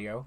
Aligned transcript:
audio. 0.00 0.26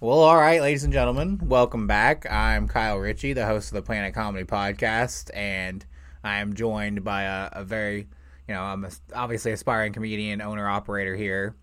Well, 0.00 0.18
all 0.18 0.36
right, 0.36 0.60
ladies 0.60 0.82
and 0.82 0.92
gentlemen, 0.92 1.38
welcome 1.44 1.86
back. 1.86 2.26
I'm 2.28 2.66
Kyle 2.66 2.98
Ritchie, 2.98 3.32
the 3.32 3.46
host 3.46 3.68
of 3.68 3.74
the 3.74 3.82
Planet 3.82 4.12
Comedy 4.12 4.44
Podcast, 4.44 5.30
and 5.32 5.86
I 6.24 6.38
am 6.38 6.52
joined 6.52 7.04
by 7.04 7.22
a, 7.22 7.48
a 7.52 7.62
very, 7.62 8.08
you 8.48 8.54
know, 8.54 8.60
I'm 8.60 8.84
a, 8.84 8.90
obviously 9.14 9.52
aspiring 9.52 9.92
comedian, 9.92 10.42
owner, 10.42 10.68
operator 10.68 11.14
here. 11.14 11.54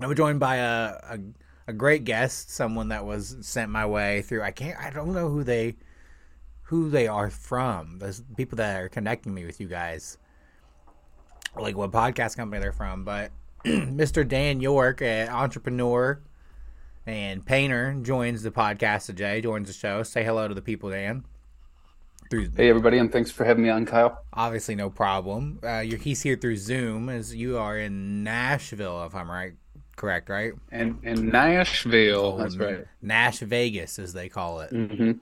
I'm 0.00 0.12
joined 0.16 0.40
by 0.40 0.56
a, 0.56 0.96
a 1.08 1.18
a 1.68 1.72
great 1.72 2.02
guest, 2.02 2.50
someone 2.50 2.88
that 2.88 3.06
was 3.06 3.36
sent 3.42 3.70
my 3.70 3.86
way 3.86 4.22
through. 4.22 4.42
I 4.42 4.50
can't, 4.50 4.76
I 4.80 4.90
don't 4.90 5.12
know 5.12 5.28
who 5.28 5.44
they 5.44 5.76
who 6.62 6.90
they 6.90 7.06
are 7.06 7.30
from. 7.30 8.00
Those 8.00 8.24
people 8.36 8.56
that 8.56 8.80
are 8.80 8.88
connecting 8.88 9.32
me 9.32 9.44
with 9.44 9.60
you 9.60 9.68
guys, 9.68 10.18
like 11.56 11.76
what 11.76 11.92
podcast 11.92 12.36
company 12.36 12.60
they're 12.60 12.72
from, 12.72 13.04
but. 13.04 13.30
Mr. 13.66 14.28
Dan 14.28 14.60
York, 14.60 15.00
an 15.00 15.30
entrepreneur 15.30 16.20
and 17.06 17.46
painter, 17.46 17.96
joins 18.02 18.42
the 18.42 18.50
podcast 18.50 19.06
today, 19.06 19.40
joins 19.40 19.68
the 19.68 19.72
show. 19.72 20.02
Say 20.02 20.22
hello 20.22 20.46
to 20.46 20.54
the 20.54 20.60
people, 20.60 20.90
Dan. 20.90 21.24
Through, 22.30 22.50
hey, 22.54 22.68
everybody, 22.68 22.98
and 22.98 23.10
thanks 23.10 23.30
for 23.30 23.44
having 23.44 23.64
me 23.64 23.70
on, 23.70 23.86
Kyle. 23.86 24.22
Obviously, 24.34 24.74
no 24.74 24.90
problem. 24.90 25.60
Uh, 25.62 25.80
he's 25.80 26.20
here 26.20 26.36
through 26.36 26.58
Zoom, 26.58 27.08
as 27.08 27.34
you 27.34 27.56
are 27.56 27.78
in 27.78 28.22
Nashville, 28.22 29.02
if 29.06 29.14
I'm 29.14 29.30
right. 29.30 29.54
Correct, 29.96 30.28
right? 30.28 30.52
And 30.70 30.98
in 31.02 31.30
Nashville, 31.30 32.36
that's 32.36 32.58
right. 32.58 32.84
Nash 33.00 33.38
Vegas, 33.38 33.98
as 33.98 34.12
they 34.12 34.28
call 34.28 34.60
it. 34.60 34.72
Mm-hmm. 34.72 35.12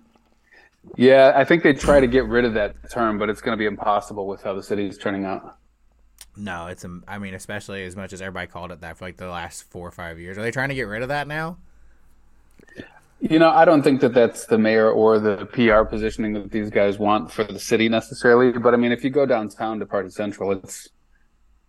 Yeah, 0.96 1.32
I 1.36 1.44
think 1.44 1.62
they 1.62 1.74
try 1.74 2.00
to 2.00 2.08
get 2.08 2.24
rid 2.26 2.44
of 2.44 2.54
that 2.54 2.74
term, 2.90 3.18
but 3.18 3.30
it's 3.30 3.40
going 3.40 3.56
to 3.56 3.58
be 3.58 3.66
impossible 3.66 4.26
with 4.26 4.42
how 4.42 4.54
the 4.54 4.62
city 4.64 4.88
is 4.88 4.98
turning 4.98 5.24
out. 5.24 5.58
No, 6.36 6.66
it's 6.68 6.84
a. 6.84 7.00
I 7.06 7.18
mean, 7.18 7.34
especially 7.34 7.84
as 7.84 7.94
much 7.94 8.12
as 8.12 8.22
everybody 8.22 8.46
called 8.46 8.72
it 8.72 8.80
that 8.80 8.96
for 8.96 9.04
like 9.04 9.18
the 9.18 9.28
last 9.28 9.70
four 9.70 9.86
or 9.86 9.90
five 9.90 10.18
years. 10.18 10.38
Are 10.38 10.42
they 10.42 10.50
trying 10.50 10.70
to 10.70 10.74
get 10.74 10.84
rid 10.84 11.02
of 11.02 11.08
that 11.08 11.28
now? 11.28 11.58
You 13.20 13.38
know, 13.38 13.50
I 13.50 13.64
don't 13.64 13.82
think 13.82 14.00
that 14.00 14.14
that's 14.14 14.46
the 14.46 14.58
mayor 14.58 14.90
or 14.90 15.20
the 15.20 15.46
PR 15.46 15.84
positioning 15.84 16.32
that 16.32 16.50
these 16.50 16.70
guys 16.70 16.98
want 16.98 17.30
for 17.30 17.44
the 17.44 17.60
city 17.60 17.88
necessarily. 17.88 18.58
But 18.58 18.74
I 18.74 18.76
mean, 18.78 18.92
if 18.92 19.04
you 19.04 19.10
go 19.10 19.26
downtown 19.26 19.78
to 19.78 19.86
Party 19.86 20.08
Central, 20.08 20.52
it's, 20.52 20.88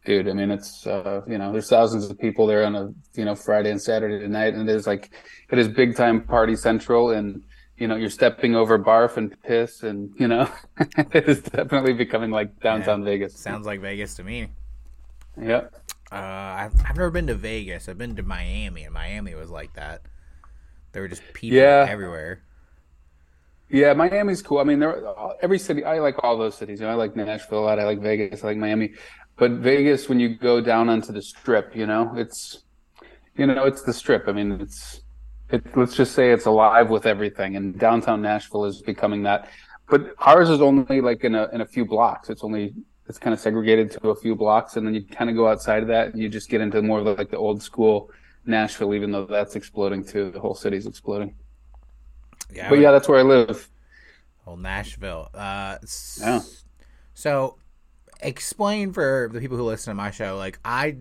dude. 0.06 0.30
I 0.30 0.34
mean, 0.34 0.50
it's 0.50 0.88
uh, 0.88 1.22
you 1.28 1.38
know, 1.38 1.52
there's 1.52 1.70
thousands 1.70 2.10
of 2.10 2.18
people 2.18 2.48
there 2.48 2.66
on 2.66 2.76
a 2.76 2.94
you 3.16 3.26
know 3.26 3.36
Friday 3.36 3.70
and 3.70 3.82
Saturday 3.82 4.26
night, 4.28 4.54
and 4.54 4.70
it 4.70 4.76
is 4.76 4.88
like 4.88 5.12
it 5.52 5.60
is 5.60 5.68
big 5.68 5.96
time 5.96 6.22
Party 6.22 6.56
Central, 6.56 7.12
and 7.12 7.44
you 7.78 7.88
know, 7.88 7.96
you're 7.96 8.10
stepping 8.10 8.56
over 8.56 8.78
barf 8.78 9.18
and 9.18 9.40
piss, 9.42 9.84
and 9.84 10.14
you 10.20 10.28
know, 10.28 10.50
it 10.80 11.28
is 11.28 11.42
definitely 11.42 11.94
becoming 11.94 12.32
like 12.32 12.60
downtown 12.60 13.00
yeah, 13.00 13.06
Vegas. 13.06 13.38
Sounds 13.38 13.66
like 13.66 13.82
Vegas 13.82 14.16
to 14.16 14.24
me. 14.24 14.48
Yeah. 15.40 15.68
Uh, 16.12 16.16
I've, 16.16 16.74
I've 16.86 16.96
never 16.96 17.10
been 17.10 17.28
to 17.28 17.36
Vegas. 17.36 17.90
I've 17.90 17.98
been 17.98 18.16
to 18.16 18.24
Miami, 18.24 18.84
and 18.84 18.94
Miami 18.94 19.34
was 19.34 19.50
like 19.50 19.74
that. 19.74 20.04
There 20.92 21.02
were 21.02 21.08
just 21.08 21.24
people 21.34 21.58
yeah. 21.58 21.88
everywhere. 21.90 22.44
Yeah, 23.70 23.94
Miami's 23.94 24.44
cool. 24.44 24.60
I 24.60 24.64
mean, 24.64 24.78
there 24.78 25.04
every 25.42 25.58
city. 25.58 25.84
I 25.84 25.98
like 25.98 26.24
all 26.24 26.38
those 26.38 26.56
cities. 26.56 26.80
You 26.80 26.86
know, 26.86 26.92
I 26.92 26.96
like 26.96 27.16
Nashville 27.16 27.60
a 27.60 27.66
lot. 27.66 27.80
I 27.80 27.86
like 27.86 28.00
Vegas. 28.02 28.44
I 28.44 28.48
like 28.48 28.58
Miami. 28.58 28.94
But 29.36 29.52
Vegas, 29.54 30.08
when 30.08 30.20
you 30.20 30.36
go 30.36 30.62
down 30.62 30.90
onto 30.90 31.12
the 31.12 31.22
Strip, 31.22 31.76
you 31.76 31.88
know, 31.88 32.14
it's, 32.16 32.62
you 33.36 33.48
know, 33.48 33.66
it's 33.66 33.82
the 33.82 33.94
Strip. 33.94 34.26
I 34.28 34.32
mean, 34.32 34.52
it's 34.62 35.02
it, 35.54 35.78
let's 35.78 35.96
just 35.96 36.14
say 36.14 36.32
it's 36.32 36.48
alive 36.48 36.90
with 36.90 37.06
everything, 37.06 37.56
and 37.56 37.78
downtown 37.78 38.22
Nashville 38.22 38.66
is 38.66 38.82
becoming 38.82 39.24
that. 39.24 39.50
But 39.88 40.16
ours 40.18 40.50
is 40.50 40.62
only 40.62 41.00
like 41.00 41.24
in 41.24 41.36
a 41.36 41.48
in 41.54 41.62
a 41.62 41.66
few 41.66 41.86
blocks. 41.86 42.30
It's 42.30 42.44
only 42.44 42.74
it's 43.08 43.20
kind 43.20 43.34
of 43.34 43.40
segregated 43.40 43.92
to 43.92 44.10
a 44.10 44.16
few 44.16 44.36
blocks, 44.36 44.78
and 44.78 44.88
then 44.88 44.96
you 44.96 45.06
kind 45.06 45.30
of 45.30 45.36
go 45.36 45.48
outside 45.48 45.84
of 45.84 45.88
that, 45.90 46.12
and 46.14 46.22
you 46.22 46.28
just 46.28 46.50
get 46.50 46.60
into 46.60 46.82
more 46.82 47.00
of 47.00 47.18
like 47.18 47.30
the 47.30 47.38
old 47.38 47.62
school 47.62 48.10
Nashville. 48.46 48.96
Even 48.96 49.12
though 49.12 49.26
that's 49.26 49.56
exploding 49.56 50.04
too, 50.04 50.32
the 50.32 50.40
whole 50.40 50.56
city's 50.56 50.88
exploding. 50.88 51.36
Yeah, 52.52 52.70
but 52.70 52.80
yeah, 52.80 52.92
that's 52.92 53.08
where 53.08 53.20
I 53.20 53.24
live. 53.24 53.70
Old 54.48 54.60
Nashville. 54.60 55.30
Uh, 55.34 55.78
yeah. 56.20 56.42
So, 57.14 57.58
explain 58.22 58.92
for 58.92 59.30
the 59.32 59.40
people 59.40 59.58
who 59.58 59.64
listen 59.64 59.92
to 59.92 59.96
my 59.96 60.10
show. 60.10 60.36
Like, 60.38 60.60
I 60.66 60.98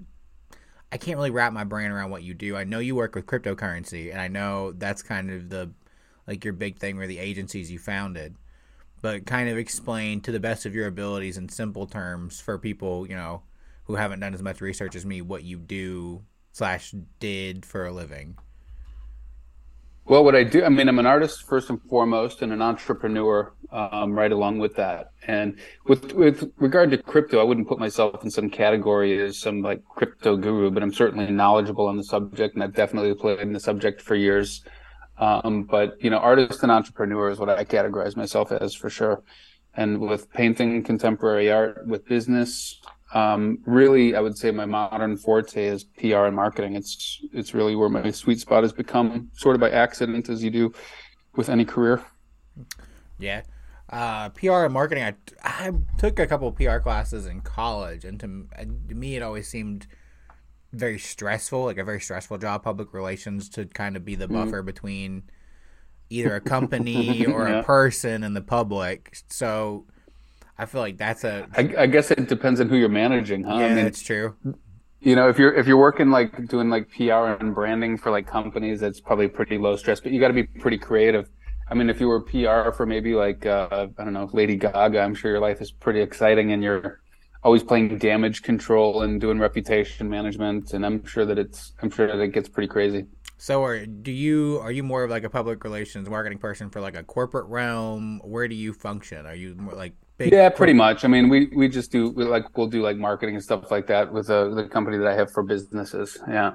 I 0.93 0.99
can't 0.99 1.17
really 1.17 1.31
wrap 1.31 1.55
my 1.55 1.65
brain 1.65 1.91
around 1.91 2.11
what 2.11 2.23
you 2.23 2.35
do. 2.35 2.55
I 2.55 2.65
know 2.65 2.79
you 2.79 2.95
work 2.95 3.15
with 3.15 3.25
cryptocurrency, 3.25 4.13
and 4.13 4.21
I 4.21 4.29
know 4.29 4.73
that's 4.73 5.03
kind 5.03 5.31
of 5.31 5.49
the 5.49 5.71
like 6.27 6.45
your 6.45 6.53
big 6.53 6.79
thing, 6.79 6.99
where 6.99 7.07
the 7.07 7.19
agencies 7.19 7.73
you 7.73 7.79
founded. 7.79 8.37
But 9.01 9.27
kind 9.27 9.49
of 9.49 9.57
explain 9.57 10.21
to 10.21 10.31
the 10.31 10.39
best 10.39 10.67
of 10.67 10.75
your 10.75 10.87
abilities 10.87 11.39
in 11.39 11.49
simple 11.49 11.87
terms 11.87 12.41
for 12.41 12.59
people 12.59 13.09
you 13.09 13.17
know 13.17 13.43
who 13.85 13.95
haven't 13.95 14.21
done 14.21 14.35
as 14.35 14.43
much 14.43 14.61
research 14.61 14.95
as 14.95 15.07
me 15.07 15.23
what 15.23 15.43
you 15.45 15.57
do 15.57 16.23
slash 16.53 16.95
did 17.19 17.65
for 17.65 17.87
a 17.87 17.93
living. 17.93 18.37
Well, 20.05 20.25
what 20.25 20.35
I 20.35 20.43
do, 20.43 20.65
I 20.65 20.69
mean, 20.69 20.89
I'm 20.89 20.99
an 20.99 21.07
artist 21.07 21.47
first 21.47 21.71
and 21.71 21.81
foremost, 21.83 22.43
and 22.43 22.53
an 22.53 22.61
entrepreneur 22.61 23.53
um, 23.71 24.13
right 24.13 24.33
along 24.33 24.59
with 24.59 24.75
that. 24.75 25.13
And 25.29 25.59
with 25.87 26.13
with 26.13 26.53
regard 26.57 26.91
to 26.91 26.99
crypto, 26.99 27.41
I 27.41 27.45
wouldn't 27.45 27.69
put 27.69 27.79
myself 27.79 28.25
in 28.25 28.31
some 28.31 28.51
category 28.51 29.21
as 29.23 29.39
some 29.39 29.63
like 29.63 29.85
crypto 29.85 30.37
guru, 30.37 30.73
but 30.73 30.83
I'm 30.83 30.93
certainly 30.93 31.31
knowledgeable 31.31 31.87
on 31.87 31.97
the 31.97 32.05
subject, 32.05 32.55
and 32.55 32.65
I've 32.65 32.75
definitely 32.75 33.15
played 33.15 33.39
in 33.39 33.53
the 33.53 33.61
subject 33.61 34.03
for 34.03 34.17
years. 34.17 34.65
Um, 35.19 35.63
but 35.63 36.03
you 36.03 36.11
know, 36.11 36.19
artist 36.19 36.65
and 36.65 36.73
entrepreneur 36.73 37.31
is 37.31 37.39
what 37.39 37.49
I 37.49 37.65
categorize 37.65 38.17
myself 38.17 38.51
as 38.51 38.75
for 38.75 38.91
sure. 38.91 39.23
And 39.75 40.01
with 40.01 40.31
painting, 40.33 40.83
contemporary 40.83 41.51
art, 41.51 41.87
with 41.87 42.05
business, 42.07 42.81
um, 43.13 43.59
really, 43.67 44.15
I 44.15 44.21
would 44.21 44.37
say 44.37 44.51
my 44.51 44.65
modern 44.65 45.17
forte 45.17 45.67
is 45.67 45.85
PR 45.85 46.25
and 46.25 46.37
marketing. 46.37 46.77
It's 46.77 47.21
it's 47.33 47.53
really 47.55 47.77
where 47.77 47.89
my 47.89 48.11
sweet 48.11 48.41
spot 48.41 48.63
has 48.63 48.73
become, 48.73 49.31
sort 49.35 49.55
of 49.55 49.61
by 49.61 49.71
accident, 49.71 50.29
as 50.29 50.43
you 50.43 50.51
do 50.51 50.73
with 51.37 51.49
any 51.49 51.65
career. 51.65 52.03
Yeah, 53.19 53.43
uh, 53.91 54.31
PR 54.31 54.65
and 54.65 54.73
marketing. 54.73 55.05
I 55.05 55.15
I 55.43 55.73
took 55.99 56.19
a 56.19 56.27
couple 56.27 56.49
of 56.49 56.57
PR 56.57 56.79
classes 56.79 57.27
in 57.27 57.43
college, 57.43 58.05
and 58.05 58.19
to, 58.21 58.47
to 58.89 58.95
me, 58.95 59.17
it 59.17 59.23
always 59.23 59.47
seemed 59.47 59.87
very 60.73 60.99
stressful, 60.99 61.65
like 61.65 61.77
a 61.77 61.85
very 61.85 62.01
stressful 62.01 62.39
job, 62.39 62.63
public 62.63 62.95
relations, 62.95 63.51
to 63.51 63.67
kind 63.67 63.97
of 63.97 64.07
be 64.07 64.15
the 64.15 64.25
mm-hmm. 64.25 64.37
buffer 64.37 64.59
mm-hmm. 64.59 64.67
between 64.67 65.23
either 66.09 66.35
a 66.35 66.41
company 66.41 67.27
or 67.33 67.47
yeah. 67.47 67.61
a 67.61 67.63
person 67.63 68.23
and 68.25 68.35
the 68.35 68.43
public. 68.43 69.19
So 69.29 69.87
I 70.59 70.67
feel 70.67 70.81
like 70.81 70.99
that's 70.99 71.25
a. 71.25 71.47
I, 71.57 71.83
I 71.83 71.87
guess 71.87 72.11
it 72.11 72.29
depends 72.29 72.61
on 72.61 72.69
who 72.69 72.77
you're 72.77 72.89
managing, 72.89 73.45
huh? 73.45 73.57
Yeah, 73.59 73.67
I 73.67 73.75
mean, 73.75 73.85
that's 73.85 74.03
true. 74.03 74.37
You 75.01 75.17
know, 75.17 75.29
if 75.29 75.39
you're 75.39 75.53
if 75.55 75.67
you're 75.67 75.79
working 75.79 76.11
like 76.11 76.47
doing 76.49 76.71
like 76.71 76.89
PR 76.91 77.35
and 77.41 77.55
branding 77.55 77.97
for 77.97 78.11
like 78.11 78.27
companies, 78.27 78.81
that's 78.81 79.01
probably 79.01 79.29
pretty 79.29 79.59
low 79.59 79.77
stress. 79.77 80.01
But 80.01 80.13
you 80.13 80.21
got 80.21 80.29
to 80.29 80.35
be 80.35 80.45
pretty 80.45 80.79
creative. 80.79 81.29
I 81.69 81.75
mean, 81.75 81.89
if 81.89 82.01
you 82.01 82.09
were 82.09 82.21
PR 82.21 82.71
for 82.71 82.85
maybe 82.87 83.15
like 83.15 83.47
uh, 83.47 83.89
I 83.99 84.05
don't 84.05 84.13
know 84.13 84.29
Lady 84.33 84.57
Gaga, 84.57 85.01
I'm 85.01 85.15
sure 85.15 85.31
your 85.31 85.41
life 85.41 85.61
is 85.61 85.73
pretty 85.73 86.01
exciting, 86.01 86.53
and 86.53 86.63
you're 86.63 87.01
always 87.43 87.63
playing 87.63 87.99
damage 87.99 88.43
control 88.43 89.03
and 89.03 89.21
doing 89.21 89.39
reputation 89.39 90.09
management. 90.09 90.75
And 90.75 90.87
I'm 90.87 91.05
sure 91.05 91.25
that 91.25 91.39
it's 91.39 91.73
I'm 91.83 91.91
sure 91.91 92.07
that 92.07 92.21
it 92.21 92.29
gets 92.29 92.49
pretty 92.49 92.69
crazy. 92.69 93.07
So, 93.39 93.65
are 93.65 93.85
do 93.85 94.13
you 94.13 94.61
are 94.63 94.71
you 94.71 94.85
more 94.85 95.03
of 95.03 95.11
like 95.11 95.25
a 95.25 95.31
public 95.31 95.65
relations 95.65 96.09
marketing 96.09 96.39
person 96.39 96.71
for 96.71 96.81
like 96.81 96.95
a 96.95 97.03
corporate 97.03 97.47
realm? 97.47 98.21
Where 98.23 98.47
do 98.47 98.55
you 98.55 98.73
function? 98.73 99.27
Are 99.27 99.35
you 99.35 99.57
more 99.57 99.75
like 99.75 99.95
yeah 100.19 100.49
pretty 100.49 100.73
much. 100.73 101.05
I 101.05 101.09
mean 101.09 101.29
we 101.29 101.47
we 101.47 101.69
just 101.69 101.91
do 101.91 102.11
we 102.11 102.25
like 102.25 102.57
we'll 102.57 102.67
do 102.67 102.83
like 102.83 102.97
marketing 102.97 103.35
and 103.35 103.45
stuff 103.45 103.71
like 103.71 103.87
that 103.89 104.13
with 104.13 104.31
uh, 104.31 104.49
the 104.49 104.65
company 104.65 104.99
that 104.99 105.07
i 105.07 105.15
have 105.15 105.31
for 105.31 105.43
businesses. 105.43 106.19
Yeah. 106.29 106.53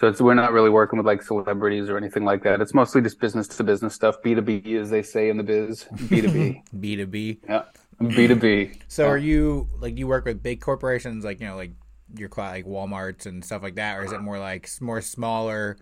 So 0.00 0.08
it's 0.08 0.20
we're 0.20 0.34
not 0.34 0.52
really 0.52 0.70
working 0.70 0.96
with 0.96 1.06
like 1.06 1.22
celebrities 1.22 1.88
or 1.88 1.96
anything 1.96 2.24
like 2.24 2.42
that. 2.42 2.60
It's 2.60 2.74
mostly 2.74 3.00
just 3.00 3.20
business 3.20 3.46
to 3.48 3.62
business 3.62 3.94
stuff. 3.94 4.16
B2b 4.22 4.74
as 4.74 4.90
they 4.90 5.02
say 5.02 5.28
in 5.28 5.36
the 5.36 5.44
biz. 5.44 5.86
B2b 5.94 6.62
b2b 6.78 7.38
yeah. 7.48 7.62
B2b 8.02 8.80
so 8.88 9.04
yeah. 9.04 9.10
are 9.10 9.16
you 9.16 9.68
like 9.78 9.96
you 9.96 10.08
work 10.08 10.24
with 10.24 10.42
big 10.42 10.60
corporations 10.60 11.24
like 11.24 11.40
you 11.40 11.46
know 11.46 11.56
like 11.56 11.72
your 12.16 12.28
like 12.36 12.66
walmarts 12.66 13.26
and 13.26 13.44
stuff 13.44 13.62
like 13.62 13.76
that 13.76 13.96
or 13.98 14.04
is 14.04 14.12
it 14.12 14.20
more 14.20 14.38
like 14.38 14.68
more 14.80 15.00
smaller 15.00 15.76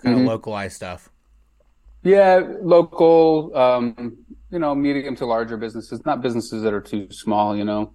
kind 0.00 0.14
mm-hmm. 0.14 0.26
of 0.26 0.28
localized 0.28 0.76
stuff? 0.76 1.08
Yeah 2.02 2.42
local 2.60 3.56
um 3.56 4.18
you 4.50 4.58
know, 4.58 4.74
medium 4.74 5.16
to 5.16 5.26
larger 5.26 5.56
businesses, 5.56 6.04
not 6.04 6.22
businesses 6.22 6.62
that 6.62 6.72
are 6.72 6.80
too 6.80 7.08
small, 7.10 7.56
you 7.56 7.64
know. 7.64 7.92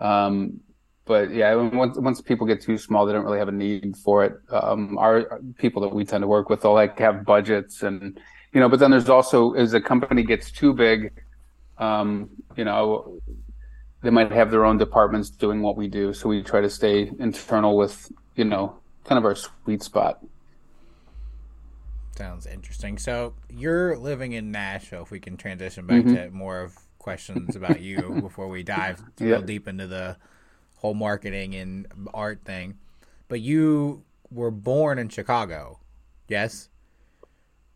Um, 0.00 0.60
but 1.04 1.32
yeah, 1.34 1.54
once 1.54 1.98
once 1.98 2.20
people 2.20 2.46
get 2.46 2.62
too 2.62 2.78
small, 2.78 3.06
they 3.06 3.12
don't 3.12 3.24
really 3.24 3.38
have 3.38 3.48
a 3.48 3.52
need 3.52 3.96
for 3.96 4.24
it. 4.24 4.34
Um, 4.50 4.96
our 4.98 5.40
people 5.58 5.82
that 5.82 5.88
we 5.88 6.04
tend 6.04 6.22
to 6.22 6.28
work 6.28 6.48
with, 6.48 6.62
they'll 6.62 6.74
like 6.74 6.98
have 6.98 7.24
budgets 7.24 7.82
and 7.82 8.18
you 8.52 8.60
know. 8.60 8.68
But 8.68 8.78
then 8.78 8.92
there's 8.92 9.08
also 9.08 9.52
as 9.54 9.74
a 9.74 9.80
company 9.80 10.22
gets 10.22 10.50
too 10.52 10.72
big, 10.72 11.12
um, 11.78 12.30
you 12.56 12.64
know, 12.64 13.20
they 14.02 14.10
might 14.10 14.30
have 14.30 14.50
their 14.50 14.64
own 14.64 14.78
departments 14.78 15.28
doing 15.28 15.60
what 15.60 15.76
we 15.76 15.88
do. 15.88 16.12
So 16.12 16.28
we 16.28 16.42
try 16.42 16.60
to 16.60 16.70
stay 16.70 17.10
internal 17.18 17.76
with 17.76 18.10
you 18.36 18.44
know 18.44 18.76
kind 19.04 19.18
of 19.18 19.24
our 19.24 19.34
sweet 19.34 19.82
spot. 19.82 20.20
Sounds 22.16 22.46
interesting. 22.46 22.98
So 22.98 23.34
you're 23.48 23.96
living 23.96 24.32
in 24.32 24.50
Nashville. 24.50 25.02
If 25.02 25.10
we 25.10 25.20
can 25.20 25.36
transition 25.36 25.86
back 25.86 26.04
mm-hmm. 26.04 26.14
to 26.14 26.30
more 26.30 26.60
of 26.60 26.76
questions 26.98 27.56
about 27.56 27.80
you 27.80 28.18
before 28.22 28.48
we 28.48 28.62
dive 28.62 29.02
real 29.18 29.42
deep 29.42 29.66
into 29.66 29.86
the 29.86 30.16
whole 30.76 30.94
marketing 30.94 31.54
and 31.54 31.86
art 32.12 32.44
thing. 32.44 32.78
But 33.28 33.40
you 33.40 34.04
were 34.30 34.50
born 34.50 34.98
in 34.98 35.08
Chicago. 35.08 35.80
Yes. 36.28 36.68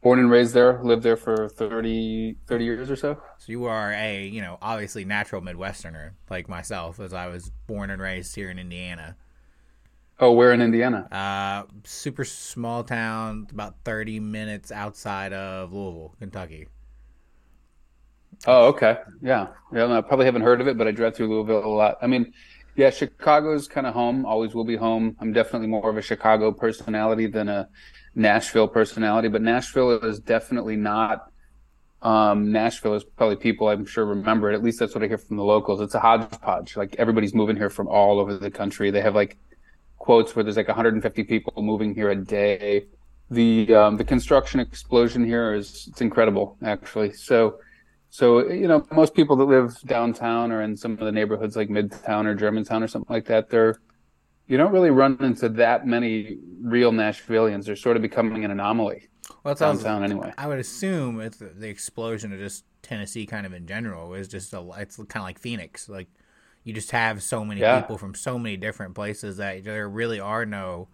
Born 0.02 0.18
and 0.18 0.30
raised 0.30 0.54
there, 0.54 0.82
lived 0.82 1.02
there 1.02 1.16
for 1.16 1.48
30, 1.48 2.36
30 2.46 2.64
years 2.64 2.90
or 2.90 2.96
so. 2.96 3.14
So 3.38 3.52
you 3.52 3.64
are 3.64 3.92
a, 3.92 4.26
you 4.26 4.40
know, 4.40 4.58
obviously 4.60 5.04
natural 5.04 5.40
Midwesterner 5.40 6.12
like 6.30 6.48
myself, 6.48 7.00
as 7.00 7.12
I 7.12 7.26
was 7.26 7.50
born 7.66 7.90
and 7.90 8.00
raised 8.00 8.34
here 8.34 8.50
in 8.50 8.58
Indiana. 8.58 9.16
Oh, 10.18 10.32
where 10.32 10.52
in 10.52 10.62
Indiana? 10.62 11.08
Uh, 11.10 11.64
super 11.84 12.24
small 12.24 12.84
town, 12.84 13.46
about 13.50 13.76
30 13.84 14.20
minutes 14.20 14.72
outside 14.72 15.32
of 15.32 15.72
Louisville, 15.72 16.14
Kentucky. 16.18 16.68
Oh, 18.46 18.68
okay. 18.68 18.98
Yeah. 19.22 19.48
Yeah. 19.72 19.96
I 19.96 20.00
probably 20.00 20.26
haven't 20.26 20.42
heard 20.42 20.60
of 20.60 20.68
it, 20.68 20.78
but 20.78 20.86
I 20.86 20.90
drive 20.90 21.16
through 21.16 21.28
Louisville 21.28 21.64
a 21.64 21.68
lot. 21.68 21.96
I 22.02 22.06
mean, 22.06 22.32
yeah, 22.76 22.90
Chicago's 22.90 23.68
kind 23.68 23.86
of 23.86 23.94
home, 23.94 24.26
always 24.26 24.54
will 24.54 24.64
be 24.64 24.76
home. 24.76 25.16
I'm 25.20 25.32
definitely 25.32 25.68
more 25.68 25.88
of 25.88 25.96
a 25.96 26.02
Chicago 26.02 26.52
personality 26.52 27.26
than 27.26 27.48
a 27.48 27.68
Nashville 28.14 28.68
personality, 28.68 29.28
but 29.28 29.42
Nashville 29.42 29.92
is 30.04 30.20
definitely 30.20 30.76
not. 30.76 31.30
Um, 32.02 32.52
Nashville 32.52 32.94
is 32.94 33.04
probably 33.04 33.36
people 33.36 33.68
I'm 33.68 33.86
sure 33.86 34.04
remember 34.04 34.50
it. 34.50 34.54
At 34.54 34.62
least 34.62 34.78
that's 34.78 34.94
what 34.94 35.02
I 35.02 35.08
hear 35.08 35.18
from 35.18 35.38
the 35.38 35.44
locals. 35.44 35.80
It's 35.80 35.94
a 35.94 36.00
hodgepodge. 36.00 36.76
Like 36.76 36.94
everybody's 36.98 37.34
moving 37.34 37.56
here 37.56 37.70
from 37.70 37.88
all 37.88 38.20
over 38.20 38.36
the 38.36 38.50
country. 38.50 38.90
They 38.90 39.00
have 39.00 39.14
like 39.14 39.38
quotes 40.06 40.34
where 40.34 40.42
there's 40.44 40.56
like 40.56 40.68
150 40.68 41.24
people 41.24 41.62
moving 41.62 41.94
here 41.94 42.10
a 42.10 42.16
day. 42.16 42.86
The 43.30 43.74
um, 43.74 43.96
the 43.96 44.04
construction 44.04 44.60
explosion 44.60 45.24
here 45.24 45.52
is 45.52 45.88
it's 45.90 46.00
incredible 46.00 46.56
actually. 46.62 47.12
So 47.12 47.58
so, 48.10 48.48
you 48.48 48.66
know, 48.66 48.86
most 48.92 49.14
people 49.14 49.36
that 49.36 49.44
live 49.44 49.78
downtown 49.82 50.50
or 50.50 50.62
in 50.62 50.74
some 50.74 50.92
of 50.92 51.00
the 51.00 51.12
neighborhoods 51.12 51.54
like 51.54 51.68
Midtown 51.68 52.24
or 52.24 52.34
Germantown 52.34 52.82
or 52.82 52.88
something 52.88 53.12
like 53.12 53.26
that, 53.26 53.50
they're, 53.50 53.76
you 54.46 54.56
don't 54.56 54.72
really 54.72 54.88
run 54.88 55.18
into 55.20 55.50
that 55.50 55.86
many 55.86 56.38
real 56.62 56.92
Nashvilleians. 56.92 57.66
They're 57.66 57.76
sort 57.76 57.96
of 57.96 58.00
becoming 58.00 58.42
an 58.44 58.50
anomaly. 58.50 59.08
Well, 59.42 59.52
it 59.52 59.58
sounds, 59.58 59.82
downtown 59.82 60.04
anyway. 60.04 60.32
I 60.38 60.46
would 60.46 60.58
assume 60.58 61.20
it's 61.20 61.36
the 61.36 61.68
explosion 61.68 62.32
of 62.32 62.38
just 62.38 62.64
Tennessee 62.80 63.26
kind 63.26 63.44
of 63.44 63.52
in 63.52 63.66
general 63.66 64.14
is 64.14 64.28
just 64.28 64.54
a, 64.54 64.66
it's 64.78 64.96
kind 64.96 65.16
of 65.16 65.24
like 65.24 65.38
Phoenix. 65.38 65.88
Like 65.88 66.08
you 66.66 66.72
just 66.72 66.90
have 66.90 67.22
so 67.22 67.44
many 67.44 67.60
yeah. 67.60 67.80
people 67.80 67.96
from 67.96 68.12
so 68.12 68.40
many 68.40 68.56
different 68.56 68.96
places 68.96 69.36
that 69.36 69.62
there 69.62 69.88
really 69.88 70.18
are 70.18 70.44
no, 70.44 70.88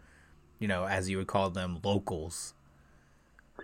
you 0.59 0.69
know, 0.69 0.85
as 0.85 1.09
you 1.09 1.17
would 1.17 1.27
call 1.27 1.49
them, 1.49 1.81
locals 1.83 2.53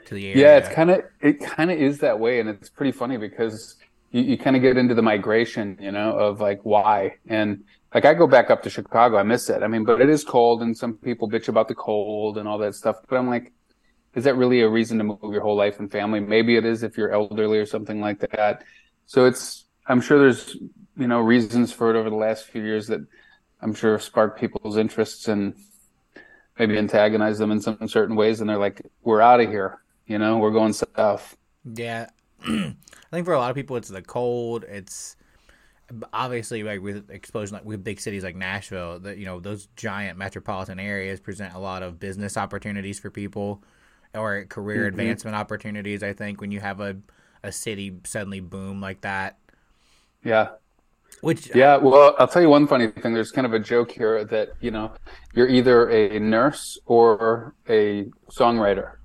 to 0.06 0.14
the 0.14 0.26
area. 0.28 0.42
Yeah, 0.42 0.56
it's 0.56 0.70
kind 0.70 0.90
of 0.90 1.02
it 1.20 1.38
kind 1.38 1.70
of 1.70 1.78
is 1.78 1.98
that 1.98 2.18
way, 2.18 2.40
and 2.40 2.48
it's 2.48 2.70
pretty 2.70 2.92
funny 2.92 3.18
because 3.18 3.76
you, 4.10 4.22
you 4.22 4.38
kind 4.38 4.56
of 4.56 4.62
get 4.62 4.78
into 4.78 4.94
the 4.94 5.02
migration, 5.02 5.76
you 5.82 5.92
know, 5.92 6.18
of 6.18 6.40
like 6.40 6.60
why 6.62 7.16
and 7.26 7.62
like 7.94 8.06
I 8.06 8.14
go 8.14 8.26
back 8.26 8.48
up 8.48 8.62
to 8.62 8.70
Chicago, 8.70 9.18
I 9.18 9.22
miss 9.22 9.50
it. 9.50 9.62
I 9.62 9.68
mean, 9.68 9.84
but 9.84 10.00
it 10.00 10.08
is 10.08 10.24
cold, 10.24 10.62
and 10.62 10.74
some 10.74 10.94
people 10.94 11.28
bitch 11.28 11.48
about 11.48 11.68
the 11.68 11.74
cold 11.74 12.38
and 12.38 12.48
all 12.48 12.56
that 12.56 12.74
stuff. 12.74 12.96
But 13.06 13.18
I'm 13.18 13.28
like, 13.28 13.52
is 14.14 14.24
that 14.24 14.36
really 14.36 14.62
a 14.62 14.68
reason 14.68 14.96
to 14.96 15.04
move 15.04 15.18
your 15.24 15.42
whole 15.42 15.56
life 15.56 15.78
and 15.78 15.92
family? 15.92 16.20
Maybe 16.20 16.56
it 16.56 16.64
is 16.64 16.82
if 16.82 16.96
you're 16.96 17.12
elderly 17.12 17.58
or 17.58 17.66
something 17.66 18.00
like 18.00 18.20
that. 18.32 18.64
So 19.04 19.26
it's 19.26 19.66
I'm 19.86 20.00
sure 20.00 20.18
there's 20.18 20.56
you 20.98 21.06
know 21.06 21.20
reasons 21.20 21.72
for 21.72 21.90
it 21.90 21.96
over 21.96 22.10
the 22.10 22.16
last 22.16 22.44
few 22.44 22.62
years 22.62 22.88
that 22.88 23.00
I'm 23.60 23.74
sure 23.74 23.98
sparked 23.98 24.38
people's 24.38 24.76
interests 24.76 25.28
and 25.28 25.54
maybe 26.58 26.76
antagonize 26.76 27.38
them 27.38 27.50
in 27.50 27.60
some 27.60 27.78
certain 27.88 28.16
ways, 28.16 28.40
and 28.40 28.50
they're 28.50 28.58
like, 28.58 28.82
"We're 29.02 29.20
out 29.20 29.40
of 29.40 29.48
here." 29.48 29.80
You 30.06 30.18
know, 30.18 30.38
we're 30.38 30.50
going 30.50 30.72
south. 30.72 31.36
Yeah, 31.64 32.08
I 32.42 32.74
think 33.10 33.24
for 33.24 33.32
a 33.32 33.38
lot 33.38 33.50
of 33.50 33.56
people, 33.56 33.76
it's 33.76 33.88
the 33.88 34.02
cold. 34.02 34.64
It's 34.68 35.16
obviously 36.12 36.62
like 36.62 36.80
with 36.80 37.10
explosion, 37.10 37.54
like 37.54 37.64
with 37.64 37.84
big 37.84 38.00
cities 38.00 38.24
like 38.24 38.36
Nashville, 38.36 38.98
that 39.00 39.18
you 39.18 39.26
know 39.26 39.40
those 39.40 39.68
giant 39.76 40.18
metropolitan 40.18 40.80
areas 40.80 41.20
present 41.20 41.54
a 41.54 41.58
lot 41.58 41.82
of 41.82 41.98
business 41.98 42.36
opportunities 42.36 42.98
for 42.98 43.10
people, 43.10 43.62
or 44.14 44.44
career 44.44 44.80
mm-hmm. 44.80 44.88
advancement 44.88 45.36
opportunities. 45.36 46.02
I 46.02 46.12
think 46.12 46.40
when 46.40 46.50
you 46.50 46.60
have 46.60 46.80
a 46.80 46.96
a 47.42 47.52
city 47.52 48.00
suddenly 48.04 48.40
boom 48.40 48.80
like 48.80 49.02
that. 49.02 49.38
Yeah. 50.24 50.48
Which 51.20 51.50
uh, 51.50 51.58
yeah, 51.58 51.76
well, 51.76 52.14
I'll 52.18 52.28
tell 52.28 52.42
you 52.42 52.48
one 52.48 52.66
funny 52.66 52.88
thing. 52.88 53.12
There's 53.14 53.32
kind 53.32 53.46
of 53.46 53.52
a 53.52 53.58
joke 53.58 53.90
here 53.90 54.24
that 54.24 54.50
you 54.60 54.70
know 54.70 54.92
you're 55.34 55.48
either 55.48 55.90
a 55.90 56.18
nurse 56.20 56.78
or 56.86 57.54
a 57.68 58.06
songwriter 58.30 58.98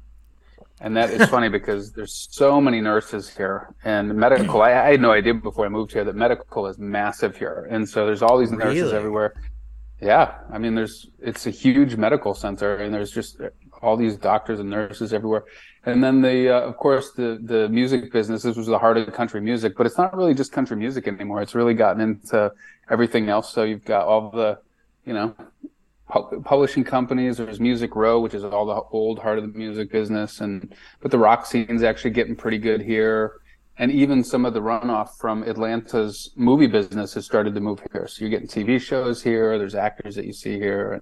and 0.83 0.95
that 0.97 1.09
is 1.09 1.27
funny 1.29 1.49
because 1.49 1.91
there's 1.93 2.27
so 2.29 2.61
many 2.61 2.81
nurses 2.81 3.29
here 3.29 3.73
and 3.83 4.13
medical. 4.13 4.61
I, 4.61 4.71
I, 4.71 4.91
had 4.91 5.01
no 5.01 5.11
idea 5.11 5.33
before 5.33 5.65
I 5.65 5.69
moved 5.69 5.93
here 5.93 6.03
that 6.03 6.15
medical 6.15 6.67
is 6.67 6.77
massive 6.77 7.37
here, 7.37 7.67
and 7.71 7.87
so 7.87 8.05
there's 8.05 8.21
all 8.21 8.37
these 8.37 8.51
nurses 8.51 8.83
really? 8.83 8.95
everywhere. 8.95 9.33
Yeah, 10.01 10.39
I 10.51 10.57
mean, 10.57 10.75
there's 10.75 11.09
it's 11.19 11.47
a 11.47 11.49
huge 11.49 11.95
medical 11.95 12.33
center, 12.33 12.75
and 12.75 12.93
there's 12.93 13.11
just 13.11 13.39
all 13.83 13.97
these 13.97 14.15
doctors 14.15 14.59
and 14.59 14.69
nurses 14.69 15.13
everywhere. 15.13 15.43
And 15.85 16.03
then 16.03 16.21
the, 16.21 16.49
uh, 16.49 16.61
of 16.61 16.77
course, 16.77 17.11
the 17.11 17.39
the 17.43 17.67
music 17.69 18.11
business. 18.11 18.43
This 18.43 18.55
was 18.55 18.67
the 18.67 18.79
heart 18.79 18.97
of 18.97 19.11
country 19.13 19.41
music, 19.41 19.75
but 19.77 19.85
it's 19.85 19.97
not 19.97 20.15
really 20.15 20.33
just 20.33 20.51
country 20.51 20.77
music 20.77 21.07
anymore. 21.07 21.41
It's 21.41 21.55
really 21.55 21.73
gotten 21.73 22.01
into 22.01 22.51
everything 22.89 23.29
else. 23.29 23.51
So 23.51 23.63
you've 23.63 23.83
got 23.83 24.05
all 24.07 24.31
the, 24.31 24.59
you 25.05 25.13
know, 25.13 25.35
publishing 26.07 26.83
companies. 26.83 27.37
There's 27.37 27.59
Music 27.59 27.95
Row, 27.95 28.19
which 28.21 28.33
is 28.33 28.43
all 28.43 28.65
the 28.65 28.81
old 28.91 29.19
heart 29.19 29.39
of 29.39 29.51
the 29.51 29.57
music 29.57 29.91
business, 29.91 30.39
and 30.39 30.73
but 31.01 31.11
the 31.11 31.19
rock 31.19 31.45
scene's 31.45 31.83
actually 31.83 32.11
getting 32.11 32.35
pretty 32.35 32.59
good 32.59 32.81
here. 32.81 33.33
And 33.77 33.91
even 33.91 34.23
some 34.23 34.45
of 34.45 34.53
the 34.53 34.61
runoff 34.61 35.17
from 35.17 35.43
Atlanta's 35.43 36.29
movie 36.35 36.67
business 36.67 37.15
has 37.15 37.25
started 37.25 37.55
to 37.55 37.59
move 37.59 37.81
here. 37.91 38.07
So 38.07 38.21
you're 38.21 38.29
getting 38.29 38.47
TV 38.47 38.79
shows 38.79 39.23
here. 39.23 39.57
There's 39.57 39.73
actors 39.73 40.13
that 40.15 40.25
you 40.25 40.33
see 40.33 40.59
here. 40.59 41.01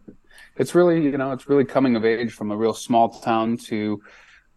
It's 0.58 0.76
really, 0.76 1.02
you 1.02 1.18
know, 1.18 1.32
it's 1.32 1.48
really 1.48 1.66
coming 1.66 1.96
of 1.96 2.06
age 2.06 2.34
from 2.34 2.52
a 2.52 2.58
real 2.58 2.74
small 2.74 3.10
town 3.10 3.58
to, 3.70 4.02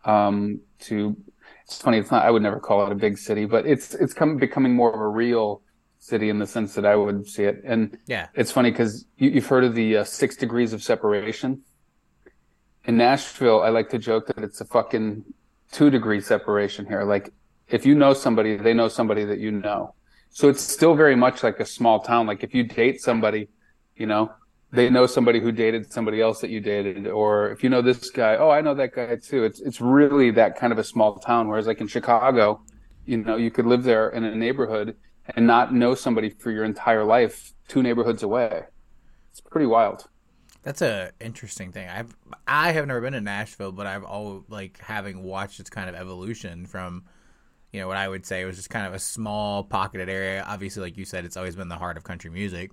um, 0.04 0.60
to. 0.80 1.16
It's 1.64 1.80
funny. 1.80 1.98
It's 1.98 2.10
not. 2.10 2.24
I 2.24 2.30
would 2.30 2.42
never 2.42 2.60
call 2.60 2.84
it 2.86 2.92
a 2.92 2.94
big 2.94 3.16
city, 3.16 3.46
but 3.46 3.66
it's 3.66 3.94
it's 3.94 4.12
come 4.12 4.36
becoming 4.36 4.74
more 4.74 4.92
of 4.92 5.00
a 5.00 5.08
real 5.08 5.62
city 5.98 6.28
in 6.28 6.38
the 6.38 6.46
sense 6.46 6.74
that 6.74 6.84
I 6.84 6.94
would 6.94 7.26
see 7.26 7.44
it. 7.44 7.62
And 7.64 7.96
yeah, 8.06 8.28
it's 8.34 8.50
funny 8.50 8.70
because 8.70 9.06
you, 9.16 9.32
have 9.32 9.46
heard 9.46 9.64
of 9.64 9.74
the 9.74 9.98
uh, 9.98 10.04
six 10.04 10.36
degrees 10.36 10.74
of 10.74 10.82
separation. 10.82 11.62
In 12.84 12.98
Nashville, 12.98 13.62
I 13.62 13.70
like 13.70 13.88
to 13.90 13.98
joke 13.98 14.26
that 14.26 14.38
it's 14.38 14.60
a 14.60 14.66
fucking 14.66 15.24
two 15.72 15.88
degree 15.88 16.20
separation 16.20 16.84
here. 16.84 17.02
Like 17.04 17.32
if 17.68 17.86
you 17.86 17.94
know 17.94 18.12
somebody, 18.12 18.56
they 18.56 18.74
know 18.74 18.88
somebody 18.88 19.24
that 19.24 19.38
you 19.38 19.50
know. 19.50 19.94
So 20.30 20.48
it's 20.48 20.62
still 20.62 20.94
very 20.94 21.16
much 21.16 21.42
like 21.42 21.60
a 21.60 21.64
small 21.64 22.00
town. 22.00 22.26
Like 22.26 22.44
if 22.44 22.54
you 22.54 22.64
date 22.64 23.00
somebody, 23.00 23.48
you 23.96 24.06
know, 24.06 24.32
they 24.74 24.90
know 24.90 25.06
somebody 25.06 25.40
who 25.40 25.52
dated 25.52 25.92
somebody 25.92 26.20
else 26.20 26.40
that 26.40 26.50
you 26.50 26.60
dated, 26.60 27.06
or 27.06 27.50
if 27.50 27.62
you 27.62 27.70
know 27.70 27.82
this 27.82 28.10
guy, 28.10 28.36
oh, 28.36 28.50
I 28.50 28.60
know 28.60 28.74
that 28.74 28.94
guy 28.94 29.16
too. 29.16 29.44
It's 29.44 29.60
it's 29.60 29.80
really 29.80 30.30
that 30.32 30.58
kind 30.58 30.72
of 30.72 30.78
a 30.78 30.84
small 30.84 31.16
town. 31.18 31.48
Whereas 31.48 31.66
like 31.66 31.80
in 31.80 31.86
Chicago, 31.86 32.60
you 33.04 33.18
know, 33.18 33.36
you 33.36 33.50
could 33.50 33.66
live 33.66 33.84
there 33.84 34.08
in 34.08 34.24
a 34.24 34.34
neighborhood 34.34 34.96
and 35.36 35.46
not 35.46 35.72
know 35.72 35.94
somebody 35.94 36.30
for 36.30 36.50
your 36.50 36.64
entire 36.64 37.04
life 37.04 37.54
two 37.68 37.82
neighborhoods 37.82 38.22
away. 38.22 38.64
It's 39.30 39.40
pretty 39.40 39.66
wild. 39.66 40.06
That's 40.62 40.82
a 40.82 41.12
interesting 41.20 41.72
thing. 41.72 41.88
I've 41.88 42.16
I 42.46 42.72
have 42.72 42.86
never 42.86 43.00
been 43.00 43.12
to 43.12 43.20
Nashville, 43.20 43.72
but 43.72 43.86
I've 43.86 44.04
all 44.04 44.44
like 44.48 44.78
having 44.80 45.22
watched 45.22 45.60
its 45.60 45.70
kind 45.70 45.88
of 45.88 45.94
evolution 45.94 46.66
from, 46.66 47.04
you 47.72 47.80
know, 47.80 47.86
what 47.86 47.96
I 47.96 48.08
would 48.08 48.24
say 48.24 48.44
was 48.44 48.56
just 48.56 48.70
kind 48.70 48.86
of 48.86 48.94
a 48.94 48.98
small 48.98 49.62
pocketed 49.62 50.08
area. 50.08 50.44
Obviously, 50.46 50.82
like 50.82 50.96
you 50.96 51.04
said, 51.04 51.24
it's 51.24 51.36
always 51.36 51.54
been 51.54 51.68
the 51.68 51.76
heart 51.76 51.96
of 51.96 52.04
country 52.04 52.30
music, 52.30 52.70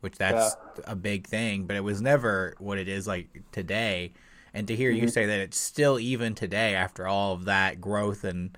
which 0.00 0.16
that's 0.16 0.56
yeah. 0.76 0.84
a 0.86 0.96
big 0.96 1.26
thing. 1.26 1.66
But 1.66 1.76
it 1.76 1.84
was 1.84 2.00
never 2.00 2.54
what 2.58 2.78
it 2.78 2.88
is 2.88 3.06
like 3.06 3.42
today. 3.52 4.12
And 4.52 4.66
to 4.68 4.76
hear 4.76 4.90
mm-hmm. 4.90 5.02
you 5.02 5.08
say 5.08 5.26
that 5.26 5.38
it's 5.40 5.58
still 5.58 5.98
even 5.98 6.34
today 6.34 6.74
after 6.74 7.06
all 7.06 7.34
of 7.34 7.44
that 7.44 7.80
growth 7.80 8.24
and 8.24 8.56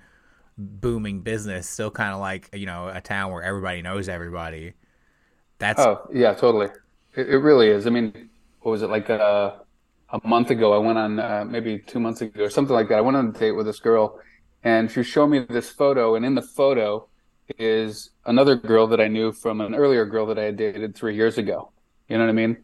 booming 0.57 1.21
business, 1.21 1.67
still 1.67 1.91
kind 1.91 2.13
of 2.13 2.19
like 2.19 2.49
you 2.53 2.65
know 2.65 2.87
a 2.87 3.01
town 3.01 3.31
where 3.31 3.43
everybody 3.43 3.81
knows 3.81 4.09
everybody. 4.09 4.73
That's 5.59 5.79
oh 5.79 6.07
yeah, 6.13 6.33
totally. 6.33 6.67
It, 7.15 7.29
it 7.29 7.37
really 7.37 7.69
is. 7.69 7.85
I 7.87 7.89
mean, 7.89 8.29
what 8.61 8.71
was 8.71 8.81
it 8.81 8.89
like 8.89 9.09
a 9.09 9.21
uh, 9.21 9.59
a 10.09 10.27
month 10.27 10.49
ago? 10.49 10.73
I 10.73 10.77
went 10.77 10.97
on 10.97 11.19
uh, 11.19 11.45
maybe 11.47 11.79
two 11.79 11.99
months 11.99 12.21
ago 12.21 12.43
or 12.43 12.49
something 12.49 12.73
like 12.73 12.89
that. 12.89 12.97
I 12.97 13.01
went 13.01 13.17
on 13.17 13.27
a 13.27 13.31
date 13.31 13.51
with 13.51 13.65
this 13.65 13.79
girl, 13.79 14.19
and 14.63 14.89
she 14.89 15.03
showed 15.03 15.27
me 15.27 15.39
this 15.39 15.69
photo, 15.69 16.15
and 16.15 16.25
in 16.25 16.35
the 16.35 16.41
photo 16.41 17.07
is 17.59 18.09
another 18.25 18.55
girl 18.55 18.87
that 18.87 19.01
I 19.01 19.07
knew 19.07 19.31
from 19.31 19.61
an 19.61 19.75
earlier 19.75 20.05
girl 20.05 20.25
that 20.27 20.39
I 20.39 20.43
had 20.43 20.57
dated 20.57 20.95
three 20.95 21.15
years 21.15 21.37
ago. 21.37 21.71
You 22.07 22.17
know 22.17 22.25
what 22.25 22.29
I 22.29 22.33
mean? 22.33 22.57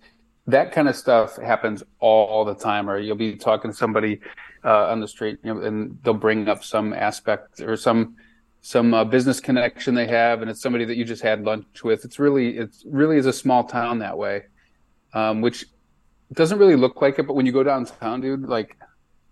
That 0.48 0.72
kind 0.72 0.88
of 0.88 0.96
stuff 0.96 1.38
happens 1.38 1.84
all 2.00 2.44
the 2.44 2.56
time, 2.56 2.89
or 2.89 2.98
you'll 2.98 3.16
be 3.16 3.36
talking 3.36 3.72
to 3.72 3.78
somebody 3.78 4.20
uh, 4.63 4.88
on 4.88 5.00
the 5.00 5.08
street, 5.08 5.39
you 5.44 5.54
know, 5.54 5.62
and 5.62 5.98
they'll 6.04 6.13
bring 6.13 6.48
up 6.48 6.63
some 6.63 6.94
aspect 6.94 7.62
or 7.62 7.78
some 7.78 8.16
some 8.62 8.94
uh, 8.94 9.06
business 9.06 9.39
connection 9.39 9.96
they 9.96 10.08
have, 10.08 10.42
and 10.42 10.51
it's 10.51 10.62
somebody 10.62 10.84
that 10.86 10.98
you 10.98 11.06
just 11.06 11.22
had 11.22 11.44
lunch 11.44 11.84
with. 11.84 12.04
It's 12.04 12.20
really 12.20 12.58
it 12.58 12.75
really 12.86 13.18
is 13.18 13.25
a 13.25 13.34
small 13.34 13.63
town 13.63 14.00
that 14.00 14.18
way, 14.18 14.44
um, 15.13 15.42
which 15.42 15.66
doesn't 16.34 16.58
really 16.58 16.75
look 16.75 17.01
like 17.01 17.20
it. 17.20 17.28
But 17.28 17.36
when 17.36 17.46
you 17.46 17.51
go 17.51 17.63
downtown, 17.63 18.22
dude, 18.22 18.44
like 18.44 18.75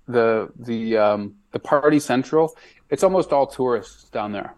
the 0.07 0.50
the 0.60 0.98
um, 0.98 1.36
the 1.51 1.60
party 1.60 2.00
central, 2.00 2.55
it's 2.89 3.03
almost 3.03 3.34
all 3.34 3.48
tourists 3.48 4.10
down 4.10 4.31
there. 4.31 4.55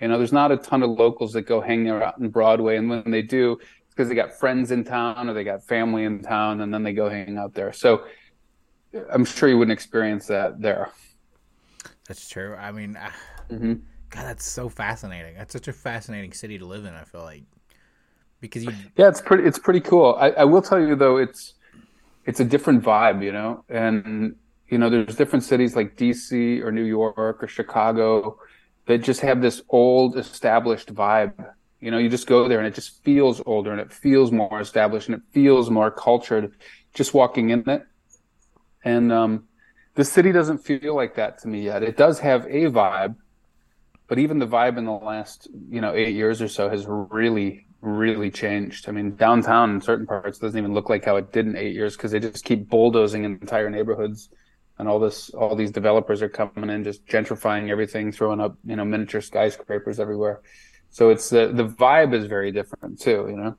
You 0.00 0.08
know, 0.08 0.18
there's 0.18 0.32
not 0.32 0.52
a 0.52 0.56
ton 0.56 0.82
of 0.82 0.90
locals 0.90 1.32
that 1.34 1.42
go 1.42 1.60
hang 1.60 1.88
out 1.88 2.18
in 2.18 2.30
Broadway, 2.30 2.76
and 2.76 2.88
when 2.88 3.10
they 3.10 3.22
do, 3.22 3.52
it's 3.52 3.94
because 3.94 4.08
they 4.08 4.14
got 4.14 4.32
friends 4.38 4.70
in 4.70 4.84
town 4.84 5.28
or 5.28 5.34
they 5.34 5.44
got 5.44 5.62
family 5.64 6.04
in 6.04 6.22
town, 6.22 6.60
and 6.62 6.72
then 6.72 6.82
they 6.82 6.92
go 6.92 7.08
hang 7.08 7.36
out 7.38 7.54
there. 7.54 7.72
So 7.72 8.04
I'm 9.12 9.24
sure 9.24 9.48
you 9.48 9.58
wouldn't 9.58 9.72
experience 9.72 10.26
that 10.26 10.60
there. 10.60 10.90
That's 12.06 12.28
true. 12.28 12.54
I 12.54 12.72
mean, 12.72 12.96
ah, 12.98 13.14
hmm 13.50 13.90
God, 14.10 14.24
that's 14.24 14.44
so 14.44 14.68
fascinating. 14.68 15.36
That's 15.36 15.52
such 15.52 15.68
a 15.68 15.72
fascinating 15.72 16.32
city 16.32 16.58
to 16.58 16.66
live 16.66 16.84
in. 16.84 16.94
I 16.94 17.04
feel 17.04 17.22
like 17.22 17.44
because 18.40 18.64
you, 18.64 18.74
Yeah, 18.96 19.08
it's 19.08 19.20
pretty. 19.20 19.44
It's 19.44 19.58
pretty 19.58 19.80
cool. 19.80 20.16
I, 20.18 20.30
I 20.30 20.44
will 20.44 20.62
tell 20.62 20.80
you 20.80 20.96
though, 20.96 21.16
it's 21.16 21.54
it's 22.26 22.40
a 22.40 22.44
different 22.44 22.82
vibe, 22.84 23.24
you 23.24 23.32
know. 23.32 23.64
And 23.68 24.36
you 24.68 24.78
know, 24.78 24.90
there's 24.90 25.16
different 25.16 25.44
cities 25.44 25.76
like 25.76 25.96
DC 25.96 26.60
or 26.62 26.72
New 26.72 26.84
York 26.84 27.16
or 27.18 27.48
Chicago 27.48 28.38
that 28.90 29.02
just 29.02 29.20
have 29.20 29.40
this 29.40 29.62
old, 29.68 30.16
established 30.16 30.92
vibe. 30.92 31.32
You 31.78 31.92
know, 31.92 31.98
you 31.98 32.08
just 32.08 32.26
go 32.26 32.48
there 32.48 32.58
and 32.58 32.66
it 32.66 32.74
just 32.74 33.04
feels 33.04 33.40
older 33.46 33.70
and 33.70 33.80
it 33.80 33.92
feels 33.92 34.32
more 34.32 34.60
established 34.60 35.08
and 35.08 35.14
it 35.16 35.22
feels 35.30 35.70
more 35.70 35.92
cultured. 35.92 36.56
Just 36.92 37.14
walking 37.14 37.50
in 37.50 37.68
it, 37.70 37.86
and 38.84 39.12
um, 39.12 39.44
the 39.94 40.04
city 40.04 40.32
doesn't 40.32 40.58
feel 40.58 40.96
like 40.96 41.14
that 41.14 41.38
to 41.38 41.48
me 41.48 41.62
yet. 41.62 41.84
It 41.84 41.96
does 41.96 42.18
have 42.18 42.46
a 42.46 42.64
vibe, 42.64 43.14
but 44.08 44.18
even 44.18 44.40
the 44.40 44.46
vibe 44.48 44.76
in 44.76 44.86
the 44.86 44.90
last 44.90 45.46
you 45.68 45.80
know 45.80 45.94
eight 45.94 46.16
years 46.16 46.42
or 46.42 46.48
so 46.48 46.68
has 46.68 46.84
really 46.88 47.66
really 47.80 48.30
changed. 48.30 48.88
I 48.88 48.92
mean, 48.92 49.14
downtown 49.14 49.70
in 49.70 49.80
certain 49.80 50.06
parts 50.06 50.40
doesn't 50.40 50.58
even 50.58 50.74
look 50.74 50.90
like 50.90 51.04
how 51.04 51.14
it 51.14 51.30
did 51.30 51.46
in 51.46 51.56
eight 51.56 51.74
years 51.74 51.96
because 51.96 52.10
they 52.10 52.18
just 52.18 52.44
keep 52.44 52.68
bulldozing 52.68 53.22
entire 53.22 53.70
neighborhoods, 53.70 54.30
and 54.80 54.88
all 54.88 54.98
this, 54.98 55.30
all 55.30 55.54
these 55.56 55.70
developers 55.72 56.22
are 56.22 56.30
coming 56.30 56.70
in, 56.70 56.84
just 56.84 57.06
gentrifying 57.06 57.70
everything, 57.70 58.12
throwing 58.12 58.40
up, 58.40 58.56
you 58.64 58.76
know, 58.76 58.84
miniature 58.86 59.20
skyscrapers 59.22 60.00
everywhere. 60.00 60.42
So 60.90 61.10
it's 61.10 61.30
the 61.30 61.48
the 61.54 61.66
vibe 61.68 62.14
is 62.14 62.26
very 62.26 62.52
different 62.52 63.00
too, 63.00 63.26
you 63.30 63.36
know. 63.36 63.56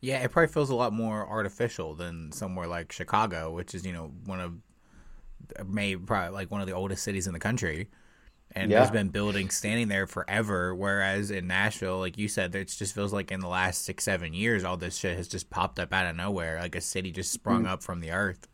yeah, 0.00 0.22
it 0.22 0.30
probably 0.32 0.52
feels 0.52 0.70
a 0.70 0.74
lot 0.74 0.92
more 0.92 1.26
artificial 1.28 1.94
than 1.94 2.32
somewhere 2.32 2.66
like 2.66 2.92
Chicago, 2.92 3.52
which 3.52 3.74
is 3.74 3.84
you 3.86 3.92
know 3.92 4.12
one 4.26 4.40
of 4.40 4.54
maybe 5.66 6.00
probably 6.00 6.32
like 6.34 6.50
one 6.50 6.60
of 6.60 6.66
the 6.66 6.72
oldest 6.74 7.02
cities 7.04 7.26
in 7.26 7.32
the 7.32 7.38
country. 7.40 7.88
And 8.52 8.70
Yeah. 8.70 8.78
there's 8.78 8.90
been 8.92 9.08
buildings 9.10 9.54
standing 9.56 9.88
there 9.88 10.06
forever. 10.06 10.74
Whereas 10.74 11.30
in 11.30 11.46
Nashville, 11.48 11.98
like 11.98 12.18
you 12.18 12.28
said, 12.28 12.54
it 12.54 12.68
just 12.68 12.94
feels 12.94 13.12
like 13.12 13.32
in 13.32 13.40
the 13.40 13.48
last 13.48 13.84
six, 13.84 14.04
seven 14.04 14.34
years, 14.34 14.64
all 14.64 14.76
this 14.78 14.96
shit 14.96 15.16
has 15.16 15.28
just 15.28 15.50
popped 15.50 15.78
up 15.80 15.92
out 15.92 16.06
of 16.06 16.16
nowhere. 16.16 16.60
Like 16.60 16.76
a 16.76 16.80
city 16.82 17.12
just 17.12 17.32
sprung 17.32 17.64
mm. 17.64 17.68
up 17.68 17.82
from 17.82 18.00
the 18.00 18.12
earth. 18.12 18.48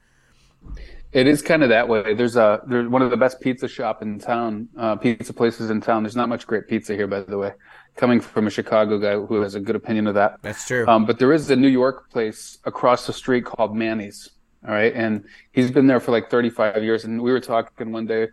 It 1.13 1.27
is 1.27 1.43
kind 1.43 1.63
of 1.63 1.71
that 1.71 1.89
way. 1.89 2.15
There's 2.15 2.37
a 2.37 2.61
there's 2.67 2.89
one 2.89 3.03
of 3.03 3.11
the 3.11 3.17
best 3.17 3.41
pizza 3.41 3.67
shop 3.67 4.01
in 4.01 4.19
town, 4.21 4.69
uh, 4.77 4.95
pizza 4.97 5.33
places 5.33 5.71
in 5.71 5.81
town. 5.81 6.05
There's 6.05 6.15
not 6.15 6.29
much 6.29 6.47
great 6.47 6.69
pizza 6.69 6.95
here, 6.95 7.09
by 7.09 7.21
the 7.21 7.37
way. 7.37 7.53
Coming 7.97 8.21
from 8.21 8.47
a 8.47 8.51
Chicago 8.51 8.99
guy 8.99 9.15
who 9.15 9.41
has 9.43 9.57
a 9.57 9.61
good 9.61 9.75
opinion 9.75 10.07
of 10.07 10.15
that. 10.15 10.39
That's 10.43 10.67
true. 10.67 10.87
Um, 10.87 11.07
but 11.07 11.19
there 11.19 11.33
is 11.33 11.51
a 11.51 11.57
New 11.57 11.69
York 11.69 12.11
place 12.11 12.59
across 12.65 13.07
the 13.07 13.13
street 13.13 13.45
called 13.45 13.75
Manny's. 13.75 14.31
All 14.67 14.73
right. 14.73 14.93
And 14.95 15.25
he's 15.53 15.71
been 15.71 15.87
there 15.87 16.01
for 16.01 16.13
like 16.13 16.31
35 16.31 16.85
years. 16.85 17.05
And 17.05 17.21
we 17.21 17.33
were 17.33 17.41
talking 17.41 17.91
one 17.91 18.07
day, 18.07 18.29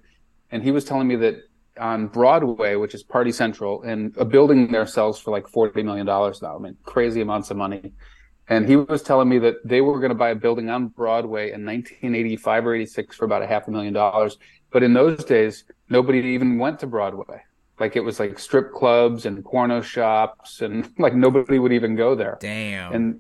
and 0.51 0.62
he 0.62 0.72
was 0.72 0.86
telling 0.86 1.07
me 1.07 1.15
that 1.15 1.38
on 1.79 2.07
Broadway, 2.07 2.75
which 2.75 2.93
is 2.93 3.03
Party 3.03 3.31
Central, 3.31 3.81
and 3.84 4.15
a 4.17 4.25
building 4.25 4.72
there 4.72 4.86
sells 4.86 5.19
for 5.19 5.31
like 5.31 5.46
$40 5.46 5.84
million 5.84 6.05
now. 6.05 6.55
I 6.55 6.60
mean, 6.60 6.77
crazy 6.84 7.22
amounts 7.22 7.50
of 7.50 7.57
money. 7.57 7.93
And 8.50 8.68
he 8.68 8.77
was 8.77 9.01
telling 9.01 9.27
me 9.27 9.39
that 9.39 9.56
they 9.66 9.82
were 9.82 10.00
going 10.00 10.10
to 10.10 10.16
buy 10.16 10.30
a 10.30 10.36
building 10.36 10.70
on 10.70 10.88
Broadway 10.88 11.51
in 11.51 11.66
1985 11.66 12.66
or 12.66 12.75
86 12.75 13.16
for 13.16 13.25
about 13.25 13.42
a 13.42 13.48
half 13.48 13.68
a 13.68 13.72
million 13.72 13.94
dollars. 13.94 14.38
But 14.72 14.84
in 14.84 14.94
those 14.94 15.24
days, 15.25 15.66
nobody 15.89 16.20
even 16.20 16.58
went 16.58 16.80
to 16.80 16.88
Broadway. 16.88 17.44
Like 17.80 17.96
it 17.96 18.01
was 18.01 18.20
like 18.20 18.39
strip 18.39 18.74
clubs 18.74 19.25
and 19.25 19.44
porno 19.44 19.82
shops, 19.82 20.62
and 20.62 20.92
like 20.98 21.13
nobody 21.13 21.60
would 21.60 21.74
even 21.74 21.96
go 21.96 22.16
there. 22.16 22.38
Damn. 22.39 22.94
And 22.94 23.20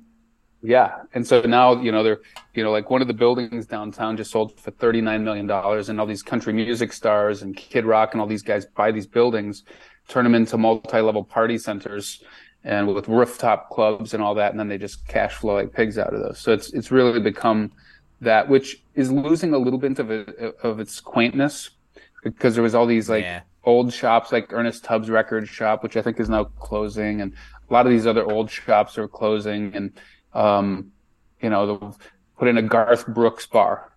yeah, 0.63 1.03
and 1.13 1.25
so 1.25 1.41
now 1.41 1.79
you 1.79 1.91
know 1.91 2.01
they're 2.03 2.21
you 2.55 2.63
know 2.63 2.71
like 2.71 2.89
one 2.89 3.01
of 3.01 3.07
the 3.07 3.13
buildings 3.13 3.67
downtown 3.67 4.17
just 4.17 4.31
sold 4.31 4.59
for 4.59 4.71
thirty 4.71 4.99
nine 5.01 5.23
million 5.23 5.45
dollars, 5.45 5.89
and 5.89 5.99
all 5.99 6.07
these 6.07 6.23
country 6.23 6.53
music 6.53 6.91
stars 6.91 7.43
and 7.43 7.55
Kid 7.55 7.85
Rock 7.85 8.13
and 8.13 8.21
all 8.21 8.27
these 8.27 8.41
guys 8.41 8.65
buy 8.65 8.91
these 8.91 9.05
buildings, 9.05 9.63
turn 10.07 10.23
them 10.23 10.33
into 10.33 10.57
multi 10.57 11.01
level 11.01 11.23
party 11.23 11.59
centers, 11.59 12.23
and 12.67 12.93
with 12.93 13.07
rooftop 13.07 13.69
clubs 13.69 14.13
and 14.13 14.21
all 14.21 14.35
that, 14.35 14.51
and 14.51 14.59
then 14.59 14.67
they 14.67 14.77
just 14.77 15.07
cash 15.07 15.33
flow 15.35 15.55
like 15.55 15.73
pigs 15.73 15.97
out 15.97 16.13
of 16.13 16.19
those. 16.19 16.37
So 16.37 16.51
it's 16.51 16.73
it's 16.73 16.91
really 16.91 17.19
become 17.21 17.71
that, 18.19 18.49
which 18.49 18.83
is 18.93 19.09
losing 19.09 19.53
a 19.53 19.57
little 19.57 19.79
bit 19.79 19.97
of 19.99 20.11
it, 20.11 20.57
of 20.61 20.81
its 20.81 20.99
quaintness 20.99 21.69
because 22.23 22.55
there 22.55 22.63
was 22.63 22.75
all 22.75 22.85
these 22.85 23.09
like 23.09 23.23
yeah. 23.23 23.41
old 23.63 23.93
shops 23.93 24.33
like 24.33 24.51
Ernest 24.51 24.83
Tubbs 24.83 25.09
record 25.09 25.47
shop, 25.47 25.81
which 25.81 25.95
I 25.95 26.01
think 26.01 26.19
is 26.19 26.27
now 26.27 26.43
closing, 26.43 27.21
and 27.21 27.31
a 27.69 27.73
lot 27.73 27.85
of 27.85 27.91
these 27.91 28.05
other 28.05 28.29
old 28.29 28.51
shops 28.51 28.97
are 28.97 29.07
closing, 29.07 29.73
and 29.73 29.93
um, 30.33 30.91
you 31.41 31.49
know, 31.49 31.65
they'll 31.65 31.97
put 32.37 32.49
in 32.49 32.57
a 32.57 32.61
Garth 32.61 33.07
Brooks 33.07 33.47
bar. 33.47 33.93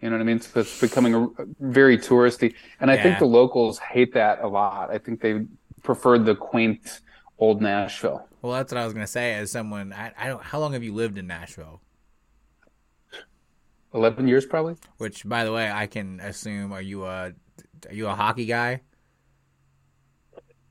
You 0.00 0.08
know 0.08 0.16
what 0.16 0.22
I 0.22 0.24
mean? 0.24 0.40
So 0.40 0.60
it's 0.60 0.80
becoming 0.80 1.14
a, 1.14 1.28
very 1.60 1.98
touristy, 1.98 2.54
and 2.80 2.90
I 2.90 2.94
Yeah. 2.94 3.02
think 3.02 3.18
the 3.18 3.26
locals 3.26 3.78
hate 3.78 4.14
that 4.14 4.40
a 4.40 4.48
lot. 4.48 4.90
I 4.90 4.96
think 4.96 5.20
they 5.20 5.44
prefer 5.82 6.18
the 6.18 6.34
quaint 6.34 7.00
old 7.38 7.60
Nashville. 7.60 8.26
Well, 8.42 8.52
that's 8.52 8.72
what 8.72 8.80
I 8.80 8.84
was 8.84 8.94
gonna 8.94 9.06
say. 9.06 9.34
As 9.34 9.50
someone, 9.50 9.92
I, 9.92 10.12
I 10.18 10.26
don't. 10.28 10.42
How 10.42 10.60
long 10.60 10.72
have 10.72 10.82
you 10.82 10.94
lived 10.94 11.18
in 11.18 11.26
Nashville? 11.26 11.80
Eleven 13.92 14.26
years, 14.26 14.44
probably. 14.44 14.76
Which, 14.98 15.26
by 15.26 15.44
the 15.44 15.52
way, 15.52 15.70
I 15.70 15.86
can 15.86 16.20
assume. 16.20 16.72
Are 16.72 16.82
you 16.82 17.04
a 17.04 17.32
are 17.88 17.94
you 17.94 18.06
a 18.08 18.14
hockey 18.14 18.46
guy? 18.46 18.82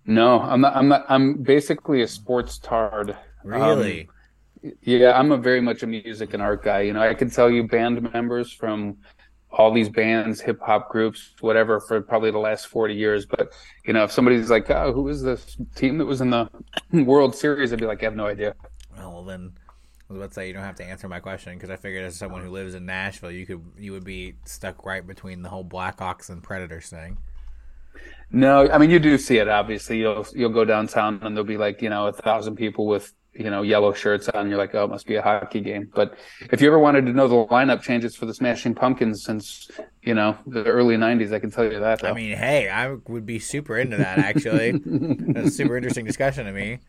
No, 0.05 0.41
I'm 0.41 0.62
not. 0.62 0.75
I'm 0.75 0.88
not. 0.88 1.05
I'm 1.10 1.41
basically 1.41 2.01
a 2.01 2.08
sports 2.08 2.58
tard. 2.58 3.17
Really? 3.43 4.10
Um, 4.63 4.74
yeah, 4.82 5.17
I'm 5.17 5.32
a 5.32 5.38
very 5.38 5.62
much 5.62 5.84
a 5.84 5.88
music 5.88 6.34
and 6.34 6.41
art 6.43 6.63
guy. 6.63 6.82
You 6.82 6.93
know, 6.93 7.01
I 7.01 7.13
can 7.13 7.29
tell 7.29 7.50
you 7.50 7.67
band 7.67 8.13
members 8.13 8.51
from 8.51 8.98
all 9.53 9.72
these 9.72 9.89
bands, 9.89 10.41
hip 10.41 10.60
hop 10.62 10.89
groups, 10.89 11.31
whatever, 11.39 11.79
for 11.79 12.01
probably 12.01 12.31
the 12.31 12.39
last 12.39 12.67
40 12.67 12.93
years. 12.95 13.25
But, 13.25 13.53
you 13.86 13.93
know, 13.93 14.03
if 14.03 14.12
somebody's 14.12 14.50
like, 14.50 14.69
oh, 14.69 14.91
who 14.91 15.07
is 15.10 15.22
this 15.22 15.57
team 15.75 15.98
that 16.00 16.05
was 16.05 16.22
in 16.22 16.31
the 16.31 16.50
World 17.03 17.36
Series? 17.36 17.72
I'd 17.72 17.79
be 17.79 17.86
like, 17.86 18.01
I 18.01 18.05
have 18.05 18.15
no 18.15 18.27
idea. 18.27 18.55
Well, 18.98 19.24
then 19.24 19.53
I 20.10 20.13
was 20.13 20.17
about 20.17 20.29
to 20.29 20.33
say 20.33 20.48
you 20.48 20.53
don't 20.53 20.63
have 20.63 20.75
to 20.75 20.86
answer 20.86 21.07
my 21.07 21.19
question 21.19 21.53
because 21.53 21.69
I 21.69 21.75
figured 21.75 22.03
as 22.03 22.15
someone 22.15 22.41
who 22.43 22.50
lives 22.50 22.74
in 22.74 22.86
Nashville, 22.86 23.31
you 23.31 23.45
could 23.45 23.62
you 23.77 23.91
would 23.93 24.03
be 24.03 24.36
stuck 24.45 24.86
right 24.86 25.05
between 25.05 25.41
the 25.41 25.50
whole 25.50 25.63
Blackhawks 25.63 26.29
and 26.29 26.43
Predators 26.43 26.89
thing. 26.89 27.17
No, 28.31 28.67
I 28.72 28.79
mean, 28.79 28.89
you 28.89 29.00
do 29.00 29.17
see 29.19 29.38
it, 29.38 29.48
obviously. 29.48 30.00
You'll, 30.00 30.25
you'll 30.33 30.50
go 30.50 30.65
downtown 30.65 31.19
and 31.22 31.36
there'll 31.36 31.48
be 31.48 31.57
like, 31.57 31.83
you 31.83 31.89
know, 31.89 32.07
a 32.07 32.13
thousand 32.13 32.55
people 32.55 32.88
with, 32.88 33.13
you 33.34 33.50
know, 33.50 33.62
yellow 33.62 33.94
shirts 33.94 34.30
on. 34.30 34.50
You're 34.50 34.58
like, 34.58 34.74
oh, 34.75 34.86
it 34.86 34.90
must 34.90 35.06
be 35.08 35.16
a 35.16 35.22
hockey 35.22 35.62
game. 35.62 35.90
But 35.94 36.16
if 36.52 36.62
you 36.62 36.68
ever 36.68 36.80
wanted 36.80 37.06
to 37.08 37.13
know 37.13 37.28
the 37.28 37.46
lineup 37.48 37.82
changes 37.82 38.16
for 38.16 38.25
the 38.25 38.34
Smashing 38.34 38.75
Pumpkins 38.75 39.24
since, 39.24 39.70
you 40.02 40.13
know, 40.13 40.38
the 40.48 40.63
early 40.66 40.98
90s, 40.98 41.34
I 41.34 41.40
can 41.40 41.52
tell 41.52 41.66
you 41.66 41.80
that. 41.80 42.02
Though. 42.02 42.10
I 42.10 42.13
mean, 42.13 42.38
hey, 42.38 42.70
I 42.70 42.96
would 43.08 43.25
be 43.25 43.40
super 43.40 43.78
into 43.78 43.98
that 43.98 44.20
actually. 44.20 44.72
That's 44.86 45.48
a 45.48 45.52
super 45.52 45.78
interesting 45.78 46.06
discussion 46.06 46.46
to 46.46 46.52
me. 46.52 46.80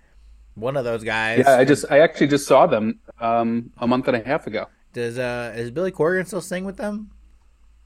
One 0.54 0.76
of 0.76 0.84
those 0.84 1.02
guys. 1.04 1.44
Yeah, 1.46 1.56
I 1.56 1.64
just 1.64 1.84
I 1.90 1.98
actually 2.00 2.28
just 2.28 2.46
saw 2.46 2.66
them 2.66 3.00
um, 3.20 3.70
a 3.78 3.86
month 3.86 4.06
and 4.08 4.16
a 4.16 4.24
half 4.24 4.46
ago. 4.46 4.66
does. 4.92 5.18
Uh, 5.18 5.52
is 5.56 5.70
Billy 5.70 5.90
Corgan 5.92 6.26
still 6.26 6.40
sing 6.40 6.64
with 6.64 6.76
them? 6.76 7.10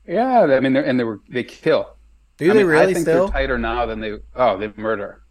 Yeah, 0.06 0.42
I 0.42 0.60
mean, 0.60 0.72
they're, 0.72 0.84
and 0.84 0.98
they 0.98 1.04
were 1.04 1.20
they 1.28 1.44
kill. 1.44 1.96
Do 2.38 2.50
I 2.50 2.54
they 2.54 2.64
mean, 2.64 2.66
really 2.66 2.90
I 2.90 2.92
think 2.92 3.06
still? 3.06 3.28
they're 3.28 3.32
tighter 3.32 3.58
now 3.58 3.86
than 3.86 4.00
they. 4.00 4.18
Oh, 4.34 4.56
they 4.58 4.72
murder. 4.76 5.22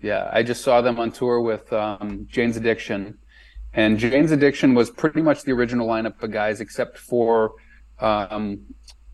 Yeah, 0.00 0.30
I 0.32 0.42
just 0.42 0.62
saw 0.62 0.80
them 0.80 0.98
on 1.00 1.10
tour 1.10 1.40
with 1.40 1.72
um, 1.72 2.26
Jane's 2.30 2.56
Addiction, 2.56 3.18
and 3.72 3.98
Jane's 3.98 4.30
Addiction 4.30 4.74
was 4.74 4.90
pretty 4.90 5.20
much 5.22 5.42
the 5.42 5.52
original 5.52 5.88
lineup 5.88 6.22
of 6.22 6.30
guys, 6.30 6.60
except 6.60 6.98
for 6.98 7.54
um, 7.98 8.60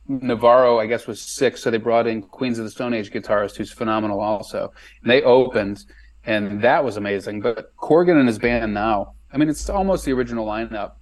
Navarro. 0.06 0.78
I 0.78 0.86
guess 0.86 1.06
was 1.06 1.22
sick, 1.22 1.56
so 1.56 1.70
they 1.70 1.78
brought 1.78 2.06
in 2.06 2.22
Queens 2.22 2.58
of 2.58 2.64
the 2.64 2.70
Stone 2.70 2.92
Age 2.92 3.10
guitarist, 3.10 3.56
who's 3.56 3.72
phenomenal 3.72 4.20
also. 4.20 4.72
And 5.02 5.10
they 5.10 5.22
opened, 5.22 5.84
and 6.24 6.60
that 6.60 6.84
was 6.84 6.98
amazing. 6.98 7.40
But 7.40 7.74
Corgan 7.76 8.18
and 8.18 8.28
his 8.28 8.38
band 8.38 8.74
now, 8.74 9.14
I 9.32 9.38
mean, 9.38 9.48
it's 9.48 9.70
almost 9.70 10.04
the 10.04 10.12
original 10.12 10.46
lineup. 10.46 10.92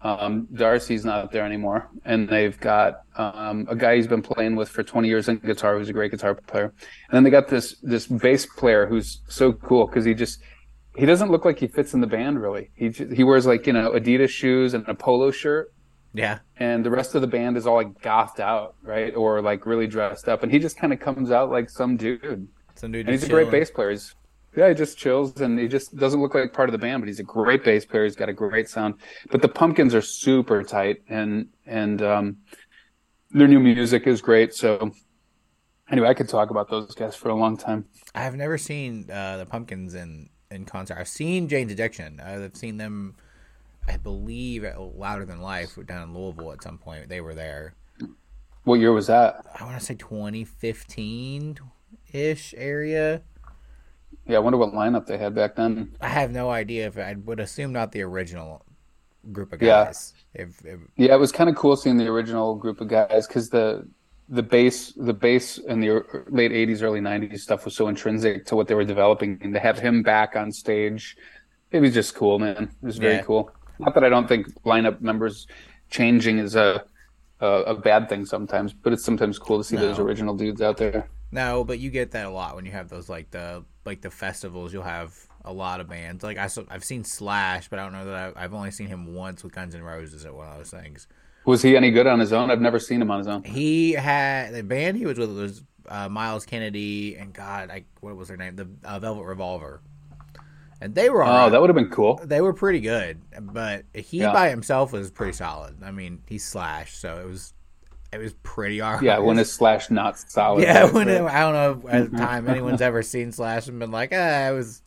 Um, 0.00 0.46
Darcy's 0.54 1.04
not 1.04 1.32
there 1.32 1.44
anymore, 1.44 1.90
and 2.04 2.28
they've 2.28 2.58
got 2.60 3.00
um, 3.16 3.66
a 3.68 3.74
guy 3.74 3.96
he's 3.96 4.06
been 4.06 4.22
playing 4.22 4.54
with 4.54 4.68
for 4.68 4.84
20 4.84 5.08
years 5.08 5.28
on 5.28 5.38
guitar, 5.38 5.76
who's 5.76 5.88
a 5.88 5.92
great 5.92 6.12
guitar 6.12 6.34
player. 6.36 6.66
And 6.66 7.12
then 7.12 7.24
they 7.24 7.30
got 7.30 7.48
this 7.48 7.74
this 7.82 8.06
bass 8.06 8.46
player 8.46 8.86
who's 8.86 9.22
so 9.28 9.52
cool 9.52 9.86
because 9.86 10.04
he 10.04 10.14
just 10.14 10.40
he 10.96 11.04
doesn't 11.04 11.30
look 11.30 11.44
like 11.44 11.58
he 11.58 11.66
fits 11.66 11.94
in 11.94 12.00
the 12.00 12.06
band 12.06 12.40
really. 12.40 12.70
He 12.74 12.90
he 12.90 13.24
wears 13.24 13.44
like 13.46 13.66
you 13.66 13.72
know 13.72 13.90
Adidas 13.90 14.28
shoes 14.30 14.72
and 14.74 14.86
a 14.88 14.94
polo 14.94 15.32
shirt, 15.32 15.72
Yeah. 16.14 16.38
and 16.58 16.84
the 16.84 16.90
rest 16.90 17.16
of 17.16 17.20
the 17.20 17.26
band 17.26 17.56
is 17.56 17.66
all 17.66 17.74
like 17.76 18.00
gothed 18.00 18.40
out, 18.40 18.76
right, 18.82 19.14
or 19.16 19.42
like 19.42 19.66
really 19.66 19.88
dressed 19.88 20.28
up, 20.28 20.44
and 20.44 20.52
he 20.52 20.60
just 20.60 20.76
kind 20.78 20.92
of 20.92 21.00
comes 21.00 21.32
out 21.32 21.50
like 21.50 21.68
some 21.70 21.96
dude. 21.96 22.46
Some 22.76 22.92
dude 22.92 23.06
And 23.06 23.10
he's 23.14 23.22
just 23.22 23.32
a 23.32 23.34
great 23.34 23.50
bass 23.50 23.72
player. 23.72 23.90
He's, 23.90 24.14
yeah, 24.58 24.68
he 24.70 24.74
just 24.74 24.98
chills 24.98 25.40
and 25.40 25.56
he 25.56 25.68
just 25.68 25.96
doesn't 25.96 26.20
look 26.20 26.34
like 26.34 26.52
part 26.52 26.68
of 26.68 26.72
the 26.72 26.78
band, 26.78 27.00
but 27.00 27.06
he's 27.06 27.20
a 27.20 27.24
great 27.24 27.62
bass 27.62 27.84
player. 27.84 28.02
He's 28.02 28.16
got 28.16 28.28
a 28.28 28.32
great 28.32 28.68
sound. 28.68 28.96
But 29.30 29.40
the 29.40 29.48
Pumpkins 29.48 29.94
are 29.94 30.02
super 30.02 30.64
tight 30.64 31.02
and 31.08 31.46
and 31.64 32.02
um, 32.02 32.38
their 33.30 33.46
new 33.46 33.60
music 33.60 34.08
is 34.08 34.20
great. 34.20 34.52
So 34.52 34.90
anyway, 35.92 36.08
I 36.08 36.14
could 36.14 36.28
talk 36.28 36.50
about 36.50 36.68
those 36.68 36.92
guys 36.96 37.14
for 37.14 37.28
a 37.28 37.36
long 37.36 37.56
time. 37.56 37.84
I've 38.16 38.34
never 38.34 38.58
seen 38.58 39.08
uh, 39.08 39.36
the 39.36 39.46
Pumpkins 39.46 39.94
in 39.94 40.28
in 40.50 40.64
concert. 40.64 40.96
I've 40.98 41.06
seen 41.06 41.46
Jane's 41.46 41.70
Addiction. 41.70 42.18
I've 42.18 42.56
seen 42.56 42.78
them, 42.78 43.14
I 43.86 43.96
believe, 43.96 44.64
at 44.64 44.80
Louder 44.80 45.24
Than 45.24 45.40
Life 45.40 45.78
down 45.86 46.08
in 46.08 46.14
Louisville 46.14 46.50
at 46.50 46.64
some 46.64 46.78
point. 46.78 47.08
They 47.08 47.20
were 47.20 47.34
there. 47.34 47.74
What 48.64 48.80
year 48.80 48.92
was 48.92 49.06
that? 49.06 49.46
I 49.58 49.64
want 49.64 49.78
to 49.78 49.84
say 49.84 49.94
2015 49.94 51.60
ish 52.12 52.54
area. 52.56 53.22
Yeah, 54.26 54.36
I 54.36 54.40
wonder 54.40 54.58
what 54.58 54.72
lineup 54.72 55.06
they 55.06 55.16
had 55.16 55.34
back 55.34 55.56
then. 55.56 55.96
I 56.00 56.08
have 56.08 56.30
no 56.30 56.50
idea 56.50 56.86
if 56.86 56.98
I 56.98 57.14
would 57.24 57.40
assume 57.40 57.72
not 57.72 57.92
the 57.92 58.02
original 58.02 58.64
group 59.32 59.52
of 59.52 59.60
guys. 59.60 60.14
Yeah, 60.34 60.42
if, 60.42 60.64
if... 60.64 60.80
yeah 60.96 61.14
it 61.14 61.18
was 61.18 61.32
kind 61.32 61.50
of 61.50 61.56
cool 61.56 61.76
seeing 61.76 61.96
the 61.96 62.06
original 62.06 62.54
group 62.54 62.80
of 62.80 62.88
guys 62.88 63.26
because 63.26 63.48
the 63.50 63.86
the 64.28 64.42
bass 64.42 64.92
the 64.96 65.14
bass 65.14 65.58
in 65.58 65.80
the 65.80 66.04
late 66.28 66.52
80s 66.52 66.82
early 66.82 67.00
90s 67.00 67.40
stuff 67.40 67.64
was 67.64 67.74
so 67.74 67.88
intrinsic 67.88 68.44
to 68.46 68.56
what 68.56 68.68
they 68.68 68.74
were 68.74 68.84
developing 68.84 69.38
and 69.40 69.54
to 69.54 69.60
have 69.60 69.78
him 69.78 70.02
back 70.02 70.36
on 70.36 70.52
stage 70.52 71.16
it 71.70 71.80
was 71.80 71.94
just 71.94 72.14
cool 72.14 72.38
man 72.38 72.64
it 72.64 72.86
was 72.86 72.98
very 72.98 73.14
yeah. 73.14 73.22
cool 73.22 73.50
not 73.78 73.94
that 73.94 74.04
i 74.04 74.08
don't 74.08 74.28
think 74.28 74.52
lineup 74.64 75.00
members 75.00 75.46
changing 75.90 76.38
is 76.38 76.56
a 76.56 76.84
a, 77.40 77.46
a 77.46 77.74
bad 77.74 78.08
thing 78.08 78.26
sometimes 78.26 78.74
but 78.74 78.92
it's 78.92 79.04
sometimes 79.04 79.38
cool 79.38 79.58
to 79.58 79.64
see 79.64 79.76
no. 79.76 79.82
those 79.82 79.98
original 79.98 80.36
dudes 80.36 80.60
out 80.60 80.76
there 80.76 81.08
no 81.32 81.64
but 81.64 81.78
you 81.78 81.88
get 81.88 82.10
that 82.10 82.26
a 82.26 82.30
lot 82.30 82.54
when 82.54 82.66
you 82.66 82.72
have 82.72 82.90
those 82.90 83.08
like 83.08 83.30
the 83.30 83.64
like 83.88 84.00
the 84.02 84.10
festivals 84.10 84.72
you'll 84.72 84.82
have 84.82 85.14
a 85.44 85.52
lot 85.52 85.80
of 85.80 85.88
bands 85.88 86.22
like 86.22 86.38
I, 86.38 86.48
i've 86.68 86.84
seen 86.84 87.04
slash 87.04 87.68
but 87.68 87.78
i 87.78 87.82
don't 87.82 87.92
know 87.92 88.04
that 88.06 88.34
I, 88.36 88.44
i've 88.44 88.54
only 88.54 88.70
seen 88.70 88.86
him 88.86 89.14
once 89.14 89.42
with 89.42 89.52
Guns 89.52 89.74
N' 89.74 89.82
Roses 89.82 90.24
at 90.24 90.34
one 90.34 90.46
of 90.46 90.56
those 90.58 90.70
things 90.70 91.08
was 91.48 91.62
he 91.62 91.78
any 91.78 91.90
good 91.90 92.06
on 92.06 92.20
his 92.20 92.34
own? 92.34 92.50
I've 92.50 92.60
never 92.60 92.78
seen 92.78 93.00
him 93.00 93.10
on 93.10 93.18
his 93.18 93.26
own. 93.26 93.42
He 93.42 93.92
had 93.92 94.52
the 94.52 94.62
band 94.62 94.98
he 94.98 95.06
was 95.06 95.18
with 95.18 95.30
was 95.30 95.62
uh, 95.88 96.06
Myles 96.08 96.44
Kennedy 96.44 97.16
and 97.16 97.32
God, 97.32 97.70
I, 97.70 97.84
what 98.00 98.14
was 98.16 98.28
their 98.28 98.36
name? 98.36 98.56
The 98.56 98.68
uh, 98.84 98.98
Velvet 98.98 99.24
Revolver. 99.24 99.80
And 100.80 100.94
they 100.94 101.08
were 101.08 101.24
oh, 101.24 101.48
that 101.48 101.58
would 101.58 101.70
have 101.70 101.74
been 101.74 101.88
cool. 101.88 102.20
They 102.22 102.42
were 102.42 102.52
pretty 102.52 102.80
good, 102.80 103.22
but 103.40 103.84
he 103.94 104.18
yeah. 104.18 104.32
by 104.32 104.50
himself 104.50 104.92
was 104.92 105.10
pretty 105.10 105.32
solid. 105.32 105.82
I 105.82 105.90
mean, 105.90 106.22
he 106.28 106.36
slashed, 106.36 107.00
so 107.00 107.18
it 107.18 107.26
was 107.26 107.54
it 108.12 108.18
was 108.18 108.32
pretty 108.42 108.78
hard. 108.78 109.02
Yeah, 109.02 109.18
when 109.18 109.38
is 109.38 109.52
Slash 109.52 109.90
not 109.90 110.18
solid? 110.18 110.62
Yeah, 110.62 110.90
when 110.90 111.08
it, 111.08 111.20
I 111.22 111.40
don't 111.40 111.82
know 111.82 111.88
at 111.88 112.10
the 112.10 112.16
time 112.18 112.48
anyone's 112.48 112.80
ever 112.80 113.02
seen 113.02 113.32
Slash 113.32 113.68
and 113.68 113.78
been 113.78 113.90
like, 113.90 114.10
ah, 114.12 114.48
it 114.48 114.54
was 114.54 114.82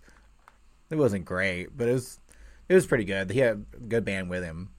it 0.89 0.97
wasn't 0.97 1.25
great, 1.25 1.75
but 1.75 1.87
it 1.87 1.93
was 1.93 2.19
it 2.67 2.73
was 2.73 2.85
pretty 2.85 3.05
good. 3.05 3.31
He 3.31 3.39
had 3.39 3.65
a 3.73 3.79
good 3.79 4.05
band 4.05 4.29
with 4.29 4.43
him. 4.43 4.69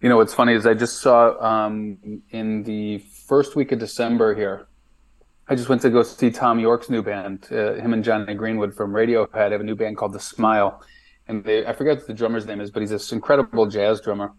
You 0.00 0.08
know 0.08 0.16
what's 0.16 0.32
funny 0.32 0.54
is 0.54 0.66
I 0.66 0.74
just 0.74 1.00
saw 1.00 1.38
um, 1.44 2.22
in 2.30 2.62
the 2.62 2.98
first 2.98 3.54
week 3.54 3.70
of 3.72 3.78
December 3.78 4.34
here. 4.34 4.66
I 5.46 5.56
just 5.56 5.68
went 5.68 5.82
to 5.82 5.90
go 5.90 6.02
see 6.02 6.30
Thom 6.30 6.58
Yorke's 6.60 6.88
new 6.88 7.02
band. 7.02 7.48
Uh, 7.50 7.74
him 7.74 7.92
and 7.92 8.04
Jonny 8.04 8.34
Greenwood 8.34 8.74
from 8.74 8.92
Radiohead 8.92 9.50
have 9.50 9.60
a 9.60 9.64
new 9.64 9.74
band 9.74 9.96
called 9.96 10.12
The 10.12 10.20
Smile, 10.20 10.80
and 11.26 11.44
they, 11.44 11.66
I 11.66 11.72
forget 11.72 11.98
what 11.98 12.06
the 12.06 12.14
drummer's 12.14 12.46
name 12.46 12.60
is, 12.60 12.70
but 12.70 12.80
he's 12.80 12.90
this 12.90 13.12
incredible 13.12 13.66
jazz 13.66 14.00
drummer, 14.00 14.32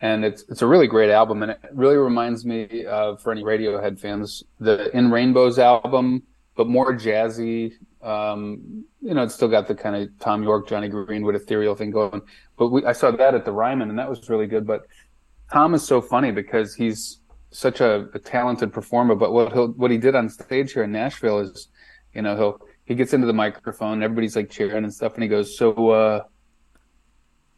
and 0.00 0.24
it's 0.24 0.44
it's 0.48 0.62
a 0.62 0.66
really 0.66 0.86
great 0.86 1.10
album, 1.10 1.42
and 1.42 1.52
it 1.52 1.60
really 1.72 1.96
reminds 1.96 2.44
me 2.44 2.84
of 2.84 3.20
for 3.22 3.32
any 3.32 3.42
Radiohead 3.42 3.98
fans 3.98 4.42
the 4.60 4.94
In 4.96 5.10
Rainbows 5.10 5.58
album, 5.58 6.22
but 6.54 6.66
more 6.66 6.92
jazzy, 6.92 7.72
um, 8.02 8.84
you 9.00 9.14
know, 9.14 9.22
it's 9.22 9.34
still 9.34 9.48
got 9.48 9.66
the 9.66 9.74
kind 9.74 9.96
of 9.96 10.08
Thom 10.18 10.42
Yorke, 10.42 10.68
Jonny 10.68 10.88
Greenwood 10.88 11.34
ethereal 11.34 11.74
thing 11.74 11.90
going. 11.90 12.20
But 12.58 12.68
we, 12.68 12.84
I 12.84 12.92
saw 12.92 13.10
that 13.10 13.34
at 13.34 13.44
the 13.44 13.52
Ryman, 13.52 13.88
and 13.88 13.98
that 13.98 14.08
was 14.08 14.28
really 14.28 14.46
good. 14.46 14.66
But 14.66 14.86
Thom 15.52 15.74
is 15.74 15.86
so 15.86 16.00
funny 16.00 16.30
because 16.30 16.74
he's 16.74 17.20
such 17.50 17.80
a, 17.80 18.08
a 18.12 18.18
talented 18.18 18.72
performer. 18.72 19.14
But 19.14 19.32
what 19.32 19.52
he 19.52 19.58
what 19.58 19.90
he 19.90 19.98
did 19.98 20.14
on 20.14 20.28
stage 20.28 20.72
here 20.72 20.84
in 20.84 20.92
Nashville 20.92 21.38
is, 21.38 21.68
you 22.14 22.22
know, 22.22 22.36
he'll 22.36 22.60
he 22.84 22.94
gets 22.94 23.12
into 23.12 23.26
the 23.26 23.32
microphone, 23.32 24.02
everybody's 24.02 24.36
like 24.36 24.50
cheering 24.50 24.84
and 24.84 24.92
stuff, 24.94 25.14
and 25.14 25.22
he 25.22 25.28
goes, 25.28 25.56
"So, 25.56 25.90
uh, 25.90 26.24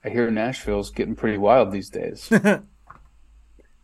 I 0.05 0.11
hear 0.11 0.31
Nashville's 0.31 0.90
getting 0.90 1.17
pretty 1.17 1.38
wild 1.38 1.73
these 1.73 1.90
days." 1.90 2.28
and 2.31 2.62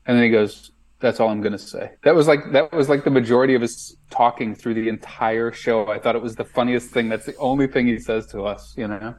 then 0.07 0.23
he 0.23 0.31
goes, 0.31 0.73
that's 1.05 1.21
all 1.21 1.29
I'm 1.29 1.43
going 1.43 1.53
to 1.53 1.59
say. 1.59 1.93
That 2.03 2.15
was 2.15 2.27
like 2.27 2.51
that 2.53 2.73
was 2.73 2.89
like 2.89 3.05
the 3.05 3.11
majority 3.11 3.55
of 3.55 3.61
his 3.61 3.97
talking 4.11 4.55
through 4.55 4.75
the 4.75 4.89
entire 4.89 5.53
show. 5.53 5.87
I 5.89 5.99
thought 5.99 6.17
it 6.17 6.23
was 6.23 6.35
the 6.35 6.45
funniest 6.47 6.91
thing. 6.91 7.11
That's 7.11 7.27
the 7.27 7.37
only 7.37 7.67
thing 7.67 7.87
he 7.87 7.99
says 7.99 8.27
to 8.29 8.45
us, 8.45 8.75
you 8.77 8.89
know. 8.89 9.15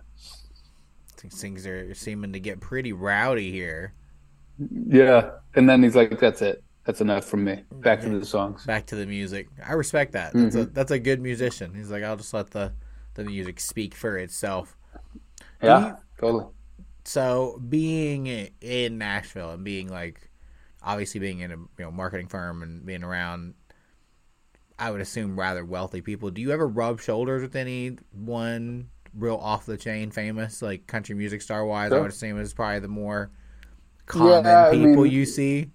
Things 1.18 1.66
are 1.66 1.94
seeming 1.94 2.34
to 2.34 2.40
get 2.40 2.60
pretty 2.60 2.94
rowdy 2.94 3.52
here. 3.52 3.94
Yeah, 4.88 5.32
and 5.56 5.68
then 5.68 5.82
he's 5.84 5.96
like, 5.96 6.20
"That's 6.20 6.42
it. 6.42 6.64
That's 6.86 7.02
enough 7.02 7.26
from 7.26 7.44
me. 7.44 7.64
Back 7.72 8.02
to 8.02 8.10
the 8.10 8.26
songs. 8.26 8.66
Back 8.66 8.86
to 8.88 8.96
the 8.96 9.08
music. 9.08 9.48
I 9.66 9.74
respect 9.74 10.14
that. 10.14 10.34
That's 10.34 10.56
mm-hmm. 10.56 10.70
a 10.70 10.74
that's 10.74 10.92
a 10.92 11.00
good 11.00 11.20
musician. 11.22 11.74
He's 11.74 11.90
like, 11.90 12.04
I'll 12.04 12.18
just 12.18 12.34
let 12.34 12.52
the 12.52 12.74
the 13.16 13.24
music 13.24 13.60
speak 13.60 13.96
for 13.96 14.18
itself. 14.18 14.78
Yeah, 15.62 15.88
you, 15.88 15.96
totally. 16.20 16.46
So 17.06 17.62
being 17.70 18.28
in 18.62 18.98
Nashville 18.98 19.52
and 19.52 19.64
being 19.64 19.88
like 19.90 20.30
obviously 20.82 21.20
being 21.20 21.40
in 21.40 21.52
a 21.52 21.56
you 21.56 21.70
know 21.80 21.92
marketing 21.92 22.28
firm 22.28 22.62
and 22.62 22.86
being 22.86 23.04
around 23.04 23.54
I 24.78 24.92
would 24.92 25.02
assume 25.02 25.40
rather 25.40 25.64
wealthy 25.64 26.02
people. 26.02 26.32
Do 26.32 26.42
you 26.42 26.52
ever 26.52 26.68
rub 26.68 27.00
shoulders 27.00 27.42
with 27.42 27.56
anyone 27.56 28.90
real 29.14 29.38
off 29.38 29.66
the 29.66 29.78
chain 29.78 30.12
famous, 30.12 30.62
like 30.62 30.86
country 30.88 31.16
music 31.16 31.42
star 31.42 31.66
wise? 31.66 31.90
Sure. 31.90 32.00
I 32.00 32.02
would 32.02 32.12
assume 32.12 32.40
is 32.40 32.54
probably 32.54 32.80
the 32.80 32.88
more 32.90 33.32
common 34.06 34.44
yeah, 34.44 34.72
people 34.72 35.04
mean, 35.04 35.12
you 35.12 35.26
see. 35.26 35.72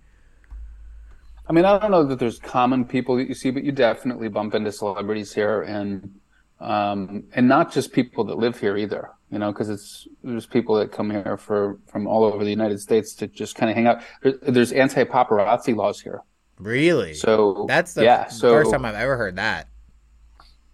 I 1.49 1.53
mean, 1.53 1.65
I 1.65 1.79
don't 1.79 1.91
know 1.91 2.05
that 2.05 2.19
there's 2.19 2.39
common 2.39 2.85
people 2.85 3.17
that 3.17 3.29
you 3.29 3.35
see, 3.35 3.51
but 3.51 3.65
you 3.65 3.73
definitely 3.73 4.29
bump 4.29 4.55
into 4.55 4.71
celebrities 4.71 5.33
here, 5.33 5.63
and 5.63 6.20
um, 6.61 7.25
and 7.33 7.49
not 7.49 7.73
just 7.73 7.93
people 7.93 8.25
that 8.25 8.39
live 8.39 8.59
here 8.61 8.77
either 8.77 9.11
you 9.31 9.39
know, 9.39 9.53
because 9.53 9.69
it's 9.69 10.09
there's 10.25 10.47
people 10.47 10.75
that 10.77 10.91
come 10.91 11.11
here 11.11 11.37
for 11.37 11.79
from 11.87 12.07
all 12.07 12.25
over 12.25 12.45
the 12.45 12.51
United 12.51 12.81
States 12.81 13.15
to 13.15 13.29
just 13.29 13.55
kind 13.55 13.71
of 13.71 13.77
hang 13.77 13.87
out. 13.87 14.03
There, 14.23 14.35
there's 14.43 14.73
anti 14.73 15.05
paparazzi 15.05 15.75
laws 15.75 16.01
here. 16.01 16.23
Really? 16.59 17.15
So 17.15 17.65
that's 17.69 17.95
the 17.95 18.05
yeah, 18.05 18.27
so, 18.27 18.51
first 18.51 18.73
time 18.73 18.85
I've 18.85 18.97
ever 18.97 19.17
heard 19.17 19.37
that. 19.37 19.69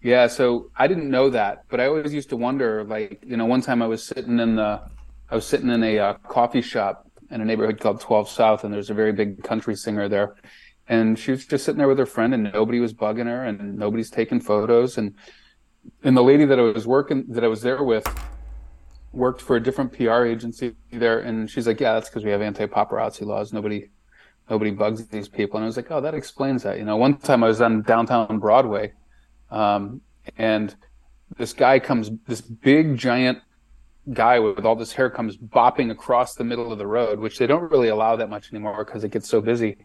Yeah, 0.02 0.26
so 0.26 0.70
I 0.76 0.86
didn't 0.86 1.10
know 1.10 1.30
that, 1.30 1.64
but 1.68 1.80
I 1.80 1.86
always 1.86 2.14
used 2.14 2.30
to 2.30 2.36
wonder. 2.36 2.84
Like, 2.84 3.22
you 3.24 3.36
know, 3.36 3.44
one 3.44 3.60
time 3.60 3.82
I 3.82 3.86
was 3.86 4.04
sitting 4.04 4.38
in 4.38 4.56
the, 4.56 4.80
I 5.30 5.34
was 5.34 5.46
sitting 5.46 5.68
in 5.68 5.82
a 5.82 5.98
uh, 5.98 6.14
coffee 6.14 6.62
shop 6.62 7.10
in 7.30 7.40
a 7.40 7.44
neighborhood 7.44 7.80
called 7.80 8.00
12 8.00 8.28
South, 8.28 8.64
and 8.64 8.72
there's 8.72 8.90
a 8.90 8.94
very 8.94 9.12
big 9.12 9.42
country 9.42 9.74
singer 9.74 10.08
there, 10.08 10.36
and 10.88 11.18
she 11.18 11.32
was 11.32 11.44
just 11.44 11.64
sitting 11.64 11.78
there 11.78 11.88
with 11.88 11.98
her 11.98 12.06
friend, 12.06 12.32
and 12.34 12.44
nobody 12.52 12.80
was 12.80 12.94
bugging 12.94 13.26
her, 13.26 13.44
and 13.44 13.76
nobody's 13.76 14.10
taking 14.10 14.40
photos, 14.40 14.96
and 14.96 15.14
and 16.02 16.16
the 16.16 16.22
lady 16.22 16.44
that 16.44 16.58
I 16.58 16.62
was 16.62 16.86
working 16.86 17.24
that 17.28 17.44
I 17.44 17.48
was 17.48 17.62
there 17.62 17.82
with 17.82 18.06
worked 19.12 19.40
for 19.40 19.56
a 19.56 19.62
different 19.62 19.92
PR 19.92 20.24
agency 20.24 20.74
there, 20.92 21.20
and 21.20 21.50
she's 21.50 21.66
like, 21.66 21.80
"Yeah, 21.80 21.94
that's 21.94 22.08
because 22.08 22.24
we 22.24 22.30
have 22.30 22.42
anti-paparazzi 22.42 23.24
laws. 23.26 23.52
Nobody, 23.52 23.90
nobody 24.50 24.70
bugs 24.70 25.06
these 25.08 25.28
people." 25.28 25.56
And 25.56 25.64
I 25.64 25.66
was 25.66 25.76
like, 25.76 25.90
"Oh, 25.90 26.00
that 26.00 26.14
explains 26.14 26.62
that." 26.64 26.78
You 26.78 26.84
know, 26.84 26.96
one 26.96 27.16
time 27.18 27.42
I 27.42 27.48
was 27.48 27.60
on 27.60 27.82
downtown 27.82 28.38
Broadway, 28.38 28.92
um, 29.50 30.00
and 30.36 30.74
this 31.36 31.52
guy 31.52 31.78
comes, 31.78 32.10
this 32.26 32.40
big 32.40 32.96
giant 32.96 33.38
guy 34.12 34.38
with 34.38 34.64
all 34.64 34.76
this 34.76 34.92
hair 34.92 35.10
comes 35.10 35.36
bopping 35.36 35.90
across 35.90 36.34
the 36.34 36.44
middle 36.44 36.72
of 36.72 36.78
the 36.78 36.86
road, 36.86 37.18
which 37.18 37.38
they 37.38 37.46
don't 37.46 37.70
really 37.70 37.88
allow 37.88 38.16
that 38.16 38.30
much 38.30 38.52
anymore 38.52 38.84
because 38.84 39.02
it 39.02 39.10
gets 39.10 39.28
so 39.28 39.40
busy. 39.40 39.76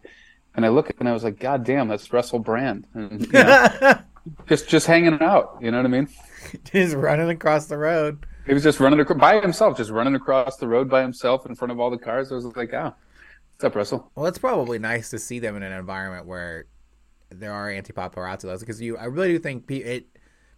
And 0.54 0.64
I 0.64 0.68
look 0.68 0.92
and 0.98 1.08
I 1.08 1.12
was 1.12 1.24
like, 1.24 1.38
God 1.38 1.64
damn, 1.64 1.88
that's 1.88 2.12
Russell 2.12 2.38
Brand. 2.38 2.86
And, 2.94 3.22
you 3.22 3.32
know, 3.32 3.98
just 4.46 4.68
just 4.68 4.86
hanging 4.86 5.20
out. 5.20 5.58
You 5.60 5.70
know 5.70 5.78
what 5.78 5.86
I 5.86 5.90
mean? 5.90 6.08
Just 6.64 6.96
running 6.96 7.30
across 7.30 7.66
the 7.66 7.78
road. 7.78 8.26
He 8.46 8.52
was 8.52 8.64
just 8.64 8.80
running 8.80 8.98
ac- 9.00 9.14
by 9.14 9.40
himself, 9.40 9.76
just 9.76 9.90
running 9.90 10.16
across 10.16 10.56
the 10.56 10.66
road 10.66 10.90
by 10.90 11.00
himself 11.00 11.46
in 11.46 11.54
front 11.54 11.70
of 11.70 11.78
all 11.78 11.88
the 11.88 11.96
cars. 11.96 12.32
I 12.32 12.34
was 12.34 12.44
like, 12.44 12.74
oh, 12.74 12.92
what's 13.52 13.64
up, 13.64 13.76
Russell? 13.76 14.10
Well, 14.16 14.26
it's 14.26 14.38
probably 14.38 14.80
nice 14.80 15.08
to 15.10 15.18
see 15.20 15.38
them 15.38 15.56
in 15.56 15.62
an 15.62 15.72
environment 15.72 16.26
where 16.26 16.66
there 17.30 17.52
are 17.52 17.70
anti 17.70 17.92
paparazzi 17.92 18.44
laws 18.44 18.60
because 18.60 18.82
you, 18.82 18.96
I 18.98 19.04
really 19.04 19.28
do 19.28 19.38
think 19.38 19.66
pe- 19.68 19.76
it. 19.76 20.06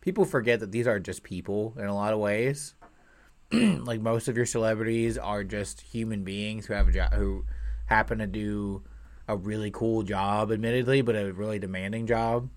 People 0.00 0.24
forget 0.24 0.60
that 0.60 0.72
these 0.72 0.86
are 0.86 0.98
just 0.98 1.22
people 1.22 1.74
in 1.78 1.84
a 1.84 1.94
lot 1.94 2.14
of 2.14 2.18
ways. 2.18 2.74
like 3.52 4.00
most 4.00 4.26
of 4.26 4.36
your 4.36 4.46
celebrities 4.46 5.18
are 5.18 5.44
just 5.44 5.82
human 5.82 6.24
beings 6.24 6.66
who 6.66 6.72
have 6.74 6.88
a 6.88 6.92
job, 6.92 7.12
who 7.12 7.44
happen 7.86 8.18
to 8.18 8.26
do 8.26 8.82
a 9.28 9.36
really 9.36 9.70
cool 9.70 10.02
job, 10.02 10.50
admittedly, 10.50 11.02
but 11.02 11.14
a 11.14 11.32
really 11.32 11.58
demanding 11.58 12.06
job. 12.06 12.48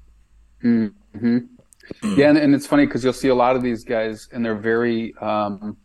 Mm-hmm 0.63 1.37
yeah, 2.15 2.29
and, 2.29 2.37
and 2.37 2.55
it's 2.55 2.67
funny 2.67 2.85
because 2.85 3.03
you'll 3.03 3.13
see 3.13 3.29
a 3.29 3.35
lot 3.35 3.55
of 3.55 3.63
these 3.63 3.83
guys, 3.83 4.27
and 4.31 4.43
they're 4.43 4.55
very. 4.55 5.15
Um, 5.17 5.77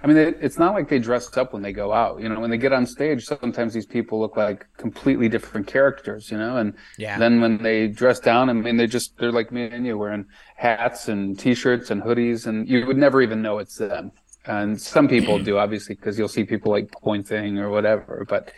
I 0.00 0.06
mean, 0.06 0.16
it, 0.16 0.38
it's 0.40 0.58
not 0.58 0.74
like 0.74 0.88
they 0.88 1.00
dress 1.00 1.36
up 1.36 1.52
when 1.52 1.62
they 1.62 1.72
go 1.72 1.92
out. 1.92 2.20
You 2.20 2.28
know, 2.28 2.38
when 2.38 2.50
they 2.50 2.58
get 2.58 2.72
on 2.72 2.86
stage, 2.86 3.24
sometimes 3.24 3.74
these 3.74 3.86
people 3.86 4.20
look 4.20 4.36
like 4.36 4.66
completely 4.76 5.28
different 5.28 5.66
characters. 5.66 6.30
You 6.30 6.38
know, 6.38 6.58
and 6.58 6.74
yeah. 6.98 7.18
then 7.18 7.40
when 7.40 7.62
they 7.62 7.88
dress 7.88 8.20
down, 8.20 8.48
I 8.48 8.52
mean, 8.52 8.76
they 8.76 8.86
just 8.86 9.16
they're 9.18 9.32
like 9.32 9.50
me 9.50 9.64
and 9.64 9.84
you, 9.86 9.98
wearing 9.98 10.26
hats 10.56 11.08
and 11.08 11.38
t-shirts 11.38 11.90
and 11.90 12.02
hoodies, 12.02 12.46
and 12.46 12.68
you 12.68 12.86
would 12.86 12.98
never 12.98 13.22
even 13.22 13.42
know 13.42 13.58
it's 13.58 13.76
them. 13.76 14.12
And 14.44 14.80
some 14.80 15.08
people 15.08 15.38
do, 15.38 15.58
obviously, 15.58 15.94
because 15.94 16.18
you'll 16.18 16.28
see 16.28 16.44
people 16.44 16.72
like 16.72 16.90
pointing 17.02 17.58
or 17.58 17.68
whatever. 17.68 18.24
But, 18.26 18.52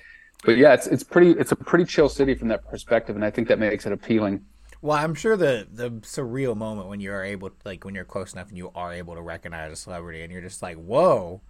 but 0.44 0.56
yeah, 0.56 0.74
it's 0.74 0.86
it's 0.86 1.02
pretty 1.02 1.30
it's 1.32 1.52
a 1.52 1.56
pretty 1.56 1.84
chill 1.84 2.08
city 2.08 2.34
from 2.34 2.48
that 2.48 2.68
perspective, 2.68 3.16
and 3.16 3.24
I 3.24 3.30
think 3.30 3.48
that 3.48 3.58
makes 3.58 3.86
it 3.86 3.92
appealing. 3.92 4.44
Well, 4.82 4.96
I'm 4.96 5.14
sure 5.14 5.36
the 5.36 5.66
the 5.70 5.90
surreal 6.00 6.56
moment 6.56 6.88
when 6.88 7.00
you 7.00 7.12
are 7.12 7.24
able, 7.24 7.50
like 7.64 7.84
when 7.84 7.94
you're 7.94 8.04
close 8.04 8.32
enough 8.32 8.48
and 8.48 8.56
you 8.58 8.70
are 8.74 8.92
able 8.92 9.14
to 9.14 9.22
recognize 9.22 9.72
a 9.72 9.76
celebrity, 9.76 10.22
and 10.22 10.32
you're 10.32 10.40
just 10.42 10.62
like, 10.62 10.76
"Whoa!" 10.76 11.42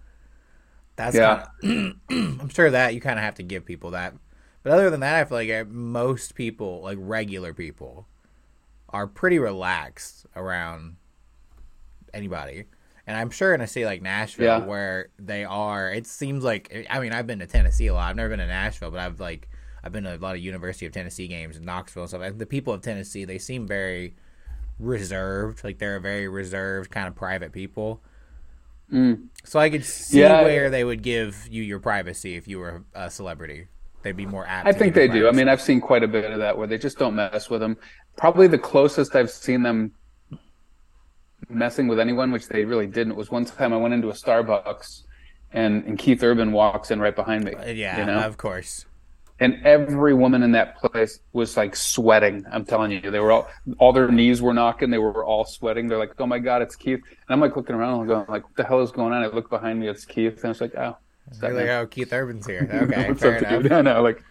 That's 0.97 1.19
yeah. 1.19 1.43
Kinda, 1.63 1.95
I'm 2.11 2.49
sure 2.49 2.71
that 2.71 2.95
you 2.95 3.01
kind 3.01 3.19
of 3.19 3.25
have 3.25 3.37
to 3.37 3.43
give 3.43 3.65
people 3.65 3.91
that 3.93 4.15
But 4.63 4.73
other 4.73 4.91
than 4.91 5.01
that, 5.01 5.15
I 5.17 5.25
feel 5.25 5.39
like 5.39 5.51
uh, 5.51 5.65
most 5.69 6.35
people, 6.35 6.83
like 6.83 6.99
regular 7.01 7.55
people, 7.55 8.07
are 8.91 9.07
pretty 9.07 9.39
relaxed 9.39 10.27
around 10.37 10.97
anybody. 12.13 12.65
And 13.07 13.17
I'm 13.17 13.31
sure 13.31 13.55
in 13.55 13.61
a 13.61 13.67
city 13.67 13.85
like 13.87 14.03
Nashville, 14.03 14.61
Yeah. 14.61 14.61
where 14.63 15.09
they 15.19 15.45
are, 15.45 15.93
it 15.93 16.07
seems 16.07 16.45
like. 16.45 16.87
I 16.91 17.01
mean, 17.01 17.13
I've 17.13 17.27
been 17.27 17.41
to 17.41 17.47
Tennessee 17.47 17.89
a 17.89 17.95
lot. 17.95 18.09
I've 18.11 18.17
never 18.17 18.29
been 18.31 18.39
to 18.39 18.47
Nashville, 18.47 18.91
but 18.91 19.01
I've 19.01 19.19
like 19.21 19.49
I've 19.83 19.93
been 19.93 20.05
to 20.05 20.15
a 20.15 20.19
lot 20.19 20.35
of 20.35 20.41
University 20.43 20.87
of 20.87 20.93
Tennessee 20.93 21.29
games 21.29 21.57
in 21.57 21.65
Knoxville 21.65 22.03
and 22.03 22.11
stuff. 22.11 22.23
And 22.23 22.39
the 22.39 22.47
people 22.47 22.73
of 22.73 22.83
Tennessee, 22.83 23.25
they 23.25 23.39
seem 23.39 23.67
very 23.67 24.15
reserved. 24.79 25.65
Like 25.65 25.79
they're 25.79 25.97
a 25.97 26.01
very 26.01 26.29
reserved 26.29 26.91
kind 26.91 27.09
of 27.09 27.15
private 27.15 27.53
people. 27.53 28.03
Mm. 28.93 29.29
So 29.45 29.59
I 29.59 29.71
could 29.71 29.85
see 29.85 30.21
Yeah. 30.21 30.43
where 30.43 30.69
they 30.71 30.85
would 30.85 31.03
give 31.03 31.47
you 31.51 31.63
your 31.63 31.79
privacy 31.79 32.37
if 32.37 32.49
you 32.49 32.59
were 32.59 32.83
a 32.95 33.11
celebrity. 33.11 33.69
They'd 34.03 34.17
be 34.17 34.27
more 34.27 34.47
apt. 34.47 34.67
I 34.67 34.73
think 34.73 34.95
they 34.95 35.09
do. 35.09 35.29
I 35.29 35.33
mean, 35.33 35.49
I've 35.49 35.61
seen 35.61 35.81
quite 35.81 36.03
a 36.03 36.09
bit 36.09 36.31
of 36.31 36.39
that 36.39 36.57
where 36.57 36.67
they 36.67 36.79
just 36.79 36.99
don't 36.99 37.15
mess 37.15 37.51
with 37.51 37.61
them. 37.61 37.77
Probably 38.17 38.47
the 38.47 38.59
closest 38.59 39.15
I've 39.15 39.31
seen 39.31 39.63
them 39.63 39.93
messing 41.49 41.87
with 41.87 42.01
anyone, 42.01 42.33
which 42.33 42.49
they 42.49 42.65
really 42.65 42.87
didn't, 42.87 43.15
was 43.17 43.31
one 43.31 43.45
time 43.45 43.73
I 43.73 43.77
went 43.77 43.93
into 43.95 44.09
a 44.09 44.13
Starbucks 44.13 45.03
and, 45.53 45.85
and 45.85 45.99
Keith 45.99 46.23
Urban 46.23 46.53
walks 46.53 46.91
in 46.91 47.01
right 47.01 47.15
behind 47.15 47.45
me. 47.45 47.55
Uh, 47.55 47.67
yeah, 47.67 48.01
you 48.01 48.07
know? 48.07 48.21
of 48.21 48.37
course. 48.39 48.87
And 49.41 49.65
every 49.67 50.15
woman 50.15 50.43
in 50.43 50.53
that 50.53 50.77
place 50.77 51.19
was 51.33 51.57
like 51.57 51.75
sweating. 51.75 52.45
I'm 52.53 52.65
telling 52.65 52.93
you, 52.93 53.11
they 53.11 53.21
were 53.21 53.33
all 53.33 53.49
all 53.79 53.93
their 53.93 54.09
knees 54.11 54.41
were 54.43 54.53
knocking. 54.55 54.91
They 54.91 54.99
were 54.99 55.25
all 55.25 55.45
sweating. 55.45 55.89
They're 55.89 55.99
like, 55.99 56.13
"Oh 56.19 56.27
my 56.27 56.39
god, 56.39 56.63
it's 56.63 56.77
Keith!" 56.77 57.01
And 57.05 57.31
I'm 57.31 57.41
like 57.41 57.57
looking 57.57 57.75
around, 57.75 58.01
and 58.01 58.09
going 58.09 58.27
like, 58.29 58.45
"What 58.45 58.57
the 58.57 58.65
hell 58.65 58.81
is 58.83 58.91
going 58.93 59.13
on?" 59.13 59.23
I 59.23 59.27
look 59.29 59.51
behind 59.51 59.81
me, 59.81 59.89
it's 59.89 60.05
Keith, 60.05 60.37
and 60.37 60.45
I 60.45 60.49
was 60.49 60.61
like, 60.61 60.75
"Oh, 60.77 60.97
it's 61.29 61.41
You're 61.43 61.53
like, 61.55 61.69
oh, 61.69 61.87
Keith 61.87 62.13
Urban's 62.13 62.47
here. 62.47 62.69
Okay, 62.93 63.15
fair 63.15 63.37
up, 63.37 63.43
enough. 63.43 63.63
dude?" 63.63 63.73
I 63.81 63.81
know, 63.83 64.03
like, 64.03 64.23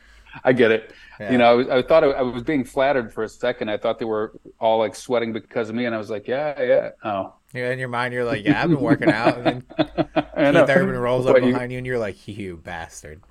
I 0.43 0.53
get 0.53 0.71
it. 0.71 0.91
Yeah. 1.19 1.31
You 1.31 1.37
know, 1.39 1.45
I, 1.51 1.53
was, 1.53 1.67
I 1.69 1.81
thought 1.81 2.03
I, 2.03 2.07
I 2.11 2.21
was 2.21 2.43
being 2.43 2.63
flattered 2.63 3.11
for 3.13 3.23
a 3.23 3.29
second. 3.29 3.69
I 3.69 3.77
thought 3.77 3.99
they 3.99 4.05
were 4.05 4.33
all 4.59 4.77
like 4.79 4.95
sweating 4.95 5.33
because 5.33 5.69
of 5.69 5.75
me, 5.75 5.85
and 5.85 5.93
I 5.95 5.97
was 5.97 6.09
like, 6.09 6.27
"Yeah, 6.27 6.61
yeah." 6.61 6.89
Oh, 7.03 7.33
Yeah, 7.53 7.71
in 7.71 7.79
your 7.79 7.87
mind, 7.89 8.13
you're 8.13 8.25
like, 8.25 8.45
yeah, 8.45 8.61
I've 8.63 8.69
been 8.69 8.79
working 8.79 9.11
out. 9.11 9.37
And 9.39 9.63
then 9.75 10.53
Keith 10.53 10.69
Urban 10.77 10.95
rolls 10.97 11.25
up 11.25 11.33
What, 11.33 11.43
you- 11.43 11.51
behind 11.53 11.71
you, 11.71 11.79
and 11.79 11.87
you're 11.87 11.97
like, 11.99 12.27
you 12.27 12.57
bastard. 12.57 13.21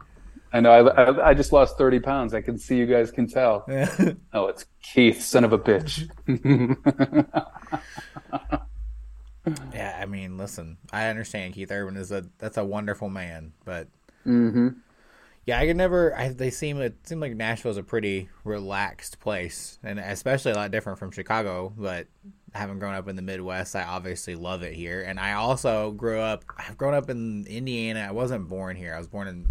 I 0.52 0.60
know. 0.60 0.70
I, 0.70 1.04
I, 1.04 1.28
I 1.30 1.34
just 1.34 1.52
lost 1.52 1.76
thirty 1.78 2.00
pounds. 2.00 2.34
I 2.34 2.40
can 2.40 2.58
see 2.58 2.76
you 2.76 2.86
guys 2.86 3.10
can 3.10 3.26
tell. 3.26 3.70
Oh, 4.32 4.46
it's 4.46 4.66
Keith, 4.82 5.22
son 5.22 5.44
of 5.44 5.52
a 5.52 5.58
bitch. 5.58 6.08
yeah, 9.72 9.98
I 10.00 10.06
mean, 10.06 10.36
listen, 10.36 10.78
I 10.92 11.06
understand 11.08 11.54
Keith 11.54 11.70
Urban 11.70 11.96
is 11.96 12.12
a 12.12 12.26
that's 12.38 12.56
a 12.56 12.64
wonderful 12.64 13.08
man, 13.08 13.52
but 13.64 13.88
hmm 14.24 14.68
yeah, 15.46 15.58
I 15.58 15.66
could 15.66 15.76
never. 15.76 16.14
I, 16.16 16.28
they 16.28 16.50
seem 16.50 16.80
it 16.80 17.06
seemed 17.06 17.22
like 17.22 17.34
Nashville's 17.34 17.78
a 17.78 17.82
pretty 17.82 18.28
relaxed 18.44 19.18
place, 19.20 19.78
and 19.82 19.98
especially 19.98 20.52
a 20.52 20.56
lot 20.56 20.70
different 20.70 20.98
from 20.98 21.10
Chicago. 21.10 21.72
But 21.76 22.06
having 22.52 22.78
grown 22.78 22.94
up 22.94 23.08
in 23.08 23.16
the 23.16 23.22
Midwest, 23.22 23.74
I 23.74 23.84
obviously 23.84 24.34
love 24.34 24.62
it 24.62 24.74
here. 24.74 25.02
And 25.02 25.18
I 25.18 25.32
also 25.32 25.92
grew 25.92 26.20
up. 26.20 26.44
I've 26.58 26.76
grown 26.76 26.94
up 26.94 27.08
in 27.08 27.46
Indiana. 27.46 28.00
I 28.00 28.10
wasn't 28.12 28.48
born 28.48 28.76
here. 28.76 28.94
I 28.94 28.98
was 28.98 29.06
born 29.06 29.26
in 29.28 29.48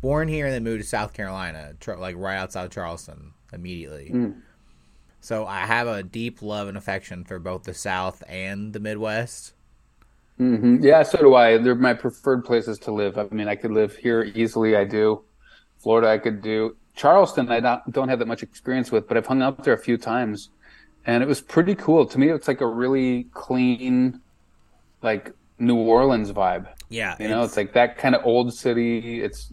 born 0.00 0.28
here 0.28 0.46
and 0.46 0.54
then 0.54 0.64
moved 0.64 0.82
to 0.82 0.88
South 0.88 1.12
Carolina, 1.12 1.74
like 1.98 2.16
right 2.16 2.36
outside 2.36 2.64
of 2.64 2.70
Charleston, 2.70 3.32
immediately. 3.52 4.10
Mm. 4.14 4.42
So 5.20 5.46
I 5.46 5.60
have 5.66 5.86
a 5.86 6.02
deep 6.02 6.42
love 6.42 6.68
and 6.68 6.76
affection 6.76 7.24
for 7.24 7.38
both 7.38 7.64
the 7.64 7.74
South 7.74 8.22
and 8.28 8.72
the 8.72 8.80
Midwest. 8.80 9.54
hmm 10.38 10.78
Yeah, 10.82 11.02
so 11.02 11.18
do 11.18 11.34
I. 11.34 11.58
They're 11.58 11.74
my 11.74 11.94
preferred 11.94 12.44
places 12.44 12.78
to 12.80 12.92
live. 12.92 13.18
I 13.18 13.26
mean, 13.30 13.48
I 13.48 13.56
could 13.56 13.72
live 13.72 13.96
here 13.96 14.24
easily. 14.34 14.76
I 14.76 14.84
do. 14.84 15.22
Florida, 15.78 16.08
I 16.08 16.18
could 16.18 16.42
do. 16.42 16.76
Charleston, 16.94 17.48
I 17.50 17.60
don't, 17.60 17.92
don't 17.92 18.08
have 18.08 18.18
that 18.18 18.28
much 18.28 18.42
experience 18.42 18.90
with, 18.92 19.08
but 19.08 19.16
I've 19.16 19.26
hung 19.26 19.42
out 19.42 19.64
there 19.64 19.74
a 19.74 19.78
few 19.78 19.96
times, 19.96 20.50
and 21.06 21.22
it 21.22 21.26
was 21.26 21.40
pretty 21.40 21.74
cool. 21.74 22.06
To 22.06 22.18
me, 22.18 22.28
it's 22.30 22.48
like 22.48 22.60
a 22.60 22.66
really 22.66 23.24
clean, 23.32 24.20
like 25.02 25.32
New 25.58 25.76
Orleans 25.76 26.32
vibe. 26.32 26.68
Yeah, 26.90 27.16
You 27.20 27.28
know, 27.28 27.44
it's 27.44 27.56
like 27.56 27.72
that 27.74 27.96
kind 27.98 28.14
of 28.14 28.24
old 28.26 28.52
city. 28.52 29.22
It's 29.22 29.52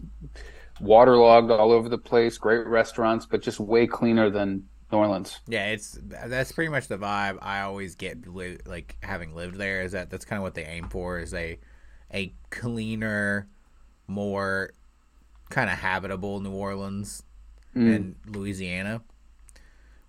waterlogged 0.80 1.50
all 1.50 1.72
over 1.72 1.88
the 1.88 1.98
place. 1.98 2.38
Great 2.38 2.66
restaurants, 2.66 3.26
but 3.26 3.42
just 3.42 3.60
way 3.60 3.86
cleaner 3.86 4.30
than 4.30 4.68
New 4.92 4.98
Orleans. 4.98 5.40
Yeah, 5.46 5.66
it's 5.66 5.98
that's 6.02 6.52
pretty 6.52 6.70
much 6.70 6.88
the 6.88 6.98
vibe 6.98 7.38
I 7.42 7.60
always 7.62 7.94
get 7.94 8.26
li- 8.26 8.58
like 8.66 8.96
having 9.02 9.34
lived 9.34 9.56
there 9.56 9.82
is 9.82 9.92
that 9.92 10.10
that's 10.10 10.24
kind 10.24 10.38
of 10.38 10.42
what 10.42 10.54
they 10.54 10.64
aim 10.64 10.88
for 10.88 11.18
is 11.20 11.32
a 11.34 11.58
a 12.12 12.34
cleaner, 12.50 13.48
more 14.08 14.72
kind 15.50 15.70
of 15.70 15.78
habitable 15.78 16.40
New 16.40 16.52
Orleans 16.52 17.22
Mm. 17.76 17.94
and 17.94 18.16
Louisiana, 18.26 19.02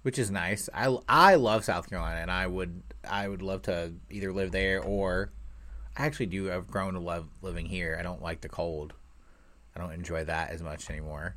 which 0.01 0.17
is 0.17 0.31
nice. 0.31 0.69
I 0.73 0.97
I 1.07 1.35
love 1.35 1.65
South 1.65 1.89
Carolina 1.89 2.21
and 2.21 2.31
I 2.31 2.47
would 2.47 2.81
I 3.09 3.27
would 3.27 3.41
love 3.41 3.63
to 3.63 3.93
either 4.09 4.31
live 4.33 4.51
there 4.51 4.81
or 4.81 5.31
I 5.99 6.05
actually 6.05 6.27
do 6.27 6.51
I've 6.51 6.67
grown 6.67 6.93
to 6.93 6.99
love 6.99 7.27
living 7.41 7.65
here. 7.65 7.97
I 7.99 8.03
don't 8.03 8.21
like 8.21 8.41
the 8.41 8.49
cold. 8.49 8.93
I 9.75 9.81
don't 9.81 9.91
enjoy 9.91 10.23
that 10.23 10.49
as 10.49 10.63
much 10.63 10.89
anymore. 10.89 11.35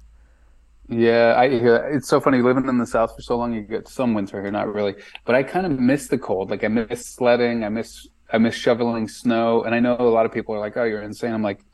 Yeah, 0.89 1.35
I 1.37 1.49
hear 1.49 1.77
it's 1.93 2.09
so 2.09 2.21
funny 2.21 2.43
living 2.43 2.69
in 2.69 2.79
the 2.79 2.87
South 2.87 3.15
for 3.15 3.23
so 3.23 3.37
long. 3.37 3.53
You 3.55 3.63
get 3.63 3.89
some 3.89 4.15
winter 4.15 4.41
here, 4.41 4.51
not 4.51 4.73
really, 4.73 4.95
but 5.25 5.35
I 5.35 5.43
kind 5.43 5.67
of 5.67 5.79
miss 5.79 6.09
the 6.09 6.19
cold. 6.19 6.51
Like 6.51 6.65
I 6.65 6.69
miss 6.69 7.07
sledding, 7.07 7.65
I 7.65 7.69
miss 7.69 8.07
I 8.33 8.39
miss 8.39 8.55
shoveling 8.55 9.09
snow, 9.09 9.63
and 9.65 9.75
I 9.75 9.81
know 9.81 9.97
a 9.99 10.03
lot 10.03 10.27
of 10.27 10.33
people 10.33 10.55
are 10.55 10.61
like, 10.61 10.77
"Oh, 10.77 10.85
you're 10.85 11.03
insane." 11.03 11.33
I'm 11.33 11.43
like, 11.43 11.65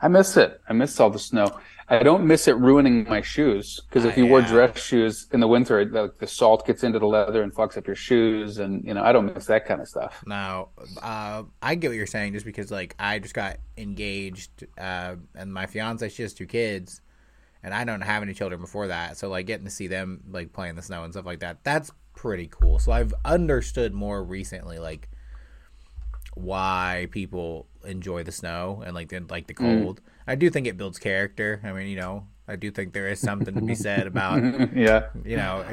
I 0.00 0.08
miss 0.08 0.36
it. 0.36 0.60
I 0.68 0.72
miss 0.72 0.98
all 1.00 1.10
the 1.10 1.18
snow. 1.18 1.58
I 1.88 2.02
don't 2.02 2.26
miss 2.26 2.48
it 2.48 2.56
ruining 2.56 3.04
my 3.04 3.20
shoes 3.20 3.80
because 3.88 4.04
if 4.04 4.16
you 4.16 4.26
wore 4.26 4.40
yeah. 4.40 4.48
dress 4.48 4.82
shoes 4.82 5.28
in 5.32 5.38
the 5.38 5.46
winter, 5.46 5.80
it, 5.80 5.92
like 5.92 6.18
the 6.18 6.26
salt 6.26 6.66
gets 6.66 6.82
into 6.82 6.98
the 6.98 7.06
leather 7.06 7.42
and 7.42 7.54
fucks 7.54 7.76
up 7.76 7.86
your 7.86 7.94
shoes, 7.94 8.58
and 8.58 8.84
you 8.84 8.92
know 8.92 9.04
I 9.04 9.12
don't 9.12 9.32
miss 9.32 9.46
that 9.46 9.66
kind 9.66 9.80
of 9.80 9.86
stuff. 9.86 10.24
Now, 10.26 10.70
uh, 11.00 11.44
I 11.62 11.76
get 11.76 11.88
what 11.88 11.96
you're 11.96 12.06
saying, 12.06 12.32
just 12.32 12.44
because 12.44 12.72
like 12.72 12.96
I 12.98 13.20
just 13.20 13.34
got 13.34 13.58
engaged, 13.76 14.66
uh, 14.76 15.14
and 15.36 15.54
my 15.54 15.66
fiance 15.66 16.08
she 16.08 16.22
has 16.22 16.34
two 16.34 16.46
kids, 16.46 17.02
and 17.62 17.72
I 17.72 17.84
don't 17.84 18.00
have 18.00 18.22
any 18.22 18.34
children 18.34 18.60
before 18.60 18.88
that, 18.88 19.16
so 19.16 19.28
like 19.28 19.46
getting 19.46 19.66
to 19.66 19.70
see 19.70 19.86
them 19.86 20.24
like 20.28 20.52
play 20.52 20.68
in 20.68 20.74
the 20.74 20.82
snow 20.82 21.04
and 21.04 21.12
stuff 21.12 21.26
like 21.26 21.40
that, 21.40 21.62
that's 21.62 21.92
pretty 22.16 22.48
cool. 22.48 22.80
So 22.80 22.90
I've 22.90 23.14
understood 23.24 23.94
more 23.94 24.24
recently, 24.24 24.80
like 24.80 25.08
why 26.34 27.06
people 27.12 27.68
enjoy 27.86 28.22
the 28.24 28.32
snow 28.32 28.82
and 28.84 28.94
like 28.94 29.08
the, 29.08 29.20
like 29.28 29.46
the 29.46 29.54
Mm. 29.54 29.82
cold. 29.82 30.00
I 30.26 30.34
do 30.34 30.50
think 30.50 30.66
it 30.66 30.76
builds 30.76 30.98
character. 30.98 31.60
I 31.64 31.72
mean, 31.72 31.86
you 31.88 31.96
know, 31.96 32.26
I 32.48 32.56
do 32.56 32.70
think 32.70 32.92
there 32.92 33.08
is 33.08 33.20
something 33.20 33.54
to 33.54 33.60
be 33.60 33.74
said 33.74 34.06
about 34.06 34.42
yeah, 34.76 35.06
you 35.24 35.36
know, 35.36 35.64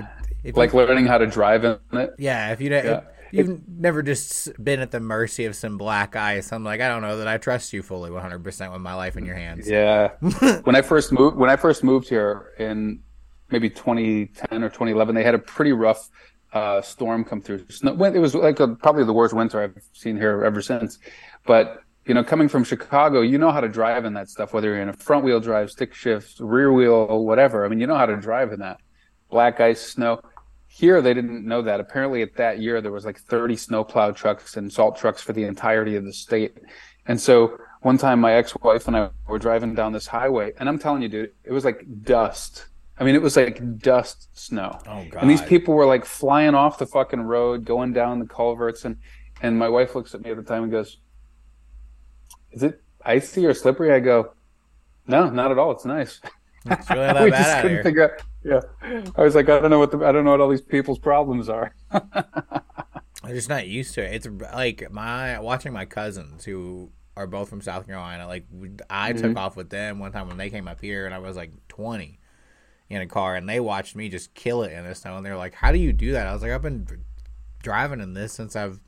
if 0.43 0.55
like 0.57 0.73
learning 0.73 1.05
how 1.05 1.17
to 1.17 1.27
drive 1.27 1.63
in 1.65 1.77
it. 1.93 2.13
yeah, 2.17 2.51
if 2.51 2.61
you 2.61 2.69
Yeah. 2.71 3.01
if 3.31 3.47
you've 3.47 3.67
never 3.67 4.03
just 4.03 4.51
been 4.63 4.79
at 4.79 4.91
the 4.91 4.99
mercy 4.99 5.45
of 5.45 5.55
some 5.55 5.77
black 5.77 6.15
ice, 6.15 6.51
I'm 6.51 6.63
like, 6.63 6.81
I 6.81 6.87
don't 6.87 7.01
know 7.01 7.17
that 7.17 7.27
I 7.27 7.37
trust 7.37 7.73
you 7.73 7.81
fully 7.83 8.11
100 8.11 8.43
percent 8.43 8.71
with 8.71 8.81
my 8.81 8.93
life 8.93 9.17
in 9.17 9.25
your 9.25 9.35
hands. 9.35 9.67
Yeah. 9.69 10.09
when 10.63 10.75
I 10.75 10.81
first 10.81 11.11
moved, 11.11 11.37
when 11.37 11.49
I 11.49 11.55
first 11.55 11.83
moved 11.83 12.09
here 12.09 12.51
in 12.59 13.01
maybe 13.49 13.69
2010 13.69 14.63
or 14.63 14.69
2011, 14.69 15.13
they 15.15 15.23
had 15.23 15.35
a 15.35 15.39
pretty 15.39 15.73
rough 15.73 16.09
uh, 16.53 16.81
storm 16.81 17.23
come 17.23 17.41
through. 17.41 17.65
Snow, 17.69 17.93
it 18.03 18.17
was 18.19 18.33
like 18.35 18.59
a, 18.59 18.67
probably 18.67 19.03
the 19.03 19.13
worst 19.13 19.33
winter 19.35 19.61
I've 19.61 19.81
seen 19.93 20.17
here 20.17 20.43
ever 20.43 20.61
since. 20.61 20.97
But 21.45 21.82
you 22.05 22.13
know, 22.13 22.23
coming 22.23 22.49
from 22.49 22.63
Chicago, 22.63 23.21
you 23.21 23.37
know 23.37 23.51
how 23.51 23.61
to 23.61 23.69
drive 23.69 24.05
in 24.05 24.13
that 24.13 24.29
stuff, 24.29 24.53
whether 24.53 24.69
you're 24.69 24.81
in 24.81 24.89
a 24.89 24.93
front 24.93 25.23
wheel 25.23 25.39
drive, 25.39 25.71
stick 25.71 25.93
shift, 25.93 26.39
rear 26.39 26.71
wheel, 26.71 27.23
whatever. 27.25 27.65
I 27.65 27.69
mean, 27.69 27.79
you 27.79 27.87
know 27.87 27.95
how 27.95 28.05
to 28.05 28.17
drive 28.17 28.51
in 28.51 28.59
that 28.59 28.79
black 29.29 29.59
ice, 29.59 29.81
snow. 29.81 30.21
Here, 30.67 31.01
they 31.01 31.13
didn't 31.13 31.45
know 31.45 31.61
that. 31.61 31.79
Apparently, 31.79 32.21
at 32.21 32.35
that 32.35 32.59
year, 32.59 32.81
there 32.81 32.91
was 32.91 33.05
like 33.05 33.19
30 33.19 33.55
snowplow 33.55 34.11
trucks 34.11 34.57
and 34.57 34.71
salt 34.71 34.97
trucks 34.97 35.21
for 35.21 35.31
the 35.31 35.43
entirety 35.43 35.95
of 35.95 36.03
the 36.03 36.11
state. 36.11 36.57
And 37.05 37.19
so 37.19 37.57
one 37.81 37.97
time, 37.97 38.19
my 38.19 38.33
ex-wife 38.33 38.87
and 38.87 38.97
I 38.97 39.09
were 39.27 39.39
driving 39.39 39.75
down 39.75 39.93
this 39.93 40.07
highway, 40.07 40.53
and 40.57 40.67
I'm 40.67 40.79
telling 40.79 41.01
you, 41.01 41.09
dude, 41.09 41.31
it 41.43 41.51
was 41.51 41.63
like 41.63 41.85
dust. 42.03 42.65
I 42.97 43.03
mean, 43.03 43.15
it 43.15 43.21
was 43.21 43.35
like 43.35 43.79
dust 43.79 44.29
snow. 44.33 44.79
Oh 44.87 45.05
god. 45.09 45.21
And 45.21 45.29
these 45.29 45.41
people 45.41 45.73
were 45.73 45.85
like 45.85 46.05
flying 46.05 46.55
off 46.55 46.77
the 46.77 46.85
fucking 46.85 47.21
road, 47.21 47.65
going 47.65 47.93
down 47.93 48.19
the 48.19 48.25
culverts, 48.25 48.85
and 48.85 48.97
and 49.41 49.57
my 49.57 49.67
wife 49.69 49.95
looks 49.95 50.15
at 50.15 50.21
me 50.21 50.31
at 50.31 50.37
the 50.37 50.43
time 50.43 50.63
and 50.63 50.71
goes, 50.71 50.97
"Is 52.53 52.63
it 52.63 52.81
icy 53.05 53.45
or 53.45 53.53
slippery?" 53.53 53.91
I 53.91 53.99
go, 53.99 54.33
"No, 55.07 55.29
not 55.29 55.51
at 55.51 55.57
all. 55.57 55.71
It's 55.71 55.85
nice." 55.85 56.21
It's 56.65 56.89
really 56.89 57.07
not 57.13 57.23
we 57.23 57.31
bad 57.31 57.43
just 57.43 57.61
couldn't 57.61 57.83
figure 57.83 58.03
out. 58.13 58.23
Yeah, 58.43 58.61
I 59.15 59.21
was 59.21 59.35
like, 59.35 59.47
I 59.49 59.59
don't 59.59 59.69
know 59.69 59.79
what 59.79 59.91
the, 59.91 60.05
I 60.05 60.11
don't 60.11 60.25
know 60.25 60.31
what 60.31 60.41
all 60.41 60.49
these 60.49 60.61
people's 60.61 60.99
problems 60.99 61.47
are. 61.49 61.73
I'm 61.91 63.33
just 63.33 63.47
not 63.47 63.67
used 63.67 63.93
to 63.95 64.03
it. 64.03 64.13
It's 64.13 64.27
like 64.53 64.91
my 64.91 65.39
watching 65.39 65.71
my 65.71 65.85
cousins 65.85 66.43
who 66.43 66.91
are 67.15 67.27
both 67.27 67.49
from 67.49 67.61
South 67.61 67.85
Carolina. 67.85 68.27
Like 68.27 68.45
I 68.89 69.13
took 69.13 69.23
mm-hmm. 69.23 69.37
off 69.37 69.55
with 69.55 69.69
them 69.69 69.99
one 69.99 70.11
time 70.11 70.27
when 70.27 70.37
they 70.37 70.49
came 70.49 70.67
up 70.67 70.81
here, 70.81 71.05
and 71.05 71.13
I 71.13 71.19
was 71.19 71.37
like 71.37 71.51
20 71.69 72.19
in 72.89 73.01
a 73.01 73.07
car, 73.07 73.35
and 73.35 73.47
they 73.47 73.59
watched 73.59 73.95
me 73.95 74.09
just 74.09 74.33
kill 74.33 74.63
it 74.63 74.73
in 74.73 74.83
the 74.83 74.95
snow, 74.95 75.15
and 75.17 75.25
they're 75.25 75.37
like, 75.37 75.53
"How 75.53 75.71
do 75.71 75.77
you 75.77 75.93
do 75.93 76.11
that?" 76.11 76.27
I 76.27 76.33
was 76.33 76.41
like, 76.41 76.51
"I've 76.51 76.61
been 76.61 76.87
driving 77.61 78.01
in 78.01 78.13
this 78.13 78.33
since 78.33 78.55
I've 78.55 78.79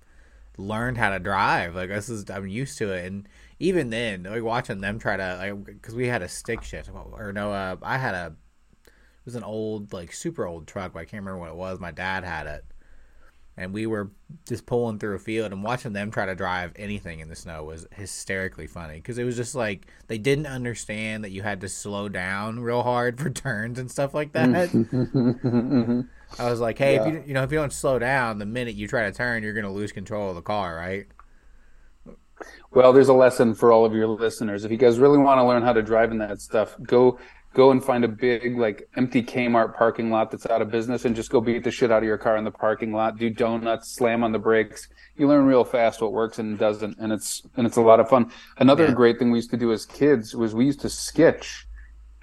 learned 0.57 0.97
how 0.97 1.11
to 1.11 1.19
drive. 1.19 1.75
Like 1.75 1.89
this 1.89 2.09
is 2.09 2.29
I'm 2.29 2.47
used 2.47 2.77
to 2.79 2.91
it." 2.91 3.05
And 3.05 3.27
even 3.65 3.89
then, 3.89 4.23
like 4.23 4.43
watching 4.43 4.79
them 4.79 4.99
try 4.99 5.17
to 5.17 5.37
like 5.37 5.65
because 5.65 5.95
we 5.95 6.07
had 6.07 6.21
a 6.21 6.29
stick 6.29 6.63
shift 6.63 6.89
or 6.93 7.33
no, 7.33 7.51
uh, 7.51 7.77
I 7.81 7.97
had 7.97 8.13
a 8.13 8.35
it 8.85 9.25
was 9.25 9.35
an 9.35 9.43
old, 9.43 9.91
like 9.91 10.13
super 10.13 10.45
old 10.45 10.67
truck, 10.67 10.93
but 10.93 10.99
I 10.99 11.05
can't 11.05 11.23
remember 11.23 11.39
what 11.39 11.49
it 11.49 11.55
was. 11.55 11.79
My 11.79 11.89
dad 11.89 12.23
had 12.23 12.45
it, 12.45 12.63
and 13.57 13.73
we 13.73 13.87
were 13.87 14.11
just 14.47 14.67
pulling 14.67 14.99
through 14.99 15.15
a 15.15 15.19
field 15.19 15.51
and 15.51 15.63
watching 15.63 15.93
them 15.93 16.11
try 16.11 16.27
to 16.27 16.35
drive 16.35 16.73
anything 16.75 17.21
in 17.21 17.29
the 17.29 17.35
snow 17.35 17.63
was 17.63 17.87
hysterically 17.91 18.67
funny 18.67 18.97
because 18.97 19.17
it 19.17 19.23
was 19.23 19.35
just 19.35 19.55
like 19.55 19.87
they 20.07 20.19
didn't 20.19 20.45
understand 20.45 21.23
that 21.23 21.31
you 21.31 21.41
had 21.41 21.61
to 21.61 21.69
slow 21.69 22.07
down 22.07 22.59
real 22.59 22.83
hard 22.83 23.19
for 23.19 23.29
turns 23.31 23.79
and 23.79 23.89
stuff 23.89 24.13
like 24.13 24.31
that. 24.33 24.69
I 26.37 26.49
was 26.49 26.59
like, 26.59 26.77
hey, 26.77 26.95
yeah. 26.95 27.07
if 27.07 27.13
you 27.13 27.23
you 27.25 27.33
know 27.33 27.41
if 27.41 27.51
you 27.51 27.57
don't 27.57 27.73
slow 27.73 27.97
down, 27.97 28.37
the 28.37 28.45
minute 28.45 28.75
you 28.75 28.87
try 28.87 29.09
to 29.09 29.11
turn, 29.11 29.41
you're 29.41 29.53
going 29.53 29.65
to 29.65 29.71
lose 29.71 29.91
control 29.91 30.29
of 30.29 30.35
the 30.35 30.43
car, 30.43 30.75
right? 30.75 31.07
Well, 32.71 32.91
there's 32.91 33.07
a 33.07 33.13
lesson 33.13 33.55
for 33.55 33.71
all 33.71 33.85
of 33.85 33.93
your 33.93 34.07
listeners. 34.07 34.65
If 34.65 34.71
you 34.71 34.77
guys 34.77 34.99
really 34.99 35.17
want 35.17 35.39
to 35.39 35.43
learn 35.45 35.63
how 35.63 35.73
to 35.73 35.81
drive 35.81 36.11
in 36.11 36.17
that 36.19 36.41
stuff, 36.41 36.75
go 36.83 37.19
go 37.53 37.71
and 37.71 37.81
find 37.81 38.03
a 38.03 38.07
big 38.07 38.57
like 38.57 38.87
empty 38.97 39.23
Kmart 39.23 39.75
parking 39.77 40.11
lot 40.11 40.29
that's 40.29 40.45
out 40.45 40.61
of 40.61 40.69
business 40.69 41.05
and 41.05 41.15
just 41.15 41.31
go 41.31 41.39
beat 41.39 41.63
the 41.63 41.71
shit 41.71 41.89
out 41.89 41.99
of 41.99 42.03
your 42.03 42.17
car 42.17 42.35
in 42.35 42.43
the 42.43 42.51
parking 42.51 42.91
lot. 42.91 43.17
Do 43.17 43.29
donuts, 43.29 43.89
slam 43.89 44.23
on 44.23 44.33
the 44.33 44.39
brakes. 44.39 44.89
You 45.15 45.27
learn 45.27 45.45
real 45.45 45.63
fast 45.63 46.01
what 46.01 46.11
works 46.11 46.37
and 46.37 46.59
doesn't, 46.59 46.97
and 46.99 47.13
it's 47.13 47.43
and 47.55 47.65
it's 47.65 47.77
a 47.77 47.81
lot 47.81 47.99
of 47.99 48.09
fun. 48.09 48.31
Another 48.57 48.85
yeah. 48.85 48.91
great 48.91 49.17
thing 49.17 49.31
we 49.31 49.37
used 49.37 49.51
to 49.51 49.57
do 49.57 49.71
as 49.71 49.85
kids 49.85 50.35
was 50.35 50.53
we 50.53 50.65
used 50.65 50.81
to 50.81 50.89
sketch 50.89 51.64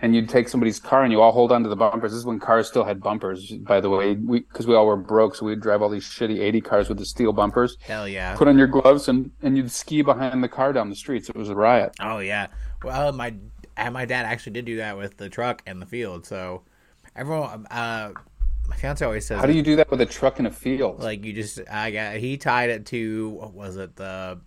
and 0.03 0.15
you'd 0.15 0.29
take 0.29 0.49
somebody's 0.49 0.81
car 0.81 1.05
and 1.05 1.13
you 1.13 1.21
all 1.21 1.33
hold 1.33 1.53
onto 1.53 1.69
the 1.69 1.77
bumpers. 1.77 2.11
This 2.11 2.19
is 2.19 2.27
when 2.27 2.41
cars 2.41 2.69
still 2.69 2.85
had 2.85 3.01
bumpers, 3.01 3.53
by 3.53 3.81
the 3.81 3.89
way, 3.89 4.15
because 4.15 4.67
we, 4.67 4.73
we, 4.73 4.77
all 4.77 4.87
were 4.87 4.97
broke, 4.97 5.37
so 5.37 5.47
we'd 5.47 5.61
drive 5.61 5.81
all 5.81 5.89
these 5.89 6.05
shitty 6.05 6.41
80 6.41 6.61
cars 6.61 6.89
with 6.89 6.99
the 6.99 7.07
steel 7.07 7.33
bumpers. 7.33 7.79
Hell 7.81 8.09
yeah. 8.09 8.35
Put 8.37 8.49
on 8.49 8.59
your 8.59 8.67
gloves 8.67 9.09
and, 9.09 9.31
and 9.43 9.57
you'd 9.57 9.71
ski 9.71 10.03
behind 10.03 10.43
the 10.43 10.49
car 10.49 10.73
down 10.73 10.91
the 10.91 10.97
streets. 10.97 11.29
It 11.29 11.37
was 11.37 11.49
a 11.49 11.55
riot. 11.55 11.95
Oh, 12.01 12.19
yeah. 12.19 12.49
Well, 12.83 13.13
my 13.13 13.33
my 13.91 14.05
dad 14.05 14.27
actually 14.27 14.53
did 14.53 14.65
do 14.65 14.77
that 14.77 14.97
with 14.97 15.17
the 15.17 15.29
truck 15.29 15.63
and 15.67 15.81
the 15.81 15.87
field. 15.87 16.27
So 16.27 16.63
everyone, 17.17 17.67
uh, 17.67 18.13
my 18.69 18.77
fiance 18.77 19.05
always 19.05 19.27
says, 19.27 19.41
"How 19.41 19.47
do 19.47 19.53
you 19.53 19.63
do 19.63 19.77
that 19.77 19.91
with 19.91 20.01
a 20.01 20.07
truck 20.07 20.39
in 20.39 20.47
a 20.47 20.51
field?" 20.51 21.01
Like 21.01 21.25
you 21.25 21.33
just, 21.33 21.61
I 21.71 21.91
got 21.91 22.17
he 22.17 22.37
tied 22.37 22.71
it 22.71 22.87
to 22.87 23.31
what 23.31 23.55
was 23.55 23.77
it 23.77 23.97
the. 23.97 24.39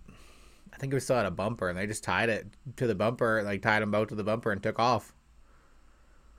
I 0.72 0.78
think 0.78 0.92
it 0.92 0.96
was 0.96 1.04
still 1.04 1.16
at 1.16 1.26
a 1.26 1.30
bumper, 1.30 1.68
and 1.68 1.78
they 1.78 1.86
just 1.86 2.04
tied 2.04 2.28
it 2.28 2.46
to 2.76 2.86
the 2.86 2.94
bumper, 2.94 3.42
like 3.42 3.62
tied 3.62 3.80
them 3.80 3.90
both 3.90 4.08
to 4.08 4.14
the 4.14 4.24
bumper, 4.24 4.52
and 4.52 4.62
took 4.62 4.78
off. 4.78 5.14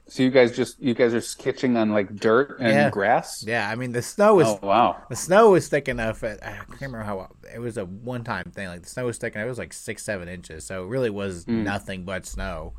So 0.09 0.23
you 0.23 0.29
guys 0.29 0.55
just 0.55 0.81
you 0.81 0.93
guys 0.93 1.13
are 1.13 1.21
sketching 1.21 1.75
on 1.75 1.91
like 1.91 2.15
dirt 2.15 2.59
and 2.59 2.69
yeah. 2.69 2.89
grass. 2.89 3.43
Yeah, 3.45 3.69
I 3.69 3.75
mean 3.75 3.91
the 3.91 4.01
snow 4.01 4.35
was 4.35 4.47
oh, 4.47 4.59
wow. 4.61 5.03
The 5.09 5.15
snow 5.15 5.51
was 5.51 5.67
thick 5.67 5.89
enough. 5.89 6.23
At, 6.23 6.41
I 6.41 6.51
can't 6.51 6.81
remember 6.81 7.03
how 7.03 7.29
it 7.53 7.59
was 7.59 7.77
a 7.77 7.85
one 7.85 8.23
time 8.23 8.51
thing. 8.51 8.67
Like 8.67 8.83
the 8.83 8.89
snow 8.89 9.05
was 9.05 9.17
thick 9.17 9.35
enough. 9.35 9.45
It 9.45 9.49
was 9.49 9.57
like 9.57 9.73
six 9.73 10.03
seven 10.03 10.29
inches. 10.29 10.65
So 10.65 10.85
it 10.85 10.87
really 10.87 11.09
was 11.09 11.45
mm. 11.45 11.63
nothing 11.63 12.05
but 12.05 12.25
snow. 12.25 12.73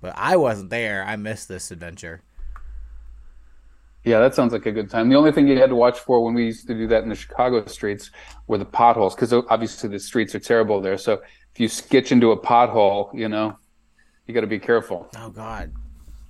But 0.00 0.14
I 0.16 0.36
wasn't 0.36 0.70
there. 0.70 1.04
I 1.04 1.16
missed 1.16 1.48
this 1.48 1.70
adventure. 1.70 2.22
Yeah, 4.04 4.20
that 4.20 4.36
sounds 4.36 4.52
like 4.52 4.66
a 4.66 4.72
good 4.72 4.88
time. 4.88 5.08
The 5.08 5.16
only 5.16 5.32
thing 5.32 5.48
you 5.48 5.58
had 5.58 5.70
to 5.70 5.74
watch 5.74 5.98
for 5.98 6.22
when 6.22 6.32
we 6.32 6.44
used 6.44 6.68
to 6.68 6.74
do 6.74 6.86
that 6.86 7.02
in 7.02 7.08
the 7.08 7.16
Chicago 7.16 7.66
streets 7.66 8.12
were 8.46 8.56
the 8.56 8.64
potholes, 8.64 9.16
because 9.16 9.32
obviously 9.32 9.90
the 9.90 9.98
streets 9.98 10.32
are 10.32 10.38
terrible 10.38 10.80
there. 10.80 10.96
So 10.96 11.14
if 11.52 11.58
you 11.58 11.66
sketch 11.66 12.12
into 12.12 12.30
a 12.30 12.40
pothole, 12.40 13.12
you 13.18 13.28
know, 13.28 13.58
you 14.26 14.34
got 14.34 14.42
to 14.42 14.46
be 14.46 14.60
careful. 14.60 15.08
Oh 15.16 15.30
God, 15.30 15.72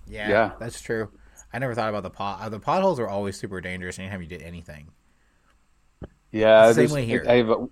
yeah, 0.07 0.29
yeah, 0.29 0.51
that's 0.59 0.81
true. 0.81 1.11
I 1.53 1.59
never 1.59 1.75
thought 1.75 1.89
about 1.89 2.03
the 2.03 2.11
pot. 2.11 2.41
Uh, 2.41 2.49
the 2.49 2.61
potholes 2.61 3.01
are 3.01 3.09
always 3.09 3.39
super 3.39 3.61
dangerous 3.61 3.99
anytime 3.99 4.21
you 4.21 4.29
did 4.29 4.43
anything. 4.43 4.91
Yeah, 6.33 6.73
same 6.73 6.91
way 6.91 7.07
here. 7.07 7.25
I 7.27 7.35
have 7.35 7.51
a, 7.51 7.67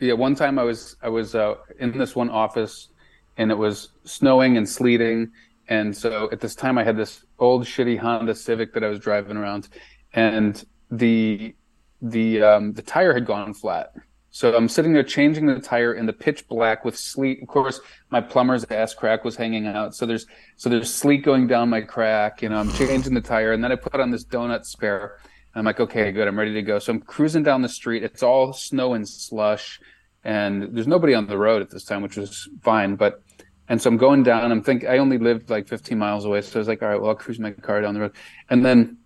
yeah, 0.00 0.14
one 0.14 0.34
time 0.34 0.58
I 0.58 0.64
was 0.64 0.96
I 1.02 1.08
was 1.08 1.34
uh, 1.34 1.54
in 1.78 1.96
this 1.96 2.14
one 2.14 2.28
office, 2.30 2.88
and 3.36 3.50
it 3.50 3.56
was 3.56 3.90
snowing 4.04 4.56
and 4.56 4.68
sleeting, 4.68 5.32
and 5.68 5.96
so 5.96 6.28
at 6.32 6.40
this 6.40 6.54
time 6.54 6.76
I 6.76 6.84
had 6.84 6.96
this 6.96 7.24
old 7.38 7.64
shitty 7.64 7.98
Honda 7.98 8.34
Civic 8.34 8.74
that 8.74 8.84
I 8.84 8.88
was 8.88 8.98
driving 8.98 9.36
around, 9.36 9.68
and 10.12 10.62
the 10.90 11.54
the 12.02 12.42
um, 12.42 12.72
the 12.72 12.82
tire 12.82 13.14
had 13.14 13.24
gone 13.24 13.54
flat, 13.54 13.94
so 14.34 14.52
I'm 14.56 14.68
sitting 14.68 14.92
there 14.92 15.04
changing 15.04 15.46
the 15.46 15.60
tire 15.60 15.94
in 15.94 16.06
the 16.06 16.12
pitch 16.12 16.48
black 16.48 16.84
with 16.84 16.98
sleet. 16.98 17.40
Of 17.40 17.46
course, 17.46 17.78
my 18.10 18.20
plumber's 18.20 18.64
ass 18.68 18.92
crack 18.92 19.24
was 19.24 19.36
hanging 19.36 19.68
out. 19.68 19.94
So 19.94 20.06
there's 20.06 20.26
so 20.56 20.68
there's 20.68 20.92
sleet 20.92 21.22
going 21.22 21.46
down 21.46 21.70
my 21.70 21.82
crack. 21.82 22.42
You 22.42 22.48
know, 22.48 22.56
I'm 22.56 22.72
changing 22.72 23.14
the 23.14 23.20
tire, 23.20 23.52
and 23.52 23.62
then 23.62 23.70
I 23.70 23.76
put 23.76 24.00
on 24.00 24.10
this 24.10 24.24
donut 24.24 24.64
spare. 24.64 25.20
I'm 25.54 25.64
like, 25.64 25.78
okay, 25.78 26.10
good, 26.10 26.26
I'm 26.26 26.36
ready 26.36 26.52
to 26.54 26.62
go. 26.62 26.80
So 26.80 26.92
I'm 26.92 27.00
cruising 27.00 27.44
down 27.44 27.62
the 27.62 27.68
street. 27.68 28.02
It's 28.02 28.24
all 28.24 28.52
snow 28.52 28.94
and 28.94 29.08
slush, 29.08 29.78
and 30.24 30.74
there's 30.74 30.88
nobody 30.88 31.14
on 31.14 31.28
the 31.28 31.38
road 31.38 31.62
at 31.62 31.70
this 31.70 31.84
time, 31.84 32.02
which 32.02 32.16
was 32.16 32.48
fine. 32.60 32.96
But 32.96 33.22
and 33.68 33.80
so 33.80 33.88
I'm 33.88 33.98
going 33.98 34.24
down. 34.24 34.50
I'm 34.50 34.64
thinking 34.64 34.88
I 34.88 34.98
only 34.98 35.18
lived 35.18 35.48
like 35.48 35.68
15 35.68 35.96
miles 35.96 36.24
away, 36.24 36.40
so 36.40 36.58
I 36.58 36.58
was 36.58 36.66
like, 36.66 36.82
all 36.82 36.88
right, 36.88 37.00
well, 37.00 37.10
I'll 37.10 37.14
cruise 37.14 37.38
my 37.38 37.52
car 37.52 37.80
down 37.82 37.94
the 37.94 38.00
road. 38.00 38.16
And 38.50 38.64
then 38.64 38.96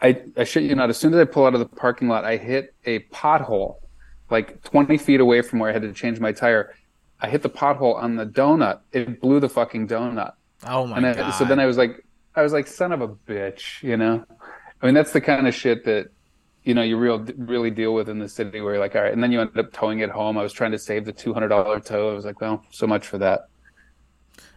I 0.00 0.22
I 0.36 0.44
shit 0.44 0.62
you 0.62 0.76
not, 0.76 0.88
as 0.88 0.98
soon 0.98 1.14
as 1.14 1.18
I 1.18 1.24
pull 1.24 1.46
out 1.46 1.54
of 1.54 1.58
the 1.58 1.66
parking 1.66 2.06
lot, 2.06 2.24
I 2.24 2.36
hit 2.36 2.76
a 2.84 3.00
pothole 3.12 3.79
like 4.30 4.62
20 4.64 4.96
feet 4.98 5.20
away 5.20 5.42
from 5.42 5.58
where 5.58 5.70
I 5.70 5.72
had 5.72 5.82
to 5.82 5.92
change 5.92 6.20
my 6.20 6.32
tire. 6.32 6.74
I 7.20 7.28
hit 7.28 7.42
the 7.42 7.50
pothole 7.50 7.96
on 7.96 8.16
the 8.16 8.26
donut. 8.26 8.80
It 8.92 9.20
blew 9.20 9.40
the 9.40 9.48
fucking 9.48 9.88
donut. 9.88 10.32
Oh 10.66 10.86
my 10.86 10.98
and 10.98 11.16
god! 11.16 11.30
So 11.32 11.44
then 11.44 11.58
I 11.58 11.66
was 11.66 11.76
like, 11.76 12.04
I 12.34 12.42
was 12.42 12.52
like, 12.52 12.66
son 12.66 12.92
of 12.92 13.00
a 13.00 13.08
bitch, 13.08 13.82
you 13.82 13.96
know. 13.96 14.24
I 14.82 14.86
mean, 14.86 14.94
that's 14.94 15.12
the 15.12 15.20
kind 15.20 15.46
of 15.46 15.54
shit 15.54 15.84
that 15.84 16.10
you 16.64 16.74
know 16.74 16.82
you 16.82 16.96
real 16.96 17.18
really 17.36 17.70
deal 17.70 17.94
with 17.94 18.08
in 18.08 18.18
the 18.18 18.28
city 18.28 18.60
where 18.60 18.74
you're 18.74 18.82
like, 18.82 18.94
all 18.94 19.02
right, 19.02 19.12
and 19.12 19.22
then 19.22 19.32
you 19.32 19.40
end 19.40 19.56
up 19.58 19.72
towing 19.72 20.00
it 20.00 20.10
home. 20.10 20.38
I 20.38 20.42
was 20.42 20.52
trying 20.52 20.72
to 20.72 20.78
save 20.78 21.04
the 21.04 21.12
two 21.12 21.32
hundred 21.34 21.48
dollar 21.48 21.80
tow. 21.80 22.10
I 22.10 22.14
was 22.14 22.24
like, 22.24 22.40
well, 22.40 22.64
so 22.70 22.86
much 22.86 23.06
for 23.06 23.18
that. 23.18 23.48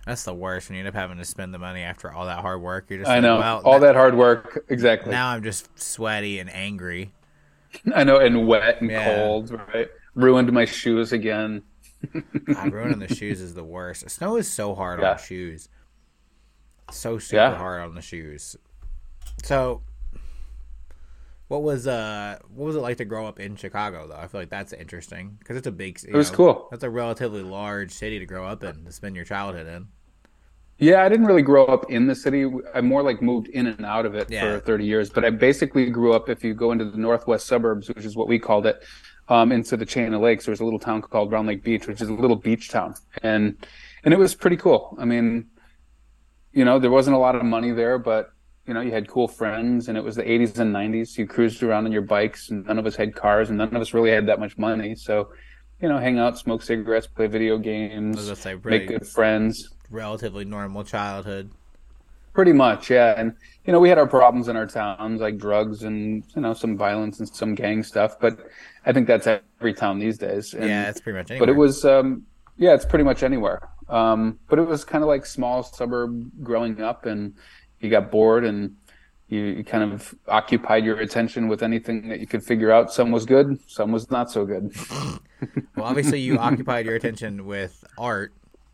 That's 0.05 0.23
the 0.23 0.33
worst 0.33 0.69
when 0.69 0.75
you 0.75 0.79
end 0.79 0.89
up 0.89 0.95
having 0.95 1.17
to 1.17 1.25
spend 1.25 1.53
the 1.53 1.59
money 1.59 1.81
after 1.81 2.11
all 2.11 2.25
that 2.25 2.39
hard 2.39 2.61
work. 2.61 2.85
You're 2.89 2.99
just 2.99 3.09
I 3.09 3.15
like, 3.15 3.23
know 3.23 3.39
well, 3.39 3.61
all 3.63 3.79
that, 3.79 3.87
that 3.87 3.95
hard 3.95 4.15
work 4.15 4.65
exactly. 4.69 5.11
Now 5.11 5.29
I'm 5.29 5.43
just 5.43 5.79
sweaty 5.79 6.39
and 6.39 6.49
angry. 6.49 7.13
I 7.95 8.03
know, 8.03 8.17
and 8.17 8.47
wet 8.47 8.81
and 8.81 8.89
yeah. 8.89 9.15
cold, 9.15 9.51
right? 9.51 9.89
Ruined 10.15 10.51
my 10.51 10.65
shoes 10.65 11.11
again. 11.11 11.63
God, 12.11 12.73
ruining 12.73 12.99
the 12.99 13.13
shoes 13.13 13.41
is 13.41 13.53
the 13.53 13.63
worst. 13.63 14.09
Snow 14.09 14.37
is 14.37 14.51
so 14.51 14.75
hard 14.75 15.01
yeah. 15.01 15.11
on 15.11 15.17
shoes. 15.17 15.69
So 16.91 17.17
super 17.17 17.37
yeah. 17.37 17.55
hard 17.55 17.81
on 17.81 17.95
the 17.95 18.01
shoes. 18.01 18.57
So, 19.43 19.81
what 21.47 21.63
was 21.63 21.87
uh, 21.87 22.39
what 22.53 22.65
was 22.65 22.75
it 22.75 22.79
like 22.81 22.97
to 22.97 23.05
grow 23.05 23.25
up 23.25 23.39
in 23.39 23.55
Chicago 23.55 24.07
though? 24.07 24.17
I 24.17 24.27
feel 24.27 24.41
like 24.41 24.49
that's 24.49 24.73
interesting 24.73 25.37
because 25.39 25.57
it's 25.57 25.67
a 25.67 25.71
big. 25.71 25.99
it 26.07 26.13
was 26.13 26.29
know, 26.31 26.37
cool. 26.37 26.67
That's 26.71 26.83
a 26.83 26.89
relatively 26.89 27.41
large 27.41 27.91
city 27.91 28.19
to 28.19 28.25
grow 28.25 28.45
up 28.45 28.63
in 28.63 28.85
to 28.85 28.91
spend 28.91 29.15
your 29.15 29.25
childhood 29.25 29.67
in. 29.67 29.87
Yeah, 30.79 31.03
I 31.03 31.09
didn't 31.09 31.27
really 31.27 31.41
grow 31.41 31.65
up 31.65 31.89
in 31.89 32.07
the 32.07 32.15
city. 32.15 32.45
I 32.73 32.81
more 32.81 33.03
like 33.03 33.21
moved 33.21 33.47
in 33.49 33.67
and 33.67 33.85
out 33.85 34.05
of 34.05 34.15
it 34.15 34.29
yeah. 34.29 34.41
for 34.41 34.59
30 34.59 34.85
years. 34.85 35.09
But 35.09 35.23
I 35.23 35.29
basically 35.29 35.89
grew 35.89 36.13
up, 36.13 36.29
if 36.29 36.43
you 36.43 36.53
go 36.53 36.71
into 36.71 36.85
the 36.85 36.97
northwest 36.97 37.47
suburbs, 37.47 37.89
which 37.89 38.05
is 38.05 38.15
what 38.15 38.27
we 38.27 38.39
called 38.39 38.65
it, 38.65 38.83
um, 39.29 39.51
into 39.51 39.77
the 39.77 39.85
chain 39.85 40.13
of 40.13 40.21
lakes, 40.21 40.45
there 40.45 40.51
was 40.51 40.59
a 40.59 40.65
little 40.65 40.79
town 40.79 41.01
called 41.01 41.31
Round 41.31 41.47
Lake 41.47 41.63
Beach, 41.63 41.87
which 41.87 42.01
is 42.01 42.09
a 42.09 42.13
little 42.13 42.35
beach 42.35 42.69
town. 42.69 42.95
And, 43.21 43.55
and 44.03 44.13
it 44.13 44.17
was 44.17 44.35
pretty 44.35 44.57
cool. 44.57 44.97
I 44.99 45.05
mean, 45.05 45.47
you 46.51 46.65
know, 46.65 46.79
there 46.79 46.91
wasn't 46.91 47.15
a 47.15 47.19
lot 47.19 47.35
of 47.35 47.43
money 47.43 47.71
there, 47.71 47.97
but 47.97 48.31
you 48.67 48.73
know, 48.73 48.81
you 48.81 48.91
had 48.91 49.07
cool 49.09 49.27
friends 49.27 49.89
and 49.89 49.97
it 49.97 50.03
was 50.03 50.15
the 50.15 50.23
80s 50.23 50.57
and 50.57 50.73
90s. 50.73 51.17
You 51.17 51.27
cruised 51.27 51.61
around 51.63 51.85
on 51.85 51.91
your 51.91 52.01
bikes 52.01 52.49
and 52.49 52.65
none 52.65 52.79
of 52.79 52.85
us 52.85 52.95
had 52.95 53.13
cars 53.13 53.49
and 53.49 53.57
none 53.57 53.75
of 53.75 53.81
us 53.81 53.93
really 53.93 54.11
had 54.11 54.25
that 54.27 54.39
much 54.39 54.57
money. 54.57 54.95
So, 54.95 55.29
you 55.81 55.89
know, 55.89 55.97
hang 55.97 56.17
out, 56.17 56.37
smoke 56.37 56.61
cigarettes, 56.61 57.07
play 57.07 57.27
video 57.27 57.57
games, 57.57 58.17
say, 58.37 58.55
make 58.63 58.87
good 58.87 59.05
friends 59.05 59.73
relatively 59.93 60.43
normal 60.43 60.83
childhood. 60.83 61.51
Pretty 62.33 62.51
much, 62.51 62.89
yeah. 62.89 63.13
And 63.15 63.35
you 63.63 63.71
know, 63.71 63.79
we 63.79 63.89
had 63.89 63.99
our 63.99 64.07
problems 64.07 64.47
in 64.47 64.57
our 64.57 64.65
towns, 64.65 65.21
like 65.21 65.37
drugs 65.37 65.83
and 65.83 66.23
you 66.35 66.41
know 66.41 66.53
some 66.53 66.75
violence 66.75 67.19
and 67.19 67.29
some 67.29 67.53
gang 67.53 67.83
stuff. 67.83 68.19
But 68.19 68.39
I 68.85 68.91
think 68.91 69.07
that's 69.07 69.27
every 69.27 69.73
town 69.73 69.99
these 69.99 70.17
days. 70.17 70.53
And, 70.53 70.67
yeah, 70.67 70.89
it's 70.89 70.99
pretty 70.99 71.17
much. 71.17 71.29
Anywhere. 71.29 71.45
But 71.45 71.53
it 71.53 71.57
was, 71.57 71.85
um, 71.85 72.25
yeah, 72.57 72.73
it's 72.73 72.85
pretty 72.85 73.05
much 73.05 73.21
anywhere. 73.21 73.69
Um, 73.87 74.39
but 74.49 74.57
it 74.57 74.63
was 74.63 74.83
kind 74.83 75.03
of 75.03 75.07
like 75.07 75.27
small 75.27 75.61
suburb 75.61 76.31
growing 76.41 76.81
up, 76.81 77.05
and 77.05 77.35
you 77.79 77.91
got 77.91 78.09
bored 78.09 78.45
and 78.45 78.75
you, 79.27 79.41
you, 79.41 79.63
kind 79.63 79.91
of 79.91 80.15
occupied 80.27 80.85
your 80.85 80.97
attention 80.99 81.47
with 81.47 81.61
anything 81.63 82.07
that 82.09 82.19
you 82.19 82.27
could 82.27 82.43
figure 82.43 82.71
out. 82.71 82.91
Some 82.91 83.11
was 83.11 83.25
good, 83.25 83.59
some 83.67 83.91
was 83.91 84.09
not 84.09 84.31
so 84.31 84.45
good. 84.45 84.75
well, 85.75 85.85
obviously, 85.85 86.19
you 86.19 86.39
occupied 86.39 86.85
your 86.85 86.95
attention 86.95 87.45
with 87.45 87.83
art 87.97 88.33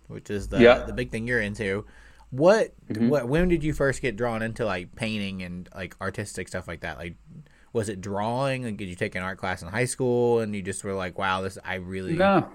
which 0.10 0.30
is 0.30 0.50
the 0.50 0.60
yeah. 0.60 0.80
the 0.80 0.93
big 0.93 1.12
thing 1.12 1.28
you're 1.28 1.41
into. 1.41 1.86
What 2.32 2.74
mm-hmm. 2.88 3.10
what 3.10 3.28
when 3.28 3.48
did 3.48 3.63
you 3.63 3.74
first 3.74 4.02
get 4.02 4.15
drawn 4.15 4.41
into 4.41 4.65
like 4.65 4.95
painting 4.95 5.41
and 5.41 5.69
like 5.74 5.95
artistic 6.02 6.48
stuff 6.48 6.67
like 6.67 6.82
that? 6.82 6.98
Like 6.98 7.15
was 7.74 7.89
it 7.89 8.02
drawing? 8.02 8.63
Like, 8.63 8.78
did 8.78 8.89
you 8.89 8.95
take 8.95 9.15
an 9.15 9.24
art 9.24 9.38
class 9.38 9.62
in 9.62 9.67
high 9.67 9.86
school 9.86 10.39
and 10.39 10.56
you 10.56 10.62
just 10.62 10.84
were 10.84 10.93
like, 10.93 11.17
wow, 11.17 11.41
this 11.41 11.58
I 11.63 11.76
really 11.76 12.13
No. 12.13 12.48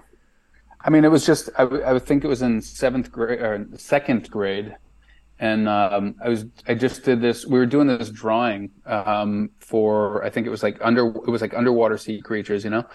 I 0.81 0.89
mean, 0.89 1.03
it 1.03 1.09
was 1.09 1.25
just 1.25 1.49
I, 1.57 1.63
I 1.63 1.93
would 1.93 2.05
think 2.05 2.23
it 2.23 2.27
was 2.27 2.41
in 2.43 2.61
seventh 2.61 3.11
grade 3.11 3.39
or 3.39 3.65
second 3.75 4.29
grade, 4.29 4.75
and 5.39 5.67
um, 5.67 6.15
I 6.23 6.29
was 6.29 6.45
I 6.67 6.75
just 6.75 7.03
did 7.03 7.21
this. 7.21 7.43
We 7.43 7.57
were 7.57 7.65
doing 7.65 7.87
this 7.87 8.11
drawing 8.11 8.69
um, 8.85 9.49
for 9.59 10.23
I 10.23 10.29
think 10.29 10.45
it 10.45 10.51
was 10.51 10.61
like 10.61 10.77
under 10.81 11.07
it 11.07 11.27
was 11.27 11.41
like 11.41 11.55
underwater 11.55 11.97
sea 11.97 12.21
creatures, 12.21 12.63
you 12.63 12.69
know, 12.69 12.85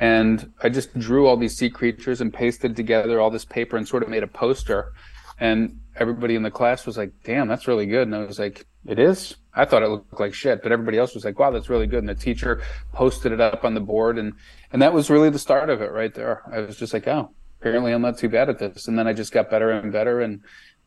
and 0.00 0.50
I 0.62 0.70
just 0.70 0.98
drew 0.98 1.26
all 1.26 1.36
these 1.36 1.56
sea 1.56 1.68
creatures 1.68 2.22
and 2.22 2.32
pasted 2.32 2.74
together 2.74 3.20
all 3.20 3.30
this 3.30 3.44
paper 3.44 3.76
and 3.76 3.86
sort 3.86 4.02
of 4.02 4.08
made 4.08 4.22
a 4.22 4.26
poster. 4.26 4.94
And 5.38 5.78
everybody 5.94 6.34
in 6.34 6.42
the 6.42 6.50
class 6.50 6.86
was 6.86 6.96
like, 6.96 7.12
"Damn, 7.22 7.48
that's 7.48 7.68
really 7.68 7.86
good." 7.86 8.08
And 8.08 8.14
I 8.14 8.24
was 8.24 8.38
like, 8.38 8.66
"It 8.86 8.98
is." 8.98 9.36
I 9.54 9.66
thought 9.66 9.82
it 9.82 9.88
looked 9.88 10.18
like 10.18 10.32
shit, 10.32 10.62
but 10.62 10.72
everybody 10.72 10.96
else 10.98 11.14
was 11.14 11.24
like, 11.24 11.38
"Wow, 11.38 11.50
that's 11.50 11.68
really 11.68 11.86
good." 11.86 11.98
And 11.98 12.08
the 12.08 12.14
teacher 12.14 12.62
posted 12.92 13.32
it 13.32 13.40
up 13.40 13.64
on 13.64 13.74
the 13.74 13.80
board, 13.80 14.18
and 14.18 14.32
and 14.72 14.80
that 14.80 14.94
was 14.94 15.10
really 15.10 15.30
the 15.30 15.38
start 15.38 15.68
of 15.68 15.82
it 15.82 15.92
right 15.92 16.14
there. 16.14 16.42
I 16.50 16.60
was 16.60 16.76
just 16.76 16.94
like, 16.94 17.06
"Oh, 17.06 17.30
apparently 17.60 17.92
I'm 17.92 18.02
not 18.02 18.18
too 18.18 18.28
bad 18.28 18.48
at 18.48 18.58
this." 18.58 18.88
And 18.88 18.98
then 18.98 19.06
I 19.06 19.12
just 19.12 19.32
got 19.32 19.50
better 19.50 19.70
and 19.70 19.92
better, 19.92 20.20
and 20.20 20.40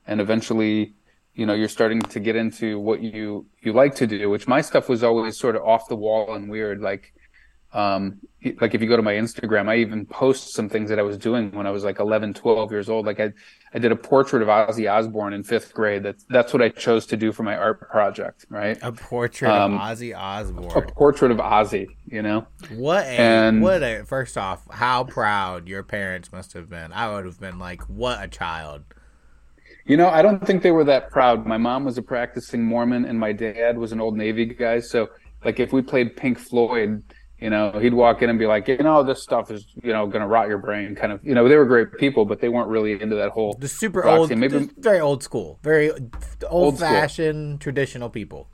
and 0.08 0.22
eventually, 0.22 0.94
you 1.36 1.46
know, 1.46 1.54
you're 1.54 1.68
starting 1.68 2.02
to 2.02 2.20
get 2.20 2.36
into 2.36 2.80
what 2.80 3.02
you 3.02 3.46
you 3.62 3.74
like 3.74 3.96
to 3.96 4.08
do, 4.08 4.30
which 4.30 4.48
my 4.48 4.62
stuff 4.62 4.90
was 4.90 5.04
always 5.04 5.38
sort 5.38 5.56
of 5.56 5.64
off 5.64 5.88
the 5.88 5.96
wall 5.96 6.34
and 6.34 6.50
weird, 6.50 6.82
like 6.82 7.14
um, 7.74 8.20
like 8.62 8.76
if 8.76 8.82
you 8.82 8.88
go 8.88 8.98
to 8.98 9.02
my 9.02 9.14
Instagram, 9.14 9.68
I 9.68 9.78
even 9.78 10.06
post 10.06 10.54
some 10.54 10.70
things 10.70 10.90
that 10.90 11.00
I 11.00 11.02
was 11.02 11.18
doing 11.18 11.52
when 11.52 11.66
I 11.66 11.72
was 11.72 11.84
like 11.84 12.00
11, 12.00 12.34
12 12.34 12.72
years 12.72 12.90
old. 12.90 13.06
Like 13.06 13.20
I, 13.20 13.32
I 13.74 13.80
did 13.80 13.92
a 13.92 13.96
portrait 13.96 14.42
of 14.42 14.48
Ozzy 14.48 14.92
Osbourne 14.92 15.34
in 15.34 15.44
fifth 15.44 15.74
grade. 15.74 16.04
That's, 16.04 16.24
that's 16.26 16.54
what 16.54 16.62
I 16.62 16.70
chose 16.70 17.06
to 17.08 17.18
do 17.18 17.32
for 17.32 17.44
my 17.44 17.56
art 17.56 17.90
project. 17.90 18.46
Right. 18.50 18.78
A 18.82 18.92
portrait 18.92 19.50
um, 19.50 19.76
of 19.76 19.80
Ozzy 19.80 20.16
Osbourne. 20.16 20.72
A 20.76 20.82
portrait 20.82 21.32
of 21.32 21.38
Ozzy, 21.38 21.88
you 22.06 22.22
know, 22.22 22.46
what 22.76 23.06
a, 23.06 23.10
and, 23.10 23.62
what 23.62 23.82
a, 23.82 24.04
first 24.06 24.38
off, 24.38 24.62
how 24.70 25.06
proud 25.06 25.68
your 25.68 25.84
parents 25.84 26.32
must 26.32 26.54
have 26.54 26.70
been. 26.70 26.92
I 26.92 27.12
would 27.12 27.26
have 27.26 27.40
been 27.40 27.60
like, 27.60 27.82
what 27.84 28.24
a 28.24 28.28
child. 28.28 28.84
You 29.86 29.98
know, 29.98 30.10
I 30.10 30.22
don't 30.22 30.46
think 30.46 30.64
they 30.64 30.72
were 30.72 30.86
that 30.86 31.10
proud. 31.12 31.46
My 31.46 31.58
mom 31.58 31.86
was 31.86 31.98
a 31.98 32.02
practicing 32.02 32.64
Mormon 32.64 33.06
and 33.06 33.20
my 33.20 33.32
dad 33.34 33.78
was 33.78 33.92
an 33.92 34.00
old 34.00 34.16
Navy 34.16 34.46
guy. 34.46 34.80
So 34.80 35.10
like 35.44 35.60
if 35.60 35.74
we 35.74 35.82
played 35.82 36.16
Pink 36.16 36.38
Floyd, 36.38 37.04
you 37.44 37.50
know, 37.50 37.78
he'd 37.78 37.94
walk 37.94 38.22
in 38.22 38.30
and 38.30 38.40
be 38.40 38.48
like, 38.48 38.70
you 38.70 38.78
know, 38.78 39.04
this 39.04 39.22
stuff 39.22 39.52
is, 39.52 39.66
you 39.84 39.92
know, 39.92 40.08
going 40.08 40.22
to 40.22 40.28
rot 40.28 40.48
your 40.48 40.60
brain. 40.60 40.96
Kind 40.96 41.12
of, 41.12 41.20
you 41.26 41.36
know, 41.36 41.46
they 41.50 41.58
were 41.58 41.66
great 41.66 41.92
people, 41.98 42.24
but 42.24 42.40
they 42.40 42.48
weren't 42.48 42.70
really 42.70 43.02
into 43.02 43.18
that 43.18 43.32
whole 43.32 43.54
the 43.60 43.68
super 43.68 44.06
old, 44.06 44.34
maybe 44.36 44.70
very 44.78 45.02
old 45.02 45.22
school, 45.24 45.60
very 45.62 45.92
old, 45.92 46.16
old 46.50 46.80
fashioned, 46.80 47.60
traditional 47.60 48.10
people. 48.10 48.48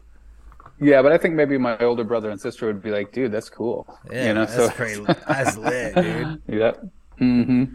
Yeah, 0.82 1.04
but 1.04 1.12
I 1.12 1.19
think 1.19 1.36
maybe 1.36 1.56
my 1.60 1.78
older 1.78 2.04
brother 2.04 2.32
and 2.32 2.41
sister 2.41 2.65
would 2.65 2.82
be 2.82 2.89
like, 2.89 3.12
dude, 3.12 3.32
that's 3.32 3.49
cool. 3.49 3.86
Yeah, 4.12 4.28
you 4.28 4.34
know, 4.34 4.45
that's 4.45 4.56
so 4.56 4.69
pretty, 4.75 5.04
that's 5.28 5.56
lit, 5.56 5.93
dude. 5.93 6.41
Yeah. 6.47 6.71
Mm-hmm. 7.19 7.65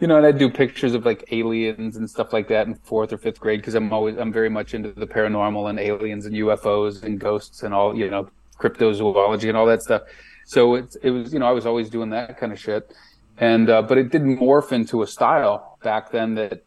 You 0.00 0.06
know, 0.06 0.18
and 0.18 0.26
I 0.26 0.32
do 0.32 0.50
pictures 0.50 0.92
of 0.92 1.06
like 1.06 1.32
aliens 1.32 1.96
and 1.96 2.10
stuff 2.10 2.34
like 2.34 2.48
that 2.48 2.66
in 2.66 2.74
fourth 2.74 3.10
or 3.10 3.16
fifth 3.16 3.40
grade 3.40 3.60
because 3.60 3.74
I'm 3.74 3.90
always 3.90 4.18
I'm 4.18 4.32
very 4.32 4.50
much 4.50 4.74
into 4.74 4.92
the 4.92 5.06
paranormal 5.06 5.70
and 5.70 5.78
aliens 5.78 6.26
and 6.26 6.34
UFOs 6.34 7.04
and 7.04 7.18
ghosts 7.18 7.62
and 7.62 7.72
all 7.72 7.96
you 7.96 8.10
know 8.10 8.28
cryptozoology 8.58 9.48
and 9.48 9.56
all 9.56 9.66
that 9.66 9.82
stuff. 9.82 10.02
So 10.44 10.74
it 10.74 10.96
it 11.02 11.10
was 11.10 11.32
you 11.32 11.38
know 11.38 11.46
I 11.46 11.52
was 11.52 11.66
always 11.66 11.90
doing 11.90 12.10
that 12.10 12.38
kind 12.38 12.52
of 12.52 12.60
shit, 12.60 12.92
and 13.38 13.68
uh, 13.70 13.82
but 13.82 13.98
it 13.98 14.10
did 14.10 14.22
morph 14.22 14.72
into 14.72 15.02
a 15.02 15.06
style 15.06 15.78
back 15.82 16.10
then 16.10 16.34
that 16.36 16.64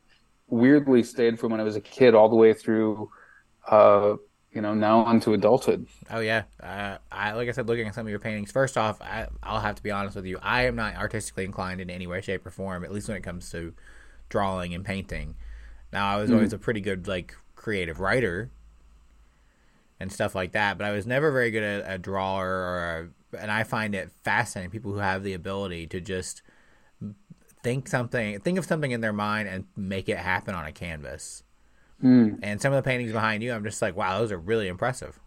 weirdly 0.47 1.03
stayed 1.03 1.39
from 1.39 1.51
when 1.51 1.59
I 1.59 1.63
was 1.63 1.75
a 1.75 1.81
kid 1.81 2.15
all 2.15 2.29
the 2.29 2.35
way 2.35 2.53
through, 2.53 3.09
uh, 3.67 4.15
you 4.51 4.61
know, 4.61 4.73
now 4.73 4.99
onto 4.99 5.33
adulthood. 5.33 5.87
Oh 6.09 6.19
yeah, 6.19 6.43
uh, 6.61 6.97
I 7.11 7.33
like 7.33 7.49
I 7.49 7.51
said, 7.51 7.67
looking 7.67 7.87
at 7.87 7.95
some 7.95 8.05
of 8.05 8.09
your 8.09 8.19
paintings. 8.19 8.51
First 8.51 8.77
off, 8.77 9.01
I, 9.01 9.27
I'll 9.43 9.59
have 9.59 9.75
to 9.75 9.83
be 9.83 9.91
honest 9.91 10.15
with 10.15 10.25
you. 10.25 10.39
I 10.41 10.65
am 10.65 10.75
not 10.75 10.95
artistically 10.95 11.45
inclined 11.45 11.81
in 11.81 11.89
any 11.89 12.07
way, 12.07 12.21
shape, 12.21 12.45
or 12.45 12.51
form. 12.51 12.83
At 12.83 12.91
least 12.91 13.07
when 13.07 13.17
it 13.17 13.23
comes 13.23 13.49
to 13.51 13.73
drawing 14.29 14.73
and 14.73 14.83
painting. 14.85 15.35
Now 15.91 16.07
I 16.07 16.17
was 16.17 16.29
mm-hmm. 16.29 16.37
always 16.37 16.53
a 16.53 16.57
pretty 16.57 16.81
good 16.81 17.07
like 17.07 17.35
creative 17.55 17.99
writer 17.99 18.51
and 19.99 20.11
stuff 20.11 20.35
like 20.35 20.51
that, 20.53 20.77
but 20.77 20.85
I 20.85 20.91
was 20.91 21.07
never 21.07 21.31
very 21.31 21.51
good 21.51 21.63
at 21.63 21.91
a 21.91 21.97
drawer 21.97 22.47
or 22.47 23.11
and 23.39 23.51
I 23.51 23.63
find 23.63 23.95
it 23.95 24.11
fascinating 24.23 24.71
people 24.71 24.91
who 24.91 24.99
have 24.99 25.23
the 25.23 25.33
ability 25.33 25.87
to 25.87 26.01
just 26.01 26.41
think 27.63 27.87
something, 27.87 28.39
think 28.39 28.57
of 28.57 28.65
something 28.65 28.91
in 28.91 29.01
their 29.01 29.13
mind 29.13 29.49
and 29.49 29.65
make 29.75 30.09
it 30.09 30.17
happen 30.17 30.53
on 30.55 30.65
a 30.65 30.71
canvas. 30.71 31.43
Mm. 32.03 32.39
And 32.43 32.61
some 32.61 32.73
of 32.73 32.83
the 32.83 32.87
paintings 32.87 33.11
behind 33.11 33.41
you, 33.41 33.53
I'm 33.53 33.63
just 33.63 33.81
like, 33.81 33.95
wow, 33.95 34.19
those 34.19 34.31
are 34.31 34.37
really 34.37 34.67
impressive. 34.67 35.19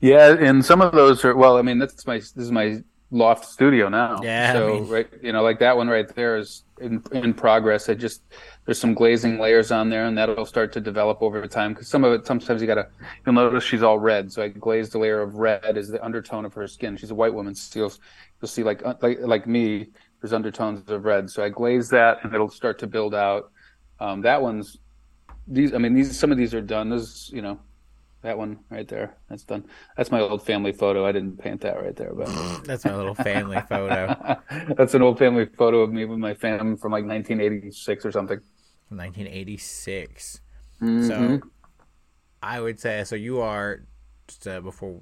Yeah, 0.00 0.34
and 0.38 0.64
some 0.64 0.82
of 0.82 0.92
those 0.92 1.24
are 1.24 1.34
well. 1.36 1.56
I 1.56 1.62
mean, 1.62 1.78
that's 1.78 2.06
my 2.06 2.18
this 2.18 2.36
is 2.36 2.50
my 2.50 2.82
loft 3.10 3.44
studio 3.44 3.88
now. 3.88 4.20
Yeah. 4.22 4.52
So 4.52 4.68
I 4.68 4.80
mean, 4.80 4.88
right, 4.88 5.08
you 5.22 5.32
know, 5.32 5.42
like 5.42 5.60
that 5.60 5.76
one 5.76 5.88
right 5.88 6.12
there 6.14 6.36
is 6.36 6.64
in 6.80 7.02
in 7.12 7.34
progress. 7.34 7.88
I 7.88 7.94
just 7.94 8.22
there's 8.64 8.78
some 8.78 8.94
glazing 8.94 9.38
layers 9.38 9.72
on 9.72 9.88
there, 9.88 10.04
and 10.04 10.16
that'll 10.16 10.46
start 10.46 10.72
to 10.74 10.80
develop 10.80 11.20
over 11.20 11.46
time. 11.48 11.72
Because 11.72 11.88
some 11.88 12.04
of 12.04 12.12
it, 12.12 12.26
sometimes 12.26 12.60
you 12.60 12.66
gotta 12.66 12.88
you'll 13.26 13.34
notice 13.34 13.64
she's 13.64 13.82
all 13.82 13.98
red. 13.98 14.30
So 14.32 14.42
I 14.42 14.48
glazed 14.48 14.94
a 14.94 14.98
layer 14.98 15.20
of 15.20 15.34
red 15.34 15.76
as 15.76 15.88
the 15.88 16.02
undertone 16.04 16.44
of 16.44 16.54
her 16.54 16.66
skin. 16.68 16.96
She's 16.96 17.10
a 17.10 17.14
white 17.14 17.34
woman, 17.34 17.54
so 17.54 17.78
you'll, 17.80 17.92
you'll 18.40 18.48
see 18.48 18.62
like 18.62 18.84
uh, 18.84 18.94
like 19.02 19.18
like 19.20 19.46
me. 19.46 19.88
There's 20.20 20.32
undertones 20.32 20.88
of 20.88 21.04
red. 21.04 21.28
So 21.28 21.42
I 21.42 21.48
glaze 21.48 21.88
that, 21.90 22.18
and 22.22 22.32
it'll 22.32 22.48
start 22.48 22.78
to 22.80 22.86
build 22.86 23.14
out. 23.14 23.50
Um, 23.98 24.20
that 24.20 24.40
one's 24.40 24.78
these. 25.48 25.74
I 25.74 25.78
mean, 25.78 25.94
these 25.94 26.16
some 26.16 26.30
of 26.30 26.38
these 26.38 26.54
are 26.54 26.60
done. 26.60 26.88
This 26.88 27.30
you 27.32 27.42
know 27.42 27.58
that 28.22 28.38
one 28.38 28.60
right 28.70 28.86
there. 28.86 29.16
That's 29.28 29.44
done. 29.44 29.64
That's 29.96 30.10
my 30.10 30.20
old 30.20 30.44
family 30.44 30.72
photo. 30.72 31.04
I 31.04 31.12
didn't 31.12 31.38
paint 31.38 31.60
that 31.62 31.80
right 31.80 31.94
there, 31.94 32.14
but 32.14 32.28
that's 32.64 32.84
my 32.84 32.96
little 32.96 33.14
family 33.14 33.60
photo. 33.68 34.38
that's 34.76 34.94
an 34.94 35.02
old 35.02 35.18
family 35.18 35.46
photo 35.46 35.80
of 35.80 35.92
me 35.92 36.04
with 36.04 36.18
my 36.18 36.34
family 36.34 36.76
from 36.76 36.92
like 36.92 37.04
1986 37.04 38.06
or 38.06 38.12
something. 38.12 38.40
1986. 38.88 40.40
Mm-hmm. 40.80 41.06
So 41.06 41.40
I 42.42 42.60
would 42.60 42.78
say 42.78 43.02
so. 43.04 43.16
You 43.16 43.40
are 43.40 43.82
just 44.28 44.46
uh, 44.46 44.60
before 44.60 45.00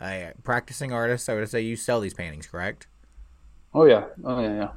a 0.00 0.32
practicing 0.42 0.92
artist. 0.92 1.28
I 1.28 1.34
would 1.34 1.48
say 1.48 1.60
you 1.62 1.76
sell 1.76 2.00
these 2.00 2.14
paintings, 2.14 2.46
correct? 2.46 2.86
Oh 3.74 3.84
yeah. 3.84 4.04
Oh 4.24 4.40
yeah. 4.40 4.54
Yeah. 4.54 4.68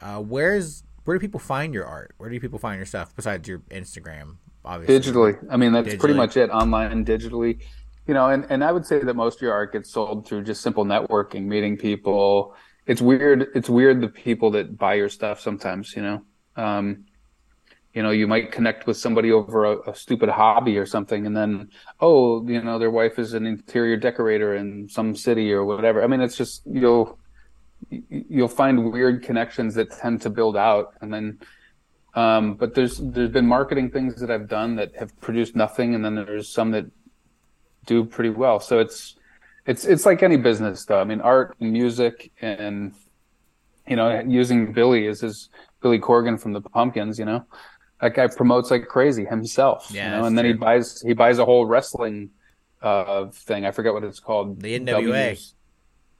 Uh, 0.00 0.20
where's 0.20 0.82
where 1.04 1.16
do 1.16 1.20
people 1.20 1.40
find 1.40 1.72
your 1.72 1.86
art? 1.86 2.14
Where 2.18 2.28
do 2.30 2.38
people 2.40 2.58
find 2.58 2.76
your 2.78 2.86
stuff 2.86 3.14
besides 3.16 3.48
your 3.48 3.60
Instagram? 3.70 4.36
Obviously. 4.64 5.12
Digitally. 5.12 5.46
I 5.50 5.56
mean, 5.56 5.72
that's 5.72 5.88
digitally. 5.88 5.98
pretty 5.98 6.14
much 6.14 6.36
it. 6.36 6.50
Online, 6.50 7.04
digitally. 7.04 7.60
You 8.06 8.14
know, 8.14 8.28
and, 8.28 8.46
and 8.50 8.64
I 8.64 8.72
would 8.72 8.84
say 8.84 9.00
that 9.00 9.14
most 9.14 9.36
of 9.36 9.42
your 9.42 9.52
art 9.52 9.72
gets 9.72 9.90
sold 9.90 10.26
through 10.26 10.44
just 10.44 10.62
simple 10.62 10.84
networking, 10.84 11.44
meeting 11.44 11.76
people. 11.76 12.54
It's 12.86 13.00
weird. 13.00 13.48
It's 13.54 13.68
weird 13.68 14.00
the 14.00 14.08
people 14.08 14.50
that 14.52 14.76
buy 14.76 14.94
your 14.94 15.08
stuff 15.08 15.40
sometimes, 15.40 15.94
you 15.94 16.02
know. 16.02 16.22
Um, 16.56 17.04
you 17.94 18.02
know, 18.02 18.10
you 18.10 18.26
might 18.26 18.52
connect 18.52 18.86
with 18.86 18.96
somebody 18.96 19.32
over 19.32 19.64
a, 19.66 19.90
a, 19.90 19.94
stupid 19.94 20.30
hobby 20.30 20.78
or 20.78 20.86
something, 20.86 21.26
and 21.26 21.36
then, 21.36 21.70
oh, 22.00 22.46
you 22.48 22.62
know, 22.62 22.78
their 22.78 22.90
wife 22.90 23.18
is 23.18 23.34
an 23.34 23.44
interior 23.44 23.98
decorator 23.98 24.56
in 24.56 24.88
some 24.88 25.14
city 25.14 25.52
or 25.52 25.64
whatever. 25.64 26.02
I 26.02 26.06
mean, 26.06 26.22
it's 26.22 26.36
just 26.36 26.62
you'll 26.66 27.18
you'll 27.90 28.48
find 28.48 28.90
weird 28.92 29.22
connections 29.22 29.74
that 29.74 29.90
tend 29.90 30.22
to 30.22 30.30
build 30.30 30.56
out, 30.56 30.94
and 31.02 31.12
then 31.12 31.38
um, 32.14 32.54
but 32.54 32.74
there's 32.74 32.98
there's 32.98 33.30
been 33.30 33.46
marketing 33.46 33.90
things 33.90 34.20
that 34.20 34.30
I've 34.30 34.48
done 34.48 34.76
that 34.76 34.94
have 34.96 35.18
produced 35.20 35.56
nothing, 35.56 35.94
and 35.94 36.04
then 36.04 36.14
there's 36.14 36.48
some 36.48 36.70
that 36.72 36.86
do 37.86 38.04
pretty 38.04 38.30
well. 38.30 38.60
So 38.60 38.78
it's 38.78 39.16
it's 39.66 39.84
it's 39.84 40.04
like 40.04 40.22
any 40.22 40.36
business, 40.36 40.84
though. 40.84 41.00
I 41.00 41.04
mean, 41.04 41.20
art 41.20 41.56
and 41.60 41.72
music, 41.72 42.30
and 42.40 42.94
you 43.86 43.96
know, 43.96 44.20
using 44.20 44.72
Billy 44.72 45.06
as 45.06 45.20
his 45.20 45.48
Billy 45.80 45.98
Corgan 45.98 46.38
from 46.38 46.52
the 46.52 46.60
Pumpkins. 46.60 47.18
You 47.18 47.24
know, 47.24 47.44
that 48.00 48.14
guy 48.14 48.26
promotes 48.26 48.70
like 48.70 48.88
crazy 48.88 49.24
himself. 49.24 49.90
Yeah, 49.90 50.04
you 50.04 50.10
know, 50.10 50.26
and 50.26 50.36
then 50.36 50.44
true. 50.44 50.52
he 50.52 50.58
buys 50.58 51.00
he 51.00 51.14
buys 51.14 51.38
a 51.38 51.44
whole 51.44 51.64
wrestling 51.64 52.30
uh, 52.82 53.26
thing. 53.30 53.64
I 53.64 53.70
forget 53.70 53.94
what 53.94 54.04
it's 54.04 54.20
called. 54.20 54.60
The 54.60 54.78
NWA. 54.78 54.86
W's. 54.86 55.54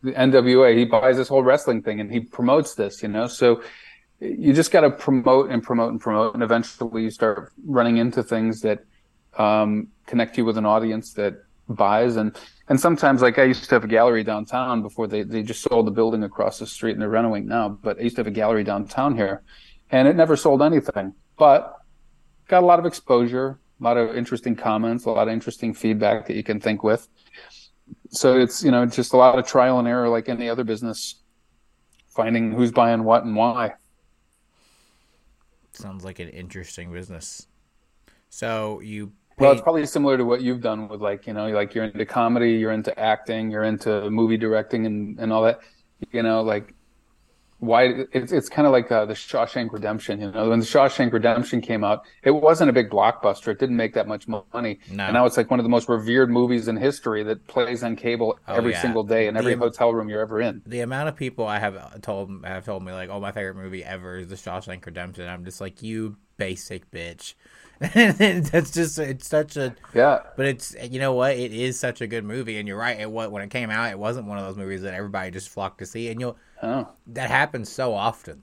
The 0.02 0.12
NWA. 0.12 0.76
He 0.76 0.84
buys 0.84 1.16
this 1.16 1.28
whole 1.28 1.42
wrestling 1.42 1.82
thing 1.82 2.00
and 2.00 2.10
he 2.10 2.20
promotes 2.20 2.74
this. 2.74 3.02
You 3.02 3.08
know, 3.08 3.26
so 3.26 3.62
you 4.22 4.52
just 4.52 4.70
got 4.70 4.82
to 4.82 4.90
promote 4.90 5.50
and 5.50 5.62
promote 5.62 5.90
and 5.90 6.00
promote, 6.00 6.34
and 6.34 6.42
eventually 6.42 7.02
you 7.02 7.10
start 7.10 7.52
running 7.66 7.96
into 7.96 8.22
things 8.22 8.60
that 8.60 8.84
um, 9.36 9.88
connect 10.06 10.38
you 10.38 10.44
with 10.44 10.56
an 10.56 10.64
audience 10.64 11.12
that 11.14 11.42
buys. 11.68 12.16
And 12.16 12.36
and 12.68 12.78
sometimes, 12.78 13.20
like 13.20 13.38
I 13.38 13.44
used 13.44 13.68
to 13.68 13.74
have 13.74 13.84
a 13.84 13.88
gallery 13.88 14.22
downtown 14.22 14.80
before 14.80 15.08
they 15.08 15.24
they 15.24 15.42
just 15.42 15.62
sold 15.62 15.88
the 15.88 15.90
building 15.90 16.22
across 16.22 16.60
the 16.60 16.66
street 16.66 16.92
and 16.92 17.02
they're 17.02 17.08
renovating 17.08 17.48
now. 17.48 17.68
But 17.68 17.98
I 17.98 18.02
used 18.02 18.16
to 18.16 18.20
have 18.20 18.28
a 18.28 18.32
gallery 18.32 18.62
downtown 18.62 19.16
here, 19.16 19.42
and 19.90 20.06
it 20.06 20.14
never 20.14 20.36
sold 20.36 20.62
anything, 20.62 21.14
but 21.36 21.80
got 22.46 22.62
a 22.62 22.66
lot 22.66 22.78
of 22.78 22.86
exposure, 22.86 23.58
a 23.80 23.84
lot 23.84 23.96
of 23.96 24.16
interesting 24.16 24.54
comments, 24.54 25.04
a 25.04 25.10
lot 25.10 25.26
of 25.26 25.34
interesting 25.34 25.74
feedback 25.74 26.26
that 26.26 26.36
you 26.36 26.44
can 26.44 26.60
think 26.60 26.84
with. 26.84 27.08
So 28.10 28.38
it's 28.38 28.62
you 28.62 28.70
know 28.70 28.86
just 28.86 29.14
a 29.14 29.16
lot 29.16 29.36
of 29.36 29.48
trial 29.48 29.80
and 29.80 29.88
error, 29.88 30.08
like 30.08 30.28
any 30.28 30.48
other 30.48 30.62
business, 30.62 31.16
finding 32.08 32.52
who's 32.52 32.70
buying 32.70 33.02
what 33.02 33.24
and 33.24 33.34
why. 33.34 33.72
Sounds 35.74 36.04
like 36.04 36.18
an 36.18 36.28
interesting 36.28 36.92
business. 36.92 37.46
So 38.28 38.80
you 38.80 39.12
well, 39.38 39.52
it's 39.52 39.60
probably 39.60 39.86
similar 39.86 40.16
to 40.16 40.24
what 40.24 40.42
you've 40.42 40.60
done 40.60 40.88
with 40.88 41.00
like, 41.00 41.26
you 41.26 41.32
know, 41.32 41.48
like 41.48 41.74
you're 41.74 41.84
into 41.84 42.04
comedy, 42.04 42.52
you're 42.52 42.72
into 42.72 42.96
acting, 42.98 43.50
you're 43.50 43.64
into 43.64 44.08
movie 44.10 44.36
directing 44.36 44.86
and, 44.86 45.18
and 45.18 45.32
all 45.32 45.42
that. 45.42 45.60
You 46.12 46.22
know, 46.22 46.42
like 46.42 46.74
why 47.62 48.06
it's 48.12 48.32
it's 48.32 48.48
kind 48.48 48.66
of 48.66 48.72
like 48.72 48.90
uh, 48.90 49.04
the 49.04 49.14
Shawshank 49.14 49.72
Redemption. 49.72 50.20
You 50.20 50.32
know, 50.32 50.50
when 50.50 50.58
the 50.58 50.66
Shawshank 50.66 51.12
Redemption 51.12 51.60
came 51.60 51.84
out, 51.84 52.04
it 52.24 52.32
wasn't 52.32 52.70
a 52.70 52.72
big 52.72 52.90
blockbuster. 52.90 53.52
It 53.52 53.60
didn't 53.60 53.76
make 53.76 53.94
that 53.94 54.08
much 54.08 54.26
money. 54.26 54.80
No. 54.90 55.04
And 55.04 55.14
now 55.14 55.26
it's 55.26 55.36
like 55.36 55.48
one 55.48 55.60
of 55.60 55.64
the 55.64 55.70
most 55.70 55.88
revered 55.88 56.28
movies 56.28 56.66
in 56.66 56.76
history 56.76 57.22
that 57.22 57.46
plays 57.46 57.84
on 57.84 57.94
cable 57.94 58.36
oh, 58.48 58.54
every 58.54 58.72
yeah. 58.72 58.82
single 58.82 59.04
day 59.04 59.28
in 59.28 59.36
every 59.36 59.54
the, 59.54 59.60
hotel 59.60 59.94
room 59.94 60.08
you're 60.08 60.20
ever 60.20 60.40
in. 60.40 60.60
The 60.66 60.80
amount 60.80 61.08
of 61.08 61.14
people 61.14 61.46
I 61.46 61.60
have 61.60 62.02
told 62.02 62.44
have 62.44 62.64
told 62.64 62.84
me 62.84 62.92
like, 62.92 63.10
oh, 63.10 63.20
my 63.20 63.30
favorite 63.30 63.54
movie 63.54 63.84
ever 63.84 64.16
is 64.16 64.26
the 64.26 64.34
Shawshank 64.34 64.84
Redemption. 64.84 65.28
I'm 65.28 65.44
just 65.44 65.60
like, 65.60 65.82
you 65.82 66.16
basic 66.38 66.90
bitch. 66.90 67.34
That's 67.94 68.70
just 68.70 68.96
it's 69.00 69.26
such 69.26 69.56
a 69.56 69.74
yeah. 69.92 70.20
But 70.36 70.46
it's 70.46 70.76
you 70.88 71.00
know 71.00 71.14
what 71.14 71.36
it 71.36 71.52
is 71.52 71.80
such 71.80 72.00
a 72.00 72.06
good 72.06 72.24
movie, 72.24 72.58
and 72.58 72.68
you're 72.68 72.78
right. 72.78 73.00
It 73.00 73.10
what 73.10 73.32
when 73.32 73.42
it 73.42 73.50
came 73.50 73.70
out, 73.70 73.90
it 73.90 73.98
wasn't 73.98 74.28
one 74.28 74.38
of 74.38 74.44
those 74.44 74.56
movies 74.56 74.82
that 74.82 74.94
everybody 74.94 75.32
just 75.32 75.48
flocked 75.48 75.78
to 75.78 75.86
see, 75.86 76.08
and 76.08 76.20
you'll 76.20 76.36
oh. 76.62 76.86
that 77.08 77.28
happens 77.28 77.72
so 77.72 77.92
often. 77.92 78.40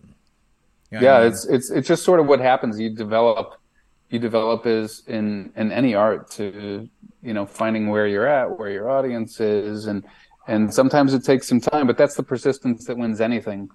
You 0.91 0.99
know 0.99 1.05
yeah, 1.05 1.17
I 1.17 1.19
mean? 1.19 1.31
it's 1.31 1.45
it's 1.45 1.69
it's 1.69 1.87
just 1.87 2.03
sort 2.03 2.19
of 2.19 2.27
what 2.27 2.41
happens. 2.41 2.77
You 2.77 2.89
develop 2.89 3.61
you 4.09 4.19
develop 4.19 4.65
is 4.65 5.03
in 5.07 5.53
in 5.55 5.71
any 5.71 5.95
art 5.95 6.29
to 6.31 6.89
you 7.21 7.33
know 7.33 7.45
finding 7.45 7.87
where 7.87 8.07
you're 8.07 8.27
at, 8.27 8.59
where 8.59 8.69
your 8.69 8.89
audience 8.89 9.39
is, 9.39 9.85
and 9.85 10.03
and 10.47 10.73
sometimes 10.73 11.13
it 11.13 11.23
takes 11.23 11.47
some 11.47 11.61
time, 11.61 11.87
but 11.87 11.97
that's 11.97 12.15
the 12.15 12.23
persistence 12.23 12.85
that 12.87 12.97
wins 12.97 13.21
anything, 13.21 13.69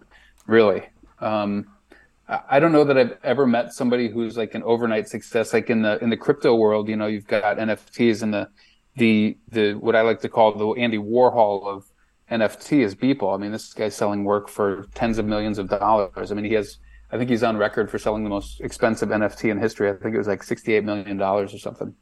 really. 0.47 0.83
Um, 1.21 1.67
I 2.27 2.59
don't 2.59 2.72
know 2.72 2.85
that 2.85 2.97
I've 2.97 3.18
ever 3.22 3.47
met 3.47 3.75
somebody 3.75 4.09
who's 4.09 4.37
like 4.37 4.55
an 4.55 4.62
overnight 4.62 5.09
success. 5.09 5.53
Like 5.53 5.68
in 5.68 5.83
the 5.83 6.03
in 6.03 6.09
the 6.09 6.16
crypto 6.16 6.55
world, 6.55 6.89
you 6.89 6.97
know, 6.97 7.07
you've 7.07 7.27
got 7.27 7.59
NFTs 7.59 8.22
and 8.22 8.33
the 8.33 8.49
the 8.97 9.37
the 9.49 9.75
what 9.75 9.95
I 9.95 10.01
like 10.01 10.20
to 10.20 10.29
call 10.29 10.53
the 10.53 10.81
Andy 10.81 10.97
Warhol 10.97 11.66
of 11.66 11.85
NFT 12.31 12.81
is 12.81 12.95
Beeple. 12.95 13.35
I 13.35 13.37
mean, 13.37 13.53
this 13.53 13.75
guy's 13.75 13.95
selling 13.95 14.25
work 14.25 14.49
for 14.49 14.87
tens 14.95 15.18
of 15.18 15.27
millions 15.27 15.59
of 15.59 15.68
dollars. 15.68 16.33
I 16.33 16.35
mean, 16.35 16.47
he 16.47 16.55
has 16.55 16.79
I 17.12 17.18
think 17.18 17.29
he's 17.29 17.43
on 17.43 17.59
record 17.59 17.91
for 17.91 17.99
selling 17.99 18.25
the 18.25 18.31
most 18.31 18.61
expensive 18.62 19.11
NFT 19.11 19.51
in 19.51 19.59
history. 19.59 19.91
I 19.91 19.93
think 19.95 20.14
it 20.14 20.18
was 20.18 20.29
like 20.29 20.43
sixty 20.43 20.72
eight 20.72 20.85
million 20.85 21.18
dollars 21.18 21.53
or 21.53 21.59
something. 21.59 21.95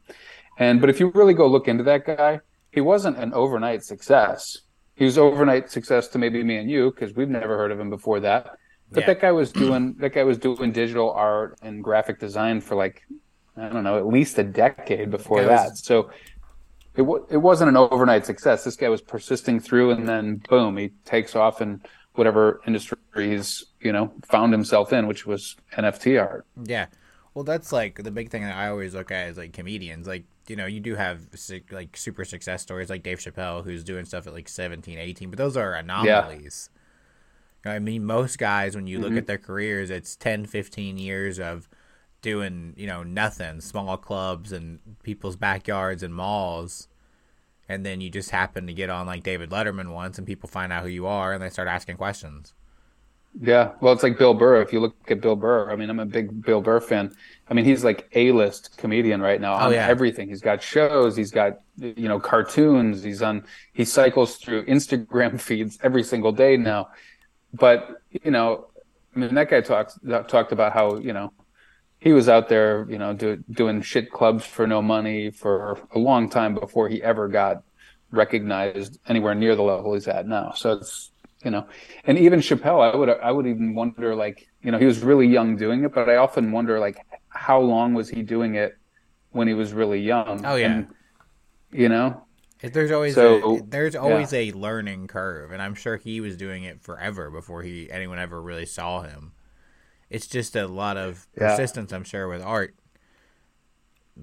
And 0.56 0.80
but 0.80 0.88
if 0.88 1.00
you 1.00 1.10
really 1.16 1.34
go 1.34 1.48
look 1.48 1.66
into 1.66 1.82
that 1.84 2.06
guy, 2.06 2.40
he 2.70 2.80
wasn't 2.80 3.18
an 3.18 3.34
overnight 3.34 3.82
success. 3.82 4.58
He 4.94 5.04
was 5.04 5.18
overnight 5.18 5.68
success 5.70 6.06
to 6.08 6.18
maybe 6.18 6.44
me 6.44 6.58
and 6.58 6.70
you 6.70 6.92
because 6.92 7.16
we've 7.16 7.28
never 7.28 7.56
heard 7.56 7.72
of 7.72 7.80
him 7.80 7.90
before 7.90 8.20
that 8.20 8.56
but 8.92 9.00
yeah. 9.00 9.06
that 9.06 9.20
guy 9.20 9.32
was 9.32 9.52
doing 9.52 9.94
that 9.98 10.10
guy 10.10 10.22
was 10.22 10.38
doing 10.38 10.72
digital 10.72 11.10
art 11.12 11.58
and 11.62 11.82
graphic 11.82 12.18
design 12.18 12.60
for 12.60 12.74
like 12.74 13.02
I 13.56 13.68
don't 13.68 13.84
know 13.84 13.98
at 13.98 14.06
least 14.06 14.38
a 14.38 14.44
decade 14.44 15.10
before 15.10 15.44
that. 15.44 15.76
So 15.78 16.10
it 16.94 17.02
w- 17.02 17.26
it 17.30 17.38
wasn't 17.38 17.70
an 17.70 17.76
overnight 17.76 18.26
success. 18.26 18.64
This 18.64 18.76
guy 18.76 18.88
was 18.88 19.00
persisting 19.00 19.60
through, 19.60 19.92
and 19.92 20.08
then 20.08 20.42
boom, 20.48 20.76
he 20.76 20.90
takes 21.04 21.34
off 21.34 21.60
in 21.60 21.82
whatever 22.14 22.60
industry 22.66 22.98
he's 23.14 23.64
you 23.80 23.92
know 23.92 24.12
found 24.24 24.52
himself 24.52 24.92
in, 24.92 25.06
which 25.06 25.26
was 25.26 25.56
NFT 25.76 26.20
art. 26.20 26.46
Yeah, 26.62 26.86
well, 27.34 27.44
that's 27.44 27.72
like 27.72 28.02
the 28.02 28.10
big 28.10 28.30
thing 28.30 28.42
that 28.42 28.56
I 28.56 28.68
always 28.68 28.94
look 28.94 29.10
at 29.10 29.28
is 29.28 29.38
like 29.38 29.52
comedians. 29.52 30.06
Like 30.06 30.24
you 30.48 30.56
know, 30.56 30.66
you 30.66 30.80
do 30.80 30.94
have 30.96 31.20
like 31.70 31.96
super 31.96 32.24
success 32.24 32.62
stories 32.62 32.90
like 32.90 33.02
Dave 33.02 33.18
Chappelle, 33.18 33.64
who's 33.64 33.84
doing 33.84 34.04
stuff 34.04 34.26
at 34.26 34.34
like 34.34 34.48
17, 34.48 34.98
18, 34.98 35.30
but 35.30 35.38
those 35.38 35.56
are 35.56 35.74
anomalies. 35.74 36.68
Yeah 36.72 36.78
I 37.64 37.78
mean, 37.78 38.04
most 38.04 38.38
guys, 38.38 38.74
when 38.74 38.86
you 38.86 38.98
mm-hmm. 38.98 39.08
look 39.08 39.16
at 39.16 39.26
their 39.26 39.38
careers, 39.38 39.90
it's 39.90 40.16
10, 40.16 40.46
15 40.46 40.98
years 40.98 41.38
of 41.38 41.68
doing, 42.20 42.74
you 42.76 42.86
know, 42.86 43.02
nothing, 43.02 43.60
small 43.60 43.96
clubs 43.96 44.52
and 44.52 44.80
people's 45.02 45.36
backyards 45.36 46.02
and 46.02 46.14
malls. 46.14 46.88
And 47.68 47.86
then 47.86 48.00
you 48.00 48.10
just 48.10 48.30
happen 48.30 48.66
to 48.66 48.72
get 48.72 48.90
on 48.90 49.06
like 49.06 49.22
David 49.22 49.50
Letterman 49.50 49.92
once 49.92 50.18
and 50.18 50.26
people 50.26 50.48
find 50.48 50.72
out 50.72 50.82
who 50.82 50.88
you 50.88 51.06
are 51.06 51.32
and 51.32 51.42
they 51.42 51.50
start 51.50 51.68
asking 51.68 51.96
questions. 51.96 52.54
Yeah. 53.40 53.72
Well, 53.80 53.94
it's 53.94 54.02
like 54.02 54.18
Bill 54.18 54.34
Burr. 54.34 54.60
If 54.60 54.74
you 54.74 54.80
look 54.80 54.94
at 55.10 55.22
Bill 55.22 55.36
Burr, 55.36 55.70
I 55.70 55.76
mean, 55.76 55.88
I'm 55.88 56.00
a 56.00 56.04
big 56.04 56.42
Bill 56.42 56.60
Burr 56.60 56.80
fan. 56.80 57.14
I 57.48 57.54
mean, 57.54 57.64
he's 57.64 57.82
like 57.82 58.08
A 58.14 58.30
list 58.32 58.76
comedian 58.76 59.22
right 59.22 59.40
now 59.40 59.54
oh, 59.54 59.56
on 59.56 59.62
oh, 59.68 59.74
yeah. 59.74 59.86
everything. 59.86 60.28
He's 60.28 60.42
got 60.42 60.62
shows, 60.62 61.16
he's 61.16 61.30
got, 61.30 61.60
you 61.78 62.08
know, 62.08 62.20
cartoons, 62.20 63.02
he's 63.02 63.22
on, 63.22 63.44
he 63.72 63.86
cycles 63.86 64.36
through 64.36 64.66
Instagram 64.66 65.40
feeds 65.40 65.78
every 65.82 66.02
single 66.02 66.32
day 66.32 66.58
now 66.58 66.88
but 67.52 68.02
you 68.10 68.30
know, 68.30 68.66
I 69.14 69.18
mean, 69.18 69.34
that 69.34 69.50
guy 69.50 69.60
talks 69.60 69.98
talked 70.28 70.52
about 70.52 70.72
how 70.72 70.96
you 70.96 71.12
know 71.12 71.32
he 71.98 72.12
was 72.12 72.28
out 72.28 72.48
there, 72.48 72.86
you 72.88 72.98
know, 72.98 73.12
do, 73.12 73.42
doing 73.50 73.80
shit 73.80 74.10
clubs 74.10 74.44
for 74.44 74.66
no 74.66 74.82
money 74.82 75.30
for 75.30 75.78
a 75.94 75.98
long 75.98 76.28
time 76.28 76.54
before 76.54 76.88
he 76.88 77.00
ever 77.02 77.28
got 77.28 77.62
recognized 78.10 78.98
anywhere 79.06 79.34
near 79.36 79.54
the 79.54 79.62
level 79.62 79.94
he's 79.94 80.08
at 80.08 80.26
now. 80.26 80.52
So 80.56 80.72
it's 80.72 81.12
you 81.44 81.50
know, 81.50 81.66
and 82.04 82.18
even 82.18 82.40
Chappelle, 82.40 82.92
I 82.92 82.96
would 82.96 83.08
I 83.08 83.30
would 83.30 83.46
even 83.46 83.74
wonder 83.74 84.14
like 84.14 84.48
you 84.62 84.70
know 84.70 84.78
he 84.78 84.86
was 84.86 85.00
really 85.00 85.26
young 85.26 85.56
doing 85.56 85.84
it, 85.84 85.92
but 85.92 86.08
I 86.08 86.16
often 86.16 86.52
wonder 86.52 86.78
like 86.78 87.04
how 87.28 87.60
long 87.60 87.94
was 87.94 88.08
he 88.08 88.22
doing 88.22 88.54
it 88.54 88.76
when 89.30 89.48
he 89.48 89.54
was 89.54 89.72
really 89.72 90.00
young? 90.00 90.44
Oh 90.44 90.54
yeah, 90.54 90.72
and, 90.72 90.88
you 91.72 91.88
know, 91.88 92.24
there's 92.70 92.92
always 92.92 93.14
so, 93.14 93.56
a, 93.56 93.62
there's 93.62 93.96
always 93.96 94.32
yeah. 94.32 94.38
a 94.40 94.52
learning 94.52 95.08
curve, 95.08 95.50
and 95.50 95.60
I'm 95.60 95.74
sure 95.74 95.96
he 95.96 96.20
was 96.20 96.36
doing 96.36 96.62
it 96.62 96.80
forever 96.80 97.30
before 97.30 97.62
he 97.62 97.90
anyone 97.90 98.18
ever 98.18 98.40
really 98.40 98.66
saw 98.66 99.02
him. 99.02 99.32
It's 100.10 100.26
just 100.26 100.54
a 100.54 100.68
lot 100.68 100.96
of 100.96 101.26
persistence, 101.34 101.90
yeah. 101.90 101.96
I'm 101.96 102.04
sure, 102.04 102.28
with 102.28 102.42
art. 102.42 102.74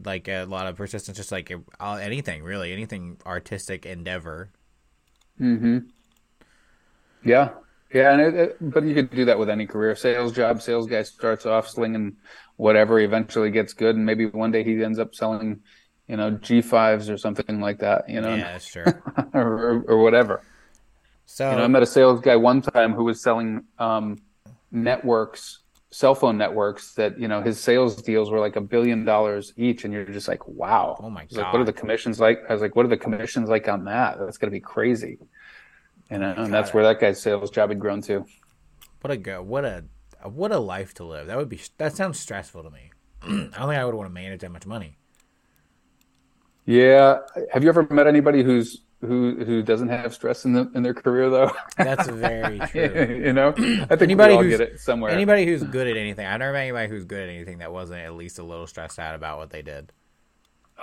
Like 0.06 0.28
a 0.28 0.46
lot 0.46 0.68
of 0.68 0.78
persistence, 0.78 1.18
just 1.18 1.32
like 1.32 1.52
uh, 1.80 1.94
anything, 1.96 2.44
really, 2.44 2.72
anything 2.72 3.18
artistic 3.26 3.86
endeavor. 3.86 4.52
Hmm. 5.38 5.80
Yeah, 7.26 7.50
yeah, 7.94 8.14
and 8.14 8.22
it, 8.22 8.36
it, 8.36 8.58
but 8.62 8.84
you 8.84 8.94
could 8.94 9.10
do 9.10 9.26
that 9.26 9.40
with 9.40 9.50
any 9.50 9.66
career. 9.66 9.96
Sales 9.96 10.32
job, 10.32 10.62
sales 10.62 10.88
guy 10.88 11.02
starts 11.04 11.46
off 11.46 11.68
slinging 11.68 12.18
whatever, 12.58 13.00
eventually 13.00 13.50
gets 13.50 13.74
good, 13.74 13.96
and 13.96 14.06
maybe 14.06 14.28
one 14.28 14.52
day 14.52 14.64
he 14.64 14.84
ends 14.84 15.00
up 15.00 15.16
selling 15.16 15.62
you 16.10 16.18
know, 16.18 16.32
G5s 16.32 17.14
or 17.14 17.18
something 17.18 17.62
like 17.62 17.78
that, 17.80 18.10
you 18.10 18.20
know, 18.20 18.34
yeah, 18.34 18.58
true, 18.58 18.84
or, 19.34 19.84
or 19.88 20.02
whatever. 20.02 20.42
So, 21.28 21.52
you 21.52 21.58
know, 21.58 21.64
I 21.64 21.68
met 21.68 21.84
a 21.84 21.86
sales 21.86 22.20
guy 22.20 22.36
one 22.36 22.62
time 22.62 22.94
who 22.94 23.04
was 23.04 23.22
selling 23.22 23.64
um, 23.78 24.18
networks, 24.72 25.60
cell 25.92 26.16
phone 26.16 26.36
networks 26.36 26.96
that, 26.96 27.20
you 27.20 27.28
know, 27.28 27.44
his 27.44 27.60
sales 27.60 28.02
deals 28.02 28.32
were 28.32 28.40
like 28.40 28.56
a 28.56 28.62
billion 28.62 29.06
dollars 29.06 29.54
each. 29.56 29.86
And 29.86 29.94
you're 29.94 30.06
just 30.06 30.28
like, 30.28 30.48
wow. 30.48 31.00
Oh 31.00 31.12
my 31.12 31.26
God. 31.26 31.32
Like, 31.34 31.54
what 31.54 31.62
are 31.62 31.66
the 31.66 31.74
commissions 31.74 32.20
like? 32.20 32.40
I 32.50 32.54
was 32.54 32.62
like, 32.64 32.76
what 32.76 32.84
are 32.88 32.90
the 32.90 32.98
commissions 32.98 33.48
like 33.48 33.68
on 33.68 33.86
that? 33.86 34.18
That's 34.20 34.40
going 34.40 34.50
to 34.50 34.56
be 34.56 34.60
crazy. 34.60 35.20
You 36.10 36.18
know, 36.18 36.34
and 36.36 36.52
that's 36.52 36.74
where 36.74 36.84
that 36.86 37.00
guy's 37.00 37.22
sales 37.22 37.52
job 37.52 37.70
had 37.70 37.80
grown 37.80 38.02
to. 38.02 38.26
What 39.02 39.12
a 39.12 39.18
go. 39.18 39.44
What 39.44 39.64
a, 39.64 39.84
what 40.24 40.52
a 40.52 40.58
life 40.58 40.96
to 40.96 41.04
live. 41.04 41.28
That 41.28 41.38
would 41.38 41.50
be, 41.50 41.62
that 41.78 41.96
sounds 41.96 42.20
stressful 42.20 42.64
to 42.64 42.72
me. 42.72 42.90
I 43.22 43.28
don't 43.28 43.52
think 43.52 43.62
I 43.62 43.86
would 43.86 43.94
want 43.94 44.10
to 44.10 44.14
manage 44.14 44.42
that 44.42 44.52
much 44.52 44.66
money. 44.66 44.98
Yeah. 46.70 47.22
Have 47.52 47.64
you 47.64 47.70
ever 47.70 47.88
met 47.90 48.06
anybody 48.06 48.44
who's 48.44 48.82
who 49.02 49.44
who 49.44 49.64
doesn't 49.64 49.88
have 49.88 50.14
stress 50.14 50.46
in 50.46 50.54
the 50.54 50.70
in 50.76 50.84
their 50.84 50.94
career 50.94 51.28
though? 51.28 51.52
That's 51.78 52.08
very 52.08 52.60
true. 52.68 53.22
you 53.26 53.34
know, 53.34 53.50
I 53.50 53.88
think 53.88 54.04
anybody 54.04 54.38
who's, 54.38 54.58
get 54.58 54.62
it 54.62 54.80
somewhere. 54.80 55.10
Anybody 55.10 55.48
who's 55.48 55.64
good 55.64 55.88
at 55.88 55.98
anything, 55.98 56.28
I've 56.28 56.38
never 56.38 56.54
met 56.54 56.62
anybody 56.62 56.88
who's 56.88 57.06
good 57.06 57.28
at 57.28 57.30
anything 57.30 57.58
that 57.58 57.72
wasn't 57.72 58.02
at 58.02 58.14
least 58.14 58.38
a 58.38 58.44
little 58.44 58.68
stressed 58.68 59.00
out 59.00 59.16
about 59.16 59.40
what 59.40 59.50
they 59.50 59.64
did. 59.64 59.92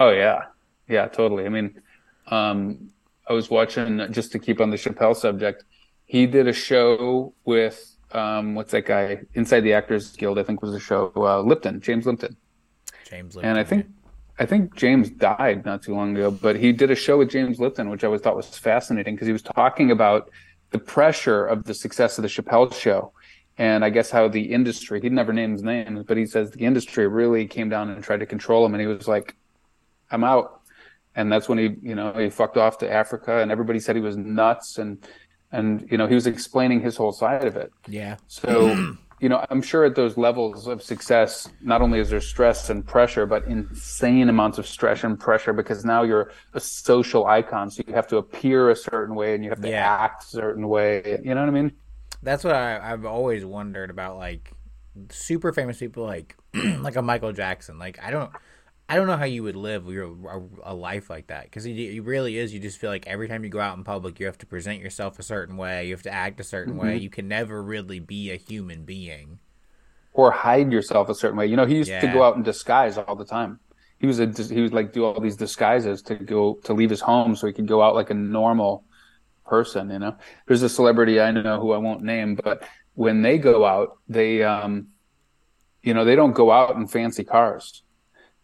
Oh 0.01 0.11
yeah, 0.11 0.47
yeah, 0.89 1.07
totally. 1.07 1.47
I 1.47 1.51
mean, 1.51 1.80
um, 2.26 2.91
I 3.28 3.32
was 3.32 3.49
watching 3.49 4.12
just 4.12 4.32
to 4.32 4.41
keep 4.41 4.61
on 4.61 4.70
the 4.70 4.76
Chappelle 4.76 5.14
subject. 5.14 5.62
He 6.05 6.26
did 6.26 6.49
a 6.49 6.53
show 6.53 7.32
with 7.45 7.97
um, 8.11 8.57
what's 8.57 8.72
that 8.72 8.87
guy 8.87 9.20
inside 9.34 9.61
the 9.61 9.74
Actors 9.74 10.16
Guild? 10.16 10.41
I 10.41 10.43
think 10.43 10.62
was 10.62 10.72
the 10.72 10.80
show 10.80 11.12
uh, 11.14 11.43
Lipton, 11.43 11.80
James 11.80 12.07
Lipton. 12.07 12.37
James 13.09 13.37
Lipton, 13.37 13.51
and 13.51 13.57
I 13.57 13.62
think 13.62 13.87
I 14.39 14.45
think 14.45 14.74
James 14.74 15.11
died 15.11 15.64
not 15.64 15.82
too 15.82 15.95
long 15.95 16.14
ago, 16.16 16.30
but 16.30 16.57
he 16.57 16.72
did 16.72 16.91
a 16.91 16.95
show 16.95 17.18
with 17.18 17.30
James 17.30 17.59
Lipton, 17.59 17.89
which 17.89 18.05
I 18.05 18.07
always 18.07 18.20
thought 18.20 18.37
was 18.37 18.47
fascinating 18.59 19.14
because 19.14 19.26
he 19.26 19.32
was 19.32 19.43
talking 19.43 19.91
about 19.91 20.30
the 20.70 20.78
pressure 20.78 21.47
of 21.47 21.64
the 21.64 21.72
success 21.72 22.18
of 22.18 22.22
the 22.22 22.28
Chappelle 22.28 22.72
show. 22.74 23.12
And 23.59 23.82
I 23.82 23.89
guess 23.89 24.11
how 24.11 24.28
the 24.28 24.53
industry, 24.53 25.01
he 25.01 25.09
never 25.09 25.32
names 25.32 25.62
names, 25.62 26.05
but 26.05 26.18
he 26.18 26.26
says 26.26 26.51
the 26.51 26.61
industry 26.61 27.07
really 27.07 27.47
came 27.47 27.70
down 27.70 27.89
and 27.89 28.05
tried 28.05 28.20
to 28.20 28.26
control 28.26 28.66
him. 28.66 28.74
And 28.74 28.80
he 28.82 28.87
was 28.87 29.09
like, 29.09 29.34
I'm 30.11 30.24
out. 30.24 30.61
And 31.14 31.32
that's 31.32 31.49
when 31.49 31.57
he, 31.57 31.74
you 31.80 31.95
know, 31.95 32.12
he 32.12 32.28
fucked 32.28 32.59
off 32.59 32.76
to 32.78 32.93
Africa 32.93 33.39
and 33.39 33.51
everybody 33.51 33.80
said 33.80 33.97
he 33.97 34.03
was 34.03 34.18
nuts. 34.18 34.76
And, 34.76 34.99
and, 35.51 35.89
you 35.91 35.97
know, 35.97 36.07
he 36.07 36.14
was 36.14 36.26
explaining 36.26 36.82
his 36.82 36.97
whole 36.97 37.12
side 37.12 37.47
of 37.47 37.57
it. 37.57 37.72
Yeah. 37.89 38.16
So 38.26 38.97
you 39.21 39.29
know, 39.31 39.45
I'm 39.49 39.62
sure 39.62 39.85
at 39.85 39.95
those 39.95 40.19
levels 40.19 40.67
of 40.67 40.83
success, 40.83 41.49
not 41.62 41.81
only 41.81 42.01
is 42.01 42.11
there 42.11 42.21
stress 42.21 42.69
and 42.69 42.87
pressure, 42.87 43.25
but 43.25 43.47
insane 43.47 44.29
amounts 44.29 44.59
of 44.59 44.67
stress 44.67 45.05
and 45.05 45.19
pressure 45.19 45.55
because 45.55 45.85
now 45.85 46.03
you're 46.03 46.33
a 46.53 46.61
social 46.61 47.27
icon. 47.27 47.71
So 47.71 47.83
you 47.87 47.95
have 47.95 48.07
to 48.09 48.19
appear 48.19 48.71
a 48.71 48.77
certain 48.77 49.14
way 49.14 49.35
and 49.35 49.43
you 49.43 49.51
have 49.51 49.61
to 49.62 49.71
yeah. 49.71 49.97
act 50.01 50.25
a 50.25 50.27
certain 50.27 50.69
way. 50.69 51.19
You 51.23 51.35
know 51.35 51.41
what 51.41 51.49
I 51.49 51.53
mean? 51.53 51.73
That's 52.23 52.45
what 52.45 52.55
I, 52.55 52.93
I've 52.93 53.07
always 53.07 53.45
wondered 53.45 53.89
about, 53.89 54.19
like 54.19 54.53
super 55.11 55.53
famous 55.53 55.79
people, 55.79 56.05
like 56.05 56.37
like 56.55 56.97
a 56.97 57.03
Michael 57.03 57.33
Jackson. 57.33 57.79
Like 57.79 57.99
I 58.03 58.11
don't, 58.11 58.31
I 58.89 58.95
don't 58.95 59.09
know 59.09 59.16
how 59.16 59.24
you 59.24 59.43
would 59.43 59.57
live 59.57 59.87
your 59.87 60.05
a, 60.28 60.70
a 60.70 60.74
life 60.74 61.11
like 61.11 61.26
that 61.26 61.45
because 61.45 61.66
it, 61.66 61.76
it, 61.76 62.05
really 62.05 62.39
is. 62.39 62.55
You 62.55 62.61
just 62.61 62.78
feel 62.78 62.91
like 62.91 63.07
every 63.09 63.28
time 63.28 63.43
you 63.43 63.51
go 63.51 63.59
out 63.59 63.76
in 63.76 63.82
public, 63.82 64.20
you 64.20 64.26
have 64.26 64.39
to 64.39 64.47
present 64.47 64.80
yourself 64.80 65.18
a 65.18 65.24
certain 65.24 65.57
way. 65.57 65.87
You 65.87 65.95
have 65.95 66.05
to 66.05 66.12
act 66.12 66.39
a 66.39 66.45
certain 66.45 66.74
mm-hmm. 66.74 66.87
way. 66.87 66.97
You 66.97 67.11
can 67.11 67.26
never 67.26 67.61
really 67.62 67.99
be 67.99 68.30
a 68.30 68.37
human 68.37 68.84
being, 68.84 69.41
or 70.12 70.30
hide 70.30 70.70
yourself 70.70 71.09
a 71.09 71.14
certain 71.16 71.37
way. 71.37 71.47
You 71.47 71.57
know, 71.57 71.66
he 71.66 71.74
used 71.74 71.91
yeah. 71.91 72.01
to 72.01 72.07
go 72.07 72.22
out 72.22 72.37
in 72.37 72.45
disguise 72.45 72.97
all 72.97 73.16
the 73.16 73.24
time. 73.24 73.59
He 73.99 74.07
was 74.07 74.20
a 74.20 74.26
he 74.26 74.61
was 74.61 74.72
like 74.72 74.93
do 74.93 75.05
all 75.05 75.20
these 75.20 75.37
disguises 75.37 76.03
to 76.03 76.14
go 76.14 76.61
to 76.64 76.72
leave 76.72 76.91
his 76.91 77.01
home 77.01 77.34
so 77.34 77.49
he 77.49 77.53
could 77.53 77.66
go 77.66 77.82
out 77.82 77.97
like 77.97 78.11
a 78.11 78.14
normal 78.14 78.84
person. 79.47 79.91
You 79.91 79.99
know, 79.99 80.16
there's 80.47 80.62
a 80.62 80.68
celebrity 80.68 81.20
I 81.20 81.32
know 81.32 81.61
who 81.61 81.72
I 81.72 81.78
won't 81.78 82.03
name, 82.03 82.37
but 82.37 82.62
when 82.95 83.22
they 83.22 83.39
go 83.39 83.64
out, 83.64 83.99
they 84.09 84.45
um 84.45 84.89
you 85.82 85.95
know, 85.95 86.05
they 86.05 86.14
don't 86.14 86.32
go 86.32 86.53
out 86.53 86.76
in 86.76 86.87
fancy 86.87 87.24
cars. 87.24 87.82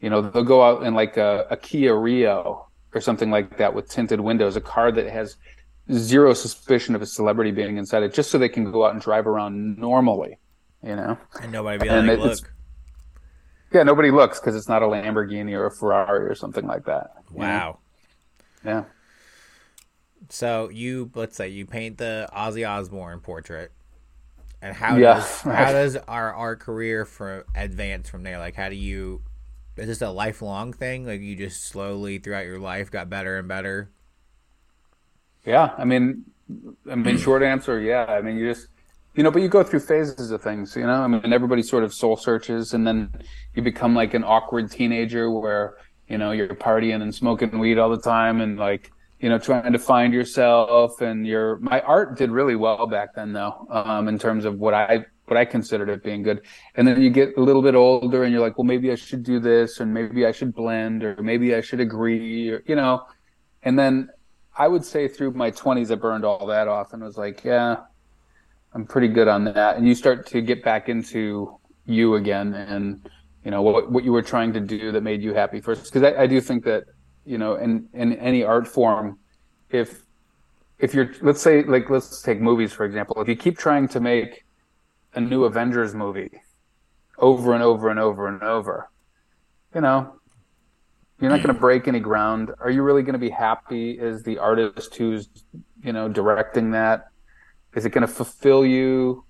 You 0.03 0.11
know, 0.11 0.21
they'll 0.21 0.43
go 0.43 0.63
out 0.63 0.83
in 0.83 0.95
like 0.95 1.17
a, 1.17 1.47
a 1.49 1.57
Kia 1.57 1.95
Rio 1.95 2.67
or 2.93 3.01
something 3.01 3.31
like 3.31 3.57
that 3.57 3.73
with 3.73 3.89
tinted 3.89 4.21
windows, 4.21 4.57
a 4.57 4.61
car 4.61 4.91
that 4.93 5.09
has 5.09 5.37
zero 5.93 6.35
suspicion 6.35 6.95
of 6.95 7.03
a 7.03 7.07
celebrity 7.07 7.53
being 7.53 7.79
inside 7.79 8.03
it, 8.03 8.13
just 8.13 8.31
so 8.31 8.37
they 8.37 8.49
can 8.49 8.71
go 8.71 8.85
out 8.85 8.93
and 8.93 9.01
drive 9.01 9.27
around 9.27 9.79
normally. 9.79 10.39
You 10.83 10.97
know, 10.97 11.17
and 11.41 11.53
nobody 11.53 11.79
be 11.79 11.89
like, 11.89 12.19
look. 12.19 12.53
Yeah, 13.73 13.85
nobody 13.85 14.11
looks 14.11 14.41
because 14.41 14.57
it's 14.57 14.69
not 14.69 14.83
a 14.83 14.87
Lamborghini 14.87 15.53
or 15.53 15.67
a 15.67 15.71
Ferrari 15.71 16.29
or 16.29 16.35
something 16.35 16.67
like 16.67 16.85
that. 16.85 17.13
Wow. 17.31 17.79
Yeah. 18.65 18.85
So 20.29 20.69
you 20.69 21.11
let's 21.15 21.37
say 21.37 21.49
you 21.49 21.65
paint 21.65 21.99
the 21.99 22.29
Ozzy 22.37 22.69
Osbourne 22.69 23.21
portrait, 23.21 23.71
and 24.61 24.75
how 24.75 24.97
yeah. 24.97 25.15
does 25.15 25.41
how 25.43 25.73
does 25.73 25.97
our 25.97 26.35
art 26.35 26.59
career 26.59 27.05
for 27.05 27.47
advance 27.55 28.09
from 28.09 28.25
there? 28.25 28.39
Like, 28.39 28.57
how 28.57 28.69
do 28.69 28.75
you? 28.77 29.23
Is 29.77 29.87
this 29.87 30.03
a 30.03 30.11
lifelong 30.11 30.73
thing? 30.73 31.07
Like, 31.07 31.21
you 31.21 31.35
just 31.35 31.65
slowly 31.65 32.19
throughout 32.19 32.45
your 32.45 32.59
life 32.59 32.91
got 32.91 33.09
better 33.09 33.39
and 33.39 33.49
better. 33.49 33.91
Yeah, 35.45 35.75
I 35.79 35.85
mean, 35.85 36.25
I 36.91 36.95
mean, 36.95 37.19
short 37.19 37.43
answer, 37.43 37.81
yeah. 37.81 38.05
I 38.05 38.21
mean, 38.21 38.37
you 38.37 38.53
just 38.53 38.69
you 39.15 39.23
know, 39.23 39.31
but 39.31 39.43
you 39.43 39.49
go 39.49 39.63
through 39.63 39.81
phases 39.81 40.31
of 40.31 40.41
things, 40.41 40.75
you 40.75 40.87
know. 40.87 41.03
I 41.03 41.07
mean, 41.07 41.33
everybody 41.33 41.63
sort 41.63 41.85
of 41.85 41.93
soul 41.93 42.17
searches, 42.17 42.73
and 42.73 42.87
then 42.87 43.11
you 43.55 43.63
become 43.63 43.95
like 43.95 44.15
an 44.15 44.25
awkward 44.25 44.71
teenager 44.71 45.31
where 45.31 45.77
you 46.09 46.19
know 46.19 46.33
you're 46.33 46.49
partying 46.49 47.03
and 47.03 47.15
smoking 47.15 47.59
weed 47.59 47.79
all 47.79 47.91
the 47.91 48.01
time, 48.01 48.41
and 48.41 48.59
like 48.59 48.91
you 49.23 49.29
know 49.29 49.39
trying 49.39 49.73
to 49.73 49.79
find 49.79 50.13
yourself 50.13 51.01
and 51.01 51.27
your 51.27 51.57
my 51.61 51.81
art 51.81 52.19
did 52.19 52.31
really 52.31 52.57
well 52.57 52.87
back 52.87 53.15
then 53.15 53.33
though 53.33 53.67
um, 53.71 54.09
in 54.09 54.19
terms 54.19 54.45
of 54.45 54.59
what 54.59 54.75
i 54.75 55.07
what 55.33 55.41
i 55.41 55.45
considered 55.45 55.89
it 55.89 56.03
being 56.03 56.23
good. 56.23 56.39
And 56.75 56.87
then 56.87 57.01
you 57.01 57.11
get 57.11 57.37
a 57.37 57.41
little 57.41 57.63
bit 57.63 57.75
older 57.75 58.25
and 58.25 58.33
you're 58.33 58.47
like 58.49 58.57
well 58.59 58.65
maybe 58.75 58.91
i 58.93 58.95
should 58.95 59.23
do 59.23 59.41
this 59.41 59.81
and 59.81 59.93
maybe 59.93 60.27
i 60.27 60.33
should 60.33 60.53
blend 60.55 61.03
or 61.05 61.17
maybe 61.23 61.55
i 61.55 61.61
should 61.61 61.81
agree 61.81 62.51
or 62.51 62.63
you 62.67 62.77
know. 62.77 62.95
And 63.63 63.79
then 63.79 63.95
i 64.57 64.67
would 64.73 64.85
say 64.85 65.09
through 65.09 65.33
my 65.33 65.51
20s 65.51 65.91
i 65.91 65.95
burned 65.95 66.25
all 66.25 66.47
that 66.47 66.69
off 66.69 66.93
and 66.93 67.03
was 67.03 67.17
like 67.17 67.45
yeah 67.45 67.77
i'm 68.75 68.87
pretty 68.87 69.09
good 69.09 69.29
on 69.29 69.45
that. 69.45 69.77
And 69.77 69.87
you 69.89 69.95
start 69.95 70.27
to 70.29 70.41
get 70.41 70.63
back 70.63 70.89
into 70.89 71.59
you 71.87 72.15
again 72.15 72.55
and 72.55 73.09
you 73.45 73.51
know 73.51 73.63
what 73.63 73.91
what 73.91 74.05
you 74.05 74.13
were 74.13 74.23
trying 74.23 74.53
to 74.53 74.61
do 74.61 74.93
that 74.93 75.03
made 75.03 75.23
you 75.23 75.35
happy 75.35 75.61
first. 75.61 75.85
Because 75.85 76.03
I, 76.03 76.23
I 76.23 76.27
do 76.27 76.41
think 76.41 76.65
that 76.65 76.85
you 77.25 77.39
know, 77.39 77.57
in 77.57 77.89
in 77.93 78.15
any 78.15 78.43
art 78.45 78.67
form, 78.67 79.19
if 79.71 80.05
if 80.79 80.95
you're 80.95 81.13
let's 81.23 81.41
say 81.41 81.63
like 81.63 81.89
let's 81.91 82.23
take 82.23 82.41
movies 82.41 82.73
for 82.73 82.85
example, 82.85 83.21
if 83.21 83.29
you 83.29 83.37
keep 83.37 83.59
trying 83.59 83.89
to 83.89 84.01
make 84.01 84.45
a 85.15 85.21
new 85.21 85.45
Avengers 85.45 85.95
movie 85.95 86.31
over 87.19 87.55
and 87.55 87.63
over 87.63 87.89
and 87.89 87.99
over 87.99 88.29
and 88.29 88.43
over, 88.43 88.91
you 89.75 89.81
know, 89.81 90.15
you're 91.21 91.31
not 91.31 91.43
going 91.43 91.55
to 91.55 91.61
break 91.61 91.87
any 91.87 92.01
ground. 92.01 92.51
Are 92.61 92.71
you 92.71 92.83
really 92.83 93.03
going 93.03 93.13
to 93.13 93.19
be 93.19 93.31
happy 93.31 93.99
as 93.99 94.23
the 94.23 94.39
artist 94.39 94.95
who's, 94.97 95.29
you 95.83 95.93
know, 95.93 96.09
directing 96.09 96.73
that? 96.73 97.09
Is 97.75 97.85
it 97.85 97.91
going 97.91 98.07
to 98.07 98.13
fulfill 98.13 98.67
you? 98.67 99.25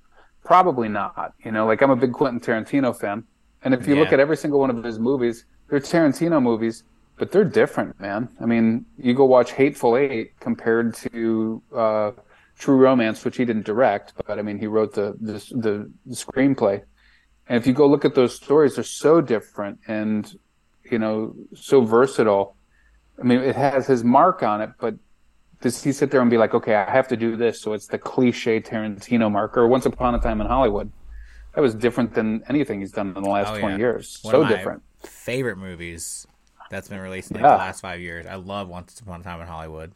Probably 0.45 0.89
not. 0.89 1.35
You 1.45 1.53
know, 1.53 1.67
like 1.67 1.83
I'm 1.83 1.91
a 1.91 1.97
big 1.97 2.13
Quentin 2.13 2.41
Tarantino 2.41 2.99
fan. 2.99 3.25
And 3.63 3.75
if 3.75 3.87
you 3.87 3.95
yeah. 3.95 4.01
look 4.01 4.13
at 4.13 4.21
every 4.21 4.37
single 4.37 4.59
one 4.59 4.71
of 4.71 4.83
his 4.83 4.99
movies, 4.99 5.45
they're 5.69 5.81
Tarantino 5.81 6.43
movies 6.43 6.85
but 7.23 7.31
they're 7.31 7.45
different, 7.45 8.01
man. 8.01 8.29
I 8.41 8.47
mean, 8.47 8.85
you 8.99 9.15
go 9.15 9.25
watch 9.25 9.53
Hateful 9.53 9.97
Eight 9.97 10.39
compared 10.41 10.95
to 10.95 11.63
uh, 11.73 12.11
True 12.63 12.77
Romance, 12.77 13.25
which 13.25 13.39
he 13.39 13.45
didn't 13.45 13.67
direct, 13.67 14.13
but 14.25 14.39
I 14.39 14.43
mean, 14.43 14.57
he 14.57 14.69
wrote 14.69 14.95
the, 14.95 15.17
the 15.21 15.33
the, 15.65 15.75
the 16.07 16.15
screenplay. 16.15 16.77
And 17.49 17.59
if 17.61 17.67
you 17.67 17.73
go 17.73 17.89
look 17.89 18.05
at 18.05 18.15
those 18.15 18.37
stories, 18.37 18.77
they're 18.77 18.85
so 18.85 19.21
different 19.21 19.81
and 19.89 20.23
you 20.93 21.01
know 21.01 21.35
so 21.57 21.81
versatile. 21.81 22.55
I 23.21 23.25
mean, 23.25 23.41
it 23.41 23.57
has 23.57 23.89
his 23.89 24.05
mark 24.05 24.45
on 24.45 24.61
it, 24.61 24.71
but 24.79 24.95
does 25.61 25.83
he 25.83 25.91
sit 25.91 26.13
there 26.13 26.21
and 26.21 26.31
be 26.31 26.39
like, 26.39 26.55
okay, 26.55 26.77
I 26.77 26.89
have 26.99 27.09
to 27.09 27.17
do 27.17 27.35
this, 27.35 27.61
so 27.61 27.73
it's 27.73 27.89
the 27.89 27.99
cliche 27.99 28.61
Tarantino 28.61 29.29
marker? 29.29 29.67
Once 29.67 29.85
Upon 29.85 30.15
a 30.15 30.21
Time 30.21 30.41
in 30.41 30.47
Hollywood, 30.47 30.89
that 31.57 31.63
was 31.63 31.75
different 31.75 32.15
than 32.15 32.45
anything 32.49 32.79
he's 32.79 32.93
done 32.93 33.09
in 33.17 33.23
the 33.25 33.29
last 33.29 33.55
oh, 33.55 33.59
twenty 33.59 33.75
yeah. 33.75 33.87
years. 33.87 34.21
One 34.23 34.33
so 34.33 34.47
different. 34.47 34.83
Favorite 35.01 35.59
movies 35.59 36.29
that's 36.71 36.89
been 36.89 37.01
released 37.01 37.33
in 37.33 37.39
like, 37.39 37.43
yeah. 37.43 37.57
the 37.57 37.65
last 37.67 37.81
five 37.81 38.01
years. 38.01 38.25
I 38.25 38.37
love 38.37 38.69
Once 38.69 39.01
Upon 39.01 39.21
a 39.21 39.25
Time 39.25 39.41
in 39.41 39.49
Hollywood. 39.49 39.91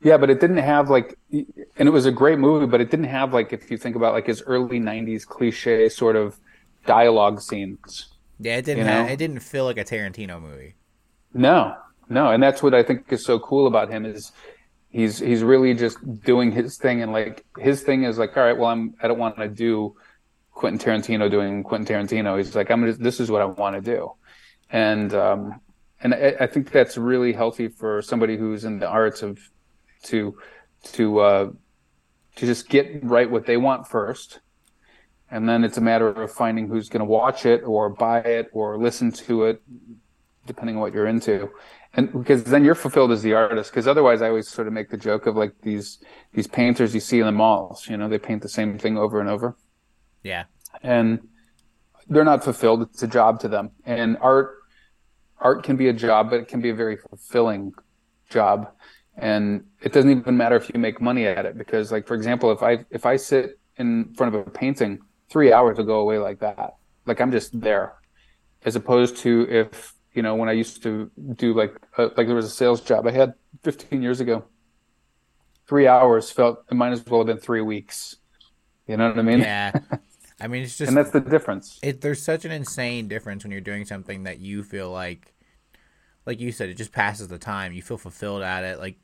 Yeah, 0.00 0.16
but 0.16 0.30
it 0.30 0.40
didn't 0.40 0.58
have 0.58 0.90
like, 0.90 1.18
and 1.32 1.88
it 1.88 1.90
was 1.90 2.06
a 2.06 2.12
great 2.12 2.38
movie, 2.38 2.66
but 2.66 2.80
it 2.80 2.90
didn't 2.90 3.06
have 3.06 3.32
like, 3.32 3.52
if 3.52 3.70
you 3.70 3.76
think 3.76 3.96
about 3.96 4.14
like 4.14 4.26
his 4.26 4.42
early 4.42 4.78
'90s 4.78 5.26
cliche 5.26 5.88
sort 5.88 6.16
of 6.16 6.38
dialogue 6.86 7.40
scenes. 7.40 8.08
Yeah, 8.38 8.56
it 8.56 8.64
didn't. 8.64 8.86
Have, 8.86 9.10
it 9.10 9.16
didn't 9.16 9.40
feel 9.40 9.64
like 9.64 9.78
a 9.78 9.84
Tarantino 9.84 10.40
movie. 10.40 10.76
No, 11.34 11.76
no, 12.08 12.30
and 12.30 12.42
that's 12.42 12.62
what 12.62 12.74
I 12.74 12.82
think 12.82 13.12
is 13.12 13.24
so 13.24 13.40
cool 13.40 13.66
about 13.66 13.90
him 13.90 14.06
is 14.06 14.30
he's 14.88 15.18
he's 15.18 15.42
really 15.42 15.74
just 15.74 15.98
doing 16.22 16.52
his 16.52 16.76
thing, 16.76 17.02
and 17.02 17.12
like 17.12 17.44
his 17.58 17.82
thing 17.82 18.04
is 18.04 18.18
like, 18.18 18.36
all 18.36 18.44
right, 18.44 18.56
well, 18.56 18.70
I'm 18.70 18.94
I 19.02 19.08
don't 19.08 19.18
want 19.18 19.36
to 19.38 19.48
do 19.48 19.96
Quentin 20.52 20.78
Tarantino 20.78 21.28
doing 21.28 21.64
Quentin 21.64 22.06
Tarantino. 22.06 22.38
He's 22.38 22.54
like, 22.54 22.70
I'm 22.70 22.80
gonna, 22.80 22.92
this 22.92 23.18
is 23.18 23.32
what 23.32 23.42
I 23.42 23.46
want 23.46 23.74
to 23.74 23.82
do 23.82 24.12
and 24.70 25.14
um, 25.14 25.60
and 26.00 26.14
I, 26.14 26.36
I, 26.40 26.46
think 26.46 26.70
that's 26.70 26.96
really 26.96 27.32
healthy 27.32 27.68
for 27.68 28.02
somebody 28.02 28.36
who's 28.36 28.64
in 28.64 28.78
the 28.78 28.88
arts 28.88 29.22
of 29.22 29.38
to 30.04 30.36
to 30.92 31.18
uh, 31.20 31.50
to 32.36 32.46
just 32.46 32.68
get 32.68 33.02
right 33.02 33.30
what 33.30 33.46
they 33.46 33.56
want 33.56 33.86
first, 33.86 34.40
and 35.30 35.48
then 35.48 35.64
it's 35.64 35.76
a 35.76 35.80
matter 35.80 36.08
of 36.08 36.32
finding 36.32 36.68
who's 36.68 36.88
going 36.88 37.00
to 37.00 37.06
watch 37.06 37.46
it 37.46 37.62
or 37.64 37.90
buy 37.90 38.20
it 38.20 38.48
or 38.52 38.78
listen 38.78 39.12
to 39.12 39.44
it, 39.44 39.62
depending 40.46 40.76
on 40.76 40.82
what 40.82 40.92
you're 40.92 41.06
into. 41.06 41.50
And 41.94 42.12
because 42.12 42.44
then 42.44 42.64
you're 42.64 42.74
fulfilled 42.74 43.12
as 43.12 43.22
the 43.22 43.34
artist. 43.34 43.70
Because 43.70 43.88
otherwise, 43.88 44.22
I 44.22 44.28
always 44.28 44.48
sort 44.48 44.66
of 44.66 44.72
make 44.72 44.90
the 44.90 44.96
joke 44.96 45.26
of 45.26 45.36
like 45.36 45.52
these 45.62 45.98
these 46.32 46.46
painters 46.46 46.94
you 46.94 47.00
see 47.00 47.18
in 47.18 47.26
the 47.26 47.32
malls. 47.32 47.88
You 47.88 47.96
know, 47.96 48.08
they 48.08 48.18
paint 48.18 48.42
the 48.42 48.48
same 48.48 48.78
thing 48.78 48.98
over 48.98 49.20
and 49.20 49.28
over. 49.28 49.56
Yeah. 50.22 50.44
And 50.82 51.26
they're 52.08 52.24
not 52.24 52.44
fulfilled. 52.44 52.82
It's 52.82 53.02
a 53.02 53.06
job 53.06 53.40
to 53.40 53.48
them. 53.48 53.70
And 53.84 54.16
art 54.20 54.58
art 55.40 55.62
can 55.62 55.76
be 55.76 55.88
a 55.88 55.92
job, 55.92 56.30
but 56.30 56.40
it 56.40 56.48
can 56.48 56.60
be 56.60 56.70
a 56.70 56.74
very 56.74 56.96
fulfilling 56.96 57.72
job. 58.28 58.70
And 59.18 59.64
it 59.82 59.92
doesn't 59.92 60.10
even 60.10 60.36
matter 60.36 60.56
if 60.56 60.70
you 60.72 60.78
make 60.78 61.00
money 61.00 61.26
at 61.26 61.44
it 61.44 61.58
because 61.58 61.90
like, 61.90 62.06
for 62.06 62.14
example, 62.14 62.52
if 62.52 62.62
I, 62.62 62.84
if 62.90 63.04
I 63.04 63.16
sit 63.16 63.58
in 63.76 64.14
front 64.14 64.34
of 64.34 64.46
a 64.46 64.50
painting, 64.50 65.00
three 65.28 65.52
hours 65.52 65.76
will 65.76 65.84
go 65.84 66.00
away 66.00 66.18
like 66.18 66.38
that. 66.40 66.76
Like 67.04 67.20
I'm 67.20 67.32
just 67.32 67.60
there 67.60 67.94
as 68.64 68.76
opposed 68.76 69.16
to 69.18 69.46
if, 69.50 69.94
you 70.14 70.22
know, 70.22 70.34
when 70.36 70.48
I 70.48 70.52
used 70.52 70.82
to 70.84 71.10
do 71.34 71.52
like, 71.52 71.74
a, 71.96 72.02
uh, 72.02 72.10
like 72.16 72.26
there 72.26 72.36
was 72.36 72.46
a 72.46 72.50
sales 72.50 72.80
job 72.80 73.06
I 73.06 73.10
had 73.10 73.34
15 73.62 74.02
years 74.02 74.20
ago, 74.20 74.44
three 75.66 75.86
hours 75.86 76.30
felt 76.30 76.64
it 76.70 76.74
might 76.74 76.92
as 76.92 77.04
well 77.04 77.20
have 77.20 77.26
been 77.26 77.38
three 77.38 77.60
weeks. 77.60 78.16
You 78.86 78.96
know 78.96 79.08
what 79.08 79.18
I 79.18 79.22
mean? 79.22 79.40
Yeah. 79.40 79.72
I 80.40 80.48
mean, 80.48 80.62
it's 80.62 80.78
just 80.78 80.88
and 80.88 80.96
that's 80.96 81.10
the 81.10 81.20
difference. 81.20 81.78
It, 81.82 82.00
there's 82.00 82.22
such 82.22 82.44
an 82.44 82.50
insane 82.50 83.08
difference 83.08 83.44
when 83.44 83.52
you're 83.52 83.60
doing 83.60 83.84
something 83.84 84.24
that 84.24 84.38
you 84.38 84.62
feel 84.62 84.90
like, 84.90 85.34
like 86.28 86.40
you 86.40 86.52
said, 86.52 86.68
it 86.68 86.74
just 86.74 86.92
passes 86.92 87.28
the 87.28 87.38
time. 87.38 87.72
You 87.72 87.80
feel 87.80 87.96
fulfilled 87.96 88.42
at 88.42 88.62
it. 88.62 88.78
Like, 88.78 88.98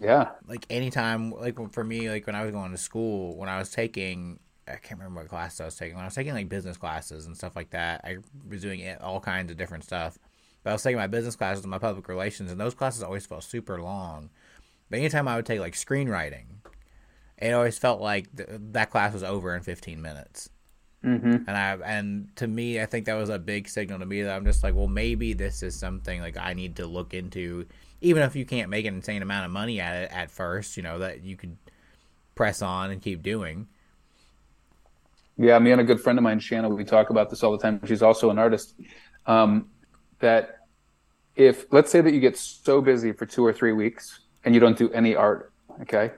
yeah, 0.00 0.30
like 0.48 0.64
anytime, 0.70 1.30
like 1.30 1.72
for 1.72 1.84
me, 1.84 2.08
like 2.08 2.26
when 2.26 2.34
I 2.34 2.44
was 2.44 2.52
going 2.52 2.70
to 2.70 2.78
school, 2.78 3.36
when 3.36 3.50
I 3.50 3.58
was 3.58 3.70
taking, 3.70 4.40
I 4.66 4.76
can't 4.76 4.98
remember 4.98 5.20
what 5.20 5.28
class 5.28 5.60
I 5.60 5.66
was 5.66 5.76
taking. 5.76 5.96
When 5.96 6.02
I 6.02 6.06
was 6.06 6.14
taking 6.14 6.32
like 6.32 6.48
business 6.48 6.78
classes 6.78 7.26
and 7.26 7.36
stuff 7.36 7.54
like 7.54 7.70
that, 7.70 8.00
I 8.04 8.16
was 8.48 8.62
doing 8.62 8.82
all 9.02 9.20
kinds 9.20 9.50
of 9.50 9.58
different 9.58 9.84
stuff. 9.84 10.18
But 10.64 10.70
I 10.70 10.72
was 10.72 10.82
taking 10.82 10.96
my 10.96 11.08
business 11.08 11.36
classes 11.36 11.62
and 11.62 11.70
my 11.70 11.78
public 11.78 12.08
relations, 12.08 12.50
and 12.50 12.58
those 12.58 12.74
classes 12.74 13.02
always 13.02 13.26
felt 13.26 13.44
super 13.44 13.82
long. 13.82 14.30
But 14.88 15.00
anytime 15.00 15.28
I 15.28 15.36
would 15.36 15.44
take 15.44 15.60
like 15.60 15.74
screenwriting, 15.74 16.46
it 17.36 17.52
always 17.52 17.76
felt 17.76 18.00
like 18.00 18.34
th- 18.34 18.48
that 18.72 18.88
class 18.88 19.12
was 19.12 19.22
over 19.22 19.54
in 19.54 19.62
15 19.62 20.00
minutes. 20.00 20.48
Mm-hmm. 21.04 21.48
And 21.48 21.50
I 21.50 21.76
and 21.84 22.28
to 22.36 22.46
me, 22.46 22.80
I 22.80 22.86
think 22.86 23.06
that 23.06 23.14
was 23.14 23.28
a 23.28 23.38
big 23.38 23.68
signal 23.68 23.98
to 23.98 24.06
me 24.06 24.22
that 24.22 24.36
I'm 24.36 24.44
just 24.44 24.62
like, 24.62 24.74
well, 24.74 24.88
maybe 24.88 25.32
this 25.32 25.62
is 25.62 25.74
something 25.74 26.20
like 26.20 26.36
I 26.36 26.52
need 26.52 26.76
to 26.76 26.86
look 26.86 27.12
into, 27.12 27.66
even 28.00 28.22
if 28.22 28.36
you 28.36 28.44
can't 28.44 28.70
make 28.70 28.86
an 28.86 28.94
insane 28.94 29.22
amount 29.22 29.46
of 29.46 29.50
money 29.50 29.80
at 29.80 29.96
it 29.96 30.12
at 30.12 30.30
first. 30.30 30.76
You 30.76 30.84
know 30.84 31.00
that 31.00 31.22
you 31.22 31.36
could 31.36 31.56
press 32.34 32.62
on 32.62 32.90
and 32.90 33.02
keep 33.02 33.22
doing. 33.22 33.66
Yeah, 35.38 35.58
me 35.58 35.72
and 35.72 35.80
a 35.80 35.84
good 35.84 36.00
friend 36.00 36.18
of 36.18 36.22
mine, 36.22 36.38
Shanna, 36.38 36.68
we 36.68 36.84
talk 36.84 37.10
about 37.10 37.30
this 37.30 37.42
all 37.42 37.52
the 37.52 37.58
time. 37.58 37.80
She's 37.86 38.02
also 38.02 38.30
an 38.30 38.38
artist. 38.38 38.74
Um, 39.26 39.70
that 40.20 40.66
if 41.34 41.66
let's 41.72 41.90
say 41.90 42.00
that 42.00 42.12
you 42.12 42.20
get 42.20 42.36
so 42.36 42.80
busy 42.80 43.12
for 43.12 43.26
two 43.26 43.44
or 43.44 43.52
three 43.52 43.72
weeks 43.72 44.20
and 44.44 44.54
you 44.54 44.60
don't 44.60 44.76
do 44.76 44.90
any 44.92 45.16
art, 45.16 45.52
okay, 45.80 46.12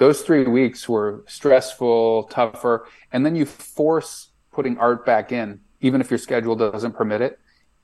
those 0.00 0.22
three 0.22 0.44
weeks 0.44 0.88
were 0.88 1.22
stressful, 1.28 2.24
tougher, 2.30 2.86
and 3.12 3.24
then 3.24 3.36
you 3.36 3.44
force 3.44 4.30
putting 4.50 4.78
art 4.78 5.04
back 5.04 5.30
in, 5.30 5.60
even 5.82 6.00
if 6.00 6.10
your 6.10 6.16
schedule 6.16 6.56
doesn't 6.56 6.92
permit 6.92 7.20
it. 7.20 7.38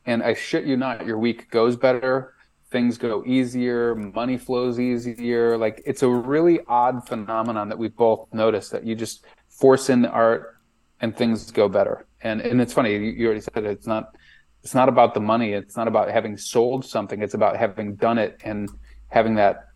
And 0.07 0.23
I 0.23 0.33
shit 0.33 0.65
you 0.65 0.79
not, 0.79 1.05
your 1.05 1.19
week 1.19 1.51
goes 1.51 1.77
better, 1.77 2.33
things 2.71 2.97
go 2.97 3.23
easier, 3.27 3.95
money 3.95 4.39
flows 4.39 4.81
easier. 4.81 5.59
Like 5.59 5.83
it's 5.85 6.03
a 6.03 6.09
really 6.09 6.61
odd 6.67 7.07
phenomenon 7.07 7.69
that 7.69 7.79
we've 7.79 7.95
both 7.95 8.33
noticed 8.33 8.73
that 8.73 8.87
you 8.87 8.95
just 8.95 9.27
force 9.51 9.91
in 9.91 10.01
the 10.01 10.09
art 10.09 10.57
and 11.03 11.15
things 11.15 11.51
go 11.51 11.69
better. 11.69 12.07
And 12.23 12.41
and 12.41 12.63
it's 12.63 12.73
funny 12.73 12.97
you 12.97 13.27
already 13.27 13.43
said 13.43 13.59
it, 13.59 13.67
it's 13.67 13.87
not 13.87 14.17
it's 14.65 14.75
not 14.75 14.89
about 14.89 15.13
the 15.13 15.21
money. 15.21 15.53
It's 15.53 15.77
not 15.77 15.87
about 15.87 16.11
having 16.11 16.39
sold 16.39 16.87
something. 16.87 17.21
It's 17.21 17.35
about 17.35 17.59
having 17.59 17.95
done 17.97 18.17
it 18.17 18.41
and 18.43 18.71
having 19.09 19.35
that 19.35 19.69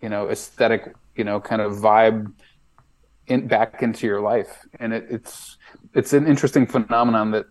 you 0.00 0.08
know 0.08 0.30
aesthetic 0.30 0.94
you 1.16 1.24
know 1.24 1.40
kind 1.40 1.62
of 1.62 1.72
vibe 1.72 2.32
in 3.26 3.46
back 3.46 3.82
into 3.82 4.06
your 4.06 4.20
life. 4.20 4.66
And 4.80 4.92
it, 4.92 5.06
it's 5.10 5.56
it's 5.94 6.12
an 6.12 6.26
interesting 6.26 6.66
phenomenon 6.66 7.30
that 7.32 7.46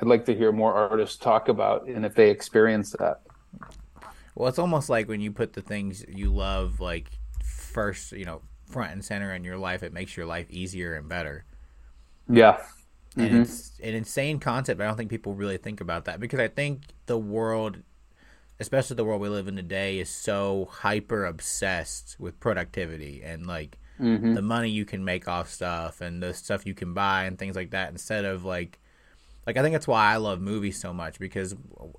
I'd 0.00 0.08
like 0.08 0.24
to 0.26 0.34
hear 0.34 0.52
more 0.52 0.74
artists 0.74 1.16
talk 1.16 1.48
about 1.48 1.86
and 1.86 2.04
if 2.04 2.14
they 2.14 2.30
experience 2.30 2.92
that. 2.98 3.22
Well, 4.34 4.48
it's 4.48 4.58
almost 4.58 4.90
like 4.90 5.08
when 5.08 5.20
you 5.20 5.32
put 5.32 5.54
the 5.54 5.62
things 5.62 6.04
you 6.08 6.30
love 6.30 6.80
like 6.80 7.10
first, 7.42 8.12
you 8.12 8.24
know, 8.24 8.42
front 8.68 8.92
and 8.92 9.04
center 9.04 9.34
in 9.34 9.44
your 9.44 9.56
life, 9.56 9.82
it 9.82 9.92
makes 9.92 10.16
your 10.16 10.26
life 10.26 10.46
easier 10.50 10.94
and 10.94 11.08
better. 11.08 11.44
Yeah. 12.28 12.58
And 13.16 13.30
mm-hmm. 13.30 13.42
it's 13.42 13.72
an 13.82 13.94
insane 13.94 14.38
concept. 14.38 14.80
I 14.80 14.84
don't 14.84 14.96
think 14.96 15.08
people 15.08 15.32
really 15.32 15.56
think 15.56 15.80
about 15.80 16.04
that 16.04 16.20
because 16.20 16.38
I 16.38 16.48
think 16.48 16.82
the 17.06 17.16
world, 17.16 17.78
especially 18.58 18.96
the 18.96 19.04
world 19.04 19.20
we 19.20 19.28
live 19.28 19.48
in 19.48 19.56
today, 19.56 19.98
is 19.98 20.08
so 20.08 20.68
hyper 20.70 21.24
obsessed 21.24 22.16
with 22.18 22.40
productivity 22.40 23.22
and 23.22 23.46
like 23.46 23.78
mm-hmm. 24.00 24.34
the 24.34 24.42
money 24.42 24.70
you 24.70 24.84
can 24.84 25.04
make 25.04 25.28
off 25.28 25.50
stuff 25.50 26.00
and 26.00 26.22
the 26.22 26.34
stuff 26.34 26.66
you 26.66 26.74
can 26.74 26.94
buy 26.94 27.24
and 27.24 27.38
things 27.38 27.56
like 27.56 27.70
that 27.70 27.90
instead 27.90 28.24
of 28.24 28.44
like 28.44 28.78
like 29.46 29.56
I 29.56 29.62
think 29.62 29.74
that's 29.74 29.86
why 29.86 30.12
I 30.12 30.16
love 30.16 30.40
movies 30.40 30.80
so 30.80 30.92
much 30.92 31.18
because 31.18 31.54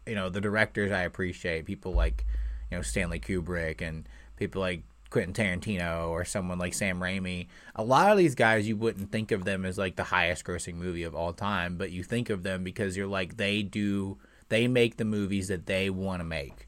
you 0.05 0.15
know 0.15 0.29
the 0.29 0.41
directors 0.41 0.91
I 0.91 1.03
appreciate 1.03 1.65
people 1.65 1.93
like 1.93 2.25
you 2.69 2.77
know 2.77 2.81
Stanley 2.81 3.19
Kubrick 3.19 3.81
and 3.81 4.07
people 4.35 4.61
like 4.61 4.83
Quentin 5.09 5.33
Tarantino 5.33 6.09
or 6.09 6.25
someone 6.25 6.59
like 6.59 6.73
Sam 6.73 6.99
Raimi. 6.99 7.47
A 7.75 7.83
lot 7.83 8.11
of 8.11 8.17
these 8.17 8.35
guys 8.35 8.67
you 8.67 8.75
wouldn't 8.75 9.11
think 9.11 9.31
of 9.31 9.45
them 9.45 9.65
as 9.65 9.77
like 9.77 9.95
the 9.95 10.03
highest 10.03 10.43
grossing 10.43 10.75
movie 10.75 11.03
of 11.03 11.15
all 11.15 11.33
time, 11.33 11.77
but 11.77 11.91
you 11.91 12.03
think 12.03 12.29
of 12.29 12.43
them 12.43 12.63
because 12.63 12.97
you're 12.97 13.07
like 13.07 13.37
they 13.37 13.63
do 13.63 14.17
they 14.49 14.67
make 14.67 14.97
the 14.97 15.05
movies 15.05 15.47
that 15.47 15.65
they 15.65 15.89
want 15.89 16.19
to 16.19 16.23
make. 16.23 16.67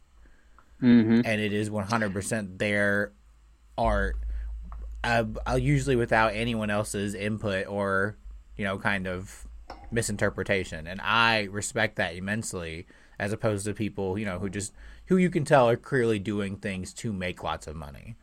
Mm-hmm. 0.81 1.21
And 1.25 1.41
it 1.41 1.53
is 1.53 1.69
100% 1.69 2.57
their 2.57 3.11
art 3.77 4.17
uh, 5.03 5.23
usually 5.57 5.95
without 5.95 6.33
anyone 6.33 6.69
else's 6.69 7.13
input 7.13 7.67
or 7.67 8.17
you 8.57 8.65
know 8.65 8.77
kind 8.77 9.07
of 9.07 9.47
misinterpretation, 9.91 10.87
and 10.87 10.99
I 11.01 11.43
respect 11.43 11.95
that 11.97 12.15
immensely. 12.15 12.85
As 13.17 13.33
opposed 13.33 13.65
to 13.65 13.73
people, 13.73 14.17
you 14.17 14.25
know, 14.25 14.39
who 14.39 14.49
just 14.49 14.71
who 15.07 15.17
you 15.17 15.29
can 15.29 15.43
tell 15.43 15.67
are 15.67 15.75
clearly 15.75 16.19
doing 16.19 16.55
things 16.55 16.93
to 16.93 17.11
make 17.11 17.43
lots 17.43 17.67
of 17.67 17.75
money. 17.75 18.15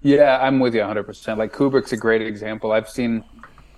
Yeah, 0.00 0.38
I'm 0.40 0.58
with 0.58 0.74
you 0.74 0.80
100%. 0.80 1.36
Like 1.36 1.52
Kubrick's 1.52 1.92
a 1.92 1.96
great 1.96 2.20
example. 2.20 2.72
I've 2.72 2.88
seen, 2.88 3.22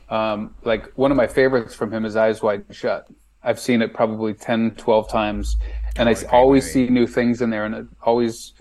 um, 0.09 0.55
like, 0.65 0.87
one 0.97 1.11
of 1.11 1.19
my 1.19 1.27
favorites 1.27 1.75
from 1.75 1.93
him 1.93 2.07
is 2.07 2.17
Eyes 2.17 2.41
Wide 2.41 2.65
Shut. 2.71 3.07
I've 3.45 3.61
seen 3.61 3.83
it 3.83 3.93
probably 3.95 4.35
10, 4.35 4.73
12 4.73 5.11
times, 5.11 5.57
and 5.97 6.09
oh, 6.09 6.13
I 6.13 6.25
always 6.31 6.65
movie. 6.75 6.87
see 6.87 6.93
new 6.93 7.07
things 7.07 7.43
in 7.43 7.51
there, 7.51 7.65
and 7.65 7.75
it 7.75 7.87
always, 8.03 8.55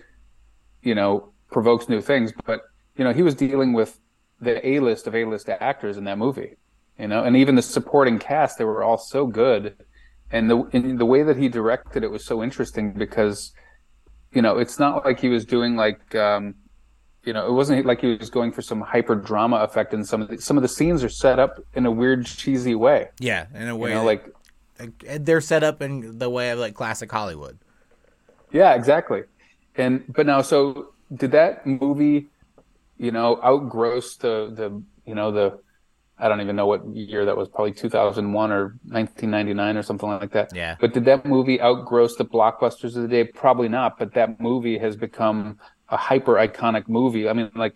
you 0.81 0.95
know, 0.95 1.33
provokes 1.51 1.89
new 1.89 2.01
things. 2.01 2.33
But, 2.45 2.61
you 2.97 3.03
know, 3.03 3.13
he 3.13 3.21
was 3.21 3.35
dealing 3.35 3.73
with 3.73 3.99
the 4.41 4.65
A 4.67 4.79
list 4.79 5.07
of 5.07 5.15
A 5.15 5.25
list 5.25 5.49
actors 5.49 5.97
in 5.97 6.03
that 6.03 6.17
movie 6.17 6.57
you 6.97 7.07
know, 7.07 7.23
and 7.23 7.35
even 7.35 7.55
the 7.55 7.61
supporting 7.61 8.19
cast, 8.19 8.57
they 8.57 8.65
were 8.65 8.83
all 8.83 8.97
so 8.97 9.25
good. 9.25 9.75
And 10.31 10.49
the 10.49 10.63
in 10.71 10.97
the 10.97 11.05
way 11.05 11.23
that 11.23 11.37
he 11.37 11.47
directed 11.47 12.03
it 12.03 12.11
was 12.11 12.25
so 12.25 12.43
interesting 12.43 12.93
because, 12.93 13.53
you 14.31 14.41
know, 14.41 14.57
it's 14.57 14.79
not 14.79 15.05
like 15.05 15.19
he 15.19 15.29
was 15.29 15.45
doing 15.45 15.75
like, 15.75 16.15
um, 16.15 16.55
you 17.23 17.33
know, 17.33 17.47
it 17.47 17.51
wasn't 17.51 17.85
like 17.85 18.01
he 18.01 18.17
was 18.17 18.29
going 18.29 18.51
for 18.51 18.61
some 18.61 18.81
hyper 18.81 19.15
drama 19.15 19.57
effect. 19.57 19.93
And 19.93 20.07
some 20.07 20.21
of 20.21 20.29
the, 20.29 20.41
some 20.41 20.57
of 20.57 20.63
the 20.63 20.69
scenes 20.69 21.03
are 21.03 21.09
set 21.09 21.39
up 21.39 21.59
in 21.75 21.85
a 21.85 21.91
weird, 21.91 22.25
cheesy 22.25 22.73
way. 22.73 23.09
Yeah, 23.19 23.45
in 23.53 23.67
a 23.67 23.75
way, 23.75 23.89
you 23.89 23.95
know, 23.95 24.05
like 24.05 24.33
they're 25.19 25.41
set 25.41 25.63
up 25.63 25.81
in 25.81 26.17
the 26.19 26.29
way 26.29 26.49
of 26.51 26.59
like 26.59 26.73
classic 26.73 27.11
Hollywood. 27.11 27.59
Yeah, 28.51 28.73
exactly. 28.75 29.23
And 29.75 30.03
but 30.13 30.25
now, 30.25 30.41
so 30.41 30.93
did 31.13 31.31
that 31.31 31.65
movie, 31.65 32.27
you 32.97 33.11
know, 33.11 33.37
outgross 33.37 34.17
the 34.17 34.53
the 34.53 34.83
you 35.05 35.15
know 35.15 35.31
the 35.31 35.59
I 36.17 36.27
don't 36.27 36.41
even 36.41 36.55
know 36.55 36.67
what 36.67 36.87
year 36.95 37.25
that 37.25 37.35
was, 37.35 37.49
probably 37.49 37.73
2001 37.73 38.51
or 38.51 38.77
1999 38.85 39.77
or 39.77 39.83
something 39.83 40.09
like 40.09 40.31
that. 40.31 40.55
Yeah. 40.55 40.77
But 40.79 40.93
did 40.93 41.05
that 41.05 41.25
movie 41.25 41.57
outgross 41.57 42.17
the 42.17 42.25
blockbusters 42.25 42.95
of 42.95 43.01
the 43.01 43.07
day? 43.07 43.23
Probably 43.25 43.67
not. 43.67 43.97
But 43.97 44.13
that 44.13 44.39
movie 44.39 44.77
has 44.77 44.95
become 44.95 45.59
a 45.89 45.97
hyper 45.97 46.35
iconic 46.35 46.87
movie. 46.87 47.27
I 47.27 47.33
mean, 47.33 47.49
like, 47.55 47.75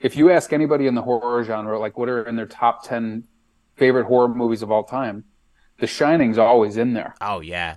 if 0.00 0.16
you 0.16 0.30
ask 0.30 0.52
anybody 0.52 0.88
in 0.88 0.94
the 0.94 1.02
horror 1.02 1.44
genre, 1.44 1.78
like, 1.78 1.96
what 1.96 2.08
are 2.08 2.24
in 2.24 2.34
their 2.34 2.46
top 2.46 2.84
10 2.84 3.24
favorite 3.76 4.06
horror 4.06 4.28
movies 4.28 4.62
of 4.62 4.70
all 4.70 4.84
time? 4.84 5.24
The 5.80 5.86
Shining's 5.86 6.38
always 6.38 6.76
in 6.76 6.92
there. 6.92 7.14
Oh, 7.20 7.40
yeah. 7.40 7.76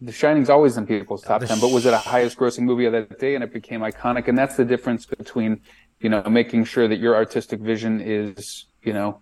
The 0.00 0.12
Shining's 0.12 0.48
always 0.48 0.76
in 0.76 0.86
people's 0.86 1.22
top 1.22 1.44
10, 1.44 1.60
but 1.60 1.70
was 1.70 1.84
it 1.84 1.92
a 1.92 1.98
highest 1.98 2.38
grossing 2.38 2.62
movie 2.62 2.86
of 2.86 2.92
that 2.92 3.18
day? 3.18 3.34
And 3.34 3.44
it 3.44 3.52
became 3.52 3.80
iconic. 3.80 4.28
And 4.28 4.36
that's 4.36 4.56
the 4.56 4.64
difference 4.64 5.04
between, 5.04 5.60
you 6.00 6.08
know, 6.08 6.22
making 6.22 6.64
sure 6.64 6.88
that 6.88 6.98
your 6.98 7.14
artistic 7.14 7.60
vision 7.60 8.00
is 8.00 8.64
you 8.82 8.92
know, 8.92 9.20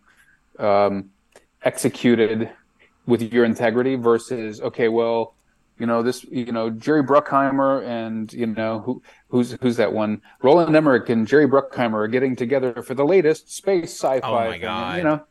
um, 0.59 1.11
executed 1.63 2.51
with 3.07 3.33
your 3.33 3.45
integrity 3.45 3.95
versus 3.95 4.61
okay, 4.61 4.89
well, 4.89 5.35
you 5.79 5.87
know 5.87 6.03
this, 6.03 6.25
you 6.25 6.51
know 6.51 6.71
Jerry 6.71 7.05
Bruckheimer 7.05 7.87
and 7.87 8.33
you 8.33 8.47
know 8.47 8.81
who 8.81 9.03
who's 9.29 9.53
who's 9.61 9.77
that 9.77 9.93
one? 9.93 10.23
Roland 10.43 10.75
Emmerich 10.75 11.09
and 11.09 11.27
Jerry 11.27 11.47
Bruckheimer 11.47 11.95
are 11.95 12.09
getting 12.09 12.35
together 12.35 12.83
for 12.83 12.95
the 12.95 13.05
latest 13.05 13.55
space 13.55 13.93
sci-fi. 13.93 14.21
Oh 14.47 14.51
my 14.51 14.59
god! 14.59 14.89
And, 14.89 14.99
you 14.99 15.05
know, 15.05 15.23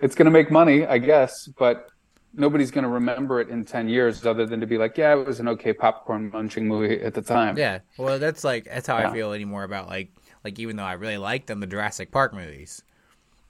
it's 0.00 0.14
going 0.14 0.26
to 0.26 0.30
make 0.30 0.50
money, 0.50 0.86
I 0.86 0.98
guess, 0.98 1.48
but 1.48 1.89
nobody's 2.32 2.70
going 2.70 2.84
to 2.84 2.90
remember 2.90 3.40
it 3.40 3.48
in 3.48 3.64
10 3.64 3.88
years 3.88 4.24
other 4.24 4.46
than 4.46 4.60
to 4.60 4.66
be 4.66 4.78
like 4.78 4.96
yeah 4.96 5.14
it 5.14 5.26
was 5.26 5.40
an 5.40 5.48
okay 5.48 5.72
popcorn 5.72 6.30
munching 6.30 6.68
movie 6.68 7.00
at 7.02 7.14
the 7.14 7.22
time 7.22 7.58
yeah 7.58 7.80
well 7.98 8.18
that's 8.18 8.44
like 8.44 8.64
that's 8.64 8.86
how 8.86 8.98
yeah. 8.98 9.10
i 9.10 9.12
feel 9.12 9.32
anymore 9.32 9.64
about 9.64 9.88
like 9.88 10.12
like 10.44 10.58
even 10.58 10.76
though 10.76 10.84
i 10.84 10.92
really 10.92 11.18
like 11.18 11.46
them 11.46 11.60
the 11.60 11.66
jurassic 11.66 12.10
park 12.10 12.32
movies 12.32 12.82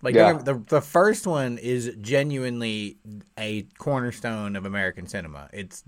like 0.02 0.14
yeah. 0.14 0.32
the 0.32 0.54
the 0.54 0.80
first 0.80 1.26
one 1.26 1.58
is 1.58 1.94
genuinely 2.00 2.96
a 3.38 3.62
cornerstone 3.78 4.56
of 4.56 4.64
American 4.64 5.06
cinema. 5.06 5.48
It's 5.52 5.84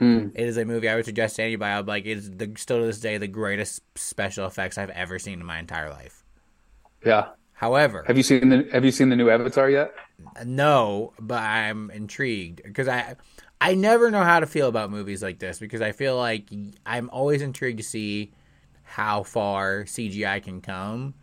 mm. 0.00 0.30
it 0.32 0.46
is 0.46 0.56
a 0.56 0.64
movie 0.64 0.88
I 0.88 0.94
would 0.94 1.04
suggest 1.04 1.36
to 1.36 1.42
anybody. 1.42 1.72
I'd 1.72 1.88
like 1.88 2.06
it 2.06 2.18
is 2.18 2.30
the, 2.30 2.52
still 2.56 2.78
to 2.78 2.86
this 2.86 3.00
day 3.00 3.18
the 3.18 3.26
greatest 3.26 3.82
special 3.96 4.46
effects 4.46 4.78
I've 4.78 4.90
ever 4.90 5.18
seen 5.18 5.40
in 5.40 5.46
my 5.46 5.58
entire 5.58 5.90
life. 5.90 6.22
Yeah. 7.04 7.30
However, 7.52 8.04
have 8.06 8.16
you 8.16 8.22
seen 8.22 8.48
the 8.48 8.68
Have 8.72 8.84
you 8.84 8.92
seen 8.92 9.08
the 9.08 9.16
new 9.16 9.28
Avatar 9.28 9.68
yet? 9.68 9.92
No, 10.44 11.12
but 11.18 11.42
I'm 11.42 11.90
intrigued 11.90 12.62
because 12.62 12.88
I 12.88 13.16
I 13.60 13.74
never 13.74 14.10
know 14.10 14.22
how 14.22 14.40
to 14.40 14.46
feel 14.46 14.68
about 14.68 14.90
movies 14.90 15.22
like 15.22 15.38
this 15.38 15.58
because 15.58 15.80
I 15.80 15.92
feel 15.92 16.16
like 16.16 16.48
I'm 16.86 17.10
always 17.10 17.42
intrigued 17.42 17.78
to 17.78 17.84
see 17.84 18.32
how 18.82 19.22
far 19.22 19.84
CGI 19.84 20.42
can 20.42 20.60
come, 20.60 21.14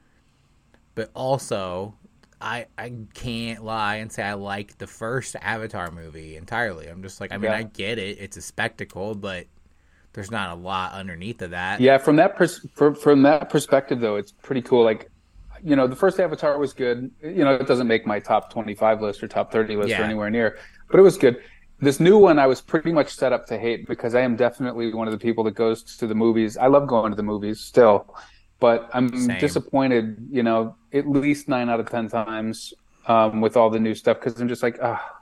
but 0.95 1.11
also 1.13 1.95
I 2.41 2.67
I 2.77 2.93
can't 3.13 3.63
lie 3.63 3.95
and 3.95 4.11
say 4.11 4.23
I 4.23 4.33
like 4.33 4.77
the 4.77 4.87
first 4.87 5.35
Avatar 5.41 5.91
movie 5.91 6.35
entirely. 6.35 6.87
I'm 6.87 7.01
just 7.01 7.21
like 7.21 7.33
I 7.33 7.37
mean 7.37 7.51
yeah. 7.51 7.57
I 7.57 7.63
get 7.63 7.99
it. 7.99 8.19
It's 8.19 8.37
a 8.37 8.41
spectacle, 8.41 9.15
but 9.15 9.47
there's 10.13 10.31
not 10.31 10.51
a 10.51 10.55
lot 10.55 10.93
underneath 10.93 11.41
of 11.41 11.51
that. 11.51 11.81
Yeah, 11.81 11.97
from 11.97 12.15
that 12.17 12.37
pers- 12.37 12.65
from, 12.73 12.95
from 12.95 13.23
that 13.23 13.49
perspective 13.49 13.99
though, 13.99 14.15
it's 14.15 14.31
pretty 14.31 14.61
cool. 14.61 14.83
Like 14.83 15.09
you 15.65 15.75
know, 15.75 15.87
the 15.87 15.95
first 15.95 16.19
Avatar 16.19 16.57
was 16.57 16.73
good. 16.73 17.11
You 17.21 17.43
know, 17.43 17.55
it 17.55 17.67
doesn't 17.67 17.87
make 17.87 18.05
my 18.05 18.19
top 18.19 18.51
25 18.51 19.01
list 19.01 19.23
or 19.23 19.27
top 19.27 19.51
30 19.51 19.75
list 19.75 19.89
yeah. 19.89 20.01
or 20.01 20.03
anywhere 20.03 20.29
near, 20.29 20.57
but 20.89 20.99
it 20.99 21.03
was 21.03 21.17
good. 21.17 21.41
This 21.79 21.99
new 21.99 22.17
one 22.17 22.39
I 22.39 22.47
was 22.47 22.61
pretty 22.61 22.93
much 22.93 23.13
set 23.13 23.33
up 23.33 23.45
to 23.47 23.57
hate 23.57 23.85
because 23.87 24.15
I 24.15 24.21
am 24.21 24.37
definitely 24.37 24.93
one 24.93 25.07
of 25.07 25.11
the 25.11 25.17
people 25.17 25.43
that 25.43 25.55
goes 25.55 25.83
to 25.97 26.07
the 26.07 26.15
movies. 26.15 26.55
I 26.55 26.67
love 26.67 26.87
going 26.87 27.11
to 27.11 27.17
the 27.17 27.23
movies 27.23 27.59
still 27.59 28.15
but 28.59 28.89
I'm 28.93 29.15
Same. 29.15 29.39
disappointed, 29.39 30.27
you 30.31 30.43
know, 30.43 30.75
at 30.93 31.07
least 31.07 31.47
nine 31.47 31.69
out 31.69 31.79
of 31.79 31.89
10 31.89 32.09
times 32.09 32.73
um, 33.07 33.41
with 33.41 33.57
all 33.57 33.69
the 33.69 33.79
new 33.79 33.95
stuff 33.95 34.19
because 34.19 34.39
I'm 34.39 34.47
just 34.47 34.63
like, 34.63 34.79
ah, 34.81 35.21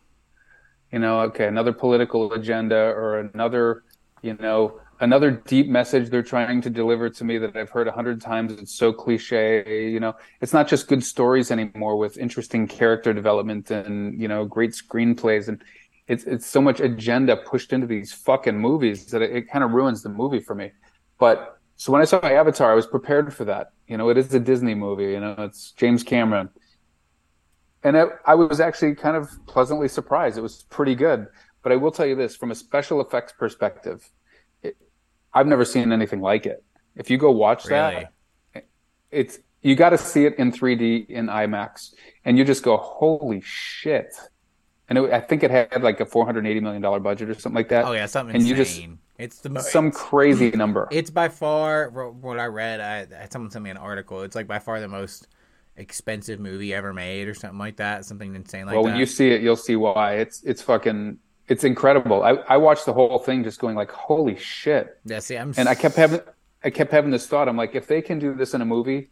you 0.91 0.99
know, 0.99 1.21
okay, 1.21 1.47
another 1.47 1.73
political 1.73 2.31
agenda 2.33 2.75
or 2.75 3.19
another, 3.19 3.83
you 4.21 4.35
know, 4.35 4.79
another 5.03 5.31
deep 5.31 5.67
message 5.67 6.09
they're 6.09 6.23
trying 6.23 6.61
to 6.61 6.69
deliver 6.69 7.09
to 7.09 7.23
me 7.25 7.37
that 7.37 7.55
I've 7.57 7.69
heard 7.69 7.87
a 7.87 7.91
hundred 7.91 8.21
times. 8.21 8.53
It's 8.53 8.73
so 8.73 8.93
cliche, 8.93 9.91
you 9.91 9.99
know, 9.99 10.15
it's 10.41 10.53
not 10.53 10.67
just 10.67 10.87
good 10.87 11.03
stories 11.03 11.51
anymore 11.51 11.97
with 11.97 12.17
interesting 12.17 12.67
character 12.67 13.13
development 13.13 13.69
and, 13.69 14.19
you 14.19 14.29
know, 14.29 14.45
great 14.45 14.71
screenplays. 14.71 15.49
And 15.49 15.61
it's, 16.07 16.23
it's 16.23 16.45
so 16.45 16.61
much 16.61 16.79
agenda 16.79 17.35
pushed 17.35 17.73
into 17.73 17.85
these 17.85 18.13
fucking 18.13 18.57
movies 18.57 19.07
that 19.07 19.21
it, 19.21 19.35
it 19.35 19.51
kind 19.51 19.63
of 19.63 19.71
ruins 19.71 20.03
the 20.03 20.09
movie 20.09 20.39
for 20.39 20.55
me. 20.55 20.71
But 21.19 21.59
so 21.75 21.91
when 21.91 22.01
I 22.01 22.05
saw 22.05 22.19
Avatar, 22.19 22.71
I 22.71 22.75
was 22.75 22.87
prepared 22.87 23.33
for 23.33 23.43
that. 23.45 23.73
You 23.87 23.97
know, 23.97 24.09
it 24.09 24.17
is 24.17 24.33
a 24.33 24.39
Disney 24.39 24.73
movie. 24.73 25.11
You 25.11 25.19
know, 25.19 25.35
it's 25.39 25.71
James 25.71 26.03
Cameron, 26.03 26.49
and 27.83 27.97
it, 27.97 28.09
I 28.25 28.35
was 28.35 28.59
actually 28.59 28.95
kind 28.95 29.17
of 29.17 29.29
pleasantly 29.47 29.87
surprised. 29.87 30.37
It 30.37 30.41
was 30.41 30.63
pretty 30.69 30.95
good. 30.95 31.27
But 31.61 31.71
I 31.71 31.75
will 31.75 31.91
tell 31.91 32.05
you 32.05 32.15
this: 32.15 32.35
from 32.35 32.51
a 32.51 32.55
special 32.55 33.01
effects 33.01 33.33
perspective, 33.37 34.09
I've 35.33 35.47
never 35.47 35.65
seen 35.65 35.91
anything 35.91 36.21
like 36.21 36.45
it. 36.45 36.63
If 36.95 37.09
you 37.09 37.17
go 37.17 37.31
watch 37.31 37.65
really? 37.65 38.07
that, 38.53 38.65
it's 39.11 39.39
you 39.61 39.75
got 39.75 39.89
to 39.89 39.97
see 39.97 40.25
it 40.25 40.35
in 40.37 40.51
3D 40.51 41.09
in 41.09 41.27
IMAX. 41.27 41.93
and 42.25 42.37
you 42.37 42.43
just 42.43 42.63
go, 42.63 42.77
holy 42.77 43.41
shit. 43.41 44.13
And 44.89 44.97
it, 44.97 45.11
I 45.11 45.21
think 45.21 45.43
it 45.43 45.51
had 45.51 45.81
like 45.81 45.99
a 46.01 46.05
four 46.05 46.25
hundred 46.25 46.45
eighty 46.45 46.59
million 46.59 46.81
dollar 46.81 46.99
budget 46.99 47.29
or 47.29 47.33
something 47.33 47.55
like 47.55 47.69
that. 47.69 47.85
Oh 47.85 47.93
yeah, 47.93 48.05
something 48.05 48.35
and 48.35 48.43
insane. 48.43 48.57
you 48.57 48.63
just 48.63 48.99
it's 49.17 49.39
the 49.39 49.49
most 49.49 49.71
some 49.71 49.91
crazy 49.91 50.51
number. 50.55 50.87
It's 50.91 51.09
by 51.09 51.29
far 51.29 51.89
what 51.89 52.37
I 52.37 52.45
read. 52.45 52.81
I 52.81 53.27
someone 53.29 53.49
sent 53.49 53.63
me 53.63 53.69
an 53.69 53.77
article. 53.77 54.21
It's 54.23 54.35
like 54.35 54.45
by 54.45 54.59
far 54.59 54.81
the 54.81 54.89
most 54.89 55.29
expensive 55.77 56.39
movie 56.39 56.73
ever 56.73 56.93
made, 56.93 57.27
or 57.27 57.33
something 57.33 57.57
like 57.57 57.77
that. 57.77 58.05
Something 58.05 58.35
insane 58.35 58.65
like 58.65 58.75
well, 58.75 58.83
that. 58.83 58.91
when 58.91 58.99
you 58.99 59.05
see 59.05 59.31
it, 59.31 59.41
you'll 59.41 59.55
see 59.55 59.77
why. 59.77 60.15
It's 60.15 60.43
it's 60.43 60.61
fucking 60.61 61.17
it's 61.47 61.63
incredible. 61.63 62.23
I 62.23 62.31
I 62.47 62.57
watched 62.57 62.85
the 62.85 62.93
whole 62.93 63.19
thing, 63.19 63.43
just 63.43 63.59
going 63.59 63.75
like, 63.75 63.91
holy 63.91 64.37
shit. 64.37 64.97
Yeah, 65.05 65.19
see, 65.19 65.37
I'm 65.37 65.53
and 65.57 65.67
I 65.67 65.75
kept 65.75 65.95
having 65.95 66.21
I 66.63 66.69
kept 66.69 66.91
having 66.91 67.11
this 67.11 67.27
thought. 67.27 67.49
I'm 67.49 67.57
like, 67.57 67.75
if 67.75 67.87
they 67.87 68.01
can 68.01 68.19
do 68.19 68.33
this 68.33 68.53
in 68.53 68.61
a 68.61 68.65
movie, 68.65 69.09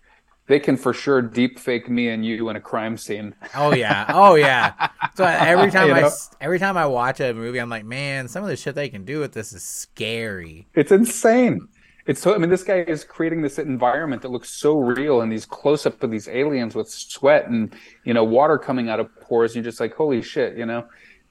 they 0.47 0.59
can 0.59 0.77
for 0.77 0.93
sure 0.93 1.21
deep 1.21 1.59
fake 1.59 1.89
me 1.89 2.09
and 2.09 2.25
you 2.25 2.49
in 2.49 2.55
a 2.55 2.61
crime 2.61 2.97
scene. 2.97 3.35
Oh 3.55 3.73
yeah, 3.73 4.05
oh 4.09 4.35
yeah. 4.35 4.89
So 5.15 5.25
every 5.25 5.71
time 5.77 5.93
I 5.93 6.09
every 6.39 6.59
time 6.59 6.77
I 6.77 6.85
watch 6.85 7.19
a 7.19 7.33
movie, 7.33 7.59
I'm 7.59 7.69
like, 7.69 7.85
man, 7.85 8.27
some 8.27 8.43
of 8.43 8.49
the 8.49 8.55
shit 8.55 8.75
they 8.75 8.89
can 8.89 9.05
do 9.05 9.19
with 9.19 9.33
this 9.33 9.53
is 9.53 9.63
scary. 9.63 10.67
It's 10.73 10.91
insane. 10.91 11.67
It's 12.05 12.19
so. 12.19 12.33
I 12.33 12.37
mean, 12.37 12.49
this 12.49 12.63
guy 12.63 12.79
is 12.79 13.03
creating 13.03 13.41
this 13.43 13.59
environment 13.59 14.23
that 14.23 14.31
looks 14.31 14.49
so 14.49 14.79
real, 14.79 15.21
and 15.21 15.31
these 15.31 15.45
close 15.45 15.85
up 15.85 16.01
of 16.01 16.09
these 16.09 16.27
aliens 16.27 16.75
with 16.75 16.89
sweat 16.89 17.47
and 17.47 17.73
you 18.03 18.13
know 18.13 18.23
water 18.23 18.57
coming 18.57 18.89
out 18.89 18.99
of 18.99 19.07
pores. 19.21 19.51
And 19.51 19.63
you're 19.63 19.71
just 19.71 19.79
like, 19.79 19.93
holy 19.93 20.21
shit, 20.21 20.57
you 20.57 20.65
know. 20.65 20.85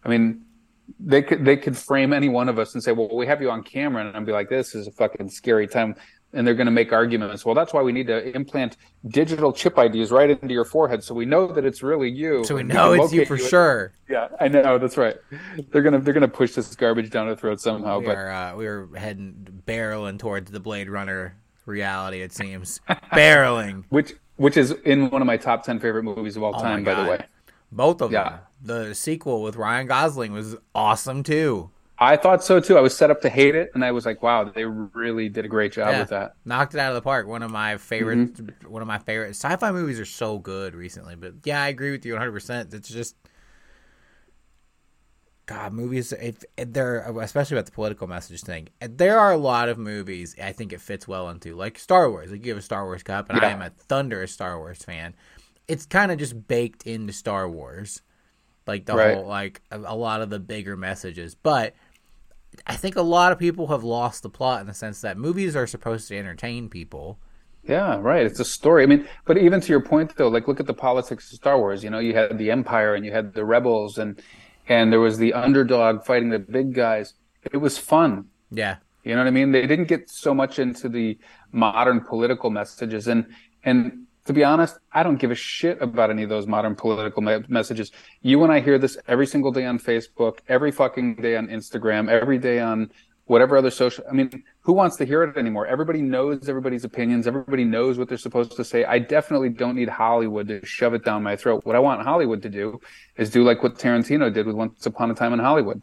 I 0.05 0.09
mean, 0.09 0.45
they 0.99 1.23
could 1.23 1.45
they 1.45 1.57
could 1.57 1.77
frame 1.77 2.13
any 2.13 2.29
one 2.29 2.49
of 2.49 2.59
us 2.59 2.75
and 2.75 2.83
say, 2.83 2.93
well, 2.93 3.15
we 3.15 3.27
have 3.27 3.41
you 3.41 3.51
on 3.51 3.63
camera, 3.63 4.07
and 4.07 4.17
I'd 4.17 4.27
be 4.27 4.33
like, 4.33 4.49
this 4.49 4.75
is 4.75 4.87
a 4.87 4.93
fucking 4.93 5.31
scary 5.31 5.67
time 5.67 5.95
and 6.33 6.47
they're 6.47 6.55
going 6.55 6.67
to 6.67 6.73
make 6.73 6.93
arguments. 6.93 7.45
Well, 7.45 7.55
that's 7.55 7.73
why 7.73 7.83
we 7.83 7.93
need 7.93 8.07
to 8.07 8.35
implant 8.35 8.77
digital 9.09 9.53
chip 9.53 9.79
IDs 9.79 10.13
right 10.13 10.31
into 10.31 10.53
your 10.53 10.65
forehead, 10.65 11.03
so 11.03 11.15
we 11.15 11.25
know 11.27 11.47
that 11.49 11.65
it's 11.65 11.83
really 11.83 12.09
you. 12.09 12.45
So 12.45 12.57
we 12.57 12.63
know 12.63 12.93
we 12.93 13.01
it's 13.01 13.13
you 13.13 13.27
for 13.27 13.37
you. 13.37 13.49
sure. 13.49 13.93
Yeah, 14.09 14.29
I 14.39 14.49
know. 14.49 14.79
That's 14.79 14.97
right. 14.97 15.17
They're 15.71 15.83
gonna 15.83 16.01
they're 16.01 16.15
gonna 16.15 16.29
push 16.29 16.55
this 16.55 16.75
garbage 16.77 17.11
down 17.11 17.29
our 17.29 17.37
throat 17.37 17.61
somehow. 17.61 17.99
We 17.99 18.07
but 18.07 18.17
are, 18.17 18.31
uh, 18.31 18.57
we 18.57 18.67
are 18.67 18.89
heading 18.97 19.63
barreling 19.67 20.19
towards 20.19 20.51
the 20.51 20.61
Blade 20.61 20.89
Runner 20.89 21.37
reality. 21.67 22.23
It 22.23 22.33
seems 22.33 22.81
barreling, 23.13 23.85
which 23.89 24.15
which 24.37 24.57
is 24.57 24.73
in 24.85 25.11
one 25.11 25.23
of 25.23 25.27
my 25.27 25.37
top 25.37 25.65
ten 25.65 25.81
favorite 25.81 26.05
movies 26.05 26.37
of 26.37 26.43
all 26.43 26.55
oh 26.57 26.63
time. 26.63 26.85
By 26.85 26.95
the 26.95 27.11
way, 27.11 27.25
both 27.73 28.01
of 28.03 28.13
yeah. 28.13 28.29
them. 28.31 28.39
The 28.63 28.95
sequel 28.95 29.43
with 29.43 29.57
Ryan 29.57 29.87
Gosling 29.87 30.33
was 30.33 30.57
awesome 30.75 31.23
too. 31.23 31.71
I 31.99 32.17
thought 32.17 32.43
so 32.43 32.61
too. 32.61 32.79
I 32.79 32.81
was 32.81 32.97
set 32.97 33.11
up 33.11 33.21
to 33.23 33.29
hate 33.29 33.55
it, 33.55 33.71
and 33.75 33.85
I 33.85 33.93
was 33.93 34.07
like, 34.07 34.23
"Wow, 34.23 34.45
they 34.45 34.65
really 34.65 35.29
did 35.29 35.45
a 35.45 35.49
great 35.49 35.73
job 35.73 35.93
yeah, 35.93 36.01
with 36.01 36.11
that." 36.11 36.35
Knocked 36.47 36.75
it 36.75 36.81
out 36.81 36.91
of 36.91 36.95
the 36.95 37.03
park. 37.03 37.27
One 37.27 37.43
of 37.43 37.51
my 37.51 37.77
favorite. 37.77 38.35
Mm-hmm. 38.35 38.71
One 38.71 38.81
of 38.81 38.89
my 38.89 38.99
favorite 38.99 39.31
sci-fi 39.31 39.71
movies 39.71 40.01
are 40.01 40.07
so 40.07 40.39
good 40.39 40.75
recently. 40.75 41.15
But 41.15 41.35
yeah, 41.45 41.63
I 41.63 41.69
agree 41.69 41.91
with 41.91 42.07
you 42.07 42.15
100. 42.15 42.33
percent 42.33 42.73
It's 42.73 42.89
just 42.89 43.17
God, 45.51 45.73
movies. 45.73 46.13
If, 46.13 46.45
if 46.57 46.73
they're 46.73 47.01
especially 47.21 47.57
about 47.57 47.67
the 47.67 47.73
political 47.73 48.07
message 48.07 48.43
thing. 48.43 48.69
There 48.81 49.19
are 49.19 49.33
a 49.33 49.37
lot 49.37 49.69
of 49.69 49.79
movies 49.79 50.37
I 50.41 50.53
think 50.53 50.73
it 50.73 50.81
fits 50.81 51.09
well 51.09 51.29
into, 51.29 51.57
like 51.57 51.77
Star 51.77 52.09
Wars. 52.09 52.31
Like 52.31 52.47
you 52.47 52.53
have 52.53 52.59
a 52.59 52.63
Star 52.63 52.85
Wars 52.85 53.03
cup, 53.03 53.29
and 53.29 53.43
yeah. 53.43 53.49
I 53.49 53.51
am 53.51 53.61
a 53.61 53.71
thunderous 53.71 54.31
Star 54.31 54.59
Wars 54.59 54.79
fan. 54.79 55.13
It's 55.67 55.87
kind 55.87 56.13
of 56.13 56.19
just 56.19 56.47
baked 56.47 56.87
into 56.87 57.13
Star 57.13 57.51
Wars, 57.51 58.01
like 58.71 58.87
the 58.87 58.95
right. 58.95 59.15
whole 59.17 59.27
like 59.27 59.61
a, 59.71 59.79
a 59.79 59.97
lot 59.97 60.23
of 60.23 60.31
the 60.31 60.39
bigger 60.39 60.77
messages, 60.77 61.35
but 61.35 61.75
I 62.67 62.77
think 62.77 62.97
a 62.97 63.03
lot 63.03 63.33
of 63.33 63.39
people 63.39 63.67
have 63.69 63.83
lost 63.83 64.23
the 64.23 64.31
plot 64.31 64.61
in 64.61 64.67
the 64.67 64.75
sense 64.75 65.01
that 65.01 65.19
movies 65.19 65.57
are 65.57 65.67
supposed 65.67 66.09
to 66.09 66.17
entertain 66.17 66.69
people. 66.69 67.19
Yeah, 67.65 67.99
right. 68.01 68.25
It's 68.25 68.41
a 68.41 68.45
story. 68.45 68.85
I 68.85 68.87
mean, 68.87 69.09
but 69.25 69.37
even 69.39 69.61
to 69.61 69.69
your 69.69 69.81
point 69.81 70.15
though, 70.17 70.29
like 70.29 70.47
look 70.49 70.61
at 70.61 70.67
the 70.67 70.75
politics 70.75 71.31
of 71.33 71.37
Star 71.37 71.59
Wars. 71.59 71.83
You 71.83 71.91
know, 71.91 71.99
you 71.99 72.15
had 72.15 72.39
the 72.39 72.51
Empire 72.51 72.95
and 72.95 73.05
you 73.05 73.13
had 73.13 73.35
the 73.35 73.45
rebels 73.45 73.99
and 73.99 74.23
and 74.69 74.93
there 74.93 75.01
was 75.01 75.19
the 75.19 75.33
underdog 75.35 76.05
fighting 76.05 76.31
the 76.31 76.39
big 76.39 76.75
guys. 76.75 77.15
It 77.53 77.57
was 77.57 77.77
fun. 77.77 78.27
Yeah. 78.51 78.77
You 79.03 79.15
know 79.15 79.23
what 79.23 79.29
I 79.29 79.33
mean? 79.33 79.51
They 79.51 79.67
didn't 79.67 79.87
get 79.87 80.09
so 80.11 80.33
much 80.33 80.59
into 80.59 80.89
the 80.89 81.19
modern 81.51 82.01
political 82.03 82.51
messages 82.51 83.09
and 83.09 83.27
and 83.65 84.07
to 84.31 84.35
be 84.35 84.45
honest, 84.45 84.79
I 84.93 85.03
don't 85.03 85.17
give 85.17 85.33
a 85.33 85.35
shit 85.35 85.83
about 85.83 86.09
any 86.09 86.23
of 86.23 86.29
those 86.29 86.47
modern 86.47 86.77
political 86.77 87.21
me- 87.21 87.43
messages. 87.49 87.91
You 88.23 88.45
and 88.45 88.53
I 88.53 88.61
hear 88.61 88.79
this 88.79 88.97
every 89.09 89.27
single 89.27 89.51
day 89.51 89.67
on 89.67 89.81
Facebook, 89.81 90.39
every 90.49 90.71
fucking 90.71 91.17
day 91.17 91.35
on 91.35 91.49
Instagram, 91.49 92.09
every 92.09 92.39
day 92.39 92.61
on 92.61 92.93
whatever 93.25 93.57
other 93.57 93.73
social. 93.73 94.05
I 94.09 94.13
mean, 94.13 94.45
who 94.61 94.73
wants 94.73 94.97
to 94.99 95.05
hear 95.05 95.25
it 95.25 95.37
anymore? 95.37 95.67
Everybody 95.67 96.01
knows 96.01 96.49
everybody's 96.49 96.85
opinions. 96.85 97.27
Everybody 97.27 97.65
knows 97.65 97.99
what 97.99 98.09
they're 98.09 98.19
supposed 98.19 98.53
to 98.53 98.63
say. 98.65 98.85
I 98.85 99.01
definitely 99.01 99.49
don't 99.49 99.75
need 99.75 99.89
Hollywood 99.89 100.47
to 100.47 100.65
shove 100.65 100.95
it 100.95 101.05
down 101.05 101.25
my 101.25 101.35
throat. 101.35 101.67
What 101.67 101.75
I 101.75 101.81
want 101.81 102.01
Hollywood 102.03 102.41
to 102.43 102.49
do 102.49 102.81
is 103.17 103.31
do 103.31 103.43
like 103.43 103.65
what 103.65 103.79
Tarantino 103.81 104.33
did 104.33 104.47
with 104.47 104.55
Once 104.55 104.87
Upon 104.87 105.11
a 105.11 105.15
Time 105.15 105.33
in 105.33 105.41
Hollywood. 105.41 105.83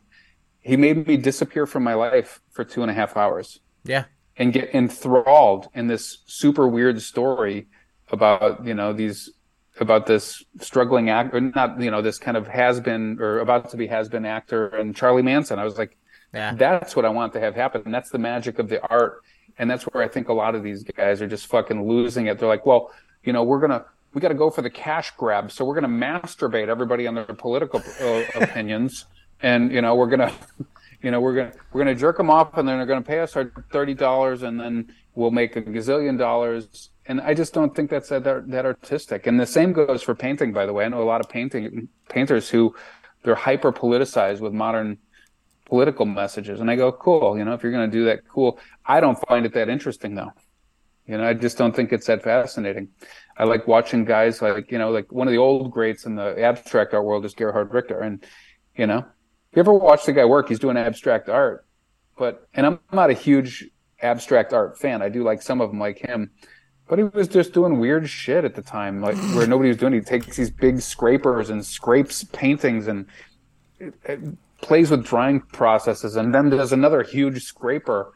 He 0.61 0.77
made 0.77 1.05
me 1.05 1.17
disappear 1.17 1.65
from 1.65 1.83
my 1.83 1.95
life 1.95 2.39
for 2.51 2.63
two 2.63 2.81
and 2.81 2.89
a 2.89 2.93
half 2.93 3.17
hours. 3.17 3.59
Yeah. 3.83 4.05
And 4.37 4.53
get 4.53 4.73
enthralled 4.73 5.67
in 5.73 5.87
this 5.87 6.19
super 6.27 6.65
weird 6.65 7.01
story 7.01 7.67
about 8.11 8.65
you 8.65 8.73
know 8.73 8.93
these 8.93 9.29
about 9.79 10.05
this 10.05 10.43
struggling 10.59 11.09
actor, 11.09 11.39
not 11.39 11.79
you 11.79 11.91
know 11.91 12.01
this 12.01 12.17
kind 12.17 12.37
of 12.37 12.47
has 12.47 12.79
been 12.79 13.19
or 13.21 13.39
about 13.39 13.69
to 13.71 13.77
be 13.77 13.87
has 13.87 14.09
been 14.09 14.25
actor 14.25 14.67
and 14.67 14.95
Charlie 14.95 15.21
Manson. 15.21 15.59
I 15.59 15.63
was 15.63 15.77
like, 15.77 15.97
yeah. 16.33 16.53
that's 16.53 16.95
what 16.95 17.05
I 17.05 17.09
want 17.09 17.33
to 17.33 17.39
have 17.39 17.55
happen. 17.55 17.81
And 17.85 17.93
that's 17.93 18.09
the 18.09 18.17
magic 18.17 18.59
of 18.59 18.69
the 18.69 18.85
art, 18.87 19.21
and 19.57 19.69
that's 19.69 19.83
where 19.85 20.03
I 20.03 20.07
think 20.07 20.29
a 20.29 20.33
lot 20.33 20.55
of 20.55 20.63
these 20.63 20.83
guys 20.83 21.21
are 21.21 21.27
just 21.27 21.47
fucking 21.47 21.87
losing 21.87 22.27
it. 22.27 22.39
They're 22.39 22.47
like, 22.47 22.65
well, 22.65 22.91
you 23.23 23.33
know, 23.33 23.43
we're 23.43 23.59
gonna 23.59 23.85
we 24.13 24.21
got 24.21 24.29
to 24.29 24.35
go 24.35 24.49
for 24.49 24.61
the 24.61 24.69
cash 24.69 25.11
grab, 25.17 25.51
so 25.51 25.65
we're 25.65 25.79
gonna 25.79 25.87
masturbate 25.87 26.69
everybody 26.69 27.07
on 27.07 27.15
their 27.15 27.25
political 27.25 27.81
uh, 28.01 28.23
opinions, 28.35 29.05
and 29.41 29.71
you 29.71 29.81
know 29.81 29.95
we're 29.95 30.07
gonna. 30.07 30.33
You 31.03 31.11
know, 31.11 31.21
we're 31.21 31.35
gonna 31.35 31.53
we're 31.71 31.81
gonna 31.81 31.93
jerk 31.93 32.17
them 32.17 32.31
off, 32.31 32.57
and 32.57 32.67
then 32.67 32.77
they're 32.77 32.87
gonna 32.87 33.03
pay 33.03 33.19
us 33.19 33.35
our 33.35 33.51
thirty 33.71 33.93
dollars, 33.93 34.41
and 34.41 34.59
then 34.59 34.91
we'll 35.13 35.29
make 35.29 35.55
a 35.55 35.61
gazillion 35.61 36.17
dollars 36.17 36.89
and 37.07 37.21
I 37.21 37.33
just 37.33 37.53
don't 37.53 37.73
think 37.73 37.89
that's 37.89 38.09
that, 38.09 38.23
that 38.23 38.65
artistic. 38.65 39.27
And 39.27 39.39
the 39.39 39.45
same 39.45 39.73
goes 39.73 40.03
for 40.03 40.13
painting, 40.13 40.51
by 40.51 40.65
the 40.65 40.73
way. 40.73 40.85
I 40.85 40.89
know 40.89 41.01
a 41.01 41.03
lot 41.03 41.21
of 41.21 41.29
painting 41.29 41.87
painters 42.09 42.49
who 42.49 42.75
they're 43.23 43.35
hyper 43.35 43.71
politicized 43.71 44.41
with 44.41 44.53
modern 44.53 44.97
political 45.65 46.05
messages, 46.05 46.59
and 46.59 46.69
I 46.69 46.75
go, 46.75 46.91
cool. 46.91 47.37
You 47.37 47.45
know, 47.45 47.53
if 47.53 47.63
you're 47.63 47.71
going 47.71 47.89
to 47.89 47.97
do 47.97 48.05
that, 48.05 48.27
cool. 48.27 48.59
I 48.85 48.99
don't 48.99 49.17
find 49.27 49.45
it 49.45 49.53
that 49.53 49.69
interesting 49.69 50.15
though. 50.15 50.31
You 51.07 51.17
know, 51.17 51.25
I 51.25 51.33
just 51.33 51.57
don't 51.57 51.73
think 51.73 51.93
it's 51.93 52.07
that 52.07 52.23
fascinating. 52.23 52.89
I 53.37 53.45
like 53.45 53.67
watching 53.67 54.03
guys 54.03 54.41
like 54.41 54.71
you 54.71 54.77
know, 54.77 54.91
like 54.91 55.09
one 55.11 55.27
of 55.27 55.31
the 55.31 55.37
old 55.37 55.71
greats 55.71 56.05
in 56.05 56.15
the 56.15 56.41
abstract 56.41 56.93
art 56.93 57.05
world 57.05 57.23
is 57.23 57.33
Gerhard 57.33 57.73
Richter, 57.73 58.01
and 58.01 58.25
you 58.75 58.87
know, 58.87 58.99
if 58.99 59.55
you 59.55 59.61
ever 59.61 59.73
watch 59.73 60.05
the 60.05 60.11
guy 60.11 60.25
work, 60.25 60.49
he's 60.49 60.59
doing 60.59 60.75
abstract 60.75 61.29
art. 61.29 61.65
But 62.17 62.47
and 62.53 62.65
I'm 62.65 62.79
not 62.91 63.09
a 63.09 63.13
huge 63.13 63.69
abstract 64.01 64.51
art 64.51 64.77
fan. 64.77 65.01
I 65.01 65.07
do 65.07 65.23
like 65.23 65.41
some 65.41 65.61
of 65.61 65.69
them, 65.69 65.79
like 65.79 65.99
him 65.99 66.31
but 66.87 66.99
he 66.99 67.03
was 67.05 67.27
just 67.27 67.53
doing 67.53 67.79
weird 67.79 68.09
shit 68.09 68.45
at 68.45 68.55
the 68.55 68.61
time, 68.61 69.01
like 69.01 69.17
where 69.35 69.47
nobody 69.47 69.69
was 69.69 69.77
doing. 69.77 69.93
He 69.93 70.01
takes 70.01 70.37
these 70.37 70.49
big 70.49 70.81
scrapers 70.81 71.49
and 71.49 71.65
scrapes 71.65 72.23
paintings 72.23 72.87
and 72.87 73.05
it, 73.79 73.93
it 74.05 74.19
plays 74.61 74.91
with 74.91 75.05
drying 75.05 75.41
processes, 75.41 76.15
and 76.15 76.33
then 76.33 76.49
does 76.49 76.71
another 76.71 77.03
huge 77.03 77.43
scraper. 77.43 78.13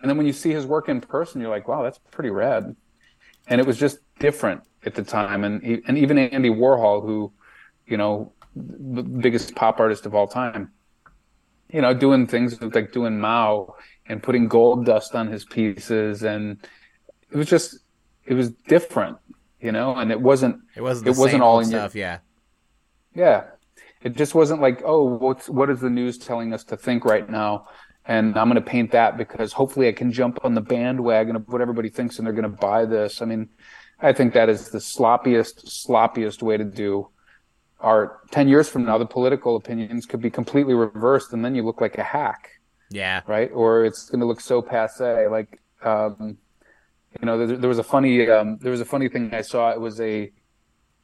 And 0.00 0.10
then 0.10 0.16
when 0.16 0.26
you 0.26 0.32
see 0.32 0.50
his 0.50 0.66
work 0.66 0.88
in 0.88 1.00
person, 1.00 1.40
you're 1.40 1.50
like, 1.50 1.68
wow, 1.68 1.82
that's 1.82 1.98
pretty 2.10 2.30
rad. 2.30 2.74
And 3.46 3.60
it 3.60 3.66
was 3.66 3.78
just 3.78 3.98
different 4.18 4.62
at 4.84 4.94
the 4.94 5.04
time. 5.04 5.44
And 5.44 5.62
and 5.86 5.98
even 5.98 6.18
Andy 6.18 6.50
Warhol, 6.50 7.02
who, 7.02 7.32
you 7.86 7.96
know, 7.96 8.32
the 8.56 9.02
biggest 9.02 9.54
pop 9.54 9.80
artist 9.80 10.06
of 10.06 10.14
all 10.14 10.26
time, 10.26 10.72
you 11.70 11.80
know, 11.80 11.94
doing 11.94 12.26
things 12.26 12.60
like 12.60 12.92
doing 12.92 13.20
Mao 13.20 13.74
and 14.06 14.22
putting 14.22 14.48
gold 14.48 14.84
dust 14.84 15.14
on 15.14 15.28
his 15.28 15.44
pieces, 15.44 16.22
and 16.24 16.58
it 17.30 17.36
was 17.36 17.48
just 17.48 17.78
it 18.26 18.34
was 18.34 18.50
different, 18.68 19.18
you 19.60 19.72
know, 19.72 19.96
and 19.96 20.10
it 20.10 20.20
wasn't 20.20 20.60
it 20.76 20.82
wasn't 20.82 21.08
it 21.08 21.16
wasn't 21.16 21.42
all 21.42 21.60
in 21.60 21.66
stuff, 21.66 21.94
your, 21.94 22.04
yeah. 22.04 22.18
Yeah. 23.14 23.44
It 24.02 24.16
just 24.16 24.34
wasn't 24.34 24.60
like, 24.60 24.82
oh, 24.84 25.04
what's 25.04 25.48
what 25.48 25.70
is 25.70 25.80
the 25.80 25.90
news 25.90 26.18
telling 26.18 26.52
us 26.52 26.64
to 26.64 26.76
think 26.76 27.04
right 27.04 27.28
now? 27.28 27.68
And 28.06 28.36
I'm 28.36 28.50
going 28.50 28.62
to 28.62 28.70
paint 28.70 28.90
that 28.90 29.16
because 29.16 29.52
hopefully 29.52 29.88
I 29.88 29.92
can 29.92 30.12
jump 30.12 30.38
on 30.44 30.54
the 30.54 30.60
bandwagon 30.60 31.36
of 31.36 31.48
what 31.48 31.62
everybody 31.62 31.88
thinks 31.88 32.18
and 32.18 32.26
they're 32.26 32.34
going 32.34 32.42
to 32.42 32.60
buy 32.60 32.84
this. 32.84 33.22
I 33.22 33.24
mean, 33.24 33.48
I 33.98 34.12
think 34.12 34.34
that 34.34 34.50
is 34.50 34.68
the 34.68 34.78
sloppiest, 34.78 35.64
sloppiest 35.64 36.42
way 36.42 36.58
to 36.58 36.64
do 36.64 37.08
art. 37.80 38.30
10 38.30 38.46
years 38.46 38.68
from 38.68 38.84
now, 38.84 38.98
the 38.98 39.06
political 39.06 39.56
opinions 39.56 40.04
could 40.04 40.20
be 40.20 40.28
completely 40.28 40.74
reversed 40.74 41.32
and 41.32 41.42
then 41.42 41.54
you 41.54 41.62
look 41.62 41.80
like 41.80 41.96
a 41.96 42.02
hack. 42.02 42.50
Yeah. 42.90 43.22
Right. 43.26 43.50
Or 43.54 43.86
it's 43.86 44.10
going 44.10 44.20
to 44.20 44.26
look 44.26 44.42
so 44.42 44.60
passe. 44.60 45.26
Like, 45.28 45.62
um, 45.82 46.36
you 47.20 47.26
know, 47.26 47.46
there, 47.46 47.56
there 47.56 47.68
was 47.68 47.78
a 47.78 47.84
funny 47.84 48.28
um, 48.28 48.58
there 48.60 48.70
was 48.70 48.80
a 48.80 48.84
funny 48.84 49.08
thing 49.08 49.32
I 49.34 49.42
saw. 49.42 49.70
It 49.70 49.80
was 49.80 50.00
a 50.00 50.32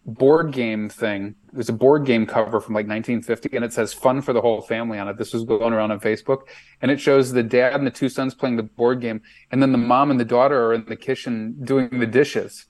board 0.06 0.52
game 0.52 0.88
thing. 0.88 1.34
There's 1.52 1.68
a 1.68 1.74
board 1.74 2.04
game 2.04 2.26
cover 2.26 2.60
from 2.60 2.74
like 2.74 2.86
1950, 2.86 3.56
and 3.56 3.64
it 3.64 3.72
says 3.72 3.92
"Fun 3.92 4.22
for 4.22 4.32
the 4.32 4.40
whole 4.40 4.60
family" 4.60 4.98
on 4.98 5.08
it. 5.08 5.18
This 5.18 5.32
was 5.32 5.44
going 5.44 5.72
around 5.72 5.90
on 5.90 6.00
Facebook, 6.00 6.42
and 6.80 6.90
it 6.90 7.00
shows 7.00 7.32
the 7.32 7.42
dad 7.42 7.74
and 7.74 7.86
the 7.86 7.90
two 7.90 8.08
sons 8.08 8.34
playing 8.34 8.56
the 8.56 8.62
board 8.62 9.00
game, 9.00 9.20
and 9.50 9.62
then 9.62 9.72
the 9.72 9.78
mom 9.78 10.10
and 10.10 10.18
the 10.18 10.24
daughter 10.24 10.64
are 10.66 10.74
in 10.74 10.84
the 10.86 10.96
kitchen 10.96 11.56
doing 11.64 11.98
the 11.98 12.06
dishes. 12.06 12.66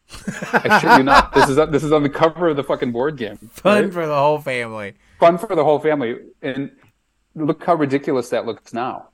I 0.53 0.79
shit 0.81 0.99
you 0.99 1.05
not. 1.05 1.33
This 1.33 1.49
is 1.49 1.57
this 1.57 1.85
is 1.85 1.93
on 1.93 2.03
the 2.03 2.11
cover 2.11 2.49
of 2.49 2.57
the 2.57 2.65
fucking 2.65 2.93
board 2.93 3.17
game. 3.17 3.37
Fun 3.51 3.85
right? 3.85 3.93
for 3.93 4.07
the 4.07 4.17
whole 4.17 4.39
family. 4.39 4.95
Fun 5.19 5.39
for 5.39 5.55
the 5.55 5.65
whole 5.65 5.79
family, 5.79 6.17
and 6.43 6.71
look 7.35 7.65
how 7.65 7.75
ridiculous 7.75 8.31
that 8.31 8.47
looks 8.47 8.73
now. 8.73 9.10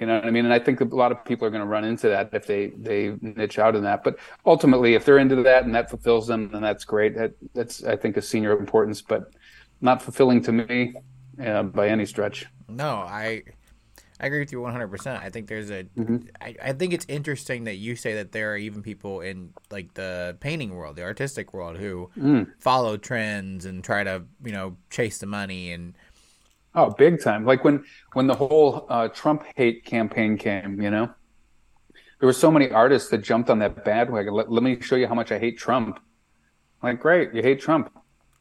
You 0.00 0.06
know 0.06 0.16
what 0.16 0.26
I 0.26 0.30
mean? 0.30 0.44
And 0.44 0.52
I 0.52 0.58
think 0.58 0.80
a 0.80 0.84
lot 0.84 1.12
of 1.12 1.24
people 1.24 1.46
are 1.46 1.50
going 1.50 1.62
to 1.62 1.66
run 1.66 1.84
into 1.84 2.08
that 2.08 2.30
if 2.32 2.46
they 2.46 2.68
they 2.68 3.14
niche 3.20 3.58
out 3.58 3.76
in 3.76 3.82
that. 3.84 4.04
But 4.04 4.18
ultimately, 4.44 4.94
if 4.94 5.04
they're 5.04 5.18
into 5.18 5.36
that 5.42 5.64
and 5.64 5.74
that 5.74 5.90
fulfills 5.90 6.26
them, 6.26 6.50
then 6.50 6.62
that's 6.62 6.84
great. 6.84 7.14
That, 7.14 7.32
that's 7.54 7.84
I 7.84 7.96
think 7.96 8.16
a 8.16 8.22
senior 8.22 8.58
importance, 8.58 9.02
but 9.02 9.32
not 9.80 10.02
fulfilling 10.02 10.42
to 10.42 10.52
me 10.52 10.94
uh, 11.44 11.64
by 11.64 11.88
any 11.88 12.06
stretch. 12.06 12.46
No, 12.68 12.96
I 12.96 13.42
I 14.18 14.26
agree 14.26 14.38
with 14.38 14.52
you 14.52 14.60
100%. 14.60 15.22
I 15.22 15.28
think 15.28 15.46
there's 15.48 15.70
a. 15.70 15.84
Mm-hmm. 15.84 16.28
I, 16.40 16.54
I 16.62 16.72
think 16.72 16.94
it's 16.94 17.04
interesting 17.06 17.64
that 17.64 17.76
you 17.76 17.96
say 17.96 18.14
that 18.14 18.32
there 18.32 18.52
are 18.52 18.56
even 18.56 18.82
people 18.82 19.20
in 19.20 19.52
like 19.70 19.92
the 19.94 20.36
painting 20.40 20.74
world, 20.74 20.96
the 20.96 21.02
artistic 21.02 21.52
world 21.52 21.76
who 21.76 22.10
mm. 22.18 22.50
follow 22.58 22.96
trends 22.96 23.66
and 23.66 23.84
try 23.84 24.04
to, 24.04 24.24
you 24.42 24.52
know, 24.52 24.76
chase 24.88 25.18
the 25.18 25.26
money 25.26 25.72
and 25.72 25.94
Oh, 26.76 26.90
big 26.90 27.22
time! 27.22 27.46
Like 27.46 27.64
when 27.64 27.84
when 28.12 28.26
the 28.26 28.34
whole 28.34 28.86
uh, 28.90 29.08
Trump 29.08 29.44
hate 29.56 29.86
campaign 29.86 30.36
came, 30.36 30.78
you 30.80 30.90
know, 30.90 31.06
there 32.20 32.26
were 32.26 32.34
so 32.34 32.50
many 32.50 32.70
artists 32.70 33.08
that 33.08 33.18
jumped 33.18 33.48
on 33.48 33.58
that 33.60 33.82
bandwagon. 33.82 34.34
Let, 34.34 34.52
let 34.52 34.62
me 34.62 34.78
show 34.82 34.96
you 34.96 35.06
how 35.06 35.14
much 35.14 35.32
I 35.32 35.38
hate 35.38 35.56
Trump. 35.56 35.98
Like, 36.82 37.00
great, 37.00 37.32
you 37.32 37.40
hate 37.40 37.60
Trump. 37.60 37.90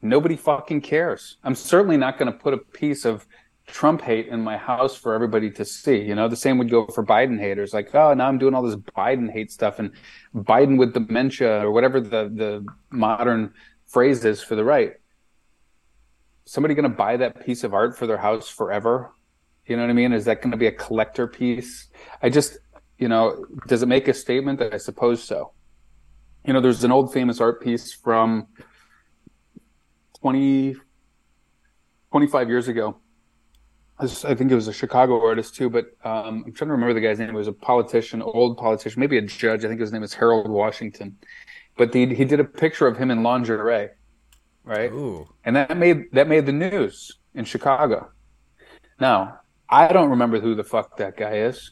Nobody 0.01 0.35
fucking 0.35 0.81
cares. 0.81 1.37
I'm 1.45 1.55
certainly 1.55 1.95
not 1.95 2.19
going 2.19 2.29
to 2.29 2.37
put 2.37 2.53
a 2.53 2.57
piece 2.57 3.05
of 3.05 3.25
Trump 3.67 4.01
hate 4.01 4.27
in 4.27 4.41
my 4.41 4.57
house 4.57 4.97
for 4.97 5.13
everybody 5.13 5.49
to 5.51 5.63
see. 5.63 5.97
You 5.97 6.13
know, 6.13 6.27
the 6.27 6.35
same 6.35 6.57
would 6.57 6.69
go 6.69 6.87
for 6.87 7.05
Biden 7.05 7.39
haters. 7.39 7.73
Like, 7.73 7.95
oh, 7.95 8.13
now 8.13 8.27
I'm 8.27 8.37
doing 8.37 8.53
all 8.53 8.63
this 8.63 8.75
Biden 8.75 9.31
hate 9.31 9.49
stuff 9.49 9.79
and 9.79 9.91
Biden 10.35 10.77
with 10.77 10.93
dementia 10.93 11.65
or 11.65 11.71
whatever 11.71 12.01
the 12.01 12.29
the 12.35 12.65
modern 12.91 13.53
phrase 13.87 14.25
is 14.25 14.43
for 14.43 14.55
the 14.55 14.63
right 14.65 14.95
somebody 16.45 16.73
going 16.73 16.89
to 16.89 16.95
buy 16.95 17.17
that 17.17 17.45
piece 17.45 17.63
of 17.63 17.73
art 17.73 17.97
for 17.97 18.07
their 18.07 18.17
house 18.17 18.47
forever? 18.47 19.11
You 19.65 19.75
know 19.75 19.83
what 19.83 19.89
I 19.89 19.93
mean? 19.93 20.13
Is 20.13 20.25
that 20.25 20.41
going 20.41 20.51
to 20.51 20.57
be 20.57 20.67
a 20.67 20.71
collector 20.71 21.27
piece? 21.27 21.87
I 22.21 22.29
just, 22.29 22.57
you 22.97 23.07
know, 23.07 23.45
does 23.67 23.81
it 23.81 23.87
make 23.87 24.07
a 24.07 24.13
statement? 24.13 24.59
That 24.59 24.73
I 24.73 24.77
suppose 24.77 25.23
so. 25.23 25.51
You 26.45 26.53
know, 26.53 26.61
there's 26.61 26.83
an 26.83 26.91
old 26.91 27.11
famous 27.11 27.41
art 27.41 27.61
piece 27.61 27.91
from 27.91 28.47
20, 30.21 30.75
25 32.11 32.49
years 32.49 32.67
ago. 32.67 32.97
I 33.97 34.07
think 34.07 34.51
it 34.51 34.55
was 34.55 34.67
a 34.67 34.73
Chicago 34.73 35.25
artist 35.25 35.55
too, 35.55 35.69
but 35.69 35.85
um, 36.03 36.43
I'm 36.45 36.51
trying 36.51 36.67
to 36.67 36.73
remember 36.73 36.93
the 36.93 36.99
guy's 36.99 37.17
name. 37.17 37.29
It 37.29 37.33
was 37.33 37.47
a 37.47 37.53
politician, 37.53 38.21
old 38.21 38.57
politician, 38.57 38.99
maybe 38.99 39.17
a 39.17 39.21
judge. 39.21 39.63
I 39.63 39.69
think 39.69 39.79
his 39.79 39.93
name 39.93 40.03
is 40.03 40.13
Harold 40.13 40.49
Washington. 40.49 41.17
But 41.77 41.93
the, 41.93 42.13
he 42.13 42.25
did 42.25 42.41
a 42.41 42.43
picture 42.43 42.87
of 42.87 42.97
him 42.97 43.09
in 43.09 43.23
lingerie 43.23 43.89
right? 44.65 44.91
Ooh. 44.91 45.27
And 45.43 45.55
that 45.55 45.77
made 45.77 46.11
that 46.11 46.27
made 46.27 46.45
the 46.45 46.51
news 46.51 47.11
in 47.33 47.45
Chicago. 47.45 48.11
Now, 48.99 49.39
I 49.69 49.91
don't 49.91 50.09
remember 50.09 50.39
who 50.39 50.55
the 50.55 50.63
fuck 50.63 50.97
that 50.97 51.17
guy 51.17 51.37
is, 51.37 51.71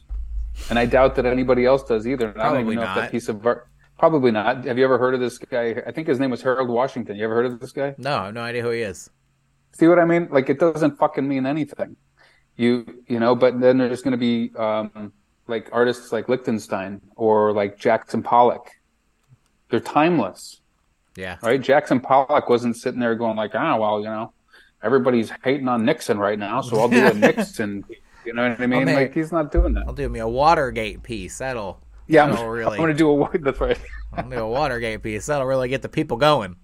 and 0.70 0.78
I 0.78 0.86
doubt 0.86 1.14
that 1.16 1.26
anybody 1.26 1.64
else 1.66 1.84
does 1.84 2.06
either. 2.06 2.26
And 2.26 2.34
Probably 2.34 2.58
I 2.58 2.62
don't 2.62 2.72
even 2.72 2.74
know 2.76 2.84
not. 2.84 2.96
if 2.96 3.02
that 3.04 3.12
piece 3.12 3.28
of 3.28 3.44
art. 3.46 3.68
Probably 3.98 4.32
not. 4.32 4.64
Have 4.64 4.76
you 4.76 4.84
ever 4.84 4.98
heard 4.98 5.14
of 5.14 5.20
this 5.20 5.38
guy? 5.38 5.82
I 5.86 5.92
think 5.92 6.08
his 6.08 6.18
name 6.18 6.30
was 6.30 6.42
Harold 6.42 6.68
Washington. 6.68 7.16
You 7.16 7.24
ever 7.24 7.34
heard 7.34 7.46
of 7.46 7.60
this 7.60 7.72
guy? 7.72 7.94
No, 7.96 8.16
I 8.16 8.24
have 8.26 8.34
no 8.34 8.42
idea 8.42 8.62
who 8.62 8.70
he 8.70 8.80
is. 8.82 9.08
See 9.72 9.86
what 9.86 9.98
I 9.98 10.04
mean? 10.04 10.28
Like 10.30 10.48
it 10.50 10.58
doesn't 10.58 10.98
fucking 10.98 11.26
mean 11.26 11.46
anything. 11.46 11.96
You 12.56 13.02
you 13.08 13.20
know, 13.20 13.34
but 13.34 13.60
then 13.60 13.78
there's 13.78 14.02
going 14.02 14.12
to 14.12 14.18
be 14.18 14.54
um, 14.56 15.12
like 15.46 15.68
artists 15.72 16.12
like 16.12 16.28
Lichtenstein 16.28 17.00
or 17.16 17.52
like 17.52 17.78
Jackson 17.78 18.22
Pollock. 18.22 18.70
They're 19.70 19.80
timeless. 19.80 20.60
Yeah. 21.16 21.38
Right. 21.42 21.60
Jackson 21.60 22.00
Pollock 22.00 22.48
wasn't 22.48 22.76
sitting 22.76 23.00
there 23.00 23.14
going 23.14 23.36
like, 23.36 23.52
ah, 23.54 23.76
well, 23.76 24.00
you 24.00 24.06
know, 24.06 24.32
everybody's 24.82 25.30
hating 25.42 25.68
on 25.68 25.84
Nixon 25.84 26.18
right 26.18 26.38
now, 26.38 26.60
so 26.60 26.78
I'll 26.80 26.88
do 26.88 27.06
a 27.06 27.14
Nixon. 27.14 27.84
You 28.24 28.32
know 28.32 28.48
what 28.48 28.60
I 28.60 28.66
mean? 28.66 28.84
Make, 28.84 28.96
like 28.96 29.14
he's 29.14 29.32
not 29.32 29.52
doing 29.52 29.74
that. 29.74 29.84
I'll 29.86 29.94
do 29.94 30.08
me 30.08 30.20
a 30.20 30.28
Watergate 30.28 31.02
piece. 31.02 31.38
That'll 31.38 31.80
yeah. 32.06 32.26
That'll 32.26 32.44
I'm, 32.44 32.50
really. 32.50 32.72
I'm 32.72 32.82
gonna 32.82 32.94
do 32.94 33.24
a 33.24 33.38
that's 33.38 33.60
right. 33.60 33.78
I'll 34.12 34.28
do 34.28 34.38
a 34.38 34.48
Watergate 34.48 35.02
piece. 35.02 35.26
That'll 35.26 35.46
really 35.46 35.68
get 35.68 35.82
the 35.82 35.88
people 35.88 36.16
going. 36.16 36.56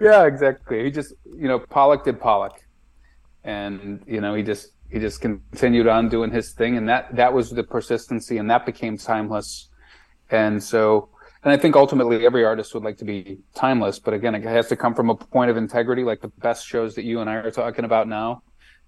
Yeah, 0.00 0.26
exactly. 0.26 0.84
He 0.84 0.90
just 0.90 1.14
you 1.24 1.48
know 1.48 1.58
Pollock 1.58 2.04
did 2.04 2.20
Pollock, 2.20 2.64
and 3.44 4.02
you 4.06 4.20
know 4.20 4.34
he 4.34 4.42
just 4.42 4.72
he 4.90 4.98
just 4.98 5.20
continued 5.20 5.88
on 5.88 6.08
doing 6.08 6.30
his 6.30 6.52
thing, 6.52 6.76
and 6.76 6.88
that 6.88 7.14
that 7.16 7.32
was 7.32 7.50
the 7.50 7.62
persistency, 7.62 8.38
and 8.38 8.50
that 8.50 8.64
became 8.64 8.96
timeless, 8.96 9.68
and 10.30 10.62
so 10.62 11.10
and 11.44 11.52
I 11.52 11.56
think 11.56 11.76
ultimately 11.76 12.26
every 12.26 12.44
artist 12.44 12.74
would 12.74 12.82
like 12.82 12.98
to 12.98 13.04
be 13.04 13.38
timeless, 13.54 13.98
but 13.98 14.12
again, 14.14 14.34
it 14.34 14.42
has 14.42 14.68
to 14.68 14.76
come 14.76 14.94
from 14.94 15.10
a 15.10 15.14
point 15.14 15.50
of 15.50 15.56
integrity, 15.56 16.02
like 16.02 16.20
the 16.20 16.32
best 16.38 16.66
shows 16.66 16.94
that 16.96 17.04
you 17.04 17.20
and 17.20 17.30
I 17.30 17.34
are 17.34 17.50
talking 17.50 17.84
about 17.84 18.08
now, 18.08 18.42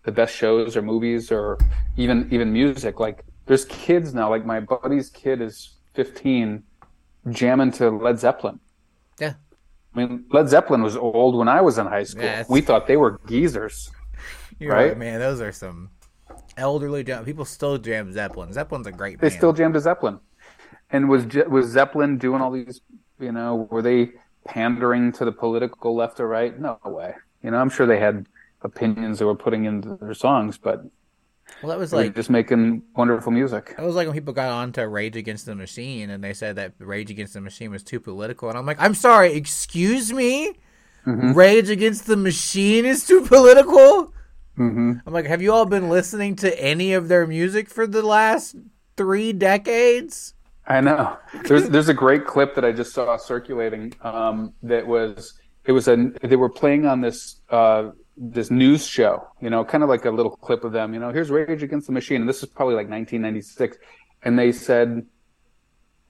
the 0.04 0.12
best 0.12 0.34
shows 0.34 0.76
or 0.76 0.82
movies 0.82 1.30
or 1.30 1.58
even 1.96 2.28
even 2.32 2.52
music. 2.52 2.98
Like 2.98 3.24
there's 3.46 3.64
kids 3.66 4.14
now, 4.14 4.28
like 4.30 4.44
my 4.44 4.60
buddy's 4.60 5.10
kid 5.10 5.40
is 5.40 5.76
15, 5.94 6.62
jamming 7.30 7.72
to 7.72 7.90
Led 7.90 8.18
Zeppelin. 8.18 8.58
Yeah. 9.20 9.34
I 9.94 9.98
mean, 9.98 10.24
Led 10.30 10.48
Zeppelin 10.48 10.82
was 10.82 10.96
old 10.96 11.36
when 11.36 11.48
I 11.48 11.60
was 11.60 11.78
in 11.78 11.86
high 11.86 12.04
school. 12.04 12.24
Yeah, 12.24 12.44
we 12.48 12.60
thought 12.60 12.86
they 12.86 12.96
were 12.96 13.20
geezers. 13.26 13.90
You're 14.58 14.72
right? 14.72 14.88
right? 14.88 14.98
man. 14.98 15.20
Those 15.20 15.40
are 15.40 15.52
some 15.52 15.90
elderly 16.56 17.02
jam. 17.04 17.24
People 17.24 17.44
still 17.44 17.78
jam 17.78 18.12
Zeppelin. 18.12 18.52
Zeppelin's 18.52 18.86
a 18.86 18.92
great. 18.92 19.20
They 19.20 19.28
band. 19.28 19.38
still 19.38 19.52
jam 19.52 19.72
to 19.72 19.80
Zeppelin. 19.80 20.20
And 20.92 21.08
was 21.08 21.26
was 21.48 21.66
Zeppelin 21.66 22.18
doing 22.18 22.40
all 22.40 22.50
these? 22.50 22.80
You 23.18 23.32
know, 23.32 23.68
were 23.70 23.82
they 23.82 24.12
pandering 24.44 25.12
to 25.12 25.24
the 25.24 25.32
political 25.32 25.94
left 25.94 26.20
or 26.20 26.26
right? 26.26 26.58
No 26.58 26.78
way. 26.84 27.14
You 27.42 27.50
know, 27.50 27.58
I'm 27.58 27.70
sure 27.70 27.86
they 27.86 28.00
had 28.00 28.26
opinions 28.62 29.18
they 29.18 29.24
were 29.24 29.34
putting 29.34 29.64
into 29.64 29.96
their 29.96 30.14
songs, 30.14 30.58
but 30.58 30.84
well, 31.62 31.70
that 31.70 31.78
was 31.78 31.92
like 31.92 32.14
just 32.14 32.30
making 32.30 32.82
wonderful 32.94 33.32
music. 33.32 33.74
It 33.76 33.82
was 33.82 33.94
like 33.94 34.06
when 34.06 34.14
people 34.14 34.32
got 34.32 34.50
on 34.50 34.72
to 34.72 34.88
Rage 34.88 35.16
Against 35.16 35.46
the 35.46 35.54
Machine 35.54 36.10
and 36.10 36.22
they 36.22 36.32
said 36.32 36.56
that 36.56 36.72
Rage 36.78 37.10
Against 37.10 37.34
the 37.34 37.40
Machine 37.40 37.70
was 37.70 37.82
too 37.82 38.00
political, 38.00 38.48
and 38.48 38.58
I'm 38.58 38.66
like, 38.66 38.80
I'm 38.80 38.94
sorry, 38.94 39.34
excuse 39.34 40.12
me, 40.12 40.54
mm-hmm. 41.06 41.32
Rage 41.32 41.68
Against 41.68 42.06
the 42.06 42.16
Machine 42.16 42.86
is 42.86 43.06
too 43.06 43.22
political. 43.22 44.12
Mm-hmm. 44.58 44.92
I'm 45.06 45.12
like, 45.12 45.26
have 45.26 45.42
you 45.42 45.52
all 45.52 45.66
been 45.66 45.88
listening 45.88 46.36
to 46.36 46.62
any 46.62 46.92
of 46.92 47.08
their 47.08 47.26
music 47.26 47.68
for 47.68 47.86
the 47.86 48.02
last 48.02 48.56
three 48.96 49.32
decades? 49.32 50.34
I 50.70 50.80
know. 50.80 51.18
There's 51.46 51.68
there's 51.68 51.88
a 51.88 51.94
great 51.94 52.26
clip 52.26 52.54
that 52.54 52.64
I 52.64 52.70
just 52.70 52.94
saw 52.94 53.16
circulating. 53.16 53.92
Um, 54.02 54.54
that 54.62 54.86
was 54.86 55.34
it 55.64 55.72
was 55.72 55.88
a 55.88 56.12
they 56.22 56.36
were 56.36 56.48
playing 56.48 56.86
on 56.86 57.00
this 57.00 57.40
uh, 57.50 57.90
this 58.16 58.52
news 58.52 58.86
show. 58.86 59.26
You 59.40 59.50
know, 59.50 59.64
kind 59.64 59.82
of 59.82 59.88
like 59.88 60.04
a 60.04 60.12
little 60.12 60.30
clip 60.30 60.62
of 60.62 60.70
them. 60.70 60.94
You 60.94 61.00
know, 61.00 61.10
here's 61.10 61.28
Rage 61.28 61.64
Against 61.64 61.88
the 61.88 61.92
Machine, 61.92 62.20
and 62.20 62.28
this 62.28 62.44
is 62.44 62.48
probably 62.48 62.76
like 62.76 62.88
1996. 62.88 63.78
And 64.22 64.38
they 64.38 64.52
said, 64.52 65.06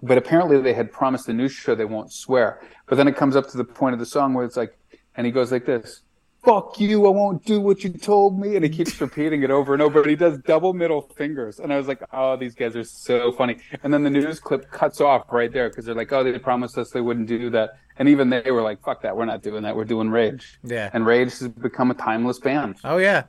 but 0.02 0.18
apparently 0.18 0.60
they 0.60 0.74
had 0.74 0.92
promised 0.92 1.26
the 1.26 1.32
news 1.32 1.52
show 1.52 1.74
they 1.74 1.86
won't 1.86 2.12
swear. 2.12 2.60
But 2.86 2.96
then 2.96 3.08
it 3.08 3.16
comes 3.16 3.36
up 3.36 3.48
to 3.50 3.56
the 3.56 3.64
point 3.64 3.94
of 3.94 3.98
the 3.98 4.04
song 4.04 4.34
where 4.34 4.44
it's 4.44 4.58
like, 4.58 4.76
and 5.14 5.24
he 5.24 5.32
goes 5.32 5.50
like 5.50 5.64
this 5.64 6.02
fuck 6.42 6.80
you, 6.80 7.06
I 7.06 7.10
won't 7.10 7.44
do 7.44 7.60
what 7.60 7.84
you 7.84 7.90
told 7.90 8.38
me. 8.38 8.56
And 8.56 8.64
he 8.64 8.70
keeps 8.70 9.00
repeating 9.00 9.42
it 9.42 9.50
over 9.50 9.72
and 9.72 9.82
over. 9.82 10.02
but 10.02 10.08
he 10.08 10.16
does 10.16 10.38
double 10.38 10.72
middle 10.72 11.02
fingers. 11.02 11.58
And 11.58 11.72
I 11.72 11.76
was 11.76 11.88
like, 11.88 12.02
oh, 12.12 12.36
these 12.36 12.54
guys 12.54 12.76
are 12.76 12.84
so 12.84 13.32
funny. 13.32 13.58
And 13.82 13.92
then 13.92 14.02
the 14.02 14.10
news 14.10 14.40
clip 14.40 14.70
cuts 14.70 15.00
off 15.00 15.30
right 15.32 15.52
there 15.52 15.68
because 15.68 15.84
they're 15.84 15.94
like, 15.94 16.12
oh, 16.12 16.24
they 16.24 16.38
promised 16.38 16.78
us 16.78 16.90
they 16.90 17.00
wouldn't 17.00 17.26
do 17.28 17.50
that. 17.50 17.78
And 17.98 18.08
even 18.08 18.30
they 18.30 18.50
were 18.50 18.62
like, 18.62 18.82
fuck 18.82 19.02
that, 19.02 19.16
we're 19.16 19.26
not 19.26 19.42
doing 19.42 19.62
that. 19.62 19.76
We're 19.76 19.84
doing 19.84 20.08
Rage. 20.08 20.58
Yeah. 20.64 20.90
And 20.92 21.04
Rage 21.04 21.38
has 21.38 21.48
become 21.48 21.90
a 21.90 21.94
timeless 21.94 22.38
band. 22.38 22.76
Oh, 22.84 22.96
yeah. 22.96 23.24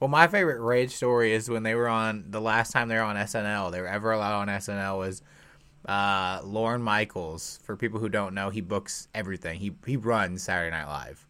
Well, 0.00 0.08
my 0.08 0.26
favorite 0.26 0.60
Rage 0.60 0.94
story 0.94 1.32
is 1.32 1.48
when 1.48 1.62
they 1.62 1.74
were 1.74 1.88
on 1.88 2.24
the 2.28 2.40
last 2.40 2.72
time 2.72 2.88
they 2.88 2.96
were 2.96 3.02
on 3.02 3.16
SNL, 3.16 3.72
they 3.72 3.80
were 3.80 3.88
ever 3.88 4.12
allowed 4.12 4.40
on 4.40 4.48
SNL 4.48 4.98
was 4.98 5.22
uh, 5.86 6.40
Lorne 6.44 6.82
Michaels. 6.82 7.60
For 7.62 7.76
people 7.76 8.00
who 8.00 8.08
don't 8.08 8.34
know, 8.34 8.50
he 8.50 8.60
books 8.60 9.08
everything. 9.14 9.58
He 9.58 9.74
he 9.86 9.96
runs 9.96 10.42
Saturday 10.42 10.70
Night 10.70 10.86
Live. 10.86 11.25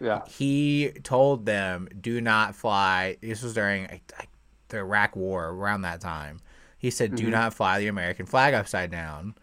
Yeah. 0.00 0.22
He 0.26 0.92
told 1.02 1.46
them, 1.46 1.88
"Do 2.00 2.20
not 2.20 2.54
fly." 2.54 3.16
This 3.20 3.42
was 3.42 3.54
during 3.54 4.00
the 4.68 4.76
Iraq 4.78 5.16
War, 5.16 5.50
around 5.50 5.82
that 5.82 6.00
time. 6.00 6.40
He 6.78 6.90
said, 6.90 7.10
mm-hmm. 7.10 7.26
"Do 7.26 7.30
not 7.30 7.54
fly 7.54 7.78
the 7.78 7.88
American 7.88 8.26
flag 8.26 8.54
upside 8.54 8.90
down." 8.90 9.34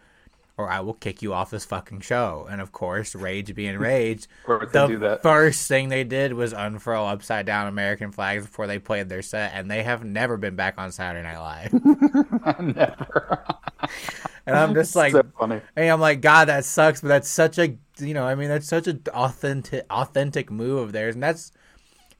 Or 0.61 0.69
I 0.69 0.79
will 0.81 0.93
kick 0.93 1.21
you 1.21 1.33
off 1.33 1.49
this 1.49 1.65
fucking 1.65 2.01
show. 2.01 2.47
And 2.49 2.61
of 2.61 2.71
course, 2.71 3.15
rage 3.15 3.53
being 3.55 3.77
rage, 3.79 4.27
the 4.45 5.19
first 5.21 5.67
thing 5.67 5.89
they 5.89 6.03
did 6.03 6.33
was 6.33 6.53
unfurl 6.53 7.05
upside 7.05 7.45
down 7.45 7.67
American 7.67 8.11
flags 8.11 8.45
before 8.45 8.67
they 8.67 8.79
played 8.79 9.09
their 9.09 9.21
set, 9.21 9.51
and 9.53 9.69
they 9.69 9.83
have 9.83 10.03
never 10.03 10.37
been 10.37 10.55
back 10.55 10.75
on 10.77 10.91
Saturday 10.91 11.23
Night 11.23 11.39
Live. 11.39 11.73
never. 12.61 13.45
and 14.45 14.55
I'm 14.55 14.73
just 14.73 14.95
like, 14.95 15.11
so 15.11 15.23
funny. 15.39 15.61
and 15.75 15.89
I'm 15.89 15.99
like, 15.99 16.21
God, 16.21 16.47
that 16.47 16.65
sucks, 16.65 17.01
but 17.01 17.07
that's 17.07 17.29
such 17.29 17.57
a, 17.57 17.75
you 17.99 18.13
know, 18.13 18.25
I 18.25 18.35
mean, 18.35 18.49
that's 18.49 18.67
such 18.67 18.87
an 18.87 19.01
authentic, 19.13 19.85
authentic 19.89 20.51
move 20.51 20.79
of 20.79 20.91
theirs, 20.91 21.15
and 21.15 21.23
that's, 21.23 21.51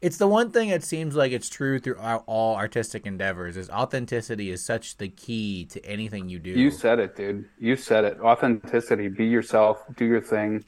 it's 0.02 0.18
the 0.18 0.28
one 0.28 0.52
thing 0.52 0.70
that 0.70 0.84
seems 0.84 1.16
like 1.16 1.32
it's 1.32 1.48
true 1.48 1.78
throughout 1.78 2.24
all 2.26 2.56
artistic 2.56 3.06
endeavors 3.06 3.56
is 3.56 3.70
authenticity 3.70 4.50
is 4.50 4.66
such 4.66 4.98
the 4.98 5.08
key 5.08 5.66
to 5.66 5.86
anything 5.86 6.28
you 6.28 6.40
do. 6.40 6.50
You 6.50 6.72
said 6.72 7.00
it, 7.00 7.16
dude. 7.16 7.46
You 7.60 7.76
said 7.76 8.04
it. 8.06 8.20
Authenticity. 8.20 9.10
Be 9.10 9.26
yourself. 9.26 9.84
Do 9.96 10.06
your 10.06 10.22
thing. 10.22 10.66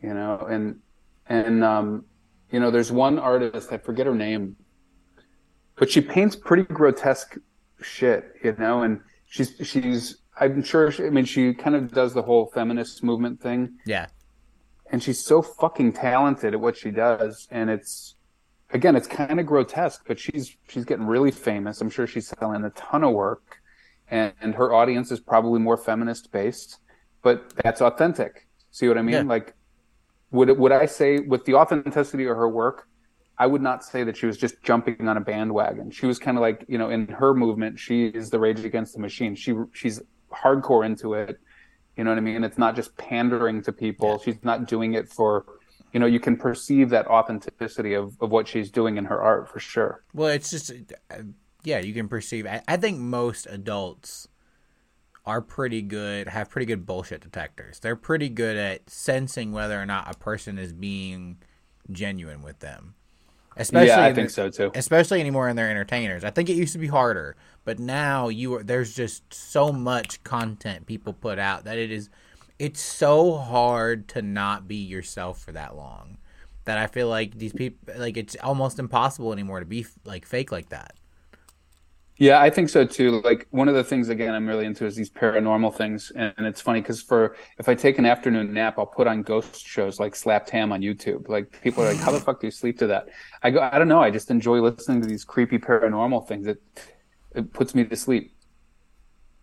You 0.00 0.14
know, 0.14 0.46
and 0.50 0.80
and 1.26 1.62
um, 1.62 2.06
you 2.50 2.58
know, 2.58 2.70
there's 2.70 2.90
one 2.90 3.18
artist 3.18 3.70
I 3.70 3.78
forget 3.78 4.06
her 4.06 4.14
name, 4.14 4.56
but 5.76 5.90
she 5.90 6.00
paints 6.00 6.34
pretty 6.34 6.62
grotesque 6.62 7.36
shit. 7.82 8.32
You 8.42 8.54
know, 8.58 8.82
and 8.82 9.00
she's 9.26 9.54
she's 9.62 10.16
I'm 10.40 10.62
sure. 10.62 10.90
She, 10.90 11.04
I 11.04 11.10
mean, 11.10 11.26
she 11.26 11.52
kind 11.52 11.76
of 11.76 11.92
does 11.92 12.14
the 12.14 12.22
whole 12.22 12.50
feminist 12.54 13.02
movement 13.02 13.42
thing. 13.42 13.76
Yeah. 13.84 14.06
And 14.90 15.02
she's 15.02 15.22
so 15.22 15.42
fucking 15.42 15.94
talented 15.94 16.54
at 16.54 16.60
what 16.60 16.76
she 16.76 16.90
does, 16.90 17.48
and 17.50 17.68
it's 17.68 18.14
again, 18.74 18.96
it's 18.96 19.06
kind 19.06 19.40
of 19.40 19.46
grotesque, 19.46 20.02
but 20.06 20.18
she's 20.18 20.56
she's 20.68 20.84
getting 20.84 21.06
really 21.06 21.30
famous. 21.30 21.80
I'm 21.80 21.88
sure 21.88 22.06
she's 22.06 22.26
selling 22.26 22.64
a 22.64 22.70
ton 22.70 23.04
of 23.04 23.14
work, 23.14 23.58
and, 24.10 24.34
and 24.42 24.54
her 24.56 24.74
audience 24.74 25.10
is 25.10 25.20
probably 25.20 25.60
more 25.60 25.76
feminist 25.76 26.30
based, 26.32 26.80
but 27.22 27.54
that's 27.62 27.80
authentic. 27.80 28.46
See 28.70 28.88
what 28.88 28.98
I 28.98 29.02
mean? 29.02 29.14
Yeah. 29.14 29.22
Like, 29.22 29.54
would 30.32 30.58
would 30.58 30.72
I 30.72 30.86
say 30.86 31.20
with 31.20 31.44
the 31.44 31.54
authenticity 31.54 32.24
of 32.24 32.36
her 32.36 32.48
work, 32.48 32.88
I 33.38 33.46
would 33.46 33.62
not 33.62 33.84
say 33.84 34.02
that 34.04 34.16
she 34.16 34.26
was 34.26 34.36
just 34.36 34.62
jumping 34.62 35.08
on 35.08 35.16
a 35.16 35.20
bandwagon. 35.20 35.90
She 35.92 36.06
was 36.06 36.18
kind 36.18 36.36
of 36.36 36.42
like, 36.42 36.64
you 36.68 36.76
know, 36.76 36.90
in 36.90 37.06
her 37.08 37.32
movement, 37.32 37.78
she 37.78 38.06
is 38.06 38.30
the 38.30 38.40
Rage 38.40 38.64
Against 38.64 38.94
the 38.94 39.00
Machine. 39.00 39.36
She 39.36 39.54
she's 39.72 40.02
hardcore 40.32 40.84
into 40.84 41.14
it. 41.14 41.38
You 41.96 42.02
know 42.02 42.10
what 42.10 42.18
I 42.18 42.22
mean? 42.22 42.42
It's 42.42 42.58
not 42.58 42.74
just 42.74 42.96
pandering 42.96 43.62
to 43.62 43.72
people. 43.72 44.10
Yeah. 44.18 44.24
She's 44.24 44.42
not 44.42 44.66
doing 44.66 44.94
it 44.94 45.08
for 45.08 45.44
you 45.94 46.00
know 46.00 46.06
you 46.06 46.20
can 46.20 46.36
perceive 46.36 46.90
that 46.90 47.06
authenticity 47.06 47.94
of, 47.94 48.16
of 48.20 48.30
what 48.30 48.46
she's 48.46 48.70
doing 48.70 48.98
in 48.98 49.06
her 49.06 49.22
art 49.22 49.48
for 49.48 49.60
sure 49.60 50.02
well 50.12 50.28
it's 50.28 50.50
just 50.50 50.70
uh, 51.10 51.14
yeah 51.62 51.78
you 51.78 51.94
can 51.94 52.08
perceive 52.08 52.46
I, 52.46 52.62
I 52.68 52.76
think 52.76 52.98
most 52.98 53.46
adults 53.48 54.28
are 55.24 55.40
pretty 55.40 55.80
good 55.80 56.28
have 56.28 56.50
pretty 56.50 56.66
good 56.66 56.84
bullshit 56.84 57.22
detectors 57.22 57.78
they're 57.78 57.96
pretty 57.96 58.28
good 58.28 58.56
at 58.56 58.90
sensing 58.90 59.52
whether 59.52 59.80
or 59.80 59.86
not 59.86 60.14
a 60.14 60.18
person 60.18 60.58
is 60.58 60.74
being 60.74 61.38
genuine 61.90 62.42
with 62.42 62.58
them 62.58 62.96
especially 63.56 63.88
yeah, 63.88 64.04
I 64.04 64.12
think 64.12 64.30
so 64.30 64.50
too. 64.50 64.72
Especially 64.74 65.20
anymore 65.20 65.48
in 65.48 65.54
their 65.54 65.70
entertainers. 65.70 66.24
I 66.24 66.30
think 66.30 66.48
it 66.48 66.54
used 66.54 66.72
to 66.72 66.78
be 66.80 66.88
harder, 66.88 67.36
but 67.64 67.78
now 67.78 68.28
you 68.28 68.54
are, 68.54 68.64
there's 68.64 68.92
just 68.92 69.32
so 69.32 69.70
much 69.72 70.24
content 70.24 70.86
people 70.86 71.12
put 71.12 71.38
out 71.38 71.62
that 71.64 71.78
it 71.78 71.92
is 71.92 72.10
it's 72.58 72.80
so 72.80 73.36
hard 73.36 74.08
to 74.08 74.22
not 74.22 74.68
be 74.68 74.76
yourself 74.76 75.40
for 75.40 75.52
that 75.52 75.76
long 75.76 76.18
that 76.64 76.78
I 76.78 76.86
feel 76.86 77.08
like 77.08 77.36
these 77.36 77.52
people 77.52 77.94
like 77.96 78.16
it's 78.16 78.36
almost 78.42 78.78
impossible 78.78 79.32
anymore 79.32 79.60
to 79.60 79.66
be 79.66 79.86
like 80.04 80.26
fake 80.26 80.52
like 80.52 80.70
that. 80.70 80.94
Yeah, 82.16 82.40
I 82.40 82.48
think 82.48 82.68
so 82.68 82.86
too. 82.86 83.20
Like 83.22 83.48
one 83.50 83.68
of 83.68 83.74
the 83.74 83.82
things 83.82 84.08
again 84.08 84.32
I'm 84.34 84.46
really 84.46 84.66
into 84.66 84.86
is 84.86 84.94
these 84.94 85.10
paranormal 85.10 85.74
things, 85.74 86.12
and 86.14 86.32
it's 86.46 86.60
funny 86.60 86.80
because 86.80 87.02
for 87.02 87.36
if 87.58 87.68
I 87.68 87.74
take 87.74 87.98
an 87.98 88.06
afternoon 88.06 88.52
nap, 88.52 88.78
I'll 88.78 88.86
put 88.86 89.08
on 89.08 89.22
ghost 89.22 89.66
shows 89.66 89.98
like 89.98 90.14
Slapped 90.14 90.48
Ham 90.50 90.70
on 90.72 90.80
YouTube. 90.80 91.28
Like 91.28 91.60
people 91.60 91.82
are 91.82 91.88
like, 91.88 91.98
"How 92.00 92.12
the 92.12 92.20
fuck 92.20 92.40
do 92.40 92.46
you 92.46 92.52
sleep 92.52 92.78
to 92.78 92.86
that?" 92.86 93.08
I 93.42 93.50
go, 93.50 93.68
"I 93.72 93.78
don't 93.78 93.88
know. 93.88 94.00
I 94.00 94.10
just 94.10 94.30
enjoy 94.30 94.60
listening 94.60 95.02
to 95.02 95.08
these 95.08 95.24
creepy 95.24 95.58
paranormal 95.58 96.28
things. 96.28 96.46
It 96.46 96.62
it 97.34 97.52
puts 97.52 97.74
me 97.74 97.84
to 97.84 97.96
sleep." 97.96 98.32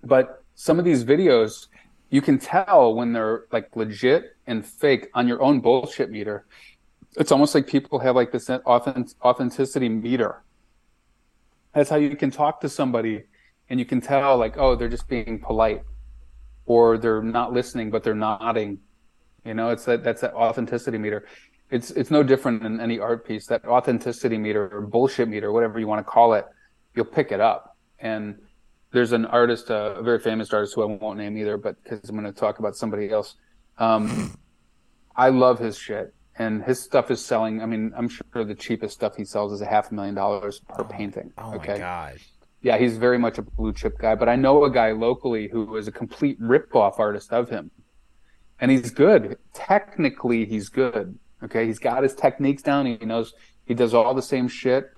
But 0.04 0.44
some 0.56 0.80
of 0.80 0.86
these 0.86 1.04
videos, 1.04 1.68
you 2.12 2.22
can 2.22 2.38
tell 2.38 2.94
when 2.94 3.14
they're 3.14 3.46
like 3.52 3.74
legit 3.76 4.36
and 4.46 4.66
fake 4.66 5.08
on 5.14 5.28
your 5.28 5.42
own 5.42 5.62
bullshit 5.62 6.12
meter. 6.12 6.46
It's 7.18 7.32
almost 7.32 7.56
like 7.56 7.66
people 7.66 8.00
have 8.00 8.16
like 8.16 8.34
this 8.34 8.50
authenticity 8.50 9.90
meter. 9.90 10.44
That's 11.74 11.90
how 11.90 11.96
you 11.96 12.16
can 12.18 12.30
talk 12.30 12.60
to 12.62 12.70
somebody 12.70 13.24
and 13.70 13.80
you 13.80 13.86
can 13.86 14.02
tell 14.02 14.38
like, 14.38 14.58
oh, 14.58 14.76
they're 14.76 14.90
just 14.90 15.08
being 15.08 15.40
polite 15.40 15.84
or 16.66 16.98
they're 16.98 17.24
not 17.24 17.54
listening, 17.54 17.90
but 17.90 18.04
they're 18.04 18.14
nodding. 18.14 18.80
You 19.46 19.54
know, 19.54 19.70
it's 19.70 19.86
that, 19.86 20.04
that's 20.04 20.20
that 20.20 20.34
authenticity 20.34 20.98
meter. 20.98 21.26
It's, 21.70 21.92
it's 21.92 22.12
no 22.12 22.24
different 22.24 22.62
than 22.62 22.82
any 22.82 23.00
art 23.00 23.26
piece. 23.26 23.48
That 23.48 23.66
authenticity 23.66 24.38
meter 24.38 24.70
or 24.74 24.82
bullshit 24.82 25.30
meter, 25.30 25.54
whatever 25.54 25.80
you 25.80 25.88
want 25.88 26.06
to 26.06 26.12
call 26.12 26.34
it, 26.34 26.46
you'll 26.94 27.06
pick 27.06 27.32
it 27.32 27.40
up. 27.40 27.78
And 28.00 28.38
there's 28.92 29.14
an 29.14 29.26
artist, 29.26 29.72
uh, 29.72 29.96
a 29.98 30.04
very 30.04 30.20
famous 30.20 30.54
artist 30.54 30.76
who 30.76 30.84
I 30.84 30.86
won't 30.86 31.18
name 31.18 31.38
either, 31.38 31.58
but 31.58 31.82
because 31.84 32.10
I'm 32.10 32.20
going 32.20 32.32
to 32.32 32.38
talk 32.38 32.60
about 32.60 32.76
somebody 32.76 33.10
else. 33.10 33.36
Um, 33.78 34.38
I 35.16 35.30
love 35.30 35.60
his 35.60 35.78
shit, 35.78 36.14
and 36.38 36.64
his 36.64 36.82
stuff 36.82 37.10
is 37.10 37.24
selling. 37.24 37.62
I 37.62 37.66
mean, 37.66 37.94
I'm 37.96 38.10
sure 38.10 38.44
the 38.44 38.56
cheapest 38.56 38.94
stuff 38.94 39.16
he 39.16 39.26
sells 39.26 39.54
is 39.54 39.62
a 39.62 39.66
half 39.66 39.92
a 39.92 39.94
million 39.94 40.16
dollars 40.16 40.62
per 40.68 40.84
painting. 40.84 41.32
Oh 41.38 41.56
okay? 41.56 41.74
my 41.74 41.78
god! 41.78 42.18
Yeah, 42.62 42.78
he's 42.78 42.98
very 42.98 43.18
much 43.18 43.38
a 43.38 43.42
blue 43.42 43.74
chip 43.74 43.98
guy. 43.98 44.16
But 44.16 44.30
I 44.30 44.36
know 44.36 44.66
a 44.66 44.70
guy 44.70 44.92
locally 44.92 45.48
who 45.48 45.76
is 45.78 45.88
a 45.88 45.92
complete 45.92 46.38
rip 46.40 46.76
off 46.76 47.00
artist 47.00 47.32
of 47.32 47.50
him, 47.50 47.72
and 48.60 48.70
he's 48.70 48.92
good. 48.92 49.38
Technically, 49.54 50.46
he's 50.46 50.70
good. 50.70 51.18
Okay, 51.44 51.66
he's 51.66 51.80
got 51.80 52.04
his 52.04 52.14
techniques 52.14 52.62
down. 52.62 52.86
He 52.86 52.98
knows 52.98 53.34
he 53.66 53.74
does 53.74 53.94
all 53.94 54.14
the 54.14 54.22
same 54.22 54.48
shit, 54.50 54.92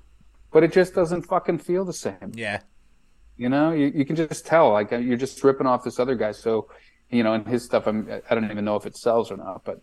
but 0.51 0.63
it 0.63 0.71
just 0.71 0.95
doesn't 0.95 1.23
fucking 1.23 1.59
feel 1.59 1.85
the 1.85 1.93
same. 1.93 2.31
Yeah. 2.33 2.59
You 3.37 3.49
know, 3.49 3.71
you, 3.71 3.91
you 3.93 4.05
can 4.05 4.15
just 4.15 4.45
tell 4.45 4.71
like 4.71 4.93
uh, 4.93 4.97
you're 4.97 5.17
just 5.17 5.43
ripping 5.43 5.67
off 5.67 5.83
this 5.83 5.99
other 5.99 6.15
guy. 6.15 6.31
So, 6.31 6.69
you 7.09 7.23
know, 7.23 7.33
and 7.33 7.47
his 7.47 7.63
stuff, 7.63 7.87
I'm, 7.87 8.07
I 8.29 8.35
don't 8.35 8.49
even 8.49 8.65
know 8.65 8.75
if 8.75 8.85
it 8.85 8.95
sells 8.95 9.31
or 9.31 9.37
not, 9.37 9.63
but 9.63 9.81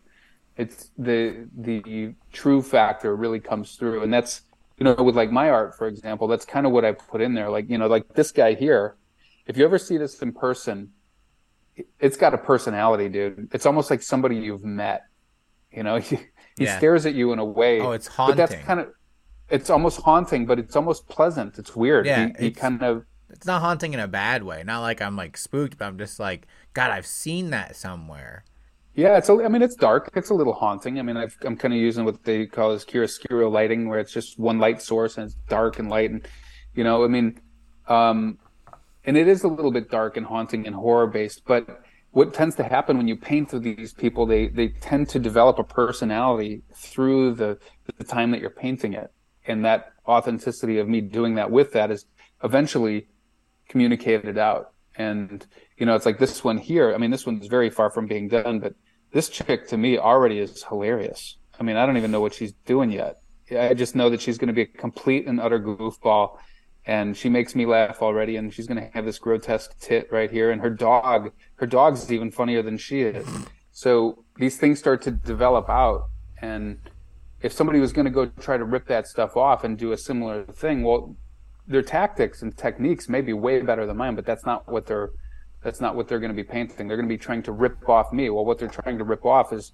it's 0.56 0.90
the 0.98 1.48
the 1.56 2.14
true 2.32 2.62
factor 2.62 3.16
really 3.16 3.40
comes 3.40 3.76
through, 3.76 4.02
and 4.02 4.12
that's 4.12 4.42
you 4.78 4.84
know 4.84 4.94
with 4.94 5.16
like 5.16 5.32
my 5.32 5.50
art, 5.50 5.76
for 5.76 5.86
example, 5.86 6.28
that's 6.28 6.44
kind 6.44 6.66
of 6.66 6.72
what 6.72 6.84
I 6.84 6.92
put 6.92 7.20
in 7.20 7.34
there. 7.34 7.50
Like 7.50 7.68
you 7.70 7.78
know, 7.78 7.86
like 7.86 8.14
this 8.14 8.30
guy 8.30 8.54
here, 8.54 8.96
if 9.46 9.56
you 9.56 9.64
ever 9.64 9.78
see 9.78 9.96
this 9.96 10.20
in 10.20 10.32
person, 10.32 10.90
it's 11.98 12.16
got 12.16 12.34
a 12.34 12.38
personality, 12.38 13.08
dude. 13.08 13.48
It's 13.52 13.66
almost 13.66 13.90
like 13.90 14.02
somebody 14.02 14.36
you've 14.36 14.64
met. 14.64 15.04
You 15.72 15.82
know, 15.82 15.96
he, 15.98 16.16
he 16.56 16.64
yeah. 16.64 16.78
stares 16.78 17.06
at 17.06 17.14
you 17.14 17.32
in 17.32 17.38
a 17.38 17.44
way. 17.44 17.80
Oh, 17.80 17.92
it's 17.92 18.06
haunting. 18.06 18.36
But 18.36 18.50
that's 18.50 18.64
kind 18.64 18.80
of 18.80 18.88
it's 19.48 19.70
almost 19.70 20.00
haunting, 20.02 20.46
but 20.46 20.58
it's 20.58 20.76
almost 20.76 21.08
pleasant. 21.08 21.58
It's 21.58 21.74
weird. 21.74 22.06
Yeah, 22.06 22.28
he, 22.38 22.46
he 22.46 22.50
kind 22.50 22.82
of 22.82 23.04
it's 23.30 23.46
not 23.46 23.60
haunting 23.60 23.94
in 23.94 24.00
a 24.00 24.08
bad 24.08 24.42
way. 24.42 24.62
Not 24.64 24.80
like 24.80 25.00
I'm 25.00 25.16
like 25.16 25.36
spooked, 25.36 25.78
but 25.78 25.86
I'm 25.86 25.98
just 25.98 26.18
like, 26.18 26.46
God, 26.74 26.90
I've 26.90 27.06
seen 27.06 27.50
that 27.50 27.76
somewhere. 27.76 28.44
Yeah, 28.94 29.16
it's. 29.16 29.28
A, 29.28 29.32
I 29.32 29.48
mean, 29.48 29.62
it's 29.62 29.76
dark. 29.76 30.10
It's 30.14 30.30
a 30.30 30.34
little 30.34 30.52
haunting. 30.52 30.98
I 30.98 31.02
mean, 31.02 31.16
i 31.16 31.28
am 31.44 31.56
kind 31.56 31.72
of 31.72 31.80
using 31.80 32.04
what 32.04 32.24
they 32.24 32.46
call 32.46 32.72
as 32.72 32.84
chiaroscuro 32.84 33.50
lighting, 33.50 33.88
where 33.88 34.00
it's 34.00 34.12
just 34.12 34.38
one 34.38 34.58
light 34.58 34.82
source 34.82 35.16
and 35.16 35.26
it's 35.26 35.36
dark 35.48 35.78
and 35.78 35.88
light, 35.88 36.10
and 36.10 36.26
you 36.74 36.82
know, 36.84 37.04
I 37.04 37.08
mean, 37.08 37.40
um, 37.86 38.38
and 39.04 39.16
it 39.16 39.28
is 39.28 39.44
a 39.44 39.48
little 39.48 39.70
bit 39.70 39.90
dark 39.90 40.16
and 40.16 40.26
haunting 40.26 40.66
and 40.66 40.74
horror 40.74 41.06
based. 41.06 41.42
But 41.46 41.82
what 42.10 42.34
tends 42.34 42.56
to 42.56 42.64
happen 42.64 42.96
when 42.96 43.06
you 43.06 43.16
paint 43.16 43.52
with 43.52 43.62
these 43.62 43.92
people, 43.92 44.26
they 44.26 44.48
they 44.48 44.68
tend 44.68 45.08
to 45.10 45.20
develop 45.20 45.58
a 45.58 45.64
personality 45.64 46.62
through 46.74 47.34
the 47.34 47.58
the 47.96 48.04
time 48.04 48.32
that 48.32 48.40
you're 48.40 48.50
painting 48.50 48.94
it, 48.94 49.12
and 49.46 49.64
that 49.64 49.92
authenticity 50.06 50.78
of 50.78 50.88
me 50.88 51.00
doing 51.00 51.36
that 51.36 51.50
with 51.50 51.72
that 51.72 51.92
is 51.92 52.06
eventually 52.42 53.06
communicated 53.70 54.36
out. 54.36 54.72
And, 54.96 55.46
you 55.78 55.86
know, 55.86 55.94
it's 55.94 56.04
like 56.04 56.18
this 56.18 56.44
one 56.44 56.58
here. 56.58 56.92
I 56.94 56.98
mean, 56.98 57.10
this 57.10 57.24
one's 57.24 57.46
very 57.46 57.70
far 57.70 57.90
from 57.90 58.06
being 58.06 58.28
done, 58.28 58.58
but 58.58 58.74
this 59.12 59.30
chick 59.30 59.68
to 59.68 59.78
me 59.78 59.96
already 59.96 60.38
is 60.38 60.64
hilarious. 60.64 61.38
I 61.58 61.62
mean, 61.62 61.76
I 61.76 61.86
don't 61.86 61.96
even 61.96 62.10
know 62.10 62.20
what 62.20 62.34
she's 62.34 62.52
doing 62.66 62.90
yet. 62.90 63.20
I 63.50 63.72
just 63.74 63.96
know 63.96 64.10
that 64.10 64.20
she's 64.20 64.36
going 64.36 64.48
to 64.48 64.52
be 64.52 64.62
a 64.62 64.66
complete 64.66 65.26
and 65.26 65.40
utter 65.40 65.58
goofball. 65.58 66.36
And 66.86 67.16
she 67.16 67.28
makes 67.28 67.54
me 67.54 67.66
laugh 67.66 68.02
already. 68.02 68.36
And 68.36 68.52
she's 68.52 68.66
going 68.66 68.80
to 68.80 68.90
have 68.92 69.04
this 69.04 69.18
grotesque 69.18 69.78
tit 69.80 70.08
right 70.10 70.30
here. 70.30 70.50
And 70.50 70.60
her 70.60 70.70
dog, 70.70 71.32
her 71.56 71.66
dog's 71.66 72.12
even 72.12 72.30
funnier 72.30 72.62
than 72.62 72.78
she 72.78 73.02
is. 73.02 73.26
So 73.72 74.24
these 74.36 74.58
things 74.58 74.78
start 74.78 75.02
to 75.02 75.10
develop 75.10 75.68
out. 75.68 76.08
And 76.42 76.78
if 77.42 77.52
somebody 77.52 77.80
was 77.80 77.92
going 77.92 78.06
to 78.06 78.10
go 78.10 78.26
try 78.26 78.56
to 78.56 78.64
rip 78.64 78.86
that 78.88 79.06
stuff 79.06 79.36
off 79.36 79.64
and 79.64 79.78
do 79.78 79.92
a 79.92 79.98
similar 79.98 80.44
thing, 80.44 80.82
well, 80.82 81.16
their 81.70 81.82
tactics 81.82 82.42
and 82.42 82.54
techniques 82.56 83.08
may 83.08 83.20
be 83.20 83.32
way 83.32 83.62
better 83.62 83.86
than 83.86 83.96
mine, 83.96 84.16
but 84.16 84.26
that's 84.26 84.44
not 84.44 84.68
what 84.68 84.86
they're 84.86 85.10
that's 85.62 85.80
not 85.80 85.94
what 85.94 86.08
they're 86.08 86.18
going 86.18 86.32
to 86.32 86.36
be 86.36 86.44
painting. 86.44 86.88
They're 86.88 86.96
going 86.96 87.08
to 87.08 87.14
be 87.14 87.18
trying 87.18 87.42
to 87.44 87.52
rip 87.52 87.88
off 87.88 88.12
me. 88.12 88.30
Well, 88.30 88.44
what 88.44 88.58
they're 88.58 88.68
trying 88.68 88.98
to 88.98 89.04
rip 89.04 89.24
off 89.26 89.52
is 89.52 89.72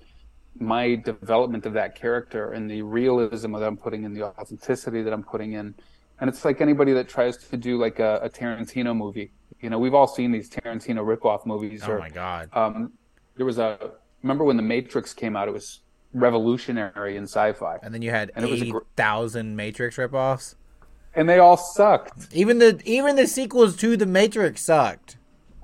my 0.58 0.96
development 0.96 1.64
of 1.64 1.72
that 1.74 1.94
character 1.94 2.52
and 2.52 2.68
the 2.68 2.82
realism 2.82 3.52
that 3.52 3.62
I'm 3.62 3.76
putting 3.76 4.02
in, 4.04 4.12
the 4.12 4.24
authenticity 4.24 5.02
that 5.02 5.12
I'm 5.12 5.22
putting 5.22 5.52
in. 5.52 5.74
And 6.20 6.28
it's 6.28 6.44
like 6.44 6.60
anybody 6.60 6.92
that 6.92 7.08
tries 7.08 7.36
to 7.36 7.56
do 7.56 7.78
like 7.78 7.98
a, 8.00 8.20
a 8.22 8.28
Tarantino 8.28 8.96
movie. 8.96 9.30
You 9.60 9.70
know, 9.70 9.78
we've 9.78 9.94
all 9.94 10.08
seen 10.08 10.32
these 10.32 10.50
Tarantino 10.50 11.06
rip-off 11.06 11.46
movies. 11.46 11.82
Oh 11.86 11.92
or, 11.92 11.98
my 11.98 12.10
god! 12.10 12.50
Um, 12.52 12.92
there 13.36 13.46
was 13.46 13.58
a 13.58 13.92
remember 14.22 14.44
when 14.44 14.56
The 14.56 14.62
Matrix 14.62 15.14
came 15.14 15.36
out? 15.36 15.48
It 15.48 15.52
was 15.52 15.80
revolutionary 16.12 17.16
in 17.16 17.24
sci-fi. 17.24 17.78
And 17.82 17.94
then 17.94 18.02
you 18.02 18.10
had 18.10 18.32
eight 18.36 18.72
thousand 18.96 19.52
gr- 19.52 19.56
Matrix 19.56 19.98
rip-offs 19.98 20.56
and 21.16 21.28
they 21.28 21.38
all 21.38 21.56
sucked. 21.56 22.28
Even 22.32 22.58
the 22.58 22.80
even 22.84 23.16
the 23.16 23.26
sequels 23.26 23.76
to 23.78 23.96
The 23.96 24.06
Matrix 24.06 24.62
sucked. 24.62 25.16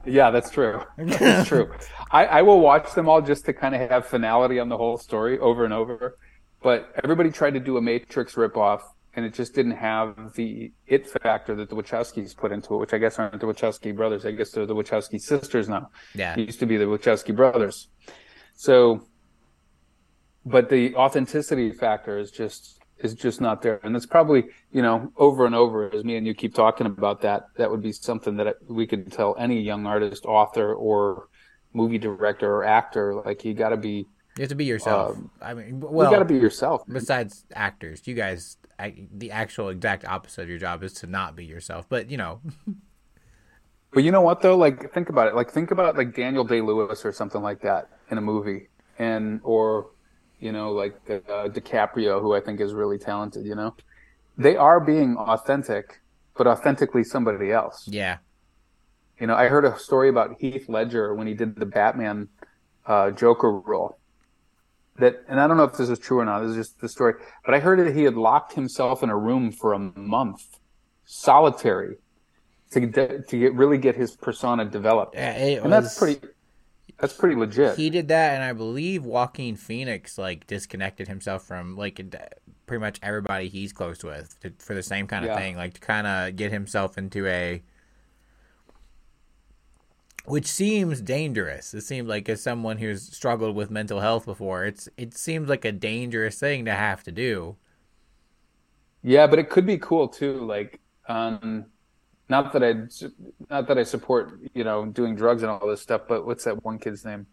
Yeah, 0.04 0.32
that's 0.32 0.50
true. 0.50 0.82
That's 0.96 1.48
true. 1.48 1.72
I, 2.10 2.26
I 2.26 2.42
will 2.42 2.58
watch 2.58 2.92
them 2.94 3.08
all 3.08 3.22
just 3.22 3.44
to 3.44 3.52
kind 3.52 3.72
of 3.72 3.88
have 3.88 4.04
finality 4.04 4.58
on 4.58 4.68
the 4.68 4.76
whole 4.76 4.98
story 4.98 5.38
over 5.38 5.64
and 5.64 5.72
over. 5.72 6.18
But 6.60 6.92
everybody 7.04 7.30
tried 7.30 7.54
to 7.54 7.60
do 7.60 7.76
a 7.76 7.80
Matrix 7.80 8.34
ripoff, 8.34 8.80
and 9.14 9.24
it 9.24 9.32
just 9.32 9.54
didn't 9.54 9.76
have 9.76 10.34
the 10.34 10.72
it 10.88 11.08
factor 11.08 11.54
that 11.54 11.70
the 11.70 11.76
Wachowskis 11.76 12.36
put 12.36 12.50
into 12.50 12.74
it, 12.74 12.78
which 12.78 12.92
I 12.92 12.98
guess 12.98 13.18
aren't 13.20 13.40
the 13.40 13.46
Wachowski 13.46 13.94
brothers. 13.94 14.26
I 14.26 14.32
guess 14.32 14.50
they're 14.50 14.66
the 14.66 14.74
Wachowski 14.74 15.20
sisters 15.20 15.68
now. 15.68 15.88
Yeah. 16.16 16.34
It 16.34 16.46
used 16.46 16.58
to 16.60 16.66
be 16.66 16.76
the 16.76 16.86
Wachowski 16.86 17.34
brothers. 17.34 17.86
So, 18.54 19.06
but 20.44 20.68
the 20.68 20.96
authenticity 20.96 21.70
factor 21.70 22.18
is 22.18 22.32
just 22.32 22.81
is 23.02 23.14
just 23.14 23.40
not 23.40 23.62
there, 23.62 23.80
and 23.82 23.94
it's 23.96 24.06
probably 24.06 24.44
you 24.70 24.82
know 24.82 25.12
over 25.16 25.46
and 25.46 25.54
over 25.54 25.94
as 25.94 26.04
me 26.04 26.16
and 26.16 26.26
you 26.26 26.34
keep 26.34 26.54
talking 26.54 26.86
about 26.86 27.20
that. 27.22 27.46
That 27.56 27.70
would 27.70 27.82
be 27.82 27.92
something 27.92 28.36
that 28.36 28.56
we 28.68 28.86
could 28.86 29.10
tell 29.12 29.36
any 29.38 29.60
young 29.60 29.86
artist, 29.86 30.24
author, 30.24 30.74
or 30.74 31.28
movie 31.72 31.98
director 31.98 32.54
or 32.54 32.64
actor 32.64 33.14
like 33.14 33.44
you 33.44 33.54
got 33.54 33.70
to 33.70 33.76
be. 33.76 34.06
You 34.36 34.42
have 34.42 34.48
to 34.48 34.54
be 34.54 34.64
yourself. 34.64 35.16
Um, 35.16 35.30
I 35.42 35.54
mean, 35.54 35.80
well, 35.80 36.10
you 36.10 36.16
got 36.16 36.20
to 36.20 36.24
be 36.24 36.38
yourself. 36.38 36.84
Besides 36.88 37.44
actors, 37.52 38.06
you 38.06 38.14
guys, 38.14 38.56
the 38.78 39.30
actual 39.30 39.68
exact 39.68 40.06
opposite 40.06 40.42
of 40.42 40.48
your 40.48 40.58
job 40.58 40.82
is 40.82 40.94
to 40.94 41.06
not 41.06 41.36
be 41.36 41.44
yourself. 41.44 41.86
But 41.88 42.10
you 42.10 42.16
know. 42.16 42.40
But 43.92 44.04
you 44.04 44.10
know 44.10 44.22
what 44.22 44.40
though? 44.40 44.56
Like 44.56 44.92
think 44.92 45.10
about 45.10 45.28
it. 45.28 45.34
Like 45.34 45.50
think 45.50 45.70
about 45.70 45.96
like 45.96 46.16
Daniel 46.16 46.44
Day 46.44 46.62
Lewis 46.62 47.04
or 47.04 47.12
something 47.12 47.42
like 47.42 47.60
that 47.60 47.90
in 48.10 48.16
a 48.16 48.22
movie, 48.22 48.68
and 48.98 49.40
or 49.44 49.90
you 50.42 50.50
know, 50.50 50.72
like 50.72 50.94
uh, 51.08 51.48
DiCaprio, 51.48 52.20
who 52.20 52.34
I 52.34 52.40
think 52.40 52.60
is 52.60 52.74
really 52.74 52.98
talented, 52.98 53.46
you 53.46 53.54
know, 53.54 53.76
they 54.36 54.56
are 54.56 54.80
being 54.80 55.16
authentic, 55.16 56.00
but 56.36 56.48
authentically 56.48 57.04
somebody 57.04 57.52
else. 57.52 57.86
Yeah. 57.86 58.18
You 59.20 59.28
know, 59.28 59.36
I 59.36 59.46
heard 59.46 59.64
a 59.64 59.78
story 59.78 60.08
about 60.08 60.36
Heath 60.40 60.68
Ledger 60.68 61.14
when 61.14 61.28
he 61.28 61.34
did 61.34 61.54
the 61.54 61.66
Batman 61.66 62.28
uh, 62.86 63.12
Joker 63.12 63.52
role. 63.52 63.98
That, 64.96 65.22
and 65.28 65.40
I 65.40 65.46
don't 65.46 65.56
know 65.56 65.64
if 65.64 65.76
this 65.76 65.88
is 65.88 65.98
true 66.00 66.18
or 66.18 66.24
not. 66.24 66.40
This 66.40 66.50
is 66.50 66.56
just 66.56 66.80
the 66.80 66.88
story, 66.88 67.14
but 67.46 67.54
I 67.54 67.60
heard 67.60 67.78
that 67.78 67.94
he 67.94 68.02
had 68.02 68.16
locked 68.16 68.54
himself 68.54 69.02
in 69.04 69.10
a 69.10 69.16
room 69.16 69.52
for 69.52 69.72
a 69.72 69.78
month, 69.78 70.58
solitary, 71.04 71.96
to 72.72 72.80
get, 72.80 73.28
to 73.28 73.38
get 73.38 73.54
really 73.54 73.78
get 73.78 73.94
his 73.94 74.16
persona 74.16 74.64
developed. 74.64 75.14
Yeah, 75.14 75.30
and 75.30 75.62
was... 75.62 75.70
that's 75.70 75.98
pretty 75.98 76.26
that's 77.02 77.14
pretty 77.14 77.34
legit. 77.34 77.76
He 77.76 77.90
did 77.90 78.06
that, 78.08 78.36
and 78.36 78.44
I 78.44 78.52
believe 78.52 79.04
Joaquin 79.04 79.56
Phoenix 79.56 80.18
like 80.18 80.46
disconnected 80.46 81.08
himself 81.08 81.42
from 81.44 81.76
like 81.76 82.00
pretty 82.66 82.80
much 82.80 83.00
everybody 83.02 83.48
he's 83.48 83.72
close 83.72 84.04
with 84.04 84.38
to, 84.40 84.52
for 84.60 84.74
the 84.74 84.84
same 84.84 85.08
kind 85.08 85.24
of 85.24 85.32
yeah. 85.32 85.36
thing, 85.36 85.56
like 85.56 85.74
to 85.74 85.80
kind 85.80 86.06
of 86.06 86.36
get 86.36 86.52
himself 86.52 86.96
into 86.96 87.26
a, 87.26 87.60
which 90.26 90.46
seems 90.46 91.00
dangerous. 91.00 91.74
It 91.74 91.80
seems 91.80 92.08
like 92.08 92.28
as 92.28 92.40
someone 92.40 92.78
who's 92.78 93.02
struggled 93.02 93.56
with 93.56 93.68
mental 93.68 93.98
health 93.98 94.24
before, 94.24 94.64
it's 94.64 94.88
it 94.96 95.12
seems 95.12 95.48
like 95.48 95.64
a 95.64 95.72
dangerous 95.72 96.38
thing 96.38 96.66
to 96.66 96.72
have 96.72 97.02
to 97.02 97.10
do. 97.10 97.56
Yeah, 99.02 99.26
but 99.26 99.40
it 99.40 99.50
could 99.50 99.66
be 99.66 99.78
cool 99.78 100.06
too. 100.06 100.34
Like, 100.34 100.78
um, 101.08 101.66
not 102.32 102.52
that 102.54 102.64
I, 102.64 102.72
not 103.54 103.68
that 103.68 103.78
I 103.78 103.84
support 103.94 104.40
you 104.54 104.64
know 104.64 104.78
doing 104.86 105.14
drugs 105.22 105.42
and 105.42 105.50
all 105.52 105.66
this 105.72 105.82
stuff, 105.88 106.02
but 106.08 106.26
what's 106.26 106.44
that 106.44 106.64
one 106.64 106.78
kid's 106.78 107.04
name? 107.04 107.26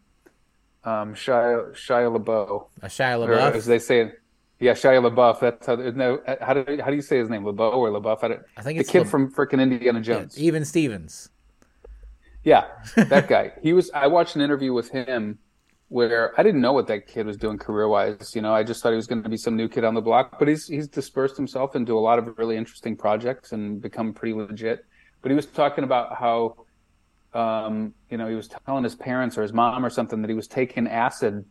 Um, 0.83 1.07
Shia 1.15 1.73
Shia 1.83 2.07
LaBeouf. 2.17 2.67
A 2.81 2.87
Shia 2.87 3.15
LaBeouf, 3.21 3.53
as 3.55 3.65
they 3.65 3.79
say. 3.79 4.11
Yeah, 4.59 4.73
Shia 4.73 4.99
LaBeouf. 5.07 5.39
That's 5.39 5.65
how. 5.65 5.75
No, 5.75 6.19
how 6.41 6.53
do 6.53 6.61
how 6.83 6.89
do 6.89 6.95
you 6.95 7.01
say 7.11 7.17
his 7.17 7.29
name? 7.29 7.43
LaBeouf 7.43 7.73
or 7.75 7.89
LaBeouf? 7.89 8.23
I, 8.23 8.39
I 8.59 8.61
think 8.61 8.77
the 8.77 8.83
kid 8.83 9.03
La- 9.03 9.11
from 9.13 9.31
freaking 9.31 9.61
Indiana 9.61 10.01
Jones. 10.01 10.37
Yeah, 10.37 10.47
even 10.47 10.65
Stevens. 10.65 11.29
Yeah, 12.43 12.65
that 12.95 13.27
guy. 13.35 13.53
he 13.61 13.71
was. 13.73 13.89
I 13.91 14.07
watched 14.07 14.35
an 14.35 14.41
interview 14.41 14.73
with 14.73 14.89
him 14.91 15.39
where 15.89 16.39
I 16.39 16.43
didn't 16.43 16.61
know 16.61 16.71
what 16.71 16.87
that 16.87 17.07
kid 17.07 17.25
was 17.25 17.35
doing 17.35 17.57
career 17.57 17.87
wise. 17.87 18.33
You 18.35 18.41
know, 18.41 18.53
I 18.53 18.63
just 18.63 18.81
thought 18.81 18.91
he 18.91 18.95
was 18.95 19.07
going 19.07 19.23
to 19.23 19.29
be 19.29 19.37
some 19.37 19.55
new 19.55 19.67
kid 19.67 19.83
on 19.83 19.95
the 19.95 20.01
block, 20.01 20.37
but 20.39 20.47
he's 20.47 20.67
he's 20.67 20.87
dispersed 20.87 21.35
himself 21.35 21.75
into 21.75 21.97
a 21.97 21.99
lot 21.99 22.19
of 22.19 22.37
really 22.37 22.55
interesting 22.55 22.95
projects 22.95 23.51
and 23.51 23.81
become 23.81 24.13
pretty 24.13 24.33
legit. 24.33 24.85
But 25.21 25.31
he 25.31 25.35
was 25.35 25.47
talking 25.47 25.83
about 25.83 26.15
how, 26.15 26.65
um, 27.33 27.93
you 28.09 28.17
know, 28.17 28.27
he 28.27 28.35
was 28.35 28.47
telling 28.65 28.83
his 28.83 28.95
parents 28.95 29.37
or 29.37 29.41
his 29.41 29.51
mom 29.51 29.83
or 29.83 29.89
something 29.89 30.21
that 30.21 30.29
he 30.29 30.35
was 30.35 30.47
taking 30.47 30.87
acid 30.87 31.43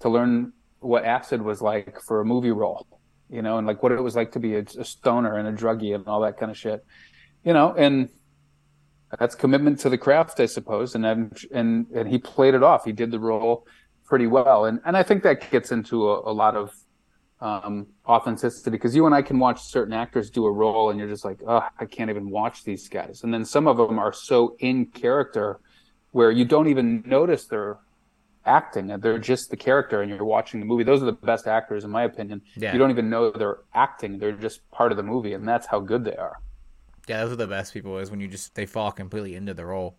to 0.00 0.08
learn 0.08 0.52
what 0.80 1.04
acid 1.04 1.40
was 1.40 1.62
like 1.62 2.00
for 2.00 2.20
a 2.20 2.24
movie 2.24 2.50
role, 2.50 2.86
you 3.28 3.42
know, 3.42 3.58
and 3.58 3.66
like 3.66 3.82
what 3.82 3.92
it 3.92 4.02
was 4.02 4.16
like 4.16 4.32
to 4.32 4.40
be 4.40 4.56
a, 4.56 4.64
a 4.78 4.84
stoner 4.84 5.36
and 5.36 5.46
a 5.46 5.52
druggie 5.52 5.94
and 5.94 6.08
all 6.08 6.20
that 6.22 6.38
kind 6.38 6.50
of 6.50 6.56
shit, 6.56 6.84
you 7.44 7.52
know, 7.52 7.74
and 7.74 8.08
that's 9.18 9.34
commitment 9.34 9.78
to 9.80 9.88
the 9.88 9.98
craft, 9.98 10.40
I 10.40 10.46
suppose. 10.46 10.94
And 10.94 11.06
and 11.06 11.86
and 11.94 12.08
he 12.08 12.18
played 12.18 12.54
it 12.54 12.62
off. 12.62 12.84
He 12.84 12.92
did 12.92 13.10
the 13.10 13.18
role 13.18 13.66
pretty 14.04 14.26
well, 14.26 14.64
and 14.66 14.80
and 14.84 14.96
I 14.96 15.02
think 15.02 15.22
that 15.22 15.50
gets 15.50 15.72
into 15.72 16.08
a, 16.08 16.30
a 16.30 16.32
lot 16.32 16.56
of 16.56 16.74
um, 17.40 17.86
authenticity 18.06 18.70
because 18.70 18.94
you 18.96 19.06
and 19.06 19.14
I 19.14 19.22
can 19.22 19.38
watch 19.38 19.62
certain 19.62 19.92
actors 19.92 20.30
do 20.30 20.46
a 20.46 20.52
role, 20.52 20.90
and 20.90 20.98
you're 20.98 21.08
just 21.08 21.24
like, 21.24 21.38
oh, 21.46 21.66
I 21.78 21.84
can't 21.84 22.10
even 22.10 22.30
watch 22.30 22.64
these 22.64 22.88
guys. 22.88 23.22
And 23.22 23.32
then 23.32 23.44
some 23.44 23.66
of 23.66 23.76
them 23.76 23.98
are 23.98 24.12
so 24.12 24.56
in 24.58 24.86
character 24.86 25.60
where 26.12 26.30
you 26.30 26.44
don't 26.44 26.68
even 26.68 27.02
notice 27.06 27.46
they're 27.46 27.78
acting 28.46 28.86
they're 29.00 29.18
just 29.18 29.50
the 29.50 29.56
character 29.56 30.02
and 30.02 30.10
you're 30.10 30.24
watching 30.24 30.60
the 30.60 30.66
movie 30.66 30.84
those 30.84 31.02
are 31.02 31.06
the 31.06 31.12
best 31.12 31.46
actors 31.46 31.84
in 31.84 31.90
my 31.90 32.02
opinion 32.02 32.42
yeah. 32.56 32.72
you 32.72 32.78
don't 32.78 32.90
even 32.90 33.08
know 33.08 33.30
they're 33.30 33.60
acting 33.74 34.18
they're 34.18 34.32
just 34.32 34.68
part 34.70 34.90
of 34.90 34.96
the 34.96 35.02
movie 35.02 35.32
and 35.32 35.48
that's 35.48 35.66
how 35.66 35.80
good 35.80 36.04
they 36.04 36.16
are 36.16 36.38
yeah, 37.08 37.22
those 37.24 37.32
are 37.32 37.36
the 37.36 37.46
best 37.46 37.72
people. 37.72 37.98
Is 37.98 38.10
when 38.10 38.20
you 38.20 38.28
just 38.28 38.54
they 38.54 38.66
fall 38.66 38.92
completely 38.92 39.34
into 39.34 39.54
the 39.54 39.64
role. 39.64 39.96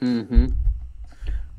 Hmm. 0.00 0.46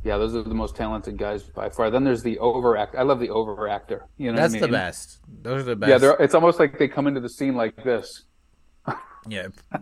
Yeah, 0.04 0.18
those 0.18 0.36
are 0.36 0.42
the 0.42 0.56
most 0.56 0.76
talented 0.76 1.18
guys 1.18 1.44
by 1.44 1.70
far. 1.70 1.92
Then 1.92 2.04
there's 2.04 2.24
the 2.24 2.40
overact. 2.40 2.96
I 2.96 3.04
love 3.04 3.20
the 3.20 3.28
overactor. 3.28 4.02
You 4.18 4.32
know, 4.32 4.38
that's 4.38 4.54
I 4.54 4.56
mean? 4.56 4.62
the 4.62 4.68
best. 4.68 5.20
Those 5.44 5.62
are 5.62 5.66
the 5.66 5.76
best. 5.76 6.04
Yeah, 6.04 6.14
it's 6.20 6.34
almost 6.34 6.60
like 6.60 6.80
they 6.80 6.88
come 6.88 7.06
into 7.06 7.20
the 7.20 7.30
scene 7.30 7.56
like 7.56 7.76
this. 7.84 8.24
Yeah. 9.28 9.50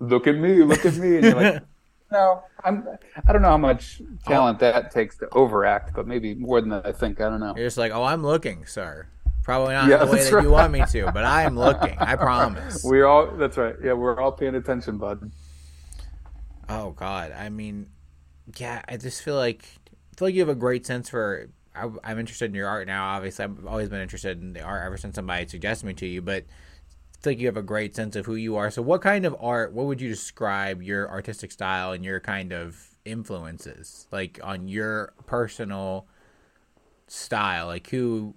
look 0.00 0.26
at 0.26 0.36
me, 0.36 0.62
look 0.64 0.84
at 0.84 0.96
me, 0.96 1.16
and 1.16 1.24
you're 1.24 1.34
like, 1.34 1.62
no, 2.12 2.42
I'm. 2.64 2.86
I 3.26 3.32
don't 3.32 3.42
know 3.42 3.48
how 3.48 3.56
much 3.56 4.02
talent 4.26 4.58
oh. 4.62 4.72
that 4.72 4.90
takes 4.90 5.16
to 5.18 5.28
overact, 5.30 5.94
but 5.94 6.08
maybe 6.08 6.34
more 6.34 6.60
than 6.60 6.72
I 6.72 6.90
think. 6.90 7.20
I 7.20 7.28
don't 7.28 7.40
know. 7.40 7.54
You're 7.56 7.66
just 7.66 7.78
like, 7.78 7.92
oh, 7.92 8.02
I'm 8.02 8.24
looking, 8.24 8.66
sir. 8.66 9.06
Probably 9.42 9.74
not 9.74 9.88
yeah, 9.88 9.98
the 9.98 10.06
way 10.06 10.22
that 10.22 10.32
right. 10.32 10.44
you 10.44 10.50
want 10.50 10.72
me 10.72 10.84
to, 10.92 11.10
but 11.10 11.24
I 11.24 11.42
am 11.42 11.58
looking. 11.58 11.96
I 11.98 12.14
promise. 12.16 12.84
We're 12.84 13.06
all 13.06 13.26
that's 13.36 13.56
right. 13.56 13.74
Yeah, 13.82 13.94
we're 13.94 14.20
all 14.20 14.32
paying 14.32 14.54
attention, 14.54 14.98
bud. 14.98 15.32
Oh 16.68 16.92
God, 16.92 17.32
I 17.32 17.48
mean, 17.48 17.88
yeah, 18.56 18.82
I 18.88 18.96
just 18.96 19.22
feel 19.22 19.34
like 19.34 19.64
I 19.90 20.16
feel 20.16 20.28
like 20.28 20.34
you 20.34 20.40
have 20.40 20.48
a 20.48 20.54
great 20.54 20.86
sense 20.86 21.08
for. 21.08 21.50
I, 21.74 21.88
am 22.04 22.18
interested 22.18 22.46
in 22.46 22.54
your 22.54 22.68
art 22.68 22.86
now. 22.86 23.06
Obviously, 23.16 23.44
I've 23.44 23.66
always 23.66 23.88
been 23.88 24.00
interested 24.00 24.40
in 24.40 24.52
the 24.52 24.60
art 24.60 24.84
ever 24.84 24.98
since 24.98 25.14
somebody 25.14 25.48
suggested 25.48 25.86
me 25.86 25.94
to 25.94 26.06
you. 26.06 26.20
But 26.20 26.44
I 26.44 27.22
feel 27.22 27.32
like 27.32 27.40
you 27.40 27.46
have 27.46 27.56
a 27.56 27.62
great 27.62 27.96
sense 27.96 28.14
of 28.14 28.26
who 28.26 28.36
you 28.36 28.56
are. 28.56 28.70
So, 28.70 28.82
what 28.82 29.02
kind 29.02 29.24
of 29.24 29.34
art? 29.40 29.72
What 29.72 29.86
would 29.86 30.00
you 30.00 30.08
describe 30.08 30.82
your 30.82 31.10
artistic 31.10 31.50
style 31.50 31.92
and 31.92 32.04
your 32.04 32.20
kind 32.20 32.52
of 32.52 32.78
influences, 33.04 34.06
like 34.12 34.38
on 34.44 34.68
your 34.68 35.14
personal 35.26 36.06
style? 37.08 37.66
Like 37.66 37.88
who 37.88 38.34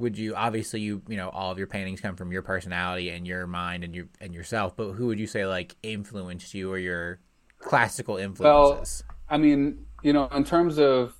would 0.00 0.18
you 0.18 0.34
obviously 0.34 0.80
you 0.80 1.02
you 1.08 1.16
know 1.16 1.28
all 1.28 1.52
of 1.52 1.58
your 1.58 1.66
paintings 1.66 2.00
come 2.00 2.16
from 2.16 2.32
your 2.32 2.42
personality 2.42 3.10
and 3.10 3.26
your 3.26 3.46
mind 3.46 3.84
and 3.84 3.94
your 3.94 4.06
and 4.20 4.34
yourself 4.34 4.74
but 4.76 4.92
who 4.92 5.06
would 5.06 5.20
you 5.20 5.26
say 5.26 5.46
like 5.46 5.76
influenced 5.82 6.54
you 6.54 6.72
or 6.72 6.78
your 6.78 7.20
classical 7.58 8.16
influences? 8.16 9.04
Well 9.06 9.16
i 9.28 9.36
mean 9.36 9.84
you 10.02 10.12
know 10.12 10.26
in 10.28 10.42
terms 10.42 10.78
of 10.78 11.14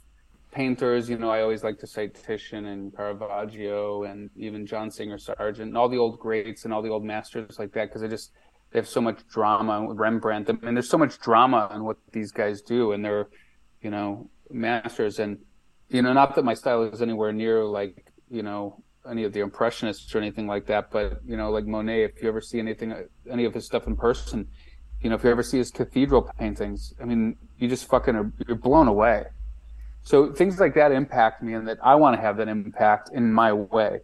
painters 0.51 1.09
you 1.09 1.17
know 1.17 1.31
i 1.31 1.43
always 1.43 1.63
like 1.63 1.79
to 1.79 1.87
say 1.87 2.09
titian 2.09 2.67
and 2.67 2.97
caravaggio 2.97 4.03
and 4.03 4.31
even 4.35 4.67
john 4.67 4.91
singer 4.91 5.17
sargent 5.17 5.69
and 5.69 5.79
all 5.79 5.89
the 5.89 5.97
old 5.97 6.19
greats 6.19 6.65
and 6.65 6.75
all 6.75 6.83
the 6.83 6.89
old 6.89 7.05
masters 7.05 7.57
like 7.59 7.71
that 7.73 7.89
because 7.89 8.01
they 8.01 8.09
just 8.09 8.33
they 8.71 8.79
have 8.79 8.89
so 8.89 9.01
much 9.01 9.27
drama 9.29 9.87
rembrandt. 9.93 10.49
I 10.49 10.53
mean 10.53 10.75
there's 10.75 10.89
so 10.89 10.99
much 10.99 11.19
drama 11.19 11.71
in 11.75 11.85
what 11.85 11.97
these 12.13 12.31
guys 12.31 12.63
do 12.63 12.93
and 12.93 13.05
they're 13.05 13.29
you 13.83 13.91
know 13.91 14.31
masters. 14.51 15.19
And 15.19 15.39
you 15.89 16.03
know 16.03 16.13
not 16.13 16.35
that 16.37 16.45
my 16.45 16.55
style 16.55 16.85
is 16.85 17.03
anywhere 17.03 17.33
near 17.33 17.65
like 17.65 18.07
you 18.31 18.43
know 18.43 18.83
any 19.11 19.25
of 19.25 19.33
the 19.33 19.41
impressionists 19.41 20.15
or 20.15 20.19
anything 20.19 20.47
like 20.47 20.67
that 20.67 20.91
but 20.91 21.21
you 21.27 21.37
know 21.37 21.51
like 21.51 21.65
monet 21.65 22.05
if 22.05 22.23
you 22.23 22.29
ever 22.29 22.41
see 22.41 22.59
anything 22.59 22.95
any 23.31 23.45
of 23.45 23.55
his 23.55 23.65
stuff 23.65 23.87
in 23.87 23.97
person 23.97 24.47
you 25.01 25.09
know 25.09 25.17
if 25.17 25.25
you 25.25 25.31
ever 25.31 25.43
see 25.43 25.59
his 25.59 25.71
cathedral 25.71 26.31
paintings 26.39 26.95
i 27.01 27.05
mean 27.05 27.37
you 27.61 27.69
just 27.69 27.87
fucking 27.87 28.17
are 28.17 28.33
you're 28.49 28.57
blown 28.57 28.89
away. 28.89 29.25
So 30.03 30.33
things 30.33 30.59
like 30.59 30.75
that 30.75 30.93
impact 30.93 31.43
me 31.43 31.55
and 31.55 31.69
that 31.69 31.79
i 31.85 31.95
want 31.95 32.17
to 32.17 32.21
have 32.21 32.39
that 32.39 32.49
impact 32.49 33.11
in 33.13 33.33
my 33.33 33.53
way. 33.53 34.01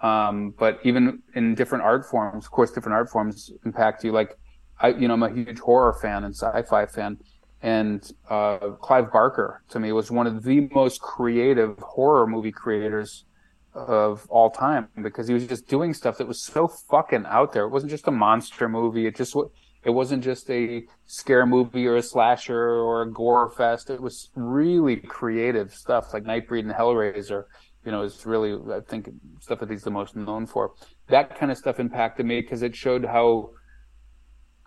Um, 0.00 0.54
but 0.56 0.78
even 0.84 1.22
in 1.34 1.56
different 1.56 1.82
art 1.82 2.06
forms 2.06 2.44
of 2.44 2.50
course 2.52 2.70
different 2.70 2.94
art 2.94 3.10
forms 3.10 3.50
impact 3.64 4.04
you. 4.04 4.12
Like 4.12 4.38
i 4.78 4.88
you 4.88 5.08
know 5.08 5.14
i'm 5.14 5.22
a 5.22 5.32
huge 5.32 5.58
horror 5.58 5.94
fan 5.94 6.24
and 6.24 6.34
sci-fi 6.34 6.86
fan. 6.86 7.18
And 7.60 8.08
uh, 8.30 8.58
clive 8.80 9.10
barker 9.10 9.64
to 9.70 9.80
me 9.80 9.90
was 9.90 10.12
one 10.12 10.28
of 10.28 10.44
the 10.44 10.68
most 10.72 11.00
creative 11.00 11.76
horror 11.80 12.24
movie 12.24 12.52
creators 12.52 13.24
of 13.74 14.26
all 14.28 14.50
time 14.50 14.88
because 15.02 15.28
he 15.28 15.34
was 15.34 15.46
just 15.46 15.68
doing 15.68 15.94
stuff 15.94 16.18
that 16.18 16.26
was 16.26 16.42
so 16.42 16.68
fucking 16.68 17.24
out 17.26 17.52
there. 17.52 17.64
It 17.64 17.70
wasn't 17.70 17.90
just 17.90 18.08
a 18.08 18.10
monster 18.10 18.68
movie. 18.68 19.06
It 19.06 19.16
just 19.16 19.36
it 19.84 19.90
wasn't 19.90 20.24
just 20.24 20.50
a 20.50 20.82
scare 21.06 21.46
movie 21.46 21.86
or 21.86 21.96
a 21.96 22.02
slasher 22.02 22.58
or 22.58 23.02
a 23.02 23.10
gore 23.10 23.50
fest. 23.50 23.90
It 23.90 24.02
was 24.02 24.30
really 24.34 24.96
creative 24.96 25.72
stuff 25.72 26.12
like 26.12 26.24
Nightbreed 26.24 26.60
and 26.60 26.72
Hellraiser. 26.72 27.44
You 27.84 27.92
know, 27.92 28.02
is 28.02 28.26
really 28.26 28.52
I 28.74 28.80
think 28.80 29.08
stuff 29.40 29.60
that 29.60 29.70
he's 29.70 29.84
the 29.84 29.90
most 29.90 30.16
known 30.16 30.46
for. 30.46 30.72
That 31.08 31.38
kind 31.38 31.52
of 31.52 31.58
stuff 31.58 31.78
impacted 31.78 32.26
me 32.26 32.40
because 32.40 32.62
it 32.62 32.74
showed 32.74 33.04
how 33.04 33.50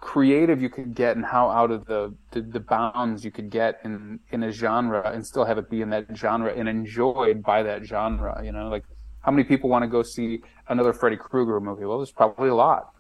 creative 0.01 0.59
you 0.59 0.69
could 0.69 0.95
get 0.95 1.15
and 1.15 1.23
how 1.23 1.47
out 1.49 1.69
of 1.69 1.85
the, 1.85 2.13
the, 2.31 2.41
the 2.41 2.59
bounds 2.59 3.23
you 3.23 3.29
could 3.29 3.51
get 3.51 3.79
in 3.83 4.19
in 4.31 4.41
a 4.43 4.51
genre 4.51 5.11
and 5.11 5.25
still 5.25 5.45
have 5.45 5.59
it 5.59 5.69
be 5.69 5.81
in 5.81 5.91
that 5.91 6.05
genre 6.15 6.51
and 6.51 6.67
enjoyed 6.67 7.43
by 7.43 7.61
that 7.61 7.85
genre 7.85 8.41
you 8.43 8.51
know? 8.51 8.67
Like 8.67 8.83
how 9.21 9.31
many 9.31 9.43
people 9.43 9.69
want 9.69 9.83
to 9.83 9.87
go 9.87 10.01
see 10.01 10.41
another 10.67 10.91
Freddy 10.91 11.17
Krueger 11.17 11.59
movie? 11.61 11.85
Well 11.85 11.99
there's 11.99 12.11
probably 12.11 12.49
a 12.49 12.55
lot. 12.55 12.93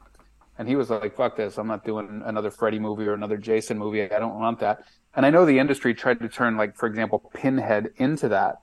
And 0.59 0.67
he 0.67 0.75
was 0.75 0.91
like 0.91 1.15
fuck 1.15 1.35
this 1.35 1.57
I'm 1.57 1.67
not 1.67 1.83
doing 1.83 2.21
another 2.23 2.51
Freddy 2.51 2.77
movie 2.77 3.07
or 3.07 3.15
another 3.15 3.37
Jason 3.37 3.79
movie 3.79 4.03
I 4.03 4.19
don't 4.19 4.39
want 4.39 4.59
that. 4.59 4.83
And 5.15 5.25
I 5.25 5.31
know 5.31 5.43
the 5.43 5.57
industry 5.57 5.95
tried 5.95 6.19
to 6.19 6.29
turn 6.29 6.55
like 6.55 6.77
for 6.77 6.85
example 6.85 7.31
Pinhead 7.33 7.89
into 7.97 8.29
that. 8.29 8.57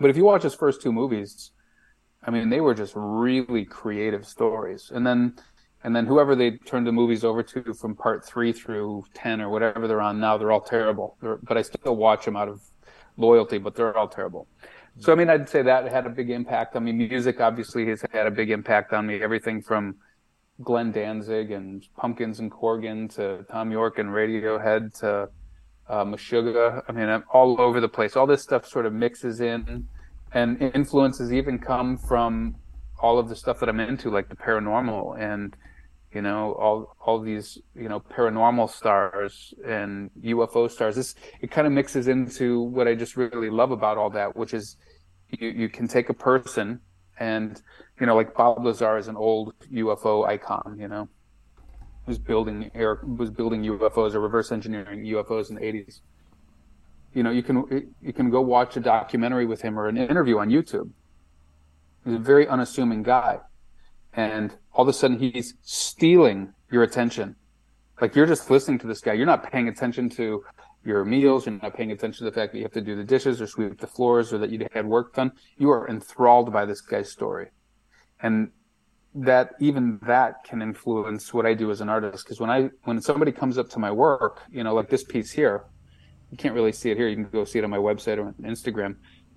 But 0.00 0.10
if 0.10 0.16
you 0.16 0.24
watch 0.24 0.42
his 0.42 0.54
first 0.54 0.82
two 0.82 0.92
movies 0.92 1.52
I 2.24 2.32
mean 2.32 2.50
they 2.50 2.60
were 2.60 2.74
just 2.74 2.92
really 2.96 3.64
creative 3.64 4.26
stories. 4.26 4.90
And 4.92 5.06
then 5.06 5.36
and 5.86 5.94
then 5.94 6.04
whoever 6.04 6.34
they 6.34 6.50
turn 6.50 6.82
the 6.82 6.90
movies 6.90 7.22
over 7.22 7.44
to 7.44 7.72
from 7.72 7.94
part 7.94 8.24
three 8.24 8.52
through 8.52 9.04
10 9.14 9.40
or 9.40 9.48
whatever 9.48 9.86
they're 9.86 10.00
on 10.00 10.18
now 10.18 10.36
they're 10.36 10.50
all 10.50 10.60
terrible. 10.60 11.16
They're, 11.22 11.36
but 11.36 11.56
i 11.56 11.62
still 11.62 11.94
watch 11.94 12.24
them 12.24 12.36
out 12.36 12.48
of 12.48 12.60
loyalty 13.16 13.58
but 13.58 13.76
they're 13.76 13.96
all 13.96 14.08
terrible. 14.08 14.48
So 14.98 15.12
i 15.12 15.14
mean 15.14 15.30
i'd 15.30 15.48
say 15.48 15.62
that 15.62 15.90
had 15.90 16.04
a 16.04 16.10
big 16.10 16.28
impact 16.30 16.74
on 16.74 16.84
me. 16.84 16.92
Music 16.92 17.40
obviously 17.40 17.86
has 17.86 18.04
had 18.12 18.26
a 18.26 18.32
big 18.32 18.50
impact 18.50 18.92
on 18.92 19.06
me. 19.06 19.22
Everything 19.22 19.62
from 19.62 19.94
glenn 20.60 20.90
danzig 20.90 21.52
and 21.52 21.86
pumpkins 21.96 22.40
and 22.40 22.50
corgan 22.50 23.08
to 23.14 23.44
Thom 23.50 23.70
yorke 23.70 23.98
and 23.98 24.10
radiohead 24.10 24.98
to 25.00 25.28
uh, 25.88 26.04
Meshuggah. 26.04 26.82
I 26.88 26.92
mean, 26.92 27.08
I'm 27.08 27.22
all 27.32 27.60
over 27.60 27.80
the 27.80 27.88
place. 27.88 28.16
All 28.16 28.26
this 28.26 28.42
stuff 28.42 28.66
sort 28.66 28.86
of 28.86 28.92
mixes 28.92 29.40
in, 29.40 29.86
and 30.32 30.60
influences 30.60 31.32
even 31.32 31.60
come 31.60 31.96
from 31.96 32.56
all 32.98 33.18
of 33.18 33.28
the 33.28 33.36
stuff 33.36 33.60
that 33.60 33.68
I'm 33.68 33.78
into, 33.78 34.10
like 34.10 34.28
the 34.28 34.36
paranormal. 34.36 35.18
And 35.20 35.56
you 36.16 36.22
know 36.22 36.54
all 36.54 36.96
all 37.04 37.20
these 37.20 37.58
you 37.74 37.90
know 37.90 38.00
paranormal 38.00 38.70
stars 38.70 39.52
and 39.66 40.10
UFO 40.24 40.70
stars. 40.70 40.96
This 40.96 41.14
it 41.42 41.50
kind 41.50 41.66
of 41.66 41.74
mixes 41.74 42.08
into 42.08 42.62
what 42.62 42.88
I 42.88 42.94
just 42.94 43.18
really 43.18 43.50
love 43.50 43.70
about 43.70 43.98
all 43.98 44.08
that, 44.10 44.34
which 44.34 44.54
is 44.54 44.78
you 45.28 45.48
you 45.48 45.68
can 45.68 45.86
take 45.86 46.08
a 46.08 46.14
person 46.14 46.80
and 47.18 47.60
you 48.00 48.06
know 48.06 48.16
like 48.16 48.34
Bob 48.34 48.64
Lazar 48.64 48.96
is 48.96 49.08
an 49.08 49.16
old 49.16 49.52
UFO 49.70 50.26
icon, 50.26 50.78
you 50.80 50.88
know, 50.88 51.06
who's 52.06 52.18
building 52.18 52.70
air 52.74 52.98
was 53.22 53.28
building 53.28 53.62
UFOs 53.64 54.14
or 54.14 54.20
reverse 54.20 54.50
engineering 54.50 55.04
UFOs 55.04 55.50
in 55.50 55.56
the 55.56 55.60
80s. 55.60 56.00
You 57.12 57.24
know, 57.24 57.30
you 57.30 57.42
can 57.42 57.56
you 58.00 58.14
can 58.14 58.30
go 58.30 58.40
watch 58.40 58.74
a 58.78 58.80
documentary 58.80 59.44
with 59.44 59.60
him 59.60 59.78
or 59.78 59.86
an 59.86 59.98
interview 59.98 60.38
on 60.38 60.48
YouTube. 60.48 60.88
He's 62.06 62.14
a 62.14 62.18
very 62.18 62.48
unassuming 62.48 63.02
guy 63.02 63.40
and 64.16 64.56
all 64.72 64.82
of 64.82 64.88
a 64.88 64.92
sudden 64.92 65.18
he's 65.18 65.54
stealing 65.62 66.52
your 66.72 66.82
attention. 66.82 67.36
Like 68.00 68.16
you're 68.16 68.26
just 68.26 68.50
listening 68.50 68.78
to 68.80 68.86
this 68.86 69.00
guy. 69.00 69.12
You're 69.12 69.26
not 69.26 69.50
paying 69.50 69.68
attention 69.68 70.08
to 70.10 70.42
your 70.84 71.04
meals. 71.04 71.46
You're 71.46 71.58
not 71.62 71.74
paying 71.74 71.92
attention 71.92 72.24
to 72.24 72.30
the 72.30 72.34
fact 72.34 72.52
that 72.52 72.58
you 72.58 72.64
have 72.64 72.72
to 72.72 72.80
do 72.80 72.96
the 72.96 73.04
dishes 73.04 73.40
or 73.40 73.46
sweep 73.46 73.78
the 73.78 73.86
floors 73.86 74.32
or 74.32 74.38
that 74.38 74.50
you 74.50 74.66
had 74.72 74.86
work 74.86 75.14
done. 75.14 75.32
You 75.58 75.70
are 75.70 75.88
enthralled 75.88 76.52
by 76.52 76.64
this 76.64 76.80
guy's 76.80 77.10
story. 77.10 77.48
And 78.20 78.50
that 79.14 79.52
even 79.60 79.98
that 80.02 80.44
can 80.44 80.60
influence 80.60 81.32
what 81.32 81.46
I 81.46 81.54
do 81.54 81.70
as 81.70 81.80
an 81.80 81.88
artist. 81.88 82.26
Cause 82.26 82.40
when 82.40 82.50
I, 82.50 82.70
when 82.84 83.00
somebody 83.00 83.32
comes 83.32 83.58
up 83.58 83.68
to 83.70 83.78
my 83.78 83.90
work, 83.90 84.42
you 84.50 84.64
know, 84.64 84.74
like 84.74 84.90
this 84.90 85.04
piece 85.04 85.30
here, 85.30 85.64
you 86.30 86.36
can't 86.36 86.54
really 86.54 86.72
see 86.72 86.90
it 86.90 86.96
here. 86.96 87.08
You 87.08 87.16
can 87.16 87.28
go 87.28 87.44
see 87.44 87.58
it 87.58 87.64
on 87.64 87.70
my 87.70 87.78
website 87.78 88.18
or 88.18 88.26
on 88.26 88.34
Instagram. 88.42 88.96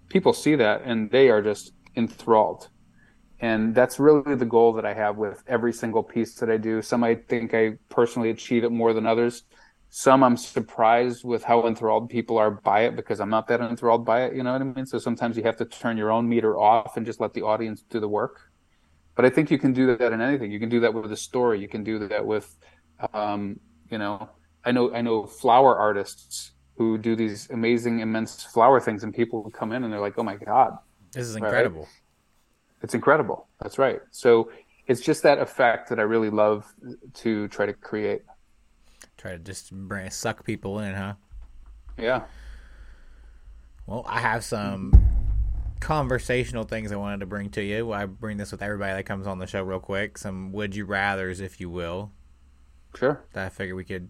People 0.10 0.34
see 0.34 0.56
that 0.56 0.82
and 0.84 1.12
they 1.12 1.30
are 1.30 1.42
just 1.42 1.74
enthralled 1.96 2.70
and 3.42 3.74
that's 3.74 4.00
really 4.00 4.36
the 4.36 4.46
goal 4.46 4.74
that 4.74 4.86
I 4.86 4.94
have 4.94 5.18
with 5.18 5.44
every 5.48 5.72
single 5.72 6.04
piece 6.04 6.36
that 6.36 6.50
I 6.50 6.58
do. 6.58 6.82
Some 6.82 7.04
I 7.04 7.16
think 7.16 7.54
I 7.54 7.78
personally 7.88 8.30
achieve 8.30 8.64
it 8.64 8.72
more 8.72 8.94
than 8.94 9.06
others. 9.06 9.44
Some 9.90 10.24
I'm 10.24 10.38
surprised 10.38 11.24
with 11.24 11.44
how 11.44 11.66
enthralled 11.66 12.10
people 12.10 12.38
are 12.38 12.52
by 12.52 12.82
it 12.82 12.96
because 12.96 13.20
I'm 13.20 13.30
not 13.30 13.48
that 13.48 13.62
enthralled 13.62 14.06
by 14.06 14.24
it. 14.26 14.36
You 14.36 14.44
know 14.44 14.54
what 14.54 14.62
I 14.62 14.66
mean? 14.66 14.86
So 14.86 15.00
sometimes 15.00 15.38
you 15.38 15.44
have 15.44 15.58
to 15.58 15.66
turn 15.66 15.98
your 15.98 16.12
own 16.12 16.28
meter 16.28 16.60
off 16.60 16.98
and 16.98 17.06
just 17.06 17.20
let 17.20 17.34
the 17.34 17.42
audience 17.42 17.82
do 17.90 18.00
the 18.00 18.10
work. 18.10 18.52
But 19.16 19.26
I 19.26 19.30
think 19.30 19.50
you 19.50 19.58
can 19.58 19.74
do 19.74 19.96
that 19.96 20.14
in 20.14 20.22
anything. 20.22 20.52
You 20.52 20.60
can 20.60 20.70
do 20.70 20.82
that 20.82 20.94
with 20.94 21.12
a 21.12 21.18
story. 21.18 21.60
You 21.60 21.68
can 21.68 21.84
do 21.84 22.08
that 22.08 22.26
with, 22.26 22.56
um, 23.14 23.60
you 23.90 23.98
know, 23.98 24.30
I 24.64 24.72
know 24.72 24.94
I 24.94 25.02
know 25.02 25.26
flower 25.26 25.78
artists 25.78 26.52
who 26.78 26.98
do 26.98 27.16
these 27.16 27.50
amazing, 27.50 28.00
immense 28.00 28.44
flower 28.44 28.80
things, 28.80 29.04
and 29.04 29.14
people 29.14 29.50
come 29.52 29.72
in 29.72 29.84
and 29.84 29.92
they're 29.92 30.00
like, 30.00 30.18
"Oh 30.18 30.24
my 30.24 30.36
god, 30.36 30.78
this 31.14 31.28
is 31.28 31.36
incredible." 31.36 31.82
Right? 31.82 31.90
It's 32.82 32.94
incredible. 32.94 33.48
That's 33.62 33.78
right. 33.78 34.00
So 34.12 34.52
it's 34.88 35.02
just 35.02 35.24
that 35.24 35.40
effect 35.40 35.90
that 35.90 36.00
I 36.00 36.04
really 36.04 36.30
love 36.30 36.66
to 37.16 37.48
try 37.50 37.66
to 37.66 37.74
create. 37.74 38.24
Try 39.18 39.32
to 39.32 39.40
just 39.40 39.72
bring 39.72 40.10
suck 40.10 40.46
people 40.46 40.80
in, 40.80 40.96
huh? 40.96 41.14
Yeah. 41.98 42.24
Well, 43.86 44.04
I 44.08 44.20
have 44.20 44.44
some 44.44 44.94
conversational 45.80 46.64
things 46.64 46.92
I 46.92 46.96
wanted 46.96 47.20
to 47.22 47.26
bring 47.26 47.50
to 47.52 47.64
you. 47.64 47.92
I 47.92 48.06
bring 48.06 48.38
this 48.38 48.52
with 48.52 48.62
everybody 48.62 48.94
that 48.94 49.04
comes 49.04 49.28
on 49.28 49.40
the 49.40 49.48
show 49.48 49.64
real 49.64 49.80
quick. 49.80 50.18
Some 50.18 50.52
would 50.54 50.76
you 50.76 50.86
rather's, 50.86 51.40
if 51.40 51.60
you 51.60 51.70
will. 51.70 52.12
Sure. 52.96 53.24
That 53.34 53.46
I 53.46 53.50
figure 53.50 53.76
we 53.76 53.84
could 53.84 54.10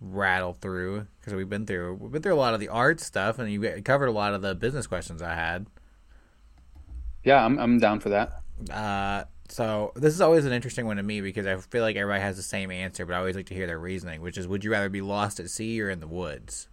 rattle 0.00 0.54
through 0.54 1.06
because 1.18 1.34
we've 1.34 1.50
been 1.50 1.66
through 1.66 1.94
we've 1.94 2.10
been 2.10 2.22
through 2.22 2.32
a 2.32 2.36
lot 2.36 2.54
of 2.54 2.60
the 2.60 2.68
art 2.68 3.00
stuff 3.00 3.38
and 3.38 3.52
you 3.52 3.82
covered 3.82 4.06
a 4.06 4.12
lot 4.12 4.32
of 4.32 4.40
the 4.40 4.54
business 4.54 4.86
questions 4.86 5.20
I 5.22 5.34
had. 5.34 5.66
Yeah, 7.24 7.44
I'm 7.44 7.58
I'm 7.58 7.78
down 7.78 8.00
for 8.00 8.10
that. 8.10 8.42
Uh, 8.70 9.24
so 9.48 9.92
this 9.96 10.14
is 10.14 10.20
always 10.20 10.44
an 10.44 10.52
interesting 10.52 10.86
one 10.86 10.96
to 10.96 11.02
me 11.02 11.20
because 11.20 11.46
I 11.46 11.56
feel 11.56 11.82
like 11.82 11.96
everybody 11.96 12.22
has 12.22 12.36
the 12.36 12.42
same 12.42 12.70
answer, 12.70 13.04
but 13.04 13.14
I 13.14 13.18
always 13.18 13.36
like 13.36 13.46
to 13.46 13.54
hear 13.54 13.66
their 13.66 13.78
reasoning, 13.78 14.22
which 14.22 14.38
is: 14.38 14.46
Would 14.46 14.64
you 14.64 14.70
rather 14.70 14.88
be 14.88 15.00
lost 15.00 15.40
at 15.40 15.50
sea 15.50 15.80
or 15.82 15.90
in 15.90 16.00
the 16.00 16.06
woods? 16.06 16.68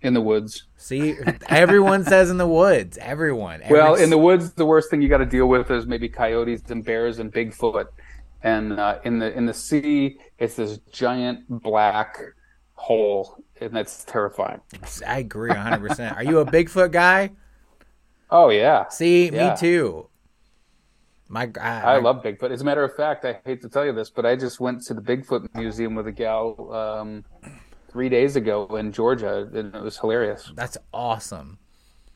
In 0.00 0.14
the 0.14 0.20
woods. 0.20 0.64
See, 0.76 1.16
everyone 1.48 2.04
says 2.04 2.30
in 2.30 2.36
the 2.36 2.46
woods. 2.46 2.98
Everyone. 2.98 3.62
Every... 3.62 3.76
Well, 3.76 3.94
in 3.94 4.10
the 4.10 4.18
woods, 4.18 4.52
the 4.52 4.66
worst 4.66 4.90
thing 4.90 5.02
you 5.02 5.08
got 5.08 5.18
to 5.18 5.26
deal 5.26 5.46
with 5.46 5.70
is 5.70 5.86
maybe 5.86 6.08
coyotes 6.08 6.70
and 6.70 6.84
bears 6.84 7.18
and 7.18 7.32
Bigfoot, 7.32 7.86
and 8.42 8.78
uh, 8.78 8.98
in 9.04 9.18
the 9.18 9.32
in 9.36 9.46
the 9.46 9.54
sea, 9.54 10.18
it's 10.38 10.54
this 10.54 10.78
giant 10.92 11.62
black 11.62 12.18
hole, 12.74 13.42
and 13.60 13.74
that's 13.74 14.04
terrifying. 14.04 14.60
I 15.06 15.18
agree 15.18 15.50
100. 15.50 15.88
percent 15.88 16.16
Are 16.16 16.24
you 16.24 16.38
a 16.38 16.46
Bigfoot 16.46 16.92
guy? 16.92 17.30
Oh 18.30 18.50
yeah. 18.50 18.88
See, 18.88 19.30
yeah. 19.30 19.50
me 19.50 19.56
too. 19.56 20.08
My 21.28 21.50
I, 21.60 21.80
I, 21.80 21.98
love 22.00 22.22
Bigfoot. 22.22 22.50
As 22.50 22.60
a 22.60 22.64
matter 22.64 22.84
of 22.84 22.94
fact, 22.94 23.24
I 23.24 23.40
hate 23.44 23.62
to 23.62 23.68
tell 23.68 23.84
you 23.84 23.92
this, 23.92 24.10
but 24.10 24.26
I 24.26 24.36
just 24.36 24.60
went 24.60 24.82
to 24.84 24.94
the 24.94 25.00
Bigfoot 25.00 25.48
Museum 25.54 25.94
with 25.94 26.06
a 26.06 26.12
gal 26.12 26.72
um, 26.72 27.24
three 27.90 28.08
days 28.08 28.36
ago 28.36 28.76
in 28.76 28.92
Georgia, 28.92 29.48
and 29.54 29.74
it 29.74 29.82
was 29.82 29.98
hilarious. 29.98 30.52
That's 30.54 30.76
awesome. 30.92 31.58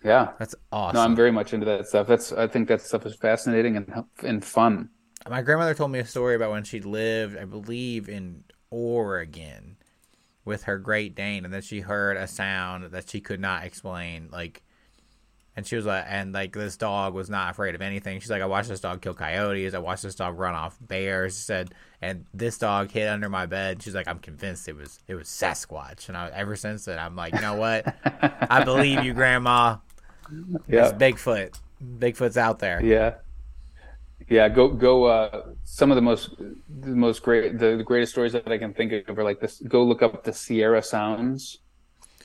Yeah, 0.04 0.32
that's 0.38 0.54
awesome. 0.70 0.96
No, 0.96 1.00
I'm 1.00 1.16
very 1.16 1.32
much 1.32 1.54
into 1.54 1.66
that 1.66 1.88
stuff. 1.88 2.06
That's 2.06 2.32
I 2.32 2.46
think 2.46 2.68
that 2.68 2.82
stuff 2.82 3.06
is 3.06 3.16
fascinating 3.16 3.76
and 3.76 4.04
and 4.22 4.44
fun. 4.44 4.90
My 5.28 5.42
grandmother 5.42 5.74
told 5.74 5.90
me 5.90 5.98
a 5.98 6.06
story 6.06 6.36
about 6.36 6.50
when 6.50 6.64
she 6.64 6.80
lived, 6.80 7.36
I 7.36 7.44
believe, 7.44 8.08
in 8.08 8.44
Oregon 8.70 9.76
with 10.44 10.64
her 10.64 10.78
Great 10.78 11.14
Dane, 11.14 11.44
and 11.44 11.52
then 11.52 11.62
she 11.62 11.80
heard 11.80 12.16
a 12.16 12.26
sound 12.26 12.92
that 12.92 13.10
she 13.10 13.20
could 13.20 13.40
not 13.40 13.64
explain, 13.64 14.28
like 14.30 14.62
and 15.58 15.66
she 15.66 15.74
was 15.74 15.86
like, 15.86 16.04
and 16.06 16.32
like 16.32 16.52
this 16.52 16.76
dog 16.76 17.14
was 17.14 17.28
not 17.28 17.50
afraid 17.50 17.74
of 17.74 17.82
anything. 17.82 18.20
She's 18.20 18.30
like, 18.30 18.42
I 18.42 18.46
watched 18.46 18.68
this 18.68 18.78
dog 18.78 19.02
kill 19.02 19.12
coyotes. 19.12 19.74
I 19.74 19.80
watched 19.80 20.04
this 20.04 20.14
dog 20.14 20.38
run 20.38 20.54
off 20.54 20.78
bears. 20.80 21.36
She 21.36 21.42
said, 21.42 21.74
and 22.00 22.26
this 22.32 22.58
dog 22.58 22.92
hid 22.92 23.08
under 23.08 23.28
my 23.28 23.44
bed. 23.46 23.82
She's 23.82 23.92
like, 23.92 24.06
I'm 24.06 24.20
convinced 24.20 24.68
it 24.68 24.76
was 24.76 25.00
it 25.08 25.16
was 25.16 25.26
Sasquatch. 25.26 26.06
And 26.06 26.16
I, 26.16 26.30
ever 26.32 26.54
since 26.54 26.84
then, 26.84 27.00
I'm 27.00 27.16
like, 27.16 27.34
you 27.34 27.40
know 27.40 27.56
what? 27.56 27.92
I 28.48 28.62
believe 28.62 29.02
you, 29.02 29.14
Grandma. 29.14 29.78
Yeah, 30.68 30.92
Bigfoot. 30.92 31.58
Bigfoot's 31.82 32.36
out 32.36 32.60
there. 32.60 32.80
Yeah, 32.80 33.14
yeah. 34.28 34.48
Go 34.48 34.68
go. 34.68 35.06
Uh, 35.06 35.42
some 35.64 35.90
of 35.90 35.96
the 35.96 36.02
most 36.02 36.36
the 36.38 36.94
most 36.94 37.24
great 37.24 37.58
the, 37.58 37.78
the 37.78 37.82
greatest 37.82 38.12
stories 38.12 38.32
that 38.32 38.46
I 38.46 38.58
can 38.58 38.74
think 38.74 39.08
of 39.08 39.18
are 39.18 39.24
like 39.24 39.40
this. 39.40 39.60
Go 39.66 39.82
look 39.82 40.02
up 40.02 40.22
the 40.22 40.32
Sierra 40.32 40.84
Sounds 40.84 41.58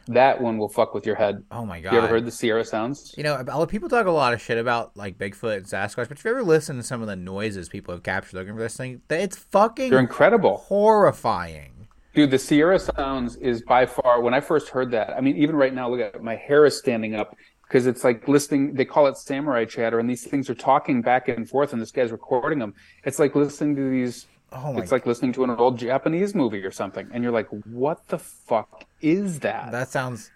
that 0.07 0.41
one 0.41 0.57
will 0.57 0.69
fuck 0.69 0.93
with 0.93 1.05
your 1.05 1.15
head. 1.15 1.43
Oh 1.51 1.65
my 1.65 1.80
god! 1.80 1.93
You 1.93 1.97
ever 1.99 2.07
heard 2.07 2.25
the 2.25 2.31
Sierra 2.31 2.65
sounds? 2.65 3.13
You 3.17 3.23
know, 3.23 3.65
people 3.67 3.89
talk 3.89 4.05
a 4.05 4.11
lot 4.11 4.34
of 4.34 4.41
shit 4.41 4.57
about 4.57 4.95
like 4.97 5.17
Bigfoot 5.17 5.57
and 5.57 5.65
Sasquatch, 5.65 6.09
but 6.09 6.17
if 6.17 6.25
you 6.25 6.31
ever 6.31 6.43
listen 6.43 6.75
to 6.77 6.84
some 6.84 7.01
of 7.01 7.07
the 7.07 7.15
noises 7.15 7.69
people 7.69 7.93
have 7.93 8.03
captured 8.03 8.38
looking 8.38 8.53
for 8.53 8.61
this 8.61 8.75
thing, 8.75 9.01
it's 9.09 9.38
fucking 9.38 9.89
they're 9.89 9.99
incredible, 9.99 10.57
horrifying. 10.57 11.88
Dude, 12.13 12.30
the 12.30 12.38
Sierra 12.38 12.77
sounds 12.77 13.38
is 13.38 13.63
by 13.63 13.85
far 13.85 14.21
when 14.21 14.34
I 14.34 14.39
first 14.39 14.69
heard 14.69 14.91
that. 14.91 15.11
I 15.17 15.21
mean, 15.21 15.35
even 15.38 15.55
right 15.55 15.73
now, 15.73 15.89
look 15.89 15.99
at 15.99 16.15
it, 16.15 16.23
my 16.23 16.35
hair 16.35 16.65
is 16.65 16.77
standing 16.77 17.15
up 17.15 17.35
because 17.67 17.88
it's 17.88 18.03
like 18.03 18.27
listening. 18.27 18.75
They 18.75 18.85
call 18.85 19.07
it 19.07 19.17
samurai 19.17 19.65
chatter, 19.65 19.99
and 19.99 20.09
these 20.09 20.23
things 20.23 20.49
are 20.49 20.55
talking 20.55 21.01
back 21.01 21.27
and 21.27 21.49
forth, 21.49 21.73
and 21.73 21.81
this 21.81 21.91
guy's 21.91 22.11
recording 22.11 22.59
them. 22.59 22.75
It's 23.03 23.17
like 23.17 23.34
listening 23.35 23.75
to 23.77 23.89
these 23.89 24.27
Oh 24.53 24.73
my 24.73 24.81
It's 24.81 24.91
like 24.91 25.05
listening 25.05 25.34
to 25.34 25.43
an 25.43 25.49
old 25.51 25.77
Japanese 25.77 26.35
movie 26.35 26.63
or 26.63 26.71
something, 26.71 27.09
and 27.11 27.23
you're 27.23 27.34
like, 27.34 27.47
"What 27.65 28.07
the 28.07 28.19
fuck 28.19 28.85
is 29.01 29.39
that?" 29.39 29.71
that 29.71 29.89
sounds 29.89 30.31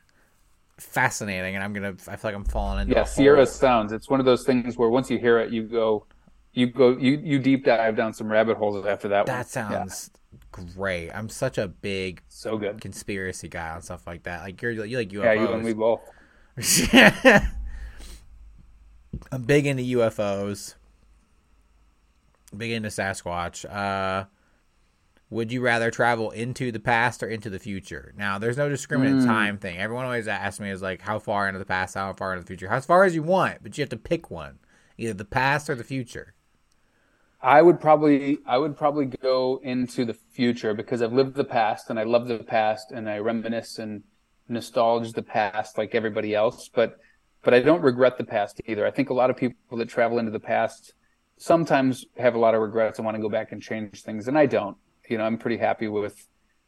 fascinating, 0.78 1.56
and 1.56 1.64
I'm 1.64 1.74
gonna. 1.74 1.96
I 2.08 2.16
feel 2.16 2.30
like 2.30 2.36
I'm 2.36 2.44
falling 2.44 2.82
into. 2.82 2.96
yeah, 2.96 3.04
Sierra 3.04 3.46
sounds. 3.46 3.92
It's 3.92 4.10
one 4.10 4.20
of 4.20 4.26
those 4.26 4.44
things 4.44 4.78
where 4.78 4.90
once 4.90 5.10
you 5.10 5.18
hear 5.20 5.38
it, 5.40 5.52
you 5.52 5.64
go, 5.64 6.06
you 6.54 6.68
go, 6.68 6.98
you 6.98 7.22
you 7.24 7.40
deep 7.40 7.66
dive 7.66 7.96
down 7.96 8.14
some 8.14 8.28
rabbit 8.28 8.58
holes 8.58 8.86
after 8.86 9.08
that. 9.10 9.28
one. 9.28 9.38
That 9.38 9.48
sounds 9.48 10.10
great. 10.52 11.12
I'm 11.12 11.30
such 11.30 11.58
a 11.58 11.68
big 11.68 12.22
so 12.28 12.58
good. 12.58 12.82
conspiracy 12.82 13.48
guy 13.48 13.70
on 13.70 13.82
stuff 13.82 14.08
like 14.08 14.24
that. 14.24 14.42
Like 14.42 14.62
you're, 14.62 14.72
you 14.72 14.98
like 14.98 15.10
UFOs. 15.10 15.24
Yeah, 15.24 15.34
you 15.34 15.48
and 15.50 15.64
me 15.64 15.74
both. 15.74 16.02
I'm 19.32 19.44
big 19.44 19.66
into 19.66 19.84
UFOs. 19.84 20.76
Big 22.56 22.72
into 22.72 22.90
Sasquatch. 22.90 23.66
Uh, 23.70 24.26
would 25.30 25.52
you 25.52 25.62
rather 25.62 25.92
travel 25.92 26.32
into 26.32 26.72
the 26.72 26.80
past 26.80 27.22
or 27.22 27.28
into 27.28 27.50
the 27.50 27.60
future? 27.60 28.14
Now, 28.18 28.38
there's 28.38 28.56
no 28.56 28.70
discriminate 28.70 29.26
time 29.26 29.58
thing. 29.58 29.78
Everyone 29.78 30.06
always 30.06 30.28
asks 30.28 30.60
me 30.60 30.70
is 30.70 30.82
like, 30.82 31.02
how 31.02 31.20
far 31.20 31.48
into 31.48 31.60
the 31.60 31.66
past, 31.66 31.96
how 31.96 32.14
far 32.14 32.32
into 32.34 32.44
the 32.44 32.48
future? 32.48 32.70
How 32.70 32.80
far 32.80 33.04
as 33.04 33.14
you 33.14 33.24
want, 33.24 33.62
but 33.62 33.78
you 33.78 33.82
have 33.82 33.90
to 33.90 33.98
pick 33.98 34.32
one, 34.32 34.60
either 34.98 35.14
the 35.14 35.26
past 35.26 35.70
or 35.70 35.76
the 35.76 35.84
future. 35.84 36.34
I 37.42 37.62
would 37.62 37.80
probably 37.80 38.40
I 38.48 38.58
would 38.58 38.76
probably 38.76 39.06
go 39.06 39.60
into 39.64 40.06
the 40.06 40.14
future 40.14 40.74
because 40.74 41.02
I've 41.02 41.14
lived 41.14 41.36
the 41.36 41.44
past 41.44 41.90
and 41.90 42.00
I 42.00 42.04
love 42.04 42.28
the 42.28 42.40
past 42.40 42.92
and 42.92 43.08
I 43.08 43.20
reminisce 43.20 43.78
and 43.78 44.04
nostalgia 44.50 45.12
the 45.12 45.22
past 45.22 45.78
like 45.78 45.94
everybody 45.94 46.34
else, 46.34 46.68
but 46.68 46.98
but 47.44 47.54
I 47.54 47.60
don't 47.60 47.82
regret 47.82 48.18
the 48.18 48.24
past 48.24 48.60
either. 48.66 48.88
I 48.88 48.92
think 48.92 49.10
a 49.10 49.14
lot 49.14 49.30
of 49.30 49.38
people 49.38 49.78
that 49.78 49.88
travel 49.88 50.18
into 50.18 50.32
the 50.32 50.40
past 50.40 50.94
sometimes 51.38 52.06
have 52.18 52.36
a 52.36 52.40
lot 52.40 52.56
of 52.56 52.62
regrets 52.62 53.00
and 53.00 53.06
want 53.06 53.16
to 53.16 53.22
go 53.22 53.30
back 53.30 53.52
and 53.52 53.62
change 53.62 54.02
things, 54.02 54.28
and 54.28 54.38
I 54.38 54.46
don't. 54.46 54.78
You 55.10 55.18
know, 55.18 55.24
I'm 55.24 55.38
pretty 55.38 55.58
happy 55.58 55.88
with 55.88 56.28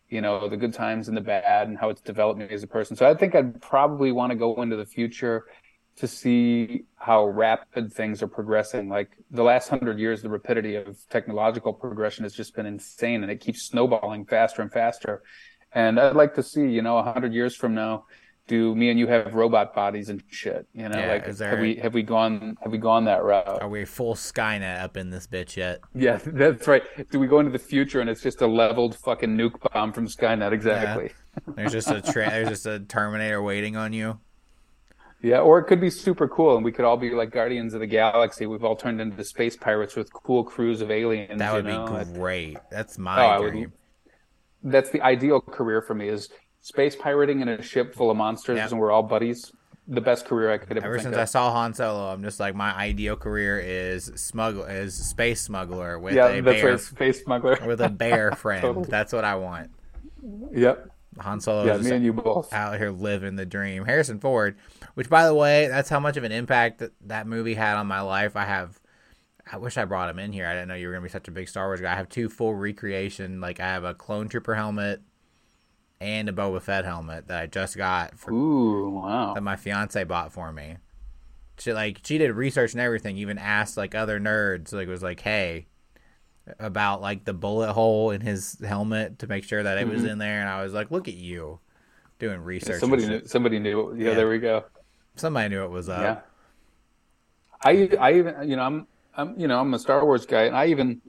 you 0.09 0.21
know 0.21 0.49
the 0.49 0.57
good 0.57 0.73
times 0.73 1.07
and 1.07 1.15
the 1.15 1.21
bad 1.21 1.67
and 1.67 1.77
how 1.77 1.89
it's 1.89 2.01
developed 2.01 2.39
me 2.39 2.47
as 2.49 2.63
a 2.63 2.67
person. 2.67 2.95
So 2.95 3.09
I 3.09 3.13
think 3.13 3.35
I'd 3.35 3.61
probably 3.61 4.11
want 4.11 4.31
to 4.31 4.35
go 4.35 4.61
into 4.61 4.75
the 4.75 4.85
future 4.85 5.45
to 5.97 6.07
see 6.07 6.85
how 6.95 7.27
rapid 7.27 7.91
things 7.91 8.23
are 8.23 8.27
progressing. 8.27 8.87
Like 8.87 9.09
the 9.31 9.43
last 9.43 9.67
hundred 9.67 9.99
years, 9.99 10.21
the 10.21 10.29
rapidity 10.29 10.75
of 10.75 10.97
technological 11.09 11.73
progression 11.73 12.23
has 12.23 12.33
just 12.33 12.55
been 12.55 12.65
insane, 12.65 13.21
and 13.21 13.31
it 13.31 13.41
keeps 13.41 13.67
snowballing 13.67 14.25
faster 14.25 14.61
and 14.61 14.71
faster. 14.71 15.21
And 15.73 15.99
I'd 15.99 16.15
like 16.15 16.35
to 16.35 16.43
see, 16.43 16.67
you 16.67 16.81
know, 16.81 16.97
a 16.97 17.03
hundred 17.03 17.33
years 17.33 17.55
from 17.55 17.75
now, 17.75 18.05
do 18.49 18.75
me 18.75 18.89
and 18.89 18.99
you 18.99 19.07
have 19.07 19.33
robot 19.33 19.73
bodies 19.73 20.09
and 20.09 20.21
shit? 20.29 20.67
You 20.73 20.89
know, 20.89 20.99
Yeah, 20.99 21.07
like 21.13 21.25
there- 21.37 21.49
have 21.51 21.59
we 21.61 21.75
have 21.75 21.93
we 21.93 22.03
gone 22.03 22.57
have 22.61 22.71
we 22.73 22.77
gone 22.77 23.05
that 23.05 23.23
route? 23.23 23.61
Are 23.61 23.69
we 23.69 23.85
full 23.85 24.15
Skynet 24.15 24.81
up 24.83 24.97
in 24.97 25.09
this 25.11 25.25
bitch 25.27 25.55
yet? 25.55 25.79
Yeah, 25.95 26.19
that's 26.25 26.67
right. 26.67 26.83
Do 27.11 27.19
we 27.19 27.27
go 27.27 27.39
into 27.39 27.51
the 27.51 27.59
future 27.59 28.01
and 28.01 28.09
it's 28.09 28.21
just 28.21 28.41
a 28.41 28.47
leveled 28.47 28.95
fucking 28.97 29.37
nuke 29.37 29.71
bomb 29.71 29.93
from 29.93 30.07
Skynet? 30.07 30.51
Exactly. 30.51 31.11
There's 31.55 31.71
just 31.71 31.89
a 31.89 32.01
tra- 32.01 32.29
there's 32.29 32.49
just 32.49 32.65
a 32.65 32.79
Terminator 32.79 33.41
waiting 33.41 33.77
on 33.77 33.93
you. 33.93 34.19
Yeah, 35.21 35.39
or 35.39 35.59
it 35.59 35.65
could 35.65 35.79
be 35.79 35.89
super 35.89 36.27
cool, 36.27 36.55
and 36.55 36.65
we 36.65 36.71
could 36.71 36.85
all 36.85 36.97
be 36.97 37.11
like 37.11 37.31
Guardians 37.31 37.73
of 37.73 37.81
the 37.81 37.87
Galaxy. 37.87 38.45
We've 38.45 38.63
all 38.63 38.75
turned 38.75 38.99
into 38.99 39.23
space 39.23 39.55
pirates 39.55 39.95
with 39.95 40.11
cool 40.11 40.43
crews 40.43 40.81
of 40.81 40.91
aliens. 40.91 41.37
That 41.39 41.53
would 41.53 41.65
you 41.65 41.71
know? 41.71 42.03
be 42.05 42.13
great. 42.17 42.57
That's 42.71 42.97
Oh, 42.97 43.01
my 43.03 43.39
would- 43.39 43.71
That's 44.63 44.89
the 44.89 45.01
ideal 45.01 45.39
career 45.39 45.81
for 45.81 45.93
me: 45.93 46.07
is 46.09 46.29
space 46.61 46.95
pirating 46.95 47.41
in 47.41 47.47
a 47.49 47.61
ship 47.61 47.93
full 47.95 48.11
of 48.11 48.17
monsters, 48.17 48.57
Yeah. 48.57 48.67
and 48.69 48.79
we're 48.79 48.91
all 48.91 49.03
buddies. 49.03 49.51
The 49.91 50.01
best 50.01 50.25
career 50.25 50.51
I 50.51 50.59
could 50.59 50.77
ever, 50.77 50.85
Ever 50.85 50.99
since 50.99 51.15
of. 51.15 51.21
I 51.21 51.25
saw 51.25 51.51
Han 51.51 51.73
Solo, 51.73 52.13
I'm 52.13 52.21
just 52.21 52.39
like 52.39 52.53
my 52.53 52.75
ideal 52.75 53.15
career 53.15 53.59
is 53.59 54.11
smuggle 54.15 54.65
is 54.65 54.93
space 54.93 55.41
smuggler 55.41 55.97
with 55.97 56.13
yeah, 56.13 56.27
a 56.27 56.41
that's 56.43 56.61
bear 56.61 56.71
right, 56.73 56.79
space 56.79 57.23
smuggler. 57.23 57.57
with 57.65 57.81
a 57.81 57.89
bear 57.89 58.31
friend. 58.35 58.61
Totally. 58.61 58.85
That's 58.87 59.11
what 59.11 59.25
I 59.25 59.33
want. 59.35 59.71
yep. 60.51 60.89
Han 61.19 61.39
Solo 61.41 61.65
Yeah, 61.65 61.75
is 61.77 61.85
me 61.89 61.95
and 61.95 62.05
you 62.05 62.13
both. 62.13 62.53
out 62.53 62.77
here 62.77 62.91
living 62.91 63.35
the 63.35 63.47
dream. 63.47 63.83
Harrison 63.83 64.19
Ford, 64.19 64.57
which 64.93 65.09
by 65.09 65.25
the 65.25 65.33
way, 65.33 65.67
that's 65.67 65.89
how 65.89 65.99
much 65.99 66.17
of 66.17 66.23
an 66.23 66.31
impact 66.31 66.77
that 66.79 66.91
that 67.07 67.25
movie 67.25 67.55
had 67.55 67.75
on 67.75 67.87
my 67.87 68.01
life. 68.01 68.35
I 68.35 68.45
have. 68.45 68.79
I 69.51 69.57
wish 69.57 69.75
I 69.75 69.85
brought 69.85 70.11
him 70.11 70.19
in 70.19 70.31
here. 70.31 70.45
I 70.45 70.53
didn't 70.53 70.67
know 70.67 70.75
you 70.75 70.85
were 70.87 70.93
gonna 70.93 71.03
be 71.03 71.09
such 71.09 71.27
a 71.27 71.31
big 71.31 71.49
Star 71.49 71.65
Wars 71.65 71.81
guy. 71.81 71.91
I 71.91 71.95
have 71.95 72.09
two 72.09 72.29
full 72.29 72.53
recreation. 72.53 73.41
Like 73.41 73.59
I 73.59 73.65
have 73.65 73.83
a 73.83 73.95
Clone 73.95 74.29
Trooper 74.29 74.53
helmet 74.53 75.01
and 76.01 76.29
a 76.29 76.31
Boba 76.31 76.61
Fett 76.61 76.85
helmet 76.85 77.27
that 77.27 77.41
I 77.41 77.45
just 77.47 77.75
got 77.75 78.17
for 78.17 78.31
Ooh, 78.31 78.89
wow. 78.89 79.33
that 79.33 79.41
my 79.41 79.55
fiance 79.55 80.01
bought 80.05 80.31
for 80.31 80.51
me. 80.51 80.77
She 81.57 81.73
like 81.73 81.99
she 82.03 82.17
did 82.17 82.31
research 82.31 82.73
and 82.73 82.81
everything. 82.81 83.17
Even 83.17 83.37
asked 83.37 83.75
like 83.75 83.93
other 83.93 84.19
nerds. 84.19 84.71
Like 84.71 84.87
was 84.87 85.03
like, 85.03 85.19
hey, 85.19 85.67
about 86.57 87.01
like 87.01 87.25
the 87.25 87.33
bullet 87.33 87.73
hole 87.73 88.11
in 88.11 88.21
his 88.21 88.57
helmet 88.65 89.19
to 89.19 89.27
make 89.27 89.43
sure 89.43 89.61
that 89.61 89.77
it 89.77 89.87
was 89.87 90.01
mm-hmm. 90.01 90.11
in 90.11 90.17
there. 90.19 90.39
And 90.39 90.49
I 90.49 90.63
was 90.63 90.73
like, 90.73 90.89
look 90.89 91.07
at 91.07 91.15
you 91.15 91.59
doing 92.17 92.41
research. 92.41 92.79
Somebody 92.79 93.07
knew. 93.07 93.25
Somebody 93.25 93.59
knew. 93.59 93.93
Yeah, 93.97 94.09
Yeah. 94.09 94.13
there 94.15 94.29
we 94.29 94.39
go. 94.39 94.65
Somebody 95.15 95.49
knew 95.49 95.63
it 95.63 95.69
was 95.69 95.89
up. 95.89 96.01
Yeah. 96.01 96.19
I 97.61 97.89
I 97.99 98.13
even 98.13 98.49
you 98.49 98.55
know 98.55 98.63
I'm 98.63 98.87
I'm 99.15 99.37
you 99.37 99.47
know 99.47 99.59
I'm 99.59 99.73
a 99.73 99.79
Star 99.79 100.05
Wars 100.05 100.25
guy 100.25 100.43
and 100.43 100.55
I 100.55 100.67
even 100.67 101.01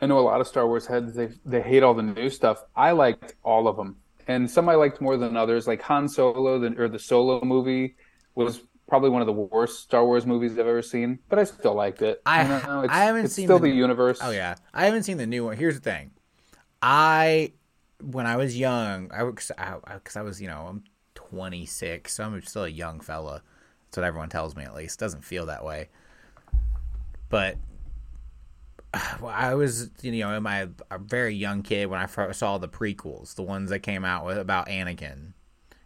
I 0.00 0.06
know 0.06 0.18
a 0.18 0.20
lot 0.20 0.40
of 0.40 0.46
Star 0.46 0.66
Wars 0.66 0.86
heads 0.86 1.14
they 1.14 1.30
they 1.44 1.62
hate 1.62 1.82
all 1.82 1.94
the 1.94 2.02
new 2.02 2.28
stuff. 2.30 2.64
I 2.74 2.90
liked 2.92 3.34
all 3.42 3.66
of 3.68 3.76
them, 3.76 3.96
and 4.28 4.50
some 4.50 4.68
I 4.68 4.74
liked 4.74 5.00
more 5.00 5.16
than 5.16 5.36
others. 5.36 5.66
Like 5.66 5.82
Han 5.82 6.08
Solo, 6.08 6.58
the, 6.58 6.74
or 6.80 6.88
the 6.88 6.98
Solo 6.98 7.42
movie 7.44 7.96
was 8.34 8.60
probably 8.88 9.10
one 9.10 9.20
of 9.22 9.26
the 9.26 9.32
worst 9.32 9.82
Star 9.82 10.04
Wars 10.04 10.26
movies 10.26 10.52
I've 10.52 10.58
ever 10.66 10.82
seen, 10.82 11.18
but 11.28 11.38
I 11.38 11.44
still 11.44 11.74
liked 11.74 12.02
it. 12.02 12.22
I- 12.26 12.42
You 12.42 12.48
know, 12.48 12.80
it's, 12.82 12.92
I 12.92 12.98
haven't 13.04 13.24
it's 13.24 13.34
seen 13.34 13.46
still 13.46 13.58
the- 13.58 13.70
the 13.70 13.74
universe. 13.76 14.20
Oh 14.22 14.30
yeah, 14.30 14.54
I 14.74 14.84
haven't 14.84 15.02
seen 15.04 15.16
the 15.16 15.26
new 15.26 15.44
one. 15.46 15.56
Here's 15.56 15.74
the 15.74 15.80
thing, 15.80 16.10
I 16.82 17.52
when 18.02 18.26
I 18.26 18.36
was 18.36 18.56
young, 18.58 19.10
I 19.12 19.24
because 19.24 19.50
I, 19.56 19.76
I 20.14 20.22
was 20.22 20.40
you 20.42 20.48
know 20.48 20.66
I'm 20.68 20.84
26, 21.14 22.12
so 22.12 22.22
I'm 22.24 22.42
still 22.42 22.64
a 22.64 22.68
young 22.68 23.00
fella. 23.00 23.42
That's 23.86 23.96
what 23.96 24.04
everyone 24.04 24.28
tells 24.28 24.54
me 24.54 24.64
at 24.64 24.74
least. 24.74 24.98
Doesn't 24.98 25.24
feel 25.24 25.46
that 25.46 25.64
way, 25.64 25.88
but. 27.30 27.56
well, 29.20 29.32
I 29.34 29.54
was, 29.54 29.90
you 30.02 30.12
know, 30.12 30.34
in 30.36 30.42
my 30.42 30.68
a 30.90 30.98
very 30.98 31.34
young 31.34 31.62
kid 31.62 31.86
when 31.86 32.00
I 32.00 32.06
first 32.06 32.38
saw 32.40 32.58
the 32.58 32.68
prequels, 32.68 33.34
the 33.34 33.42
ones 33.42 33.70
that 33.70 33.80
came 33.80 34.04
out 34.04 34.24
with 34.24 34.38
about 34.38 34.68
Anakin, 34.68 35.32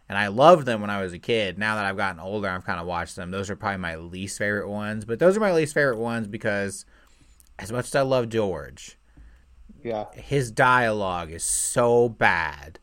and 0.09 0.17
I 0.17 0.27
loved 0.27 0.65
them 0.65 0.81
when 0.81 0.89
I 0.89 1.01
was 1.01 1.13
a 1.13 1.19
kid. 1.19 1.57
Now 1.57 1.75
that 1.75 1.85
I've 1.85 1.97
gotten 1.97 2.19
older, 2.19 2.49
I've 2.49 2.65
kind 2.65 2.79
of 2.79 2.87
watched 2.87 3.15
them. 3.15 3.31
Those 3.31 3.49
are 3.49 3.55
probably 3.55 3.77
my 3.79 3.95
least 3.95 4.37
favorite 4.37 4.69
ones, 4.69 5.05
but 5.05 5.19
those 5.19 5.37
are 5.37 5.41
my 5.41 5.53
least 5.53 5.73
favorite 5.73 5.97
ones 5.97 6.27
because, 6.27 6.85
as 7.59 7.71
much 7.71 7.85
as 7.85 7.95
I 7.95 8.01
love 8.01 8.29
George, 8.29 8.97
Yeah. 9.83 10.05
his 10.13 10.51
dialogue 10.51 11.31
is 11.31 11.43
so 11.43 12.09
bad. 12.09 12.77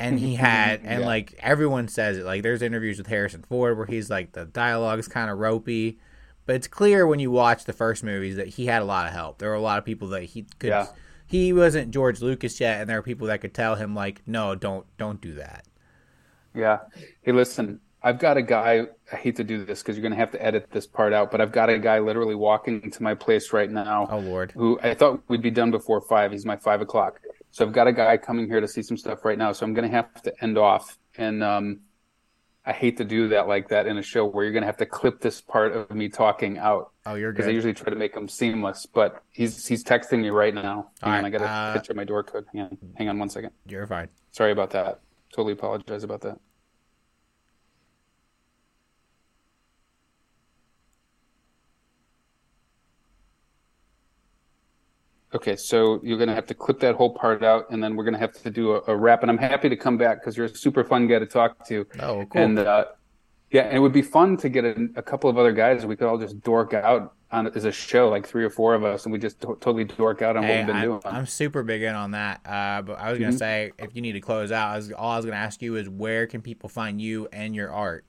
and 0.00 0.18
he 0.18 0.34
had 0.48 0.80
and 0.82 1.00
Yeah. 1.02 1.06
like 1.06 1.34
everyone 1.38 1.86
says 1.86 2.18
it 2.18 2.24
like 2.24 2.42
there's 2.42 2.60
interviews 2.60 2.98
with 2.98 3.06
harrison 3.06 3.44
ford 3.48 3.76
where 3.78 3.86
he's 3.86 4.10
like 4.10 4.32
the 4.32 4.46
dialogue's 4.46 5.06
kind 5.06 5.30
of 5.30 5.38
ropey 5.38 5.96
but 6.46 6.54
it's 6.56 6.66
clear 6.68 7.06
when 7.06 7.18
you 7.20 7.30
watch 7.30 7.64
the 7.64 7.72
first 7.72 8.04
movies 8.04 8.36
that 8.36 8.48
he 8.48 8.66
had 8.66 8.82
a 8.82 8.84
lot 8.84 9.06
of 9.06 9.12
help 9.12 9.38
there 9.38 9.48
were 9.50 9.54
a 9.54 9.60
lot 9.60 9.78
of 9.78 9.84
people 9.84 10.08
that 10.08 10.22
he 10.24 10.46
could 10.58 10.68
Yeah. 10.68 10.86
he 11.26 11.52
wasn't 11.52 11.90
george 11.90 12.20
lucas 12.20 12.60
yet 12.60 12.80
and 12.80 12.88
there 12.90 12.98
were 12.98 13.02
people 13.02 13.26
that 13.28 13.40
could 13.40 13.54
tell 13.54 13.74
him 13.76 13.94
like 13.94 14.22
no 14.26 14.54
don't 14.54 14.86
don't 14.98 15.20
do 15.20 15.34
that 15.34 15.64
Yeah. 16.54 16.78
Hey, 17.22 17.32
listen, 17.32 17.80
I've 18.00 18.18
got 18.20 18.36
a 18.36 18.42
guy. 18.42 18.86
I 19.12 19.16
hate 19.16 19.34
to 19.36 19.44
do 19.44 19.64
this 19.64 19.82
because 19.82 19.96
you're 19.96 20.02
going 20.02 20.12
to 20.12 20.18
have 20.18 20.30
to 20.32 20.40
edit 20.44 20.68
this 20.70 20.86
part 20.86 21.12
out, 21.12 21.30
but 21.32 21.40
I've 21.40 21.50
got 21.52 21.68
a 21.70 21.78
guy 21.78 21.98
literally 21.98 22.34
walking 22.34 22.90
to 22.90 23.02
my 23.02 23.14
place 23.14 23.52
right 23.52 23.70
now. 23.70 24.06
oh 24.10 24.18
lord 24.18 24.52
Who 24.52 24.78
I 24.82 24.94
thought 24.94 25.22
we'd 25.28 25.42
be 25.42 25.50
done 25.50 25.70
before 25.72 26.00
five. 26.02 26.30
He's 26.30 26.44
my 26.46 26.56
five 26.56 26.80
o'clock. 26.80 27.20
So 27.50 27.64
I've 27.66 27.72
got 27.72 27.86
a 27.88 27.92
guy 27.92 28.16
coming 28.18 28.46
here 28.46 28.60
to 28.60 28.68
see 28.68 28.82
some 28.82 28.96
stuff 28.96 29.24
right 29.24 29.38
now. 29.38 29.50
So 29.52 29.64
I'm 29.66 29.74
going 29.74 29.88
to 29.90 29.96
have 29.96 30.22
to 30.22 30.32
end 30.42 30.58
off. 30.58 30.96
And 31.16 31.42
um, 31.42 31.80
I 32.66 32.72
hate 32.72 32.96
to 32.96 33.04
do 33.04 33.28
that 33.28 33.46
like 33.46 33.68
that 33.68 33.86
in 33.86 33.98
a 33.98 34.02
show 34.02 34.24
where 34.24 34.44
you're 34.44 34.52
going 34.52 34.62
to 34.62 34.66
have 34.66 34.78
to 34.78 34.86
clip 34.86 35.20
this 35.20 35.40
part 35.40 35.72
of 35.72 35.90
me 35.90 36.08
talking 36.08 36.58
out 36.58 36.92
oh 37.04 37.14
you're 37.14 37.32
because 37.32 37.46
I 37.46 37.50
usually 37.50 37.74
try 37.74 37.90
to 37.90 37.96
make 37.96 38.14
them 38.14 38.28
seamless. 38.28 38.86
But 38.86 39.22
he's 39.30 39.66
he's 39.66 39.84
texting 39.84 40.20
me 40.20 40.30
right 40.30 40.54
now. 40.54 40.90
Hang 41.02 41.12
right, 41.12 41.24
I 41.24 41.30
got 41.30 41.38
to 41.38 41.48
uh, 41.48 41.74
picture 41.74 41.94
my 41.94 42.04
door 42.04 42.22
code. 42.22 42.46
Hang 42.52 42.62
on, 42.62 42.78
hang 42.96 43.08
on 43.08 43.18
one 43.18 43.28
second. 43.28 43.50
you're 43.66 43.86
fine 43.86 44.08
Sorry 44.32 44.52
about 44.52 44.70
that. 44.70 45.00
Totally 45.32 45.52
apologize 45.52 46.04
about 46.04 46.22
that. 46.22 46.38
Okay, 55.34 55.56
so 55.56 56.00
you're 56.04 56.18
gonna 56.18 56.34
have 56.34 56.46
to 56.46 56.54
clip 56.54 56.78
that 56.80 56.94
whole 56.94 57.10
part 57.12 57.42
out, 57.42 57.68
and 57.70 57.82
then 57.82 57.96
we're 57.96 58.04
gonna 58.04 58.18
have 58.18 58.32
to 58.32 58.50
do 58.50 58.76
a, 58.76 58.82
a 58.88 58.96
wrap. 58.96 59.22
And 59.22 59.30
I'm 59.30 59.38
happy 59.38 59.68
to 59.68 59.76
come 59.76 59.96
back 59.98 60.20
because 60.20 60.36
you're 60.36 60.46
a 60.46 60.54
super 60.54 60.84
fun 60.84 61.08
guy 61.08 61.18
to 61.18 61.26
talk 61.26 61.66
to. 61.66 61.86
oh 62.00 62.24
cool 62.26 62.42
And 62.42 62.58
uh, 62.60 62.84
yeah, 63.50 63.62
and 63.62 63.76
it 63.76 63.80
would 63.80 63.92
be 63.92 64.02
fun 64.02 64.36
to 64.38 64.48
get 64.48 64.64
a, 64.64 64.88
a 64.96 65.02
couple 65.02 65.28
of 65.28 65.36
other 65.36 65.52
guys, 65.52 65.84
we 65.86 65.96
could 65.96 66.06
all 66.06 66.18
just 66.18 66.40
dork 66.42 66.72
out 66.72 67.14
on 67.32 67.48
as 67.56 67.64
a 67.64 67.72
show, 67.72 68.08
like 68.08 68.24
three 68.26 68.44
or 68.44 68.50
four 68.50 68.74
of 68.74 68.84
us, 68.84 69.06
and 69.06 69.12
we 69.12 69.18
just 69.18 69.40
to- 69.40 69.58
totally 69.60 69.84
dork 69.84 70.22
out 70.22 70.36
on 70.36 70.44
what 70.46 70.56
we've 70.56 70.66
been 70.66 70.76
I'm, 70.76 70.82
doing. 70.82 71.00
I'm 71.04 71.26
super 71.26 71.64
big 71.64 71.82
in 71.82 71.94
on 71.96 72.12
that. 72.12 72.40
Uh, 72.46 72.82
but 72.82 72.98
I 73.00 73.10
was 73.10 73.18
gonna 73.18 73.32
Mhm. 73.32 73.38
say, 73.38 73.72
if 73.78 73.94
you 73.96 74.02
need 74.02 74.12
to 74.12 74.20
close 74.20 74.52
out, 74.52 74.70
I 74.72 74.76
was, 74.76 74.92
all 74.92 75.10
I 75.10 75.16
was 75.16 75.24
gonna 75.24 75.36
ask 75.36 75.60
you 75.62 75.74
is 75.74 75.88
where 75.88 76.28
can 76.28 76.42
people 76.42 76.68
find 76.68 77.00
you 77.00 77.26
and 77.32 77.56
your 77.56 77.72
art, 77.72 78.04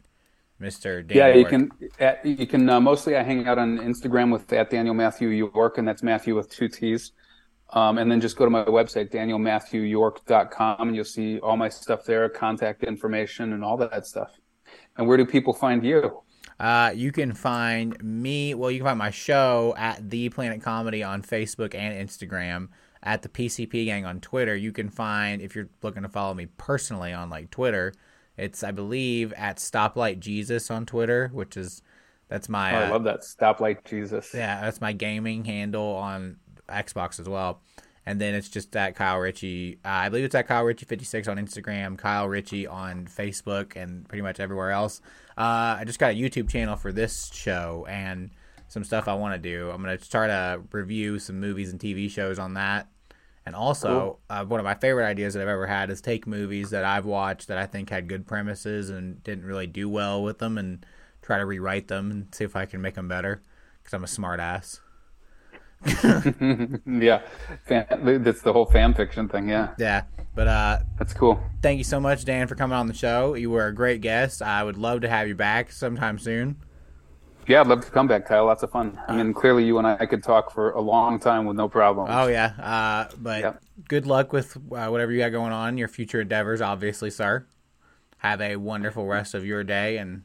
Mister? 0.60 1.06
Yeah, 1.10 1.34
you 1.34 1.46
can. 1.46 1.72
At, 2.00 2.26
you 2.26 2.48
can 2.48 2.70
uh, 2.70 2.80
mostly. 2.80 3.16
I 3.18 3.24
hang 3.24 3.48
out 3.48 3.58
on 3.58 3.78
Instagram 3.80 4.32
with 4.32 4.52
at 4.54 4.70
Daniel 4.70 4.94
Matthew 4.94 5.30
York, 5.30 5.78
and 5.78 5.88
that's 5.88 6.04
Matthew 6.04 6.36
with 6.36 6.50
two 6.50 6.68
T's. 6.68 7.12
Um, 7.72 7.98
and 7.98 8.10
then 8.10 8.22
just 8.22 8.38
go 8.38 8.46
to 8.46 8.52
my 8.52 8.64
website, 8.64 9.12
danielmatthewyork.com, 9.12 10.88
and 10.88 10.96
you'll 10.96 11.04
see 11.04 11.40
all 11.40 11.58
my 11.58 11.68
stuff 11.68 12.06
there, 12.06 12.30
contact 12.30 12.84
information, 12.84 13.54
and 13.54 13.64
all 13.64 13.76
that 13.78 14.06
stuff. 14.06 14.40
And 14.98 15.08
where 15.08 15.18
do 15.18 15.26
people 15.26 15.52
find 15.52 15.84
you? 15.84 16.22
Uh, 16.60 16.94
you 16.96 17.12
can 17.12 17.34
find 17.34 18.02
me. 18.02 18.54
Well, 18.54 18.72
you 18.72 18.80
can 18.80 18.86
find 18.86 19.00
my 19.00 19.12
show 19.12 19.74
at 19.78 20.10
the 20.10 20.30
Planet 20.30 20.62
Comedy 20.62 21.04
on 21.04 21.22
Facebook 21.22 21.76
and 21.76 22.08
Instagram. 22.08 22.70
At 23.04 23.22
the 23.22 23.30
PCP 23.30 23.86
Gang 23.86 24.06
on 24.06 24.20
Twitter. 24.20 24.56
You 24.56 24.72
can 24.72 24.90
find 24.90 25.40
if 25.40 25.56
you're 25.56 25.70
looking 25.84 26.02
to 26.02 26.10
follow 26.10 26.34
me 26.34 26.48
personally 26.58 27.14
on 27.14 27.30
like 27.30 27.52
Twitter. 27.52 27.94
It's 28.38 28.64
I 28.64 28.72
believe 28.72 29.34
at 29.34 29.58
Stoplight 29.58 30.20
Jesus 30.20 30.70
on 30.70 30.86
Twitter, 30.86 31.30
which 31.34 31.56
is 31.58 31.82
that's 32.28 32.50
my. 32.50 32.74
Oh, 32.74 32.78
I 32.78 32.88
uh, 32.88 32.90
love 32.92 33.04
that 33.04 33.22
Stoplight 33.22 33.86
Jesus. 33.86 34.32
Yeah, 34.34 34.62
that's 34.62 34.82
my 34.82 34.94
gaming 34.94 35.46
handle 35.46 35.96
on 35.96 36.38
Xbox 36.68 37.20
as 37.20 37.30
well. 37.30 37.62
And 38.08 38.22
then 38.22 38.36
it's 38.36 38.50
just 38.50 38.76
at 38.76 38.96
Kyle 38.96 39.18
Ritchie. 39.18 39.80
Uh, 39.84 39.88
I 39.88 40.10
believe 40.10 40.26
it's 40.26 40.36
at 40.36 40.48
Kyle 40.48 40.64
Ritchie 40.64 40.86
fifty 40.86 41.06
six 41.06 41.28
on 41.28 41.38
Instagram, 41.38 41.98
Kyle 41.98 42.28
Ritchie 42.28 42.68
on 42.68 43.06
Facebook, 43.06 43.76
and 43.76 44.08
pretty 44.08 44.22
much 44.22 44.40
everywhere 44.40 44.72
else. 44.72 45.02
Uh, 45.38 45.78
I 45.80 45.84
just 45.86 46.00
got 46.00 46.12
a 46.12 46.16
YouTube 46.16 46.50
channel 46.50 46.76
for 46.76 46.92
this 46.92 47.32
show 47.34 47.86
and 47.90 48.30
some 48.68 48.84
stuff 48.84 49.08
I 49.08 49.14
want 49.16 49.42
to 49.42 49.50
do. 49.50 49.70
I'm 49.72 49.82
gonna 49.82 49.98
try 49.98 50.28
to 50.28 50.62
review 50.72 51.20
some 51.20 51.40
movies 51.40 51.72
and 51.72 51.80
TV 51.80 52.10
shows 52.10 52.40
on 52.40 52.56
that. 52.56 52.88
And 53.46 53.56
also, 53.56 53.88
cool. 53.88 54.20
uh, 54.30 54.46
one 54.46 54.60
of 54.60 54.64
my 54.64 54.74
favorite 54.74 55.06
ideas 55.06 55.36
that 55.36 55.44
I've 55.44 55.48
ever 55.50 55.68
had 55.68 55.92
is 55.92 56.02
take 56.02 56.26
movies 56.26 56.72
that 56.72 56.84
I've 56.84 57.06
watched 57.06 57.48
that 57.48 57.60
I 57.60 57.68
think 57.68 57.92
had 57.92 58.08
good 58.08 58.26
premises 58.26 58.90
and 58.90 59.24
didn't 59.24 59.46
really 59.46 59.68
do 59.68 59.88
well 59.88 60.24
with 60.24 60.40
them, 60.40 60.58
and 60.58 60.84
try 61.22 61.38
to 61.38 61.46
rewrite 61.46 61.88
them 61.88 62.10
and 62.10 62.34
see 62.34 62.44
if 62.44 62.56
I 62.56 62.66
can 62.66 62.82
make 62.82 62.96
them 62.96 63.08
better. 63.08 63.44
Because 63.78 63.94
I'm 63.94 64.04
a 64.04 64.08
smart 64.08 64.40
ass. 64.40 64.82
yeah, 65.86 67.22
fan, 67.66 67.86
that's 68.24 68.42
the 68.42 68.52
whole 68.52 68.66
fan 68.66 68.94
fiction 68.96 69.30
thing. 69.30 69.48
Yeah, 69.48 69.76
yeah. 69.78 70.04
But 70.34 70.48
uh, 70.48 70.80
that's 70.98 71.14
cool. 71.14 71.40
Thank 71.62 71.78
you 71.78 71.84
so 71.84 72.00
much, 72.00 72.26
Dan, 72.26 72.48
for 72.48 72.56
coming 72.56 72.76
on 72.76 72.88
the 72.88 72.94
show. 72.94 73.36
You 73.36 73.52
were 73.52 73.68
a 73.68 73.74
great 73.74 74.02
guest. 74.02 74.42
I 74.42 74.64
would 74.64 74.78
love 74.78 75.02
to 75.02 75.10
have 75.10 75.28
you 75.28 75.36
back 75.36 75.72
sometime 75.72 76.18
soon. 76.18 76.58
Yeah, 77.48 77.62
I'd 77.62 77.68
love 77.68 77.86
to 77.86 77.92
come 77.92 78.08
back, 78.08 78.26
Kyle. 78.26 78.46
Lots 78.46 78.64
of 78.64 78.72
fun. 78.72 79.00
I 79.08 79.16
mean, 79.16 79.32
clearly 79.32 79.66
you 79.66 79.78
and 79.78 79.86
I 79.86 80.06
could 80.08 80.24
talk 80.24 80.52
for 80.52 80.72
a 80.72 80.82
long 80.82 81.20
time 81.20 81.46
with 81.46 81.56
no 81.56 81.70
problem. 81.70 82.08
Oh 82.10 82.26
yeah, 82.26 82.54
uh, 82.60 83.16
but 83.20 83.42
yeah. 83.42 83.54
good 83.88 84.08
luck 84.08 84.34
with 84.34 84.58
uh, 84.58 84.88
whatever 84.88 85.12
you 85.12 85.20
got 85.20 85.30
going 85.30 85.54
on, 85.54 85.78
your 85.78 85.88
future 85.88 86.22
endeavors. 86.22 86.60
Obviously, 86.60 87.12
sir. 87.12 87.46
Have 88.20 88.42
a 88.42 88.56
wonderful 88.56 89.06
rest 89.06 89.36
of 89.36 89.46
your 89.46 89.64
day, 89.64 89.98
and 89.98 90.24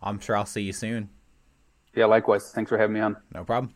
I'm 0.00 0.20
sure 0.20 0.36
I'll 0.36 0.46
see 0.46 0.62
you 0.62 0.72
soon. 0.72 1.10
Yeah, 1.94 2.04
likewise. 2.04 2.52
Thanks 2.52 2.68
for 2.68 2.78
having 2.78 2.94
me 2.94 3.00
on. 3.00 3.16
No 3.34 3.42
problem. 3.42 3.74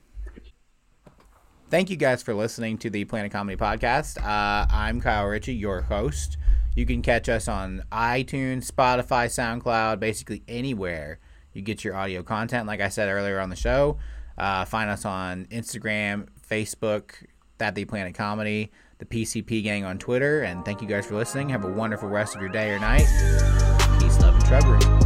Thank 1.68 1.90
you 1.90 1.96
guys 1.96 2.22
for 2.22 2.34
listening 2.34 2.78
to 2.78 2.90
the 2.90 3.04
Planet 3.06 3.32
Comedy 3.32 3.56
Podcast. 3.56 4.18
Uh, 4.18 4.66
I'm 4.70 5.00
Kyle 5.00 5.26
Ritchie, 5.26 5.54
your 5.54 5.80
host. 5.80 6.36
You 6.76 6.86
can 6.86 7.02
catch 7.02 7.28
us 7.28 7.48
on 7.48 7.82
iTunes, 7.90 8.70
Spotify, 8.70 9.26
SoundCloud, 9.26 9.98
basically 9.98 10.44
anywhere 10.46 11.18
you 11.52 11.62
get 11.62 11.84
your 11.84 11.94
audio 11.94 12.22
content. 12.22 12.66
Like 12.66 12.80
I 12.80 12.88
said 12.88 13.08
earlier 13.08 13.40
on 13.40 13.50
the 13.50 13.56
show, 13.56 13.98
uh, 14.38 14.64
find 14.64 14.90
us 14.90 15.04
on 15.04 15.46
Instagram, 15.46 16.28
Facebook, 16.48 17.14
that 17.58 17.74
the 17.74 17.84
Planet 17.84 18.14
Comedy, 18.14 18.72
the 18.98 19.04
PCP 19.04 19.62
Gang 19.62 19.84
on 19.84 19.98
Twitter, 19.98 20.42
and 20.42 20.64
thank 20.64 20.82
you 20.82 20.88
guys 20.88 21.06
for 21.06 21.16
listening. 21.16 21.48
Have 21.50 21.64
a 21.64 21.72
wonderful 21.72 22.08
rest 22.08 22.34
of 22.34 22.40
your 22.40 22.50
day 22.50 22.70
or 22.70 22.78
night. 22.78 23.06
Peace, 24.00 24.18
love, 24.20 24.34
and 24.34 24.46
shrubbery. 24.46 25.01